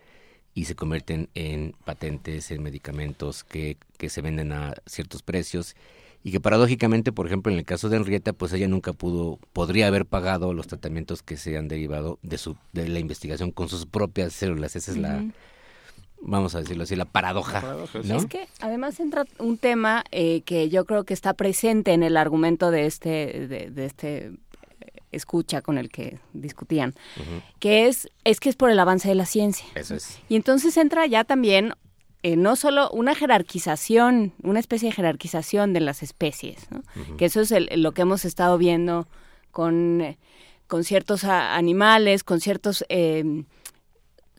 [0.55, 5.75] y se convierten en patentes, en medicamentos que, que se venden a ciertos precios
[6.23, 9.89] y que paradójicamente, por ejemplo, en el caso de Henrietta, pues ella nunca pudo, podría
[9.89, 13.84] haber pagado los tratamientos que se han derivado de su, de la investigación con sus
[13.84, 14.75] propias células.
[14.75, 15.23] Esa es la,
[16.23, 17.62] vamos a decirlo así, la paradoja.
[18.05, 18.17] ¿no?
[18.17, 22.17] Es que además entra un tema eh, que yo creo que está presente en el
[22.17, 24.33] argumento de este, de, de este
[25.12, 26.94] escucha con el que discutían,
[27.60, 29.66] que es, es que es por el avance de la ciencia.
[29.74, 30.18] Eso es.
[30.28, 31.72] Y entonces entra ya también
[32.22, 36.82] eh, no solo una jerarquización, una especie de jerarquización de las especies, ¿no?
[37.16, 39.06] Que eso es el- lo que hemos estado viendo
[39.50, 40.18] con, eh,
[40.66, 42.84] con ciertos a- animales, con ciertos...
[42.88, 43.44] eh,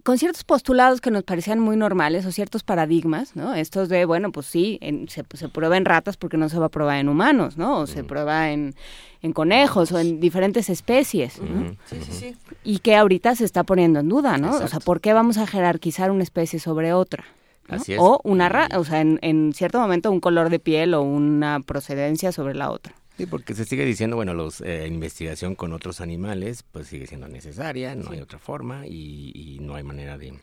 [0.03, 3.55] con ciertos postulados que nos parecían muy normales o ciertos paradigmas, ¿no?
[3.55, 6.67] Estos de, bueno, pues sí, en- se, se prueba en ratas porque no se va
[6.67, 7.79] a probar en humanos, ¿no?
[7.79, 8.75] O se prueba en,
[9.23, 11.75] en conejos o en diferentes especies, ¿no?
[11.85, 12.35] Sí, sí, sí.
[12.63, 14.57] Y que ahorita se está poniendo en duda, ¿no?
[14.57, 17.25] O sea, ¿por qué vamos a jerarquizar una especie sobre otra?
[17.67, 17.77] ¿no?
[17.77, 17.99] Así es.
[17.99, 21.61] O una ra o sea, en, en cierto momento un color de piel o una
[21.61, 22.93] procedencia sobre la otra.
[23.17, 27.27] Sí, porque se sigue diciendo, bueno, los eh, investigación con otros animales, pues sigue siendo
[27.27, 30.37] necesaria, no hay otra forma y, y no hay manera de,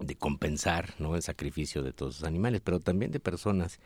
[0.00, 1.14] de compensar, ¿no?
[1.14, 3.78] El sacrificio de todos los animales, pero también de personas.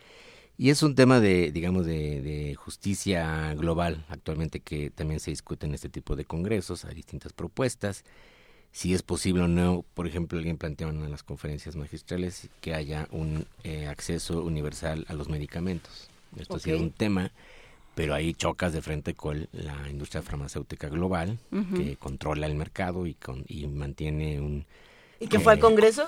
[0.58, 5.66] Y es un tema de, digamos, de, de justicia global actualmente que también se discute
[5.66, 8.04] en este tipo de congresos, hay distintas propuestas.
[8.72, 13.08] Si es posible o no, por ejemplo, alguien planteó en las conferencias magistrales que haya
[13.10, 16.08] un eh, acceso universal a los medicamentos.
[16.38, 17.32] Esto ha sido un tema,
[17.96, 21.38] pero ahí chocas de frente con la industria farmacéutica global
[21.74, 24.66] que controla el mercado y, con, y mantiene un...
[25.18, 26.06] ¿Y que fue al eh, Congreso?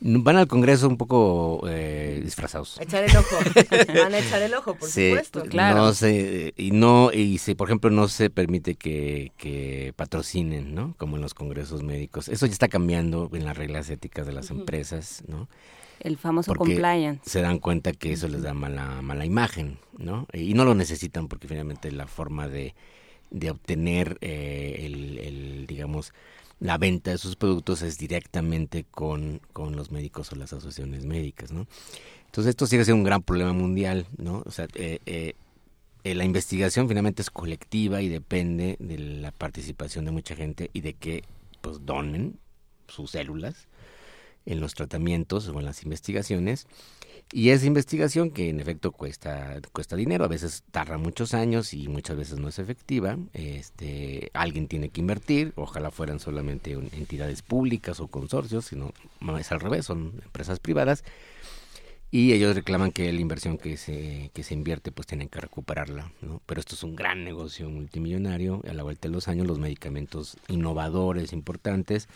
[0.00, 2.78] Van al Congreso un poco eh, disfrazados.
[2.78, 3.36] A echar el ojo.
[4.02, 5.44] Van a echar el ojo, por Sí, supuesto.
[5.46, 10.94] No se, y no, y si por ejemplo no se permite que, que patrocinen, ¿no?
[10.98, 12.28] Como en los congresos médicos.
[12.28, 15.48] Eso ya está cambiando en las reglas éticas de las empresas, ¿no?
[16.00, 17.20] El famoso Porque compliance.
[17.28, 20.26] se dan cuenta que eso les da mala, mala imagen, ¿no?
[20.32, 22.74] Y no lo necesitan porque finalmente la forma de,
[23.30, 26.12] de obtener eh, el, el, digamos,
[26.60, 31.52] la venta de sus productos es directamente con, con los médicos o las asociaciones médicas,
[31.52, 31.66] ¿no?
[32.26, 34.42] Entonces esto sigue siendo un gran problema mundial, ¿no?
[34.46, 35.34] O sea, eh, eh,
[36.04, 40.80] eh, la investigación finalmente es colectiva y depende de la participación de mucha gente y
[40.80, 41.24] de que
[41.60, 42.38] pues donen
[42.88, 43.68] sus células
[44.46, 46.66] en los tratamientos o en las investigaciones.
[47.32, 51.88] Y esa investigación que en efecto cuesta, cuesta dinero, a veces tarda muchos años y
[51.88, 53.18] muchas veces no es efectiva.
[53.32, 59.50] Este, alguien tiene que invertir, ojalá fueran solamente entidades públicas o consorcios, sino no, es
[59.52, 61.02] al revés, son empresas privadas.
[62.10, 66.12] Y ellos reclaman que la inversión que se, que se invierte pues tienen que recuperarla,
[66.20, 66.40] ¿no?
[66.46, 68.62] Pero esto es un gran negocio multimillonario.
[68.70, 72.08] A la vuelta de los años los medicamentos innovadores, importantes,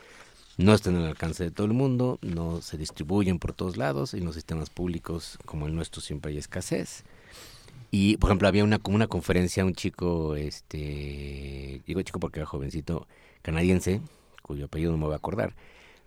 [0.58, 4.24] no están al alcance de todo el mundo, no se distribuyen por todos lados, en
[4.24, 7.04] los sistemas públicos como el nuestro siempre hay escasez.
[7.92, 12.46] Y, por ejemplo, había una, como una conferencia, un chico, este, digo chico porque era
[12.46, 13.06] jovencito,
[13.40, 14.02] canadiense,
[14.42, 15.54] cuyo apellido no me voy a acordar,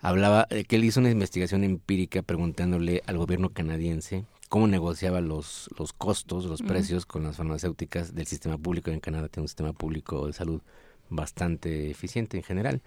[0.01, 5.69] hablaba de que él hizo una investigación empírica preguntándole al gobierno canadiense cómo negociaba los,
[5.79, 8.91] los costos, los precios con las farmacéuticas del sistema público.
[8.91, 10.61] En Canadá tiene un sistema público de salud
[11.09, 12.81] bastante eficiente en general.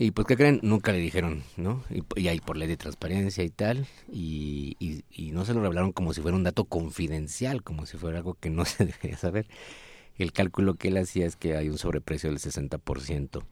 [0.00, 0.60] Y pues, ¿qué creen?
[0.62, 1.82] Nunca le dijeron, ¿no?
[1.90, 5.60] Y, y ahí por ley de transparencia y tal, y, y, y no se lo
[5.60, 9.16] revelaron como si fuera un dato confidencial, como si fuera algo que no se debería
[9.16, 9.46] saber.
[10.16, 13.42] El cálculo que él hacía es que hay un sobreprecio del 60%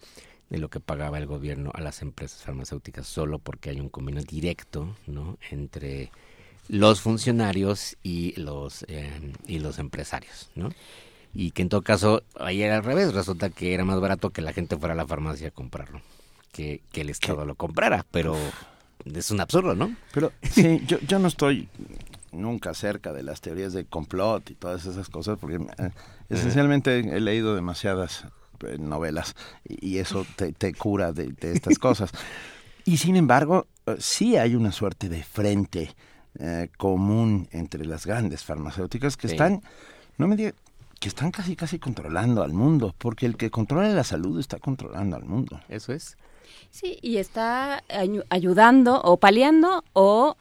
[0.50, 4.22] de lo que pagaba el gobierno a las empresas farmacéuticas solo porque hay un convenio
[4.22, 5.38] directo, ¿no?
[5.50, 6.10] Entre
[6.68, 9.10] los funcionarios y los eh,
[9.46, 10.70] y los empresarios, ¿no?
[11.34, 14.42] Y que en todo caso, ahí era al revés, resulta que era más barato que
[14.42, 16.00] la gente fuera a la farmacia a comprarlo,
[16.56, 18.34] que, que el Estado lo comprara, pero
[19.04, 19.94] es un absurdo, ¿no?
[20.12, 21.68] Pero sí, yo, yo no estoy
[22.32, 25.90] nunca cerca de las teorías de complot y todas esas cosas, porque eh,
[26.28, 28.24] esencialmente he leído demasiadas
[28.66, 29.34] eh, novelas
[29.68, 32.10] y, y eso te, te cura de, de estas cosas.
[32.88, 35.92] Y sin embargo, eh, sí hay una suerte de frente
[36.76, 39.34] común entre las grandes farmacéuticas que Sí.
[39.34, 39.62] están,
[40.18, 40.52] no me diga,
[41.06, 45.14] que están casi casi controlando al mundo, porque el que controla la salud está controlando
[45.14, 45.60] al mundo.
[45.68, 46.16] Eso es.
[46.72, 50.36] Sí, y está ayu- ayudando o paliando o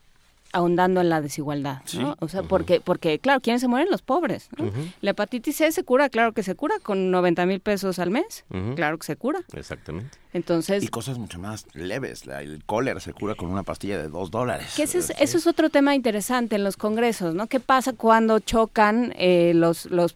[0.54, 2.14] ahondando en la desigualdad, ¿no?
[2.14, 2.18] Sí.
[2.20, 3.90] O sea, porque, porque, claro, ¿quiénes se mueren?
[3.92, 4.72] Los pobres, ¿no?
[5.02, 8.44] La hepatitis C se cura, claro que se cura, con 90 mil pesos al mes,
[8.76, 9.42] claro que se cura.
[9.54, 10.18] Exactamente.
[10.34, 12.26] Entonces, Y cosas mucho más leves.
[12.26, 14.74] La- el cólera se cura con una pastilla de dos dólares.
[14.76, 17.46] Que ese es, eso es otro tema interesante en los congresos, ¿no?
[17.48, 20.16] ¿Qué pasa cuando chocan eh, los, los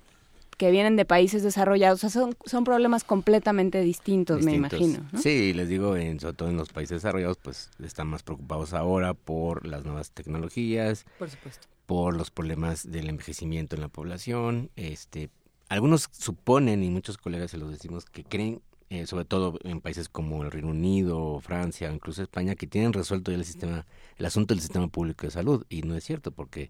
[0.60, 2.04] que vienen de países desarrollados?
[2.04, 5.00] O sea, son, son problemas completamente distintos, me imagino.
[5.10, 5.20] ¿no?
[5.20, 9.14] Sí, les digo, en, sobre todo en los países desarrollados, pues están más preocupados ahora
[9.14, 11.66] por las nuevas tecnologías, Por supuesto.
[11.86, 14.70] por los problemas del envejecimiento en la población.
[14.76, 15.30] Este,
[15.70, 20.10] algunos suponen, y muchos colegas se los decimos, que creen, eh, sobre todo en países
[20.10, 23.86] como el Reino Unido, Francia, o incluso España, que tienen resuelto ya el sistema,
[24.18, 26.70] el asunto del sistema público de salud, y no es cierto, porque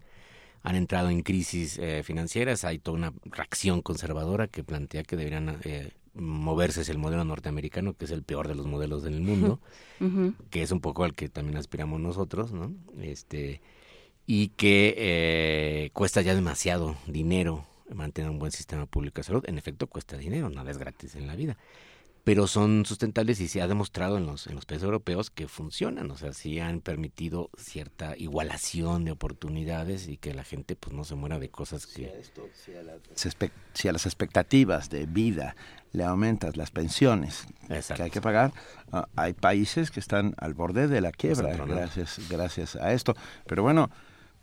[0.62, 5.58] han entrado en crisis eh, financieras, hay toda una reacción conservadora que plantea que deberían
[5.64, 9.60] eh, moverse hacia el modelo norteamericano, que es el peor de los modelos del mundo,
[10.50, 12.72] que es un poco al que también aspiramos nosotros, ¿no?
[13.00, 13.60] Este,
[14.26, 19.44] y que eh, cuesta ya demasiado dinero mantener un buen sistema público de salud.
[19.46, 21.56] En efecto, cuesta dinero, nada es gratis en la vida.
[22.30, 26.08] Pero son sustentables y se ha demostrado en los, en los países europeos que funcionan,
[26.12, 31.02] o sea, sí han permitido cierta igualación de oportunidades y que la gente pues no
[31.02, 32.22] se muera de cosas que...
[33.16, 35.56] Se espe- si a las expectativas de vida
[35.90, 37.46] le aumentas las pensiones
[37.96, 38.52] que hay que pagar,
[38.92, 43.16] ah, hay países que están al borde de la quiebra gracias, gracias a esto.
[43.48, 43.90] Pero bueno,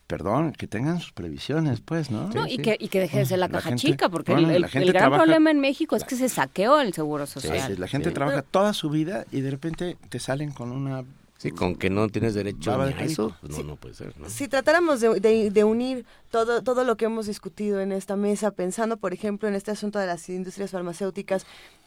[0.08, 2.30] perdón, que tengan sus previsiones, pues, ¿no?
[2.30, 4.66] No, y, que, y que deje de ser la caja gente- chica, porque bueno, el,
[4.66, 7.74] gran trabaja- problema en México es que se saqueó el seguro social.
[7.74, 11.04] sí, la gente trabaja toda su vida y de repente te salen con una...
[11.40, 14.28] Sí, con que no tienes derecho a eso, no, no puede ser, ¿no?
[14.28, 18.50] Si tratáramos de, de- de unir todo, todo lo que hemos discutido en esta mesa,
[18.50, 21.46] pensando, por ejemplo, en este asunto de las industrias farmacéuticas,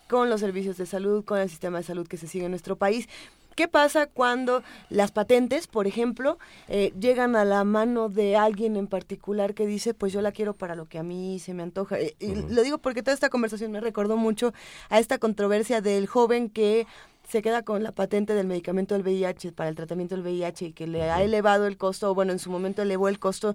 [0.09, 2.77] con los servicios de salud, con el sistema de salud que se sigue en nuestro
[2.77, 3.09] país,
[3.55, 6.39] ¿qué pasa cuando las patentes, por ejemplo,
[6.69, 10.55] eh, llegan a la mano de alguien en particular que dice, pues yo la quiero
[10.55, 11.99] para lo que a mí se me antoja?
[11.99, 14.53] Eh, y lo digo porque toda esta conversación me recordó mucho
[14.89, 16.87] a esta controversia del joven que
[17.29, 20.73] se queda con la patente del medicamento del VIH para el tratamiento del VIH y
[20.73, 23.55] que le ha elevado el costo, o bueno, en su momento elevó el costo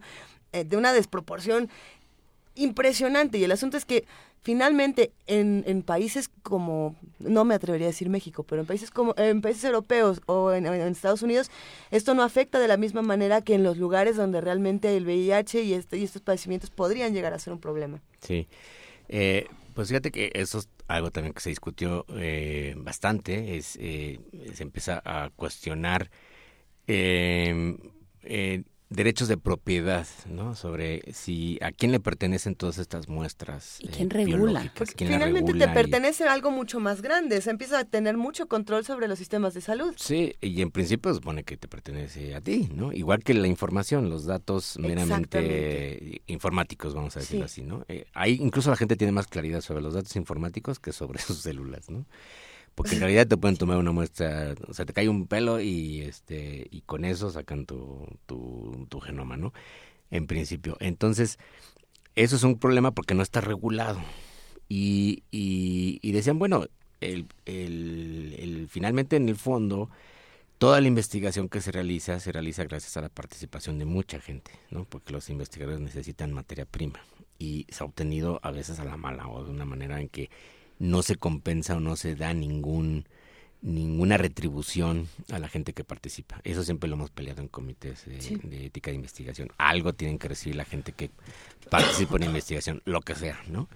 [0.53, 1.69] eh, de una desproporción
[2.55, 3.37] impresionante.
[3.37, 4.05] Y el asunto es que
[4.45, 9.15] finalmente en, en países como, no me atrevería a decir México, pero en países como
[9.17, 11.49] en países europeos o en, Estados Unidos,
[11.89, 15.63] esto no afecta de la misma manera que en los lugares donde realmente el VIH
[15.63, 18.03] y, este, y estos padecimientos podrían llegar a ser un problema.
[18.19, 18.47] Sí.
[19.09, 23.57] Eh, pues fíjate que eso es algo también que se discutió eh, bastante.
[23.57, 24.19] Es, eh,
[24.53, 26.11] se empieza a cuestionar
[26.85, 27.77] eh,
[28.21, 30.55] eh, derechos de propiedad, ¿no?
[30.55, 33.77] Sobre si a quién le pertenecen todas estas muestras.
[33.81, 34.37] ¿Y quién eh, regula?
[34.37, 37.49] biológicas, Porque quién las finalmente te regula y- pertenece a algo mucho más grande, se
[37.49, 39.93] empieza a tener mucho control sobre los sistemas de salud.
[39.97, 42.93] Sí, y en principio se supone que te pertenece a ti, ¿no?
[42.93, 47.61] Igual que la información, los datos meramente informáticos, vamos a decirlo Sí.
[47.61, 47.85] así, ¿no?
[47.87, 51.39] Eh, ahí incluso la gente tiene más claridad sobre los datos informáticos que sobre sus
[51.39, 52.05] células, ¿no?
[52.75, 56.01] Porque en realidad te pueden tomar una muestra, o sea, te cae un pelo y
[56.01, 59.53] este y con eso sacan tu, tu, tu genoma, ¿no?
[60.11, 60.77] En principio.
[60.81, 61.39] Entonces,
[62.15, 64.01] eso es un problema porque no está regulado.
[64.69, 66.65] Y, y, y decían, bueno,
[67.01, 69.89] el, el, el- finalmente en el fondo,
[70.57, 74.51] toda la investigación que se realiza se realiza gracias a la participación de mucha gente,
[74.71, 74.85] ¿no?
[74.85, 76.99] Porque los investigadores necesitan materia prima
[77.39, 80.29] y se ha obtenido a veces a la mala o de una manera en que
[80.79, 83.05] no se compensa o no se da ningún
[83.61, 86.39] ninguna retribución a la gente que participa.
[86.43, 88.37] Eso siempre lo hemos peleado en comités de, Sí.
[88.43, 89.49] de ética de investigación.
[89.57, 91.09] Algo tienen que recibir la gente que
[91.71, 93.67] participa en investigación, lo que sea, ¿no?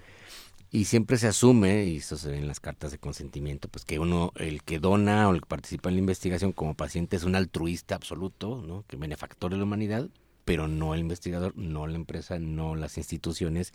[0.71, 3.97] Y siempre se asume, y eso se ve en las cartas de consentimiento, pues que
[3.97, 7.35] uno, el que dona o el que participa en la investigación como paciente es un
[7.35, 8.83] altruista absoluto, ¿no?
[8.87, 10.07] Que benefactor de la humanidad,
[10.45, 13.73] pero no el investigador, no la empresa, no las instituciones,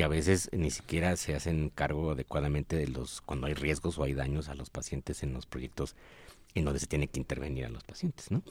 [0.00, 4.02] que a veces ni siquiera se hacen cargo adecuadamente de los, cuando hay riesgos o
[4.02, 5.94] hay daños a los pacientes en los proyectos
[6.54, 8.42] en donde se tiene que intervenir a los pacientes, ¿no?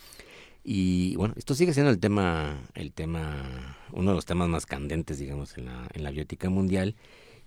[0.63, 5.17] Y bueno, esto sigue siendo el tema, el tema, uno de los temas más candentes,
[5.17, 6.93] digamos, en la, en la biótica mundial.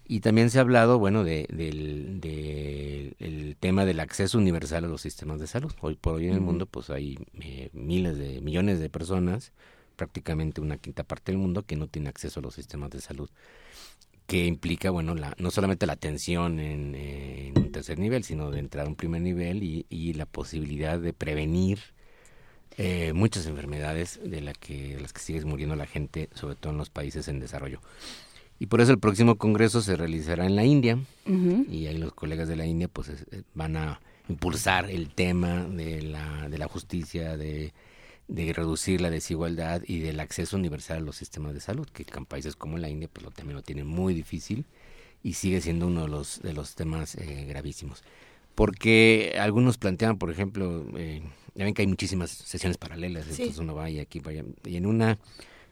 [0.05, 4.89] Y también se ha hablado, bueno, de, del, del- el tema del acceso universal a
[4.89, 5.72] los sistemas de salud.
[5.81, 9.52] Hoy por hoy en el mundo, pues hay eh, miles de, millones de personas,
[9.94, 13.31] prácticamente una quinta parte del mundo, que no tiene acceso a los sistemas de salud
[14.32, 18.60] que implica, bueno, la, no solamente la atención en, en un tercer nivel, sino de
[18.60, 21.78] entrar a un primer nivel y, y la posibilidad de prevenir
[22.78, 26.72] eh, muchas enfermedades de, la que, de las que sigue muriendo la gente, sobre todo
[26.72, 27.80] en los países en desarrollo.
[28.58, 30.98] Y por eso el próximo congreso se realizará en la India
[31.70, 35.64] y ahí los colegas de la India pues es- eh, van a impulsar el tema
[35.64, 37.74] de la, de la justicia, de,
[38.34, 42.24] de reducir la desigualdad y del acceso universal a los sistemas de salud, que en
[42.26, 44.64] países como la India pues lo, también lo tienen muy difícil
[45.22, 48.02] y sigue siendo uno de los, de los temas eh, gravísimos.
[48.54, 51.22] Porque algunos plantean, por ejemplo, eh,
[51.54, 53.32] ya ven que hay muchísimas sesiones paralelas, Sí.
[53.42, 55.18] entonces uno va y aquí vaya, y en una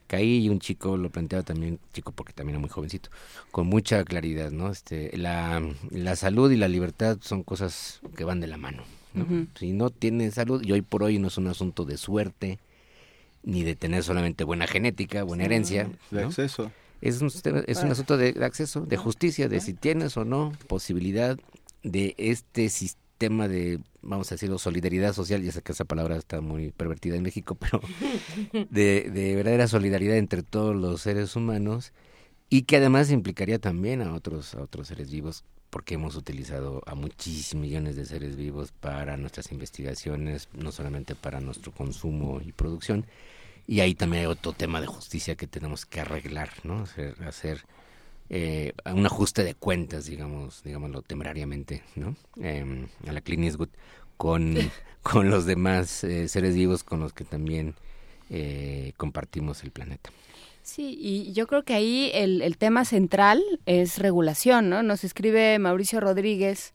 [0.06, 3.10] caí y un chico lo planteaba también, chico porque también era muy jovencito,
[3.52, 4.70] con mucha claridad, ¿no?
[4.70, 8.82] Este, la, la salud y la libertad son cosas que van de la mano,
[9.58, 12.58] Si no tienes salud, y hoy por hoy no es un asunto de suerte,
[13.42, 15.90] ni de tener solamente buena genética, buena Sí, herencia.
[16.10, 16.26] de ¿no?
[16.28, 16.70] acceso.
[17.00, 17.92] Es un, es un Ah.
[17.92, 21.38] asunto de, de acceso, de justicia, de si tienes o no posibilidad
[21.82, 26.40] de este sistema de, vamos a decirlo, solidaridad social, ya sé que esa palabra está
[26.42, 27.80] muy pervertida en México, pero
[28.70, 31.92] de, de verdadera solidaridad entre todos los seres humanos
[32.50, 36.94] y que además implicaría también a otros, a otros seres vivos, porque hemos utilizado a
[36.94, 43.06] muchísimos millones de seres vivos para nuestras investigaciones, no solamente para nuestro consumo y producción.
[43.66, 46.82] Y ahí también hay otro tema de justicia que tenemos que arreglar, ¿no?
[46.82, 47.64] Hacer, hacer
[48.28, 52.16] eh, un ajuste de cuentas, digamos, digámoslo temerariamente, ¿no?
[52.42, 53.68] Eh, a la Clint Eastwood
[54.16, 54.54] con,
[55.02, 57.74] con los demás eh, seres vivos con los que también
[58.28, 60.10] eh, compartimos el planeta.
[60.70, 64.84] Sí, y yo creo que ahí el, el tema central es regulación, ¿no?
[64.84, 66.74] Nos escribe Mauricio Rodríguez,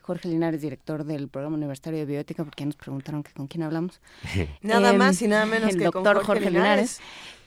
[0.00, 3.62] Jorge Linares, director del Programa Universitario de Bioética, porque ya nos preguntaron que con quién
[3.62, 4.00] hablamos.
[4.62, 7.00] Nada Em, más y nada menos el que con doctor Jorge Jorge Linares.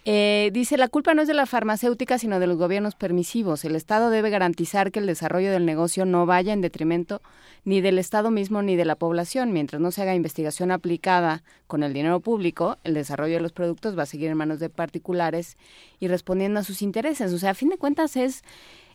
[0.06, 3.64] Eh, dice, la culpa no es de la farmacéutica, sino de los gobiernos permisivos.
[3.64, 7.22] El Estado debe garantizar que el desarrollo del negocio no vaya en detrimento
[7.64, 9.54] ni del Estado mismo ni de la población.
[9.54, 13.98] Mientras no se haga investigación aplicada con el dinero público, el desarrollo de los productos
[13.98, 15.58] va a seguir en manos de particulares
[16.02, 17.32] y respondiendo a sus intereses.
[17.32, 18.44] O sea, a fin de cuentas es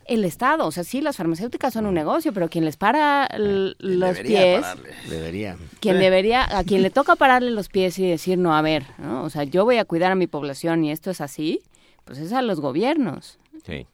[0.09, 0.65] el Estado.
[0.65, 4.39] O sea, sí, las farmacéuticas son un negocio, pero quien les para l- los Debería
[4.41, 4.61] pies...
[4.61, 4.89] pararle.
[5.09, 5.57] Debería.
[5.79, 9.23] Quien debería, a quien le toca pararle los pies y decir, no, a ver, ¿no?
[9.23, 11.61] o sea, yo voy a cuidar a mi población y esto es así,
[12.05, 13.37] pues es a los gobiernos.
[13.65, 13.85] Sí.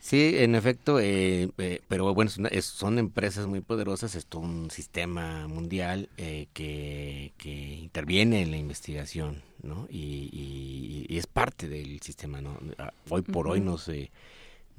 [0.00, 4.26] Sí, en efecto, eh, eh, pero bueno, es una- es- son empresas muy poderosas, es
[4.26, 9.86] todo un sistema mundial eh, que, que interviene en la investigación, ¿no?
[9.88, 12.58] Y, y- y es parte del sistema, ¿no?
[13.10, 14.10] Hoy por hoy no se,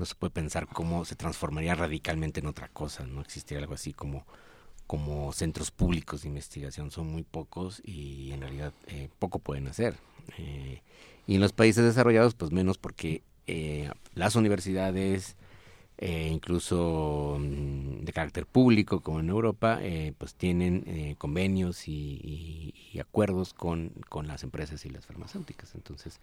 [0.03, 3.93] no se puede pensar cómo se transformaría radicalmente en otra cosa, no existiría algo así
[3.93, 4.25] como,
[4.85, 9.95] como centros públicos de investigación, son muy pocos y en realidad eh, poco pueden hacer.
[10.37, 10.81] Eh,
[11.25, 15.37] y en los países desarrollados, pues menos porque eh, las universidades,
[16.05, 22.19] eh, incluso mm, de carácter público como en Europa, eh, pues tienen eh, convenios y,
[22.21, 25.73] y- y acuerdos con, con las empresas y las farmacéuticas.
[25.75, 26.19] Entonces,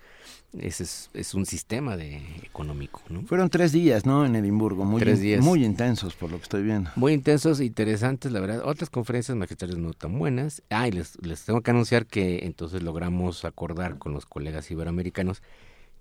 [0.59, 3.23] ese es, es un sistema de económico, ¿no?
[3.23, 4.27] Fueron tres días, ¿no?
[4.27, 5.43] En Edimburgo, muy, Tres días.
[5.43, 6.91] muy intensos por lo que estoy viendo.
[6.97, 8.63] Muy intensos, interesantes, la verdad.
[8.67, 10.63] Otras conferencias magistrales no tan buenas.
[10.69, 15.43] Ah, y les, les tengo que anunciar que entonces logramos acordar con los colegas iberoamericanos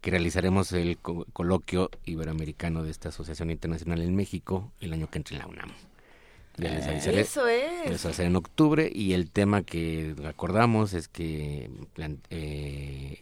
[0.02, 5.18] que realizaremos el co- coloquio iberoamericano de esta Asociación Internacional en México el año que
[5.18, 5.72] entre en la UNAM.
[6.58, 7.22] Ya les avisaré.
[7.22, 7.90] Eso es.
[7.90, 11.70] Les hacer en octubre y el tema que acordamos es que
[12.30, 13.20] eh,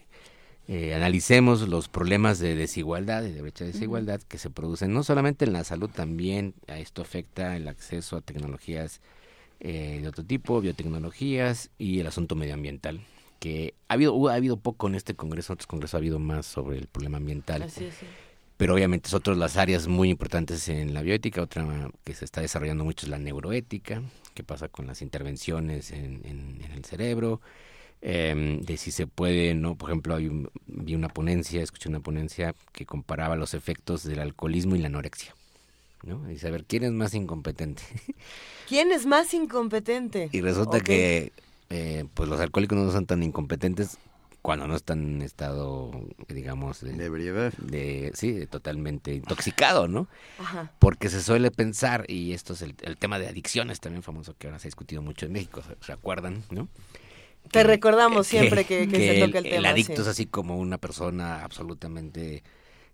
[0.68, 5.04] eh, analicemos los problemas de desigualdad y de brecha de desigualdad que se producen no
[5.04, 9.02] solamente en la salud, también a esto afecta el acceso a tecnologías
[9.60, 13.02] eh, de otro tipo, biotecnologías y el asunto medioambiental
[13.40, 16.46] que ha habido ha habido poco en este congreso, en otros congresos ha habido más
[16.46, 18.06] sobre el problema ambiental Así es, sí.
[18.58, 22.26] pero obviamente es otra de las áreas muy importantes en la bioética, otra que se
[22.26, 24.02] está desarrollando mucho es la neuroética,
[24.34, 27.42] qué pasa con las intervenciones en, en- en el cerebro,
[28.02, 32.00] em, de si se puede, no, por ejemplo, hay un- vi una ponencia, escuché una
[32.00, 35.36] ponencia que comparaba los efectos del alcoholismo y la anorexia,
[36.04, 36.24] ¿no?
[36.24, 37.84] A ver, ¿quién es más incompetente?
[38.68, 40.30] ¿Quién es más incompetente?
[40.34, 41.32] Y resulta que
[41.70, 43.98] eh, pues los alcohólicos no son tan incompetentes
[44.42, 45.92] cuando no están en estado,
[46.30, 47.52] digamos, de, ebriedad.
[47.58, 50.08] De, sí, de totalmente intoxicado, ¿no?
[50.40, 50.72] Ajá.
[50.80, 54.48] Porque se suele pensar, y esto es el, el tema de adicciones también famoso que
[54.48, 56.70] ahora se ha discutido mucho en México, ¿se, acuerdan, no?
[57.52, 59.70] Te recordamos siempre que, que se el, toca el tema.
[59.70, 60.02] adicto sí.
[60.02, 62.44] es así como una persona absolutamente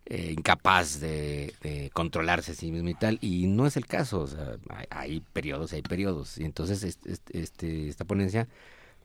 [0.06, 4.22] eh, incapaz de, de controlarse a sí mismo y tal, y no es el caso,
[4.22, 8.48] o sea, hay, hay periodos, hay periodos, y entonces este, este, esta ponencia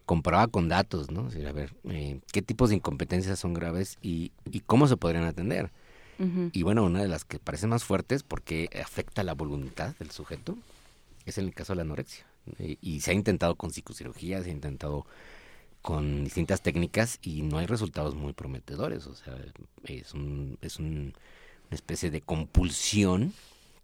[0.06, 1.28] comparaba con datos, ¿no?
[1.46, 5.70] A ver, eh, qué tipos de incompetencias son graves y, y cómo se podrían atender.
[6.52, 10.58] Y bueno, una de las que parecen más fuertes porque afecta la voluntad del sujeto
[11.26, 12.26] es en el caso de la anorexia.
[12.58, 15.06] Y, y se ha intentado con psicocirugía, se ha intentado
[15.82, 19.06] con distintas técnicas y no hay resultados muy prometedores.
[19.06, 19.36] O sea,
[19.84, 21.14] es, un, es un-
[21.68, 23.32] una especie de compulsión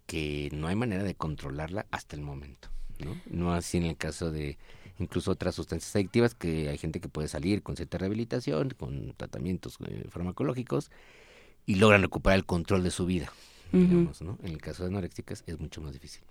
[0.07, 2.69] que no hay manera de controlarla hasta el momento.
[2.99, 3.19] ¿no?
[3.29, 4.57] no así en el caso de
[4.99, 9.77] incluso otras sustancias adictivas que hay gente que puede salir con cierta rehabilitación, con tratamientos
[9.85, 10.89] eh, farmacológicos
[11.65, 13.31] y logran recuperar el control de su vida.
[13.73, 13.85] Ujú.
[13.87, 14.37] digamos, ¿no?
[14.43, 16.21] En el caso de anoréxicas es mucho más difícil.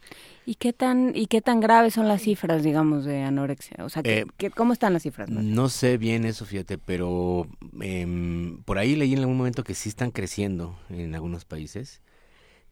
[0.47, 3.85] ¿Y qué tan y qué tan graves son las cifras, digamos, de anorexia?
[3.85, 5.31] O sea, ¿qué- Eh, qué- ¿cómo están las cifras?
[5.31, 5.43] más?
[5.43, 7.47] No sé bien eso, fíjate, pero
[7.81, 12.01] em, por ahí leí en algún momento que sí están creciendo en algunos países.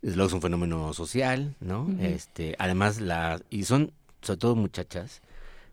[0.02, 1.88] Luego es un fenómeno social, ¿no?
[2.00, 5.22] Este, además la y son sobre todo muchachas,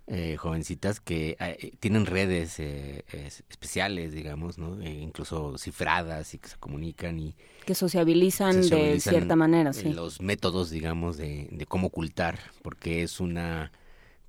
[0.09, 4.81] eh, jovencitas que eh, tienen redes eh, es- especiales, digamos, ¿no?
[4.81, 9.93] Eh, incluso cifradas y que se comunican y Que sociabilizan, de cierta manera, sí.
[9.93, 13.71] Los métodos, digamos, de, de cómo ocultar, porque es una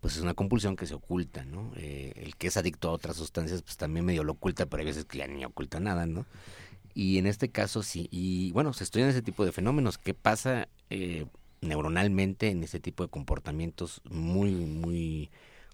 [0.00, 1.72] pues es una compulsión que se oculta, ¿no?
[1.76, 4.86] Eh, el que es adicto a otras sustancias, pues también medio lo oculta, pero hay
[4.86, 6.24] veces que ya ni oculta nada, ¿no?
[6.94, 9.98] Y en este caso sí, y bueno, se estudian ese tipo de fenómenos.
[9.98, 11.26] ¿Qué pasa eh,
[11.60, 15.30] neuronalmente en ese tipo de comportamientos muy, muy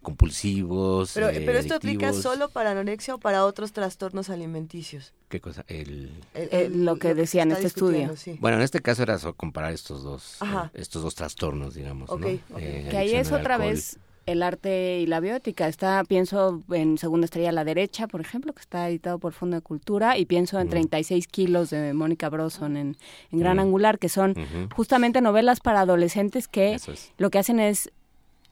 [0.07, 1.13] compulsivos?
[1.15, 5.13] Pero, eh, pero esto aplica solo para anorexia o para otros trastornos alimenticios.
[5.29, 5.65] ¿Qué cosa?
[5.69, 6.11] El...
[6.35, 8.17] El- el- lo que decía en este estudio.
[8.17, 8.37] sí.
[8.41, 10.71] Bueno, en este caso era solo comparar estos dos, Ajá.
[10.75, 12.09] eh, estos dos trastornos, digamos.
[12.25, 13.73] Eh, que ahí es otra alcohol.
[13.73, 15.69] vez el arte y la biótica.
[15.69, 19.55] Está, pienso en Segunda Estrella a la Derecha, por ejemplo, que está editado por Fondo
[19.55, 22.97] de Cultura, y pienso en 36 kilos de Mónica Broson en,
[23.31, 23.61] en Gran.
[23.61, 24.35] Angular, que son
[24.75, 27.13] justamente novelas para adolescentes que es.
[27.19, 27.93] lo que hacen es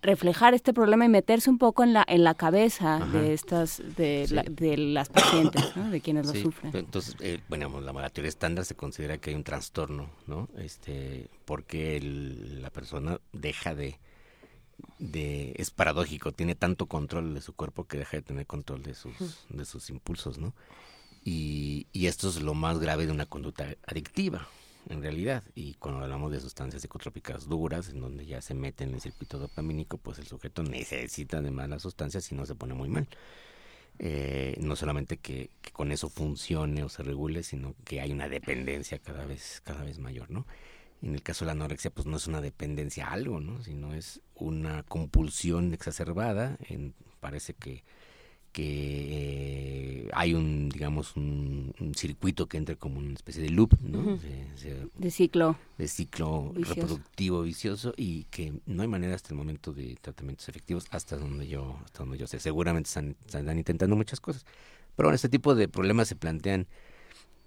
[0.05, 3.07] reflejar este problema y meterse un poco en la en la cabeza Ajá.
[3.07, 4.34] de estas de, Sí.
[4.34, 5.91] la- de las pacientes ¿no?
[5.91, 9.31] de quienes Sí, lo sufren Entonces, eh, bueno, la, la teoría estándar se considera que
[9.31, 10.49] hay un trastorno, ¿no?
[10.58, 13.99] Este, porque el- la persona deja de,
[14.99, 18.94] de, es paradójico, tiene tanto control de su cuerpo que deja de tener control de
[18.94, 19.12] sus,
[19.49, 20.55] de sus impulsos, ¿no?
[21.24, 24.47] Y, y esto es lo más grave de una conducta adictiva,
[24.88, 25.42] en realidad.
[25.54, 29.38] Y cuando hablamos de sustancias psicotrópicas duras, en donde ya se mete en el circuito
[29.38, 33.08] dopamínico, pues el sujeto necesita además las sustancias y no se pone muy mal.
[33.98, 38.98] Eh, no solamente que, con eso funcione o se regule, sino que hay una dependencia
[38.98, 40.46] cada vez, cada vez mayor, ¿no?
[41.02, 43.62] En el caso de la anorexia, pues no es una dependencia a algo, ¿no?
[43.62, 46.58] Sino es una compulsión exacerbada.
[47.20, 47.84] Parece que,
[48.55, 53.74] que eh, hay un, digamos, un, un circuito que entra como una especie de loop,
[53.83, 53.99] ¿no?
[53.99, 54.18] Ujú.
[54.20, 56.74] Se- se- de ciclo de ciclo Vicioso.
[56.81, 61.49] reproductivo vicioso y que no hay manera hasta el momento de tratamientos efectivos hasta donde
[61.49, 64.47] yo hasta donde yo sé seguramente están, están intentando muchas cosas
[64.97, 66.68] pero bueno este tipo de problemas se plantean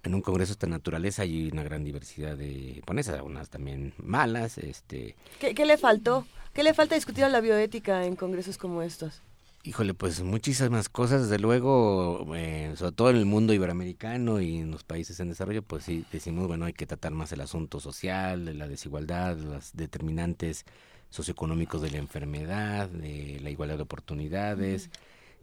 [0.02, 4.58] en un congreso de esta naturaleza hay una gran diversidad de ponencias, algunas también malas,
[4.58, 6.26] este, ¿Qué, qué le faltó?
[6.52, 9.22] ¿Qué le falta discutir a la bioética en congresos como estos?
[9.64, 14.70] Híjole, pues muchísimas cosas, desde luego, eh, sobre todo en el mundo iberoamericano y en
[14.70, 18.44] los países en desarrollo, pues sí, decimos, bueno, hay que tratar más el asunto social,
[18.46, 20.64] de la desigualdad, los determinantes
[21.10, 24.90] socioeconómicos de la enfermedad, de la igualdad de oportunidades,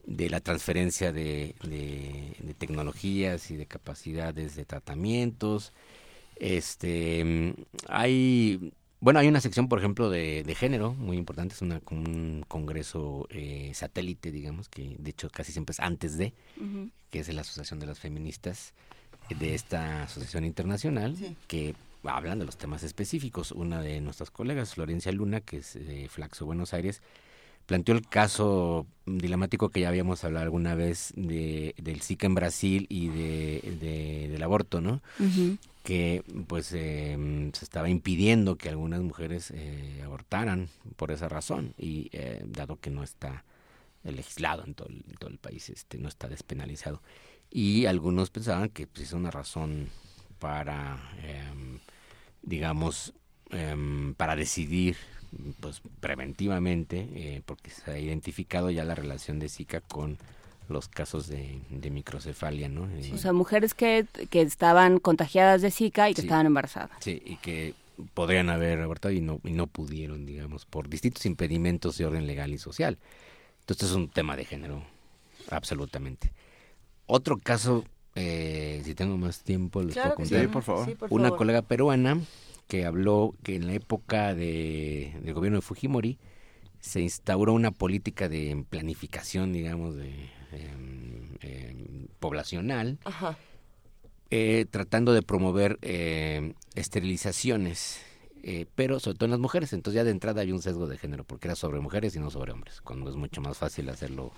[0.05, 5.73] de la transferencia de, de- de tecnologías y de capacidades de tratamientos.
[6.35, 7.53] Este, mm,
[7.87, 8.73] hay,
[9.05, 13.27] bueno, hay una sección, por ejemplo, de, de género muy importante, es una, un congreso
[13.29, 16.33] eh, satélite, digamos, que de hecho casi siempre es antes de,
[17.11, 18.73] que es la Asociación de las Feministas
[19.29, 21.15] de esta asociación internacional,
[21.47, 23.51] que hablan de los temas específicos.
[23.51, 27.03] Una de nuestras colegas, Florencia Luna, que es de Flaxo, Buenos Aires,
[27.67, 32.87] planteó el caso dilemático que ya habíamos hablado alguna vez de, del Zika en Brasil
[32.89, 35.03] y de, de- del aborto, ¿no?
[35.19, 35.57] Ujú.
[35.85, 37.15] Que pues eh,
[37.53, 42.89] se estaba impidiendo que algunas mujeres eh, abortaran por esa razón y eh, dado que
[42.89, 43.45] no está
[44.03, 47.03] legislado en todo, el, en todo el país, este no está despenalizado.
[47.51, 49.89] Y algunos pensaban que pues, es una razón
[50.39, 51.79] para em,
[52.41, 53.13] digamos
[53.51, 54.97] em, para decidir
[55.59, 60.17] pues preventivamente eh, porque se ha identificado ya la relación de Zika con
[60.69, 62.89] los casos de, de microcefalia, ¿no?
[62.89, 66.27] Eh, O sea, mujeres que, que estaban contagiadas de Zika y que Sí.
[66.27, 66.97] estaban embarazadas.
[67.01, 67.73] Sí, y que
[68.13, 72.53] podrían haber abortado y no, y no pudieron, digamos, por distintos impedimentos de orden legal
[72.53, 72.97] y social.
[73.61, 74.83] Entonces es un tema de género,
[75.49, 76.31] absolutamente.
[77.07, 77.85] Otro caso,
[78.15, 80.39] eh, si tengo más tiempo, les Claro puedo contar.
[80.41, 80.45] sí.
[80.47, 80.85] Sí, por favor.
[80.85, 81.37] Sí, por Una favor.
[81.37, 82.19] colega peruana
[82.67, 86.17] que habló que en la época de, del gobierno de Fujimori
[86.79, 90.29] se instauró una política de planificación, digamos, de
[92.19, 93.37] poblacional, Ajá.
[94.31, 97.99] eh, tratando de promover eh, esterilizaciones,
[98.43, 99.73] eh, pero sobre todo en las mujeres.
[99.73, 102.29] Entonces ya de entrada había un sesgo de género, porque era sobre mujeres y no
[102.31, 102.81] sobre hombres.
[102.81, 104.31] Cuando es mucho más fácil hacerlo,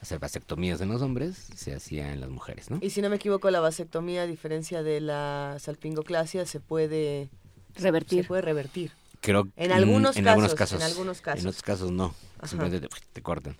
[0.00, 2.78] hacer vasectomías en los hombres, se hacía en las mujeres, ¿no?
[2.80, 7.28] Y si no me equivoco, la vasectomía, a diferencia de la salpingoclasia, se puede
[7.74, 8.22] revertir.
[8.22, 8.92] Se puede revertir.
[9.20, 10.80] Creo En algunos en casos, algunos casos.
[10.80, 11.40] en algunos casos.
[11.42, 12.14] En otros casos no.
[12.38, 12.46] Ajá.
[12.48, 13.56] Simplemente te, te cortan.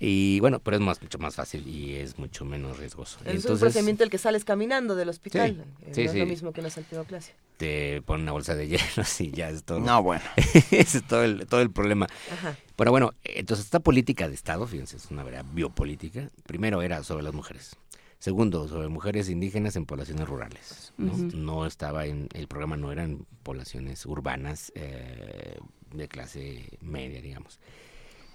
[0.00, 3.18] Y bueno, pero es más, mucho más fácil y es mucho menos riesgoso.
[3.24, 5.64] Es un procedimiento el que sales caminando del hospital.
[5.80, 7.34] Sí, eh, sí, no es lo mismo que una salpingoclasia.
[7.56, 8.84] te ponen una bolsa de hielo
[9.18, 9.80] y ya es todo.
[9.80, 10.22] No, bueno.
[10.70, 12.06] Ese es todo el, todo el problema.
[12.32, 12.56] Ajá.
[12.76, 16.30] Pero bueno, entonces esta política de Estado, fíjense, es una verdad biopolítica.
[16.46, 17.76] Primero era sobre las mujeres.
[18.20, 20.92] Segundo, sobre mujeres indígenas en poblaciones rurales.
[20.96, 21.12] ¿no?
[21.12, 21.36] Ujú.
[21.36, 25.56] No estaba en, el programa no eran poblaciones urbanas eh,
[25.92, 27.58] de clase media, digamos.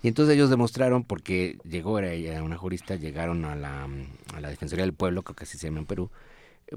[0.04, 3.88] Y entonces ellos demostraron, porque llegó, era ella una jurista, llegaron a la,
[4.34, 6.12] a la Defensoría del Pueblo, creo que así se llama en Perú,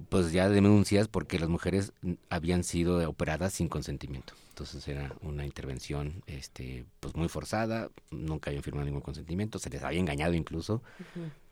[0.09, 1.93] pues ya denuncias porque las mujeres
[2.31, 4.35] habían sido operadas sin consentimiento.
[4.51, 9.83] Entonces era una intervención este, pues muy forzada, nunca habían firmado ningún consentimiento, se les
[9.83, 10.83] había engañado incluso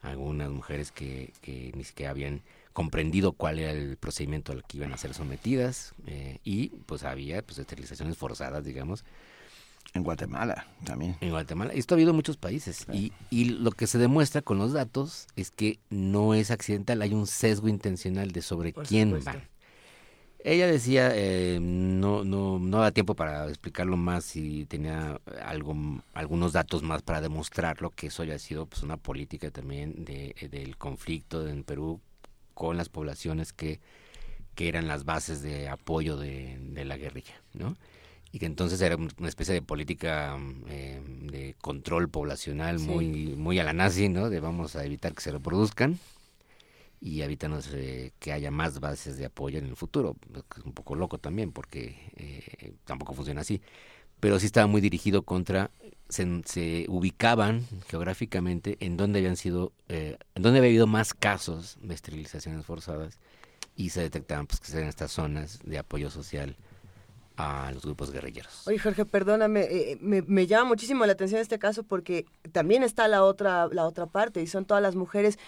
[0.03, 4.79] a algunas mujeres que, que ni siquiera habían comprendido cuál era el procedimiento al que
[4.79, 9.05] iban a ser sometidas eh, y pues había pues esterilizaciones forzadas, digamos.
[9.95, 11.17] En Guatemala también.
[11.21, 11.73] En Guatemala.
[11.73, 12.85] Esto ha habido en muchos países.
[12.93, 17.15] Y, y lo que se demuestra con los datos es que no es accidental, hay
[17.15, 19.31] un sesgo intencional de sobre Por quién supuesto.
[19.31, 19.49] van.
[20.47, 25.75] Ella decía, eh, no, no, no da tiempo para explicarlo más y tenía algo,
[26.13, 30.35] algunos datos más para demostrarlo, que eso ya ha sido pues, una política también de,
[30.51, 32.01] del conflicto en Perú
[32.53, 33.81] con las poblaciones que,
[34.55, 37.77] que eran las bases de apoyo de, de la guerrilla, ¿no?
[38.35, 40.37] Y que entonces era un- una especie de política
[40.69, 42.87] eh, de control poblacional Sí.
[42.87, 43.07] muy,
[43.37, 44.29] muy a la nazi, ¿no?
[44.29, 46.01] De vamos a evitar que se reproduzcan
[47.01, 50.17] y evítanos eh, que haya más bases de apoyo en el futuro.
[50.59, 53.61] Es un poco loco también porque eh, tampoco funciona así.
[54.19, 55.71] Pero sí estaba muy dirigido contra,
[56.09, 61.79] se, se ubicaban geográficamente en donde habían sido, eh, en donde había habido más casos
[61.83, 63.21] de esterilizaciones forzadas
[63.77, 66.57] y se detectaban pues que eran estas zonas de apoyo social
[67.37, 68.67] a los grupos guerrilleros.
[68.67, 73.09] Oye, Jorge, perdóname, eh, me, me llama muchísimo la atención este caso porque también está
[73.09, 75.39] la otra, la otra parte y son todas las mujeres,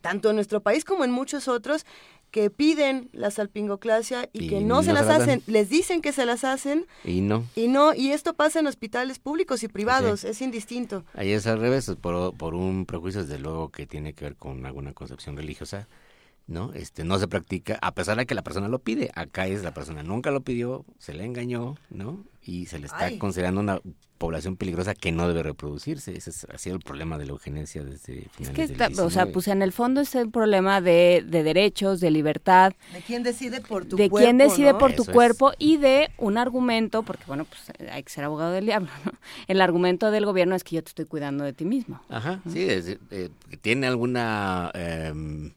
[0.00, 1.86] tanto en nuestro país como en muchos otros,
[2.30, 6.12] que piden la salpingoclasia y, Y que no, no se las hacen, les dicen que
[6.12, 10.24] se las hacen Y no, y no, y esto pasa en hospitales públicos y privados,
[10.24, 11.04] es indistinto.
[11.14, 14.64] Ahí es al revés, por, por un prejuicio desde luego que tiene que ver con
[14.64, 15.88] alguna concepción religiosa,
[16.50, 16.72] ¿no?
[16.74, 19.10] Este no se practica a pesar de que la persona lo pide.
[19.14, 22.24] Acá es la persona nunca lo pidió, se le engañó, ¿no?
[22.42, 23.18] Y se le está Ay.
[23.18, 23.80] considerando una
[24.18, 26.14] población peligrosa que no debe reproducirse.
[26.14, 28.86] Ese es, ha sido el problema de la eugenesia desde finales Es que, del está-
[29.04, 29.32] o sea, 19.
[29.32, 33.62] pues en el fondo es el problema de, de derechos, de libertad, ¿De quién decide
[33.62, 34.26] por tu de cuerpo?
[34.26, 34.78] quién decide ¿no?
[34.78, 35.14] por tu Eso es.
[35.14, 38.90] cuerpo y de un argumento, porque bueno, pues eh, hay que ser abogado del diablo,
[39.06, 39.12] ¿no?
[39.48, 42.02] El argumento del gobierno es que yo te estoy cuidando de ti mismo.
[42.10, 43.30] Ajá, sí, es- eh,
[43.62, 45.52] tiene alguna em,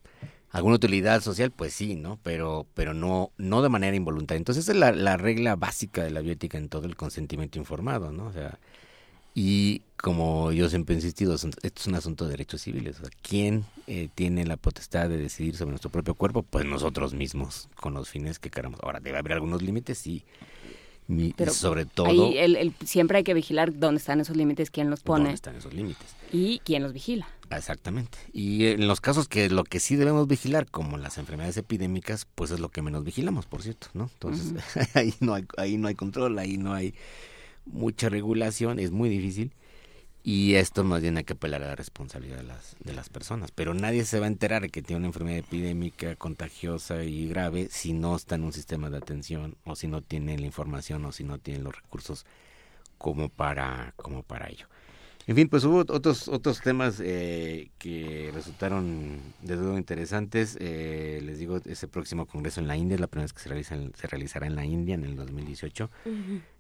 [0.53, 2.17] alguna utilidad social, pues sí, ¿no?
[2.23, 4.37] Pero pero no no de manera involuntaria.
[4.37, 8.11] Entonces esa es la, la regla básica de la bioética en todo el consentimiento informado,
[8.13, 8.27] ¿no?
[8.27, 8.57] O sea,
[9.35, 12.97] y como yo siempre he insistido, esto es un asunto de derechos civiles.
[12.99, 16.43] O sea, ¿quién eh, tiene la potestad de decidir sobre nuestro propio cuerpo?
[16.43, 18.79] Pues nosotros mismos, con los fines que queramos.
[18.83, 20.23] Ahora, debe haber algunos límites, sí.
[21.09, 24.69] Y Pero sobre todo, ahí el, el- siempre hay que vigilar dónde están esos límites,
[24.71, 26.07] quién los pone ¿dónde están esos límites?
[26.31, 27.27] y quién los vigila.
[27.57, 28.17] Exactamente.
[28.31, 32.51] Y en los casos que lo que sí debemos vigilar, como las enfermedades epidémicas, pues
[32.51, 34.09] es lo que menos vigilamos, por cierto, ¿no?
[34.13, 34.53] Entonces,
[34.95, 36.93] ahí no hay ahí no hay control, ahí no hay
[37.65, 39.53] mucha regulación, es muy difícil.
[40.25, 43.51] Y esto más bien hay que apelar a la responsabilidad de las, de las personas.
[43.51, 47.67] Pero nadie se va a enterar de que tiene una enfermedad epidémica contagiosa y grave
[47.69, 51.11] si no está en un sistema de atención o si no tiene la información o
[51.11, 52.25] si no tiene los recursos
[52.97, 54.67] como para, como para ello.
[55.25, 60.57] En fin, pues hubo otros otros temas eh, que resultaron de luego interesantes.
[60.59, 63.49] Eh, les digo, ese próximo congreso en la India es la primera vez que se,
[63.49, 65.89] realiza se realizará en la India en el 2018.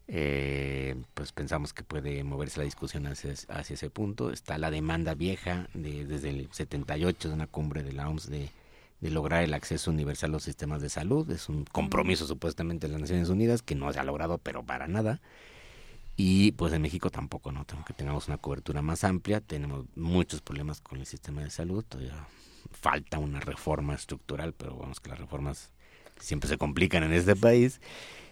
[0.07, 4.31] Eh, pues pensamos que puede moverse la discusión hacia, hacia ese punto.
[4.31, 8.49] Está la demanda vieja de, desde el 78 de una cumbre de la OMS de,
[9.01, 11.29] de lograr el acceso universal a los sistemas de salud.
[11.31, 14.87] Es un compromiso supuestamente de las Naciones Unidas que no se ha logrado, pero para
[14.87, 15.19] nada.
[16.15, 17.65] Y pues en México tampoco, ¿no?
[17.65, 19.41] Que tengamos una cobertura más amplia.
[19.41, 21.83] Tenemos muchos problemas con el sistema de salud.
[21.87, 22.27] Todavía
[22.71, 25.71] falta una reforma estructural, pero vamos que las reformas
[26.19, 27.81] siempre se complican en este país.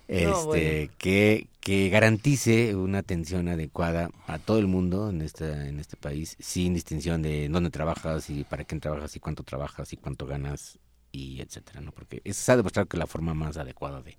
[0.07, 0.71] Este, No, bueno.
[0.97, 6.35] que, que garantice una atención adecuada a todo el mundo en este, en este país,
[6.39, 10.79] sin distinción de dónde trabajas y para quién trabajas y cuánto trabajas y cuánto ganas
[11.11, 11.91] y etcétera, ¿no?
[11.93, 14.17] Porque eso se ha demostrado que es la forma más adecuada de,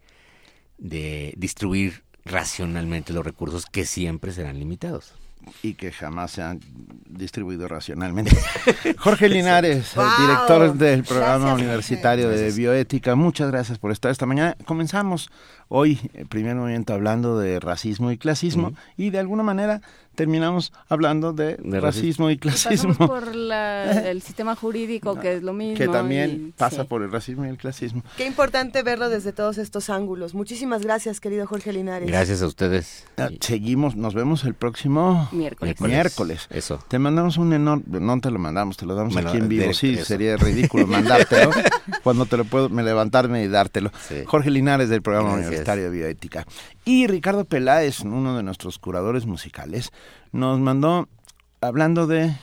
[0.79, 5.15] de distribuir racionalmente los recursos que siempre serán limitados.
[5.61, 6.61] y que jamás se han
[7.09, 8.31] distribuido racionalmente.
[8.99, 10.05] Jorge Linares, Wow.
[10.21, 14.57] director del programa Gracias, universitario de bioética, muchas gracias por estar esta mañana.
[14.65, 15.31] Comenzamos
[15.75, 19.81] hoy, el primer momento, hablando de racismo y clasismo y de alguna manera
[20.15, 25.37] terminamos hablando de, De racismo y Y pasamos clasismo, por la- el sistema jurídico, que
[25.37, 25.79] es lo mismo.
[25.79, 26.87] que también y- pasa sí.
[26.89, 28.03] por el racismo y el clasismo.
[28.19, 30.35] Qué importante verlo desde todos estos ángulos.
[30.35, 32.07] Muchísimas gracias, querido Jorge Linares.
[32.09, 33.07] Gracias a ustedes.
[33.17, 35.81] Ah, Seguimos, nos vemos el próximo Miércoles.
[35.81, 36.47] miércoles.
[36.51, 36.79] Eso.
[36.89, 39.73] Te mandamos un enorme, no te lo mandamos, te lo damos aquí en vivo.
[39.73, 40.05] Sí, eso.
[40.05, 41.51] sería ridículo mandártelo
[42.05, 43.91] cuando te lo puedo me levantarme y dártelo.
[44.07, 44.17] Sí.
[44.27, 45.62] Jorge Linares del programa Gracias.
[45.63, 46.47] Universitario de bioética
[46.85, 49.91] y Ricardo Peláez, uno de nuestros curadores musicales,
[50.33, 51.09] nos mandó
[51.61, 52.35] hablando de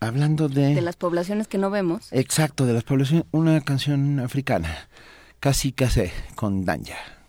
[0.00, 2.12] hablando de, De las poblaciones que no vemos.
[2.12, 4.88] exacto de las poblaciones una canción africana,
[5.40, 7.21] casi casi con Danja.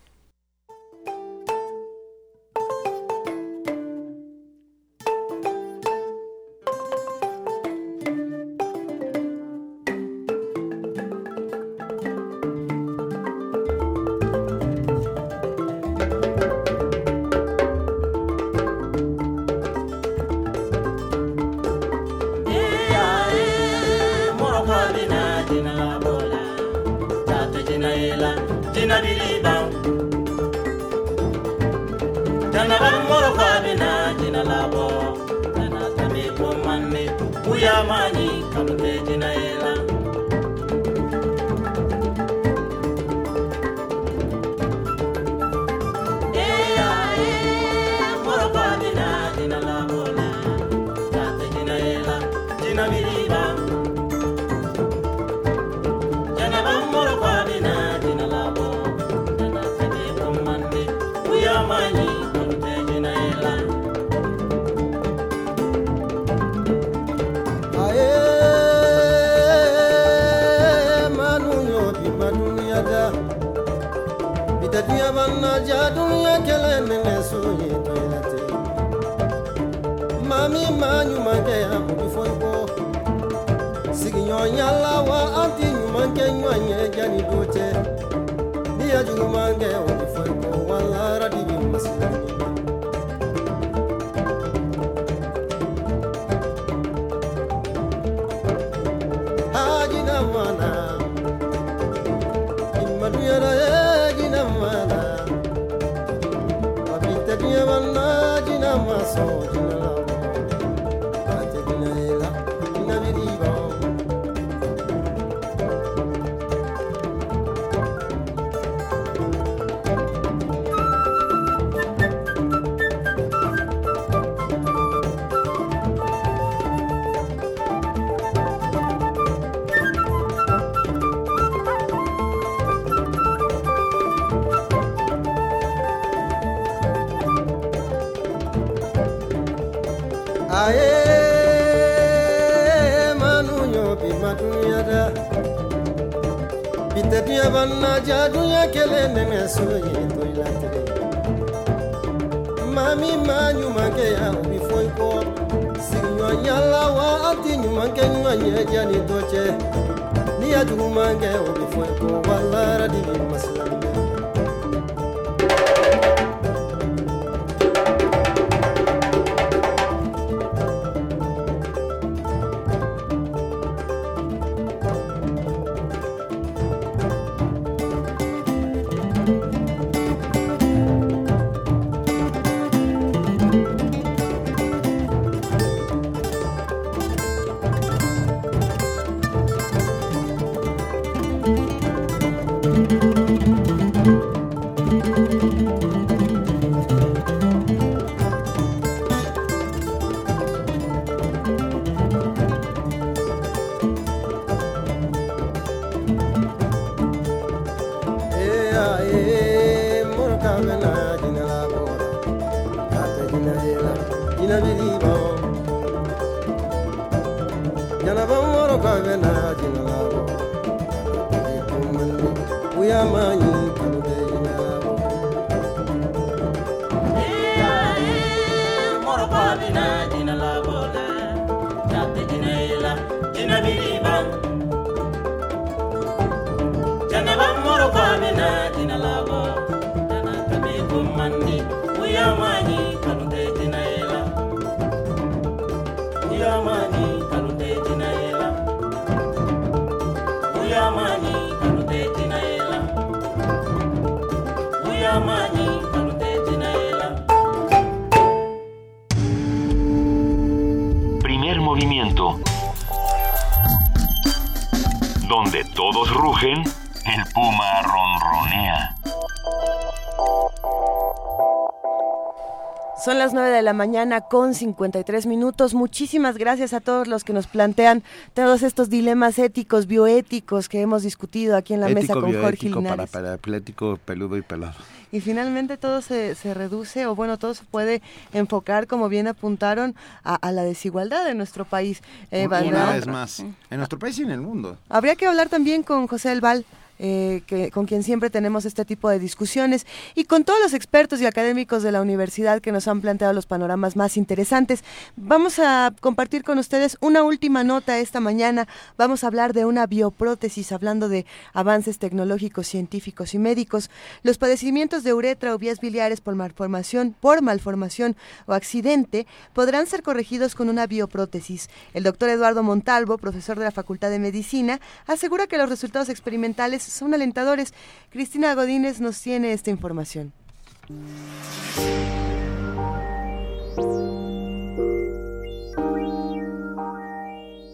[273.04, 275.74] Son las 9 de la mañana con 53 minutos.
[275.74, 278.02] Muchísimas gracias a todos los que nos plantean
[278.32, 283.10] todos estos dilemas éticos, bioéticos que hemos discutido aquí en la mesa con Jorge Linares.
[283.10, 284.72] para paraplético, peludo y pelado.
[285.12, 288.00] Y finalmente todo se, se, reduce, o bueno, todo se puede
[288.32, 292.02] enfocar, como bien apuntaron, a, a la desigualdad de nuestro país.
[292.30, 294.78] Eh, Una vez más, en nuestro país y en el mundo.
[294.88, 296.64] Habría que hablar también con José Elval.
[297.06, 301.26] Eh, con quien siempre tenemos este tipo de discusiones y con todos los expertos y
[301.26, 304.82] académicos de la universidad que nos han planteado los panoramas más interesantes.
[305.14, 308.68] Vamos a compartir con ustedes una última nota esta mañana.
[308.96, 313.90] Vamos a hablar de una bioprótesis, hablando de avances tecnológicos, científicos y médicos.
[314.22, 318.16] Los padecimientos de uretra o vías biliares por malformación, por malformación
[318.46, 321.68] o accidente podrán ser corregidos con una bioprótesis.
[321.92, 326.93] El doctor Eduardo Montalvo, profesor de la Facultad de Medicina, asegura que los resultados experimentales
[326.94, 327.74] son alentadores.
[328.10, 330.32] Cristina Godínez nos tiene esta información.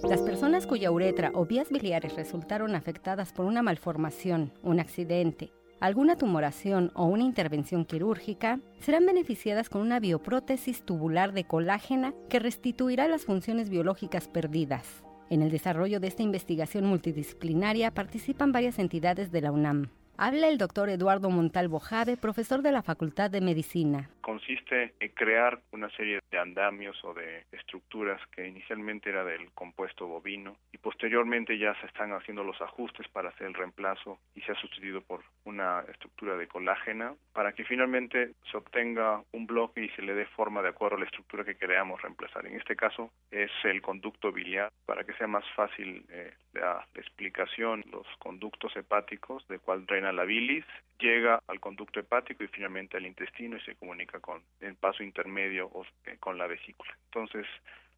[0.09, 6.17] Las personas cuya uretra o vías biliares resultaron afectadas por una malformación, un accidente, alguna
[6.17, 13.09] tumoración o una intervención quirúrgica serán beneficiadas con una bioprótesis tubular de colágena que restituirá
[13.09, 15.05] las funciones biológicas perdidas.
[15.31, 19.91] En el desarrollo de esta investigación multidisciplinaria participan varias entidades de la UNAM.
[20.17, 24.11] Habla el doctor Eduardo Montalvo Jade, profesor de la Facultad de Medicina.
[24.21, 30.07] Consiste en crear una serie de andamios o de estructuras que inicialmente era del compuesto
[30.07, 34.53] bovino y posteriormente ya se están haciendo los ajustes para hacer el reemplazo y se
[34.53, 39.89] ha sustituido por una estructura de colágena para que finalmente se obtenga un bloque y
[39.91, 42.47] se le dé forma de acuerdo a la estructura que queramos reemplazar.
[42.47, 47.85] En este caso es el conducto biliar para que sea más fácil eh, la, explicación,
[47.91, 50.65] los conductos hepáticos de cuál drena la bilis,
[50.99, 55.67] llega al conducto hepático y finalmente al intestino y se comunica con el paso intermedio
[55.67, 55.85] o
[56.19, 56.93] con la vesícula.
[57.07, 57.47] Entonces,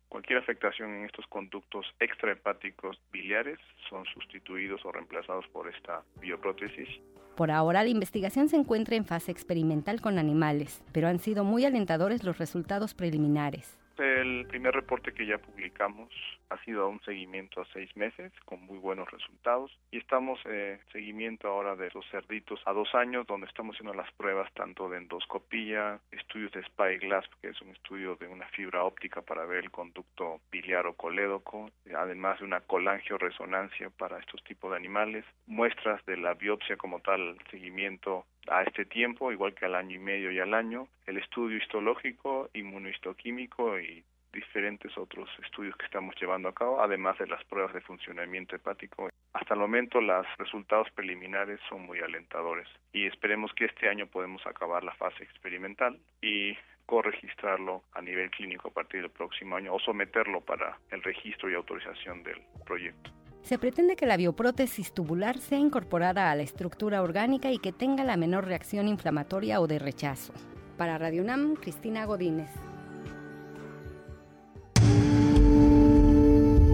[0.08, 3.58] cualquier afectación en estos conductos extrahepáticos biliares
[3.88, 6.88] son sustituidos o reemplazados por esta bioprótesis.
[7.36, 11.64] Por ahora, la investigación se encuentra en fase experimental con animales, pero han sido muy
[11.64, 13.78] alentadores los resultados preliminares.
[14.02, 16.10] El primer reporte que ya publicamos
[16.50, 19.70] ha sido un seguimiento a seis meses con muy buenos resultados.
[19.92, 23.94] Y estamos en eh, seguimiento ahora de los cerditos a dos años donde estamos haciendo
[23.94, 28.82] las pruebas tanto de endoscopía, estudios de spyglass que es un estudio de una fibra
[28.82, 34.72] óptica para ver el conducto biliar o colédoco, además de una colangioresonancia para estos tipos
[34.72, 39.74] de animales, muestras de la biopsia como tal, seguimiento a este tiempo, igual que al
[39.74, 45.84] año y medio y al año, el estudio histológico, inmunohistoquímico y diferentes otros estudios que
[45.84, 49.10] estamos llevando a cabo, además de las pruebas de funcionamiento hepático.
[49.34, 54.46] Hasta el momento los resultados preliminares son muy alentadores y esperemos que este año podemos
[54.46, 56.56] acabar la fase experimental y
[56.86, 61.54] corregistrarlo a nivel clínico a partir del próximo año o someterlo para el registro y
[61.54, 63.10] autorización del proyecto.
[63.42, 68.04] Se pretende que la bioprótesis tubular sea incorporada a la estructura orgánica y que tenga
[68.04, 70.32] la menor reacción inflamatoria o de rechazo.
[70.78, 72.50] Para Radio UNAM, Cristina Godínez.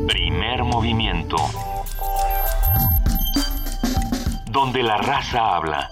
[0.09, 1.37] Primer movimiento.
[4.51, 5.89] Donde la raza habla.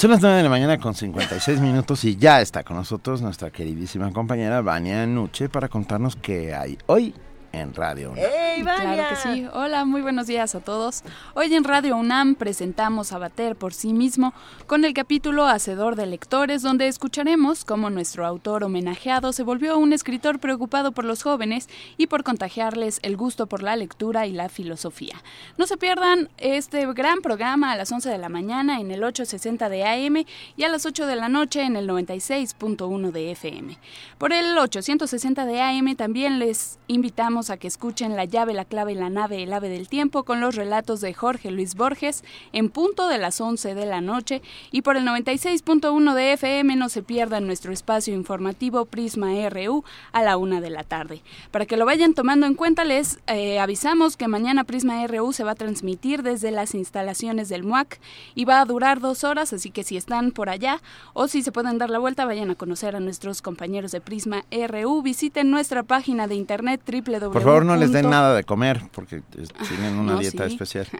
[0.00, 3.50] Son las 9 de la mañana con 56 minutos y ya está con nosotros nuestra
[3.50, 7.12] queridísima compañera Vania Nuche para contarnos qué hay hoy
[7.52, 8.62] en Radio UNAM.
[8.62, 9.46] Claro que sí.
[9.52, 11.02] Hola, muy buenos días a todos.
[11.34, 14.32] Hoy en Radio UNAM presentamos a Bater por sí mismo
[14.66, 19.92] con el capítulo Hacedor de Lectores, donde escucharemos cómo nuestro autor homenajeado se volvió un
[19.92, 24.48] escritor preocupado por los jóvenes y por contagiarles el gusto por la lectura y la
[24.48, 25.22] filosofía.
[25.58, 29.68] No se pierdan este gran programa a las 11 de la mañana en el 860
[29.68, 30.24] de AM
[30.56, 33.78] y a las 8 de la noche en el 96.1 de FM.
[34.18, 38.94] Por el 860 de AM también les invitamos a que escuchen La llave, la clave
[38.94, 43.08] la nave, el ave del tiempo con los relatos de Jorge Luis Borges en punto
[43.08, 47.46] de las 11 de la noche y por el 96.1 de FM no se pierdan
[47.46, 51.22] nuestro espacio informativo Prisma RU a la una de la tarde.
[51.50, 55.44] Para que lo vayan tomando en cuenta les eh, avisamos que mañana Prisma RU se
[55.44, 58.00] va a transmitir desde las instalaciones del MUAC
[58.34, 60.82] y va a durar dos horas, así que si están por allá
[61.14, 64.44] o si se pueden dar la vuelta vayan a conocer a nuestros compañeros de Prisma
[64.50, 68.82] RU, visiten nuestra página de internet www por favor, no les den nada de comer,
[68.92, 69.22] porque
[69.68, 70.52] tienen una No, dieta sí.
[70.54, 70.86] especial.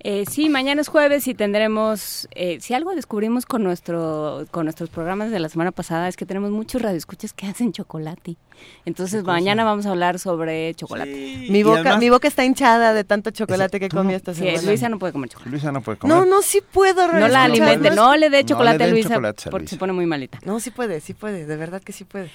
[0.00, 4.90] Eh, sí, mañana es jueves y tendremos, eh, si algo descubrimos con nuestro con nuestros
[4.90, 8.36] programas de la semana pasada es que tenemos muchos radioescuchas que hacen chocolate.
[8.84, 11.46] Entonces mañana vamos a hablar sobre chocolate.
[11.50, 14.62] Mi boca, mi boca está hinchada de tanto chocolate que comí esta Sí, semana.
[14.62, 15.50] Luisa no puede comer chocolate.
[15.50, 16.16] Luisa no puede comer.
[16.16, 17.06] No, no, sí puedo.
[17.12, 19.76] No la alimente, no le dé No chocolate le a Luisa chocolates a porque Luisa.
[19.76, 20.38] se pone muy malita.
[20.44, 22.30] No, sí puede, sí puede, de verdad que sí puede.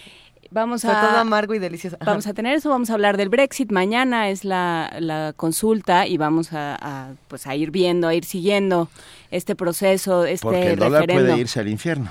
[0.51, 1.95] Vamos a todo amargo y delicioso.
[1.99, 2.09] Ajá.
[2.09, 3.72] Vamos a tener eso, vamos a hablar del Brexit.
[3.72, 8.25] Mañana es la, la consulta y vamos a, a, pues a ir viendo, a ir
[8.25, 8.89] siguiendo
[9.30, 11.30] este proceso, este Porque el dólar referendo.
[11.33, 12.09] puede irse al infierno.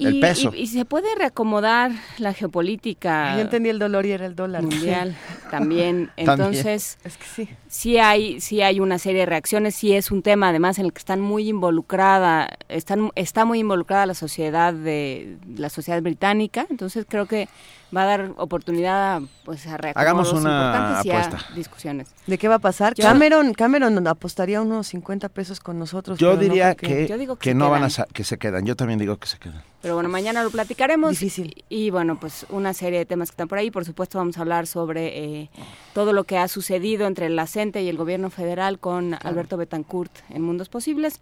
[0.00, 0.52] Y, el peso.
[0.54, 4.62] y- y se puede reacomodar la geopolítica Yo entendí el dolor y era el dólar.
[4.62, 5.14] mundial
[5.50, 5.50] también.
[5.50, 6.10] También.
[6.16, 7.48] Entonces, Es que sí.
[7.70, 10.92] Sí hay, sí hay una serie de reacciones, sí es un tema además en el
[10.92, 17.06] que están muy involucrada, están, está muy involucrada la sociedad de la sociedad británica, entonces
[17.08, 17.48] creo que
[17.96, 21.54] va a dar oportunidad a, pues a Hagamos una importantes y a apuesta.
[21.54, 22.08] discusiones.
[22.26, 22.94] ¿De qué va a pasar?
[22.94, 26.18] Yo- Cameron, Cameron apostaría unos 50 pesos con nosotros.
[26.18, 28.64] Yo no diría que, Yo digo que no van a que se quedan.
[28.64, 29.62] Yo también digo que se quedan.
[29.82, 31.10] Pero bueno, mañana lo platicaremos.
[31.10, 31.64] Difícil.
[31.68, 33.70] Y, y, bueno, pues una serie de temas que están por ahí.
[33.70, 35.50] Por supuesto, vamos a hablar sobre eh,
[35.94, 40.40] todo lo que ha sucedido entre la Y el gobierno federal con Alberto Betancourt en
[40.40, 41.20] Mundos Posibles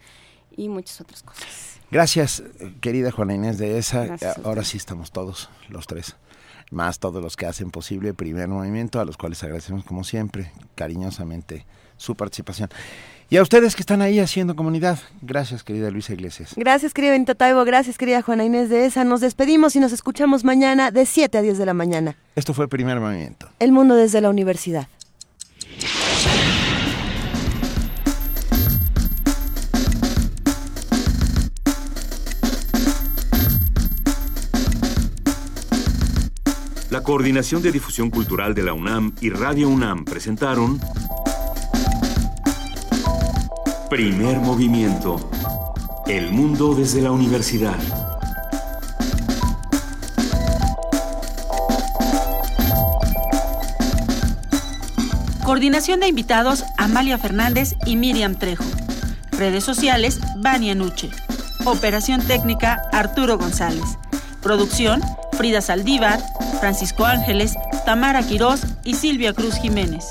[0.57, 1.81] y muchas otras cosas.
[1.91, 2.45] Gracias,
[2.81, 4.05] querida Juana Inés de esa.
[4.05, 6.15] Gracias Ahora sí estamos todos, los tres.
[6.71, 10.53] Más todos los que hacen posible el primer movimiento, a los cuales agradecemos como siempre,
[10.77, 12.69] cariñosamente, su participación.
[13.31, 16.53] Y a ustedes que están ahí haciendo comunidad, gracias, querida Luisa Iglesias.
[16.57, 17.65] Gracias, querida Benito Taibo.
[17.65, 19.03] Gracias, querida Juana Inés de esa.
[19.03, 22.17] Nos despedimos y nos escuchamos mañana de 7 a 10 de la mañana.
[22.37, 23.49] Esto fue el primer movimiento.
[23.59, 24.89] El mundo desde la universidad.
[36.99, 40.81] La Coordinación de Difusión Cultural de la UNAM y Radio UNAM presentaron
[43.89, 45.31] Primer Movimiento.
[46.09, 47.79] El mundo desde la universidad.
[55.45, 58.65] Coordinación de invitados Amalia Fernández y Miriam Trejo.
[59.31, 61.11] Redes sociales Vania Nuche.
[61.65, 63.85] Operación técnica Arturo González.
[64.49, 65.03] Producción
[65.33, 66.19] Frida Saldívar,
[66.59, 67.55] Francisco Ángeles,
[67.85, 70.09] Tamara Quirós y Silvia Cruz Jiménez.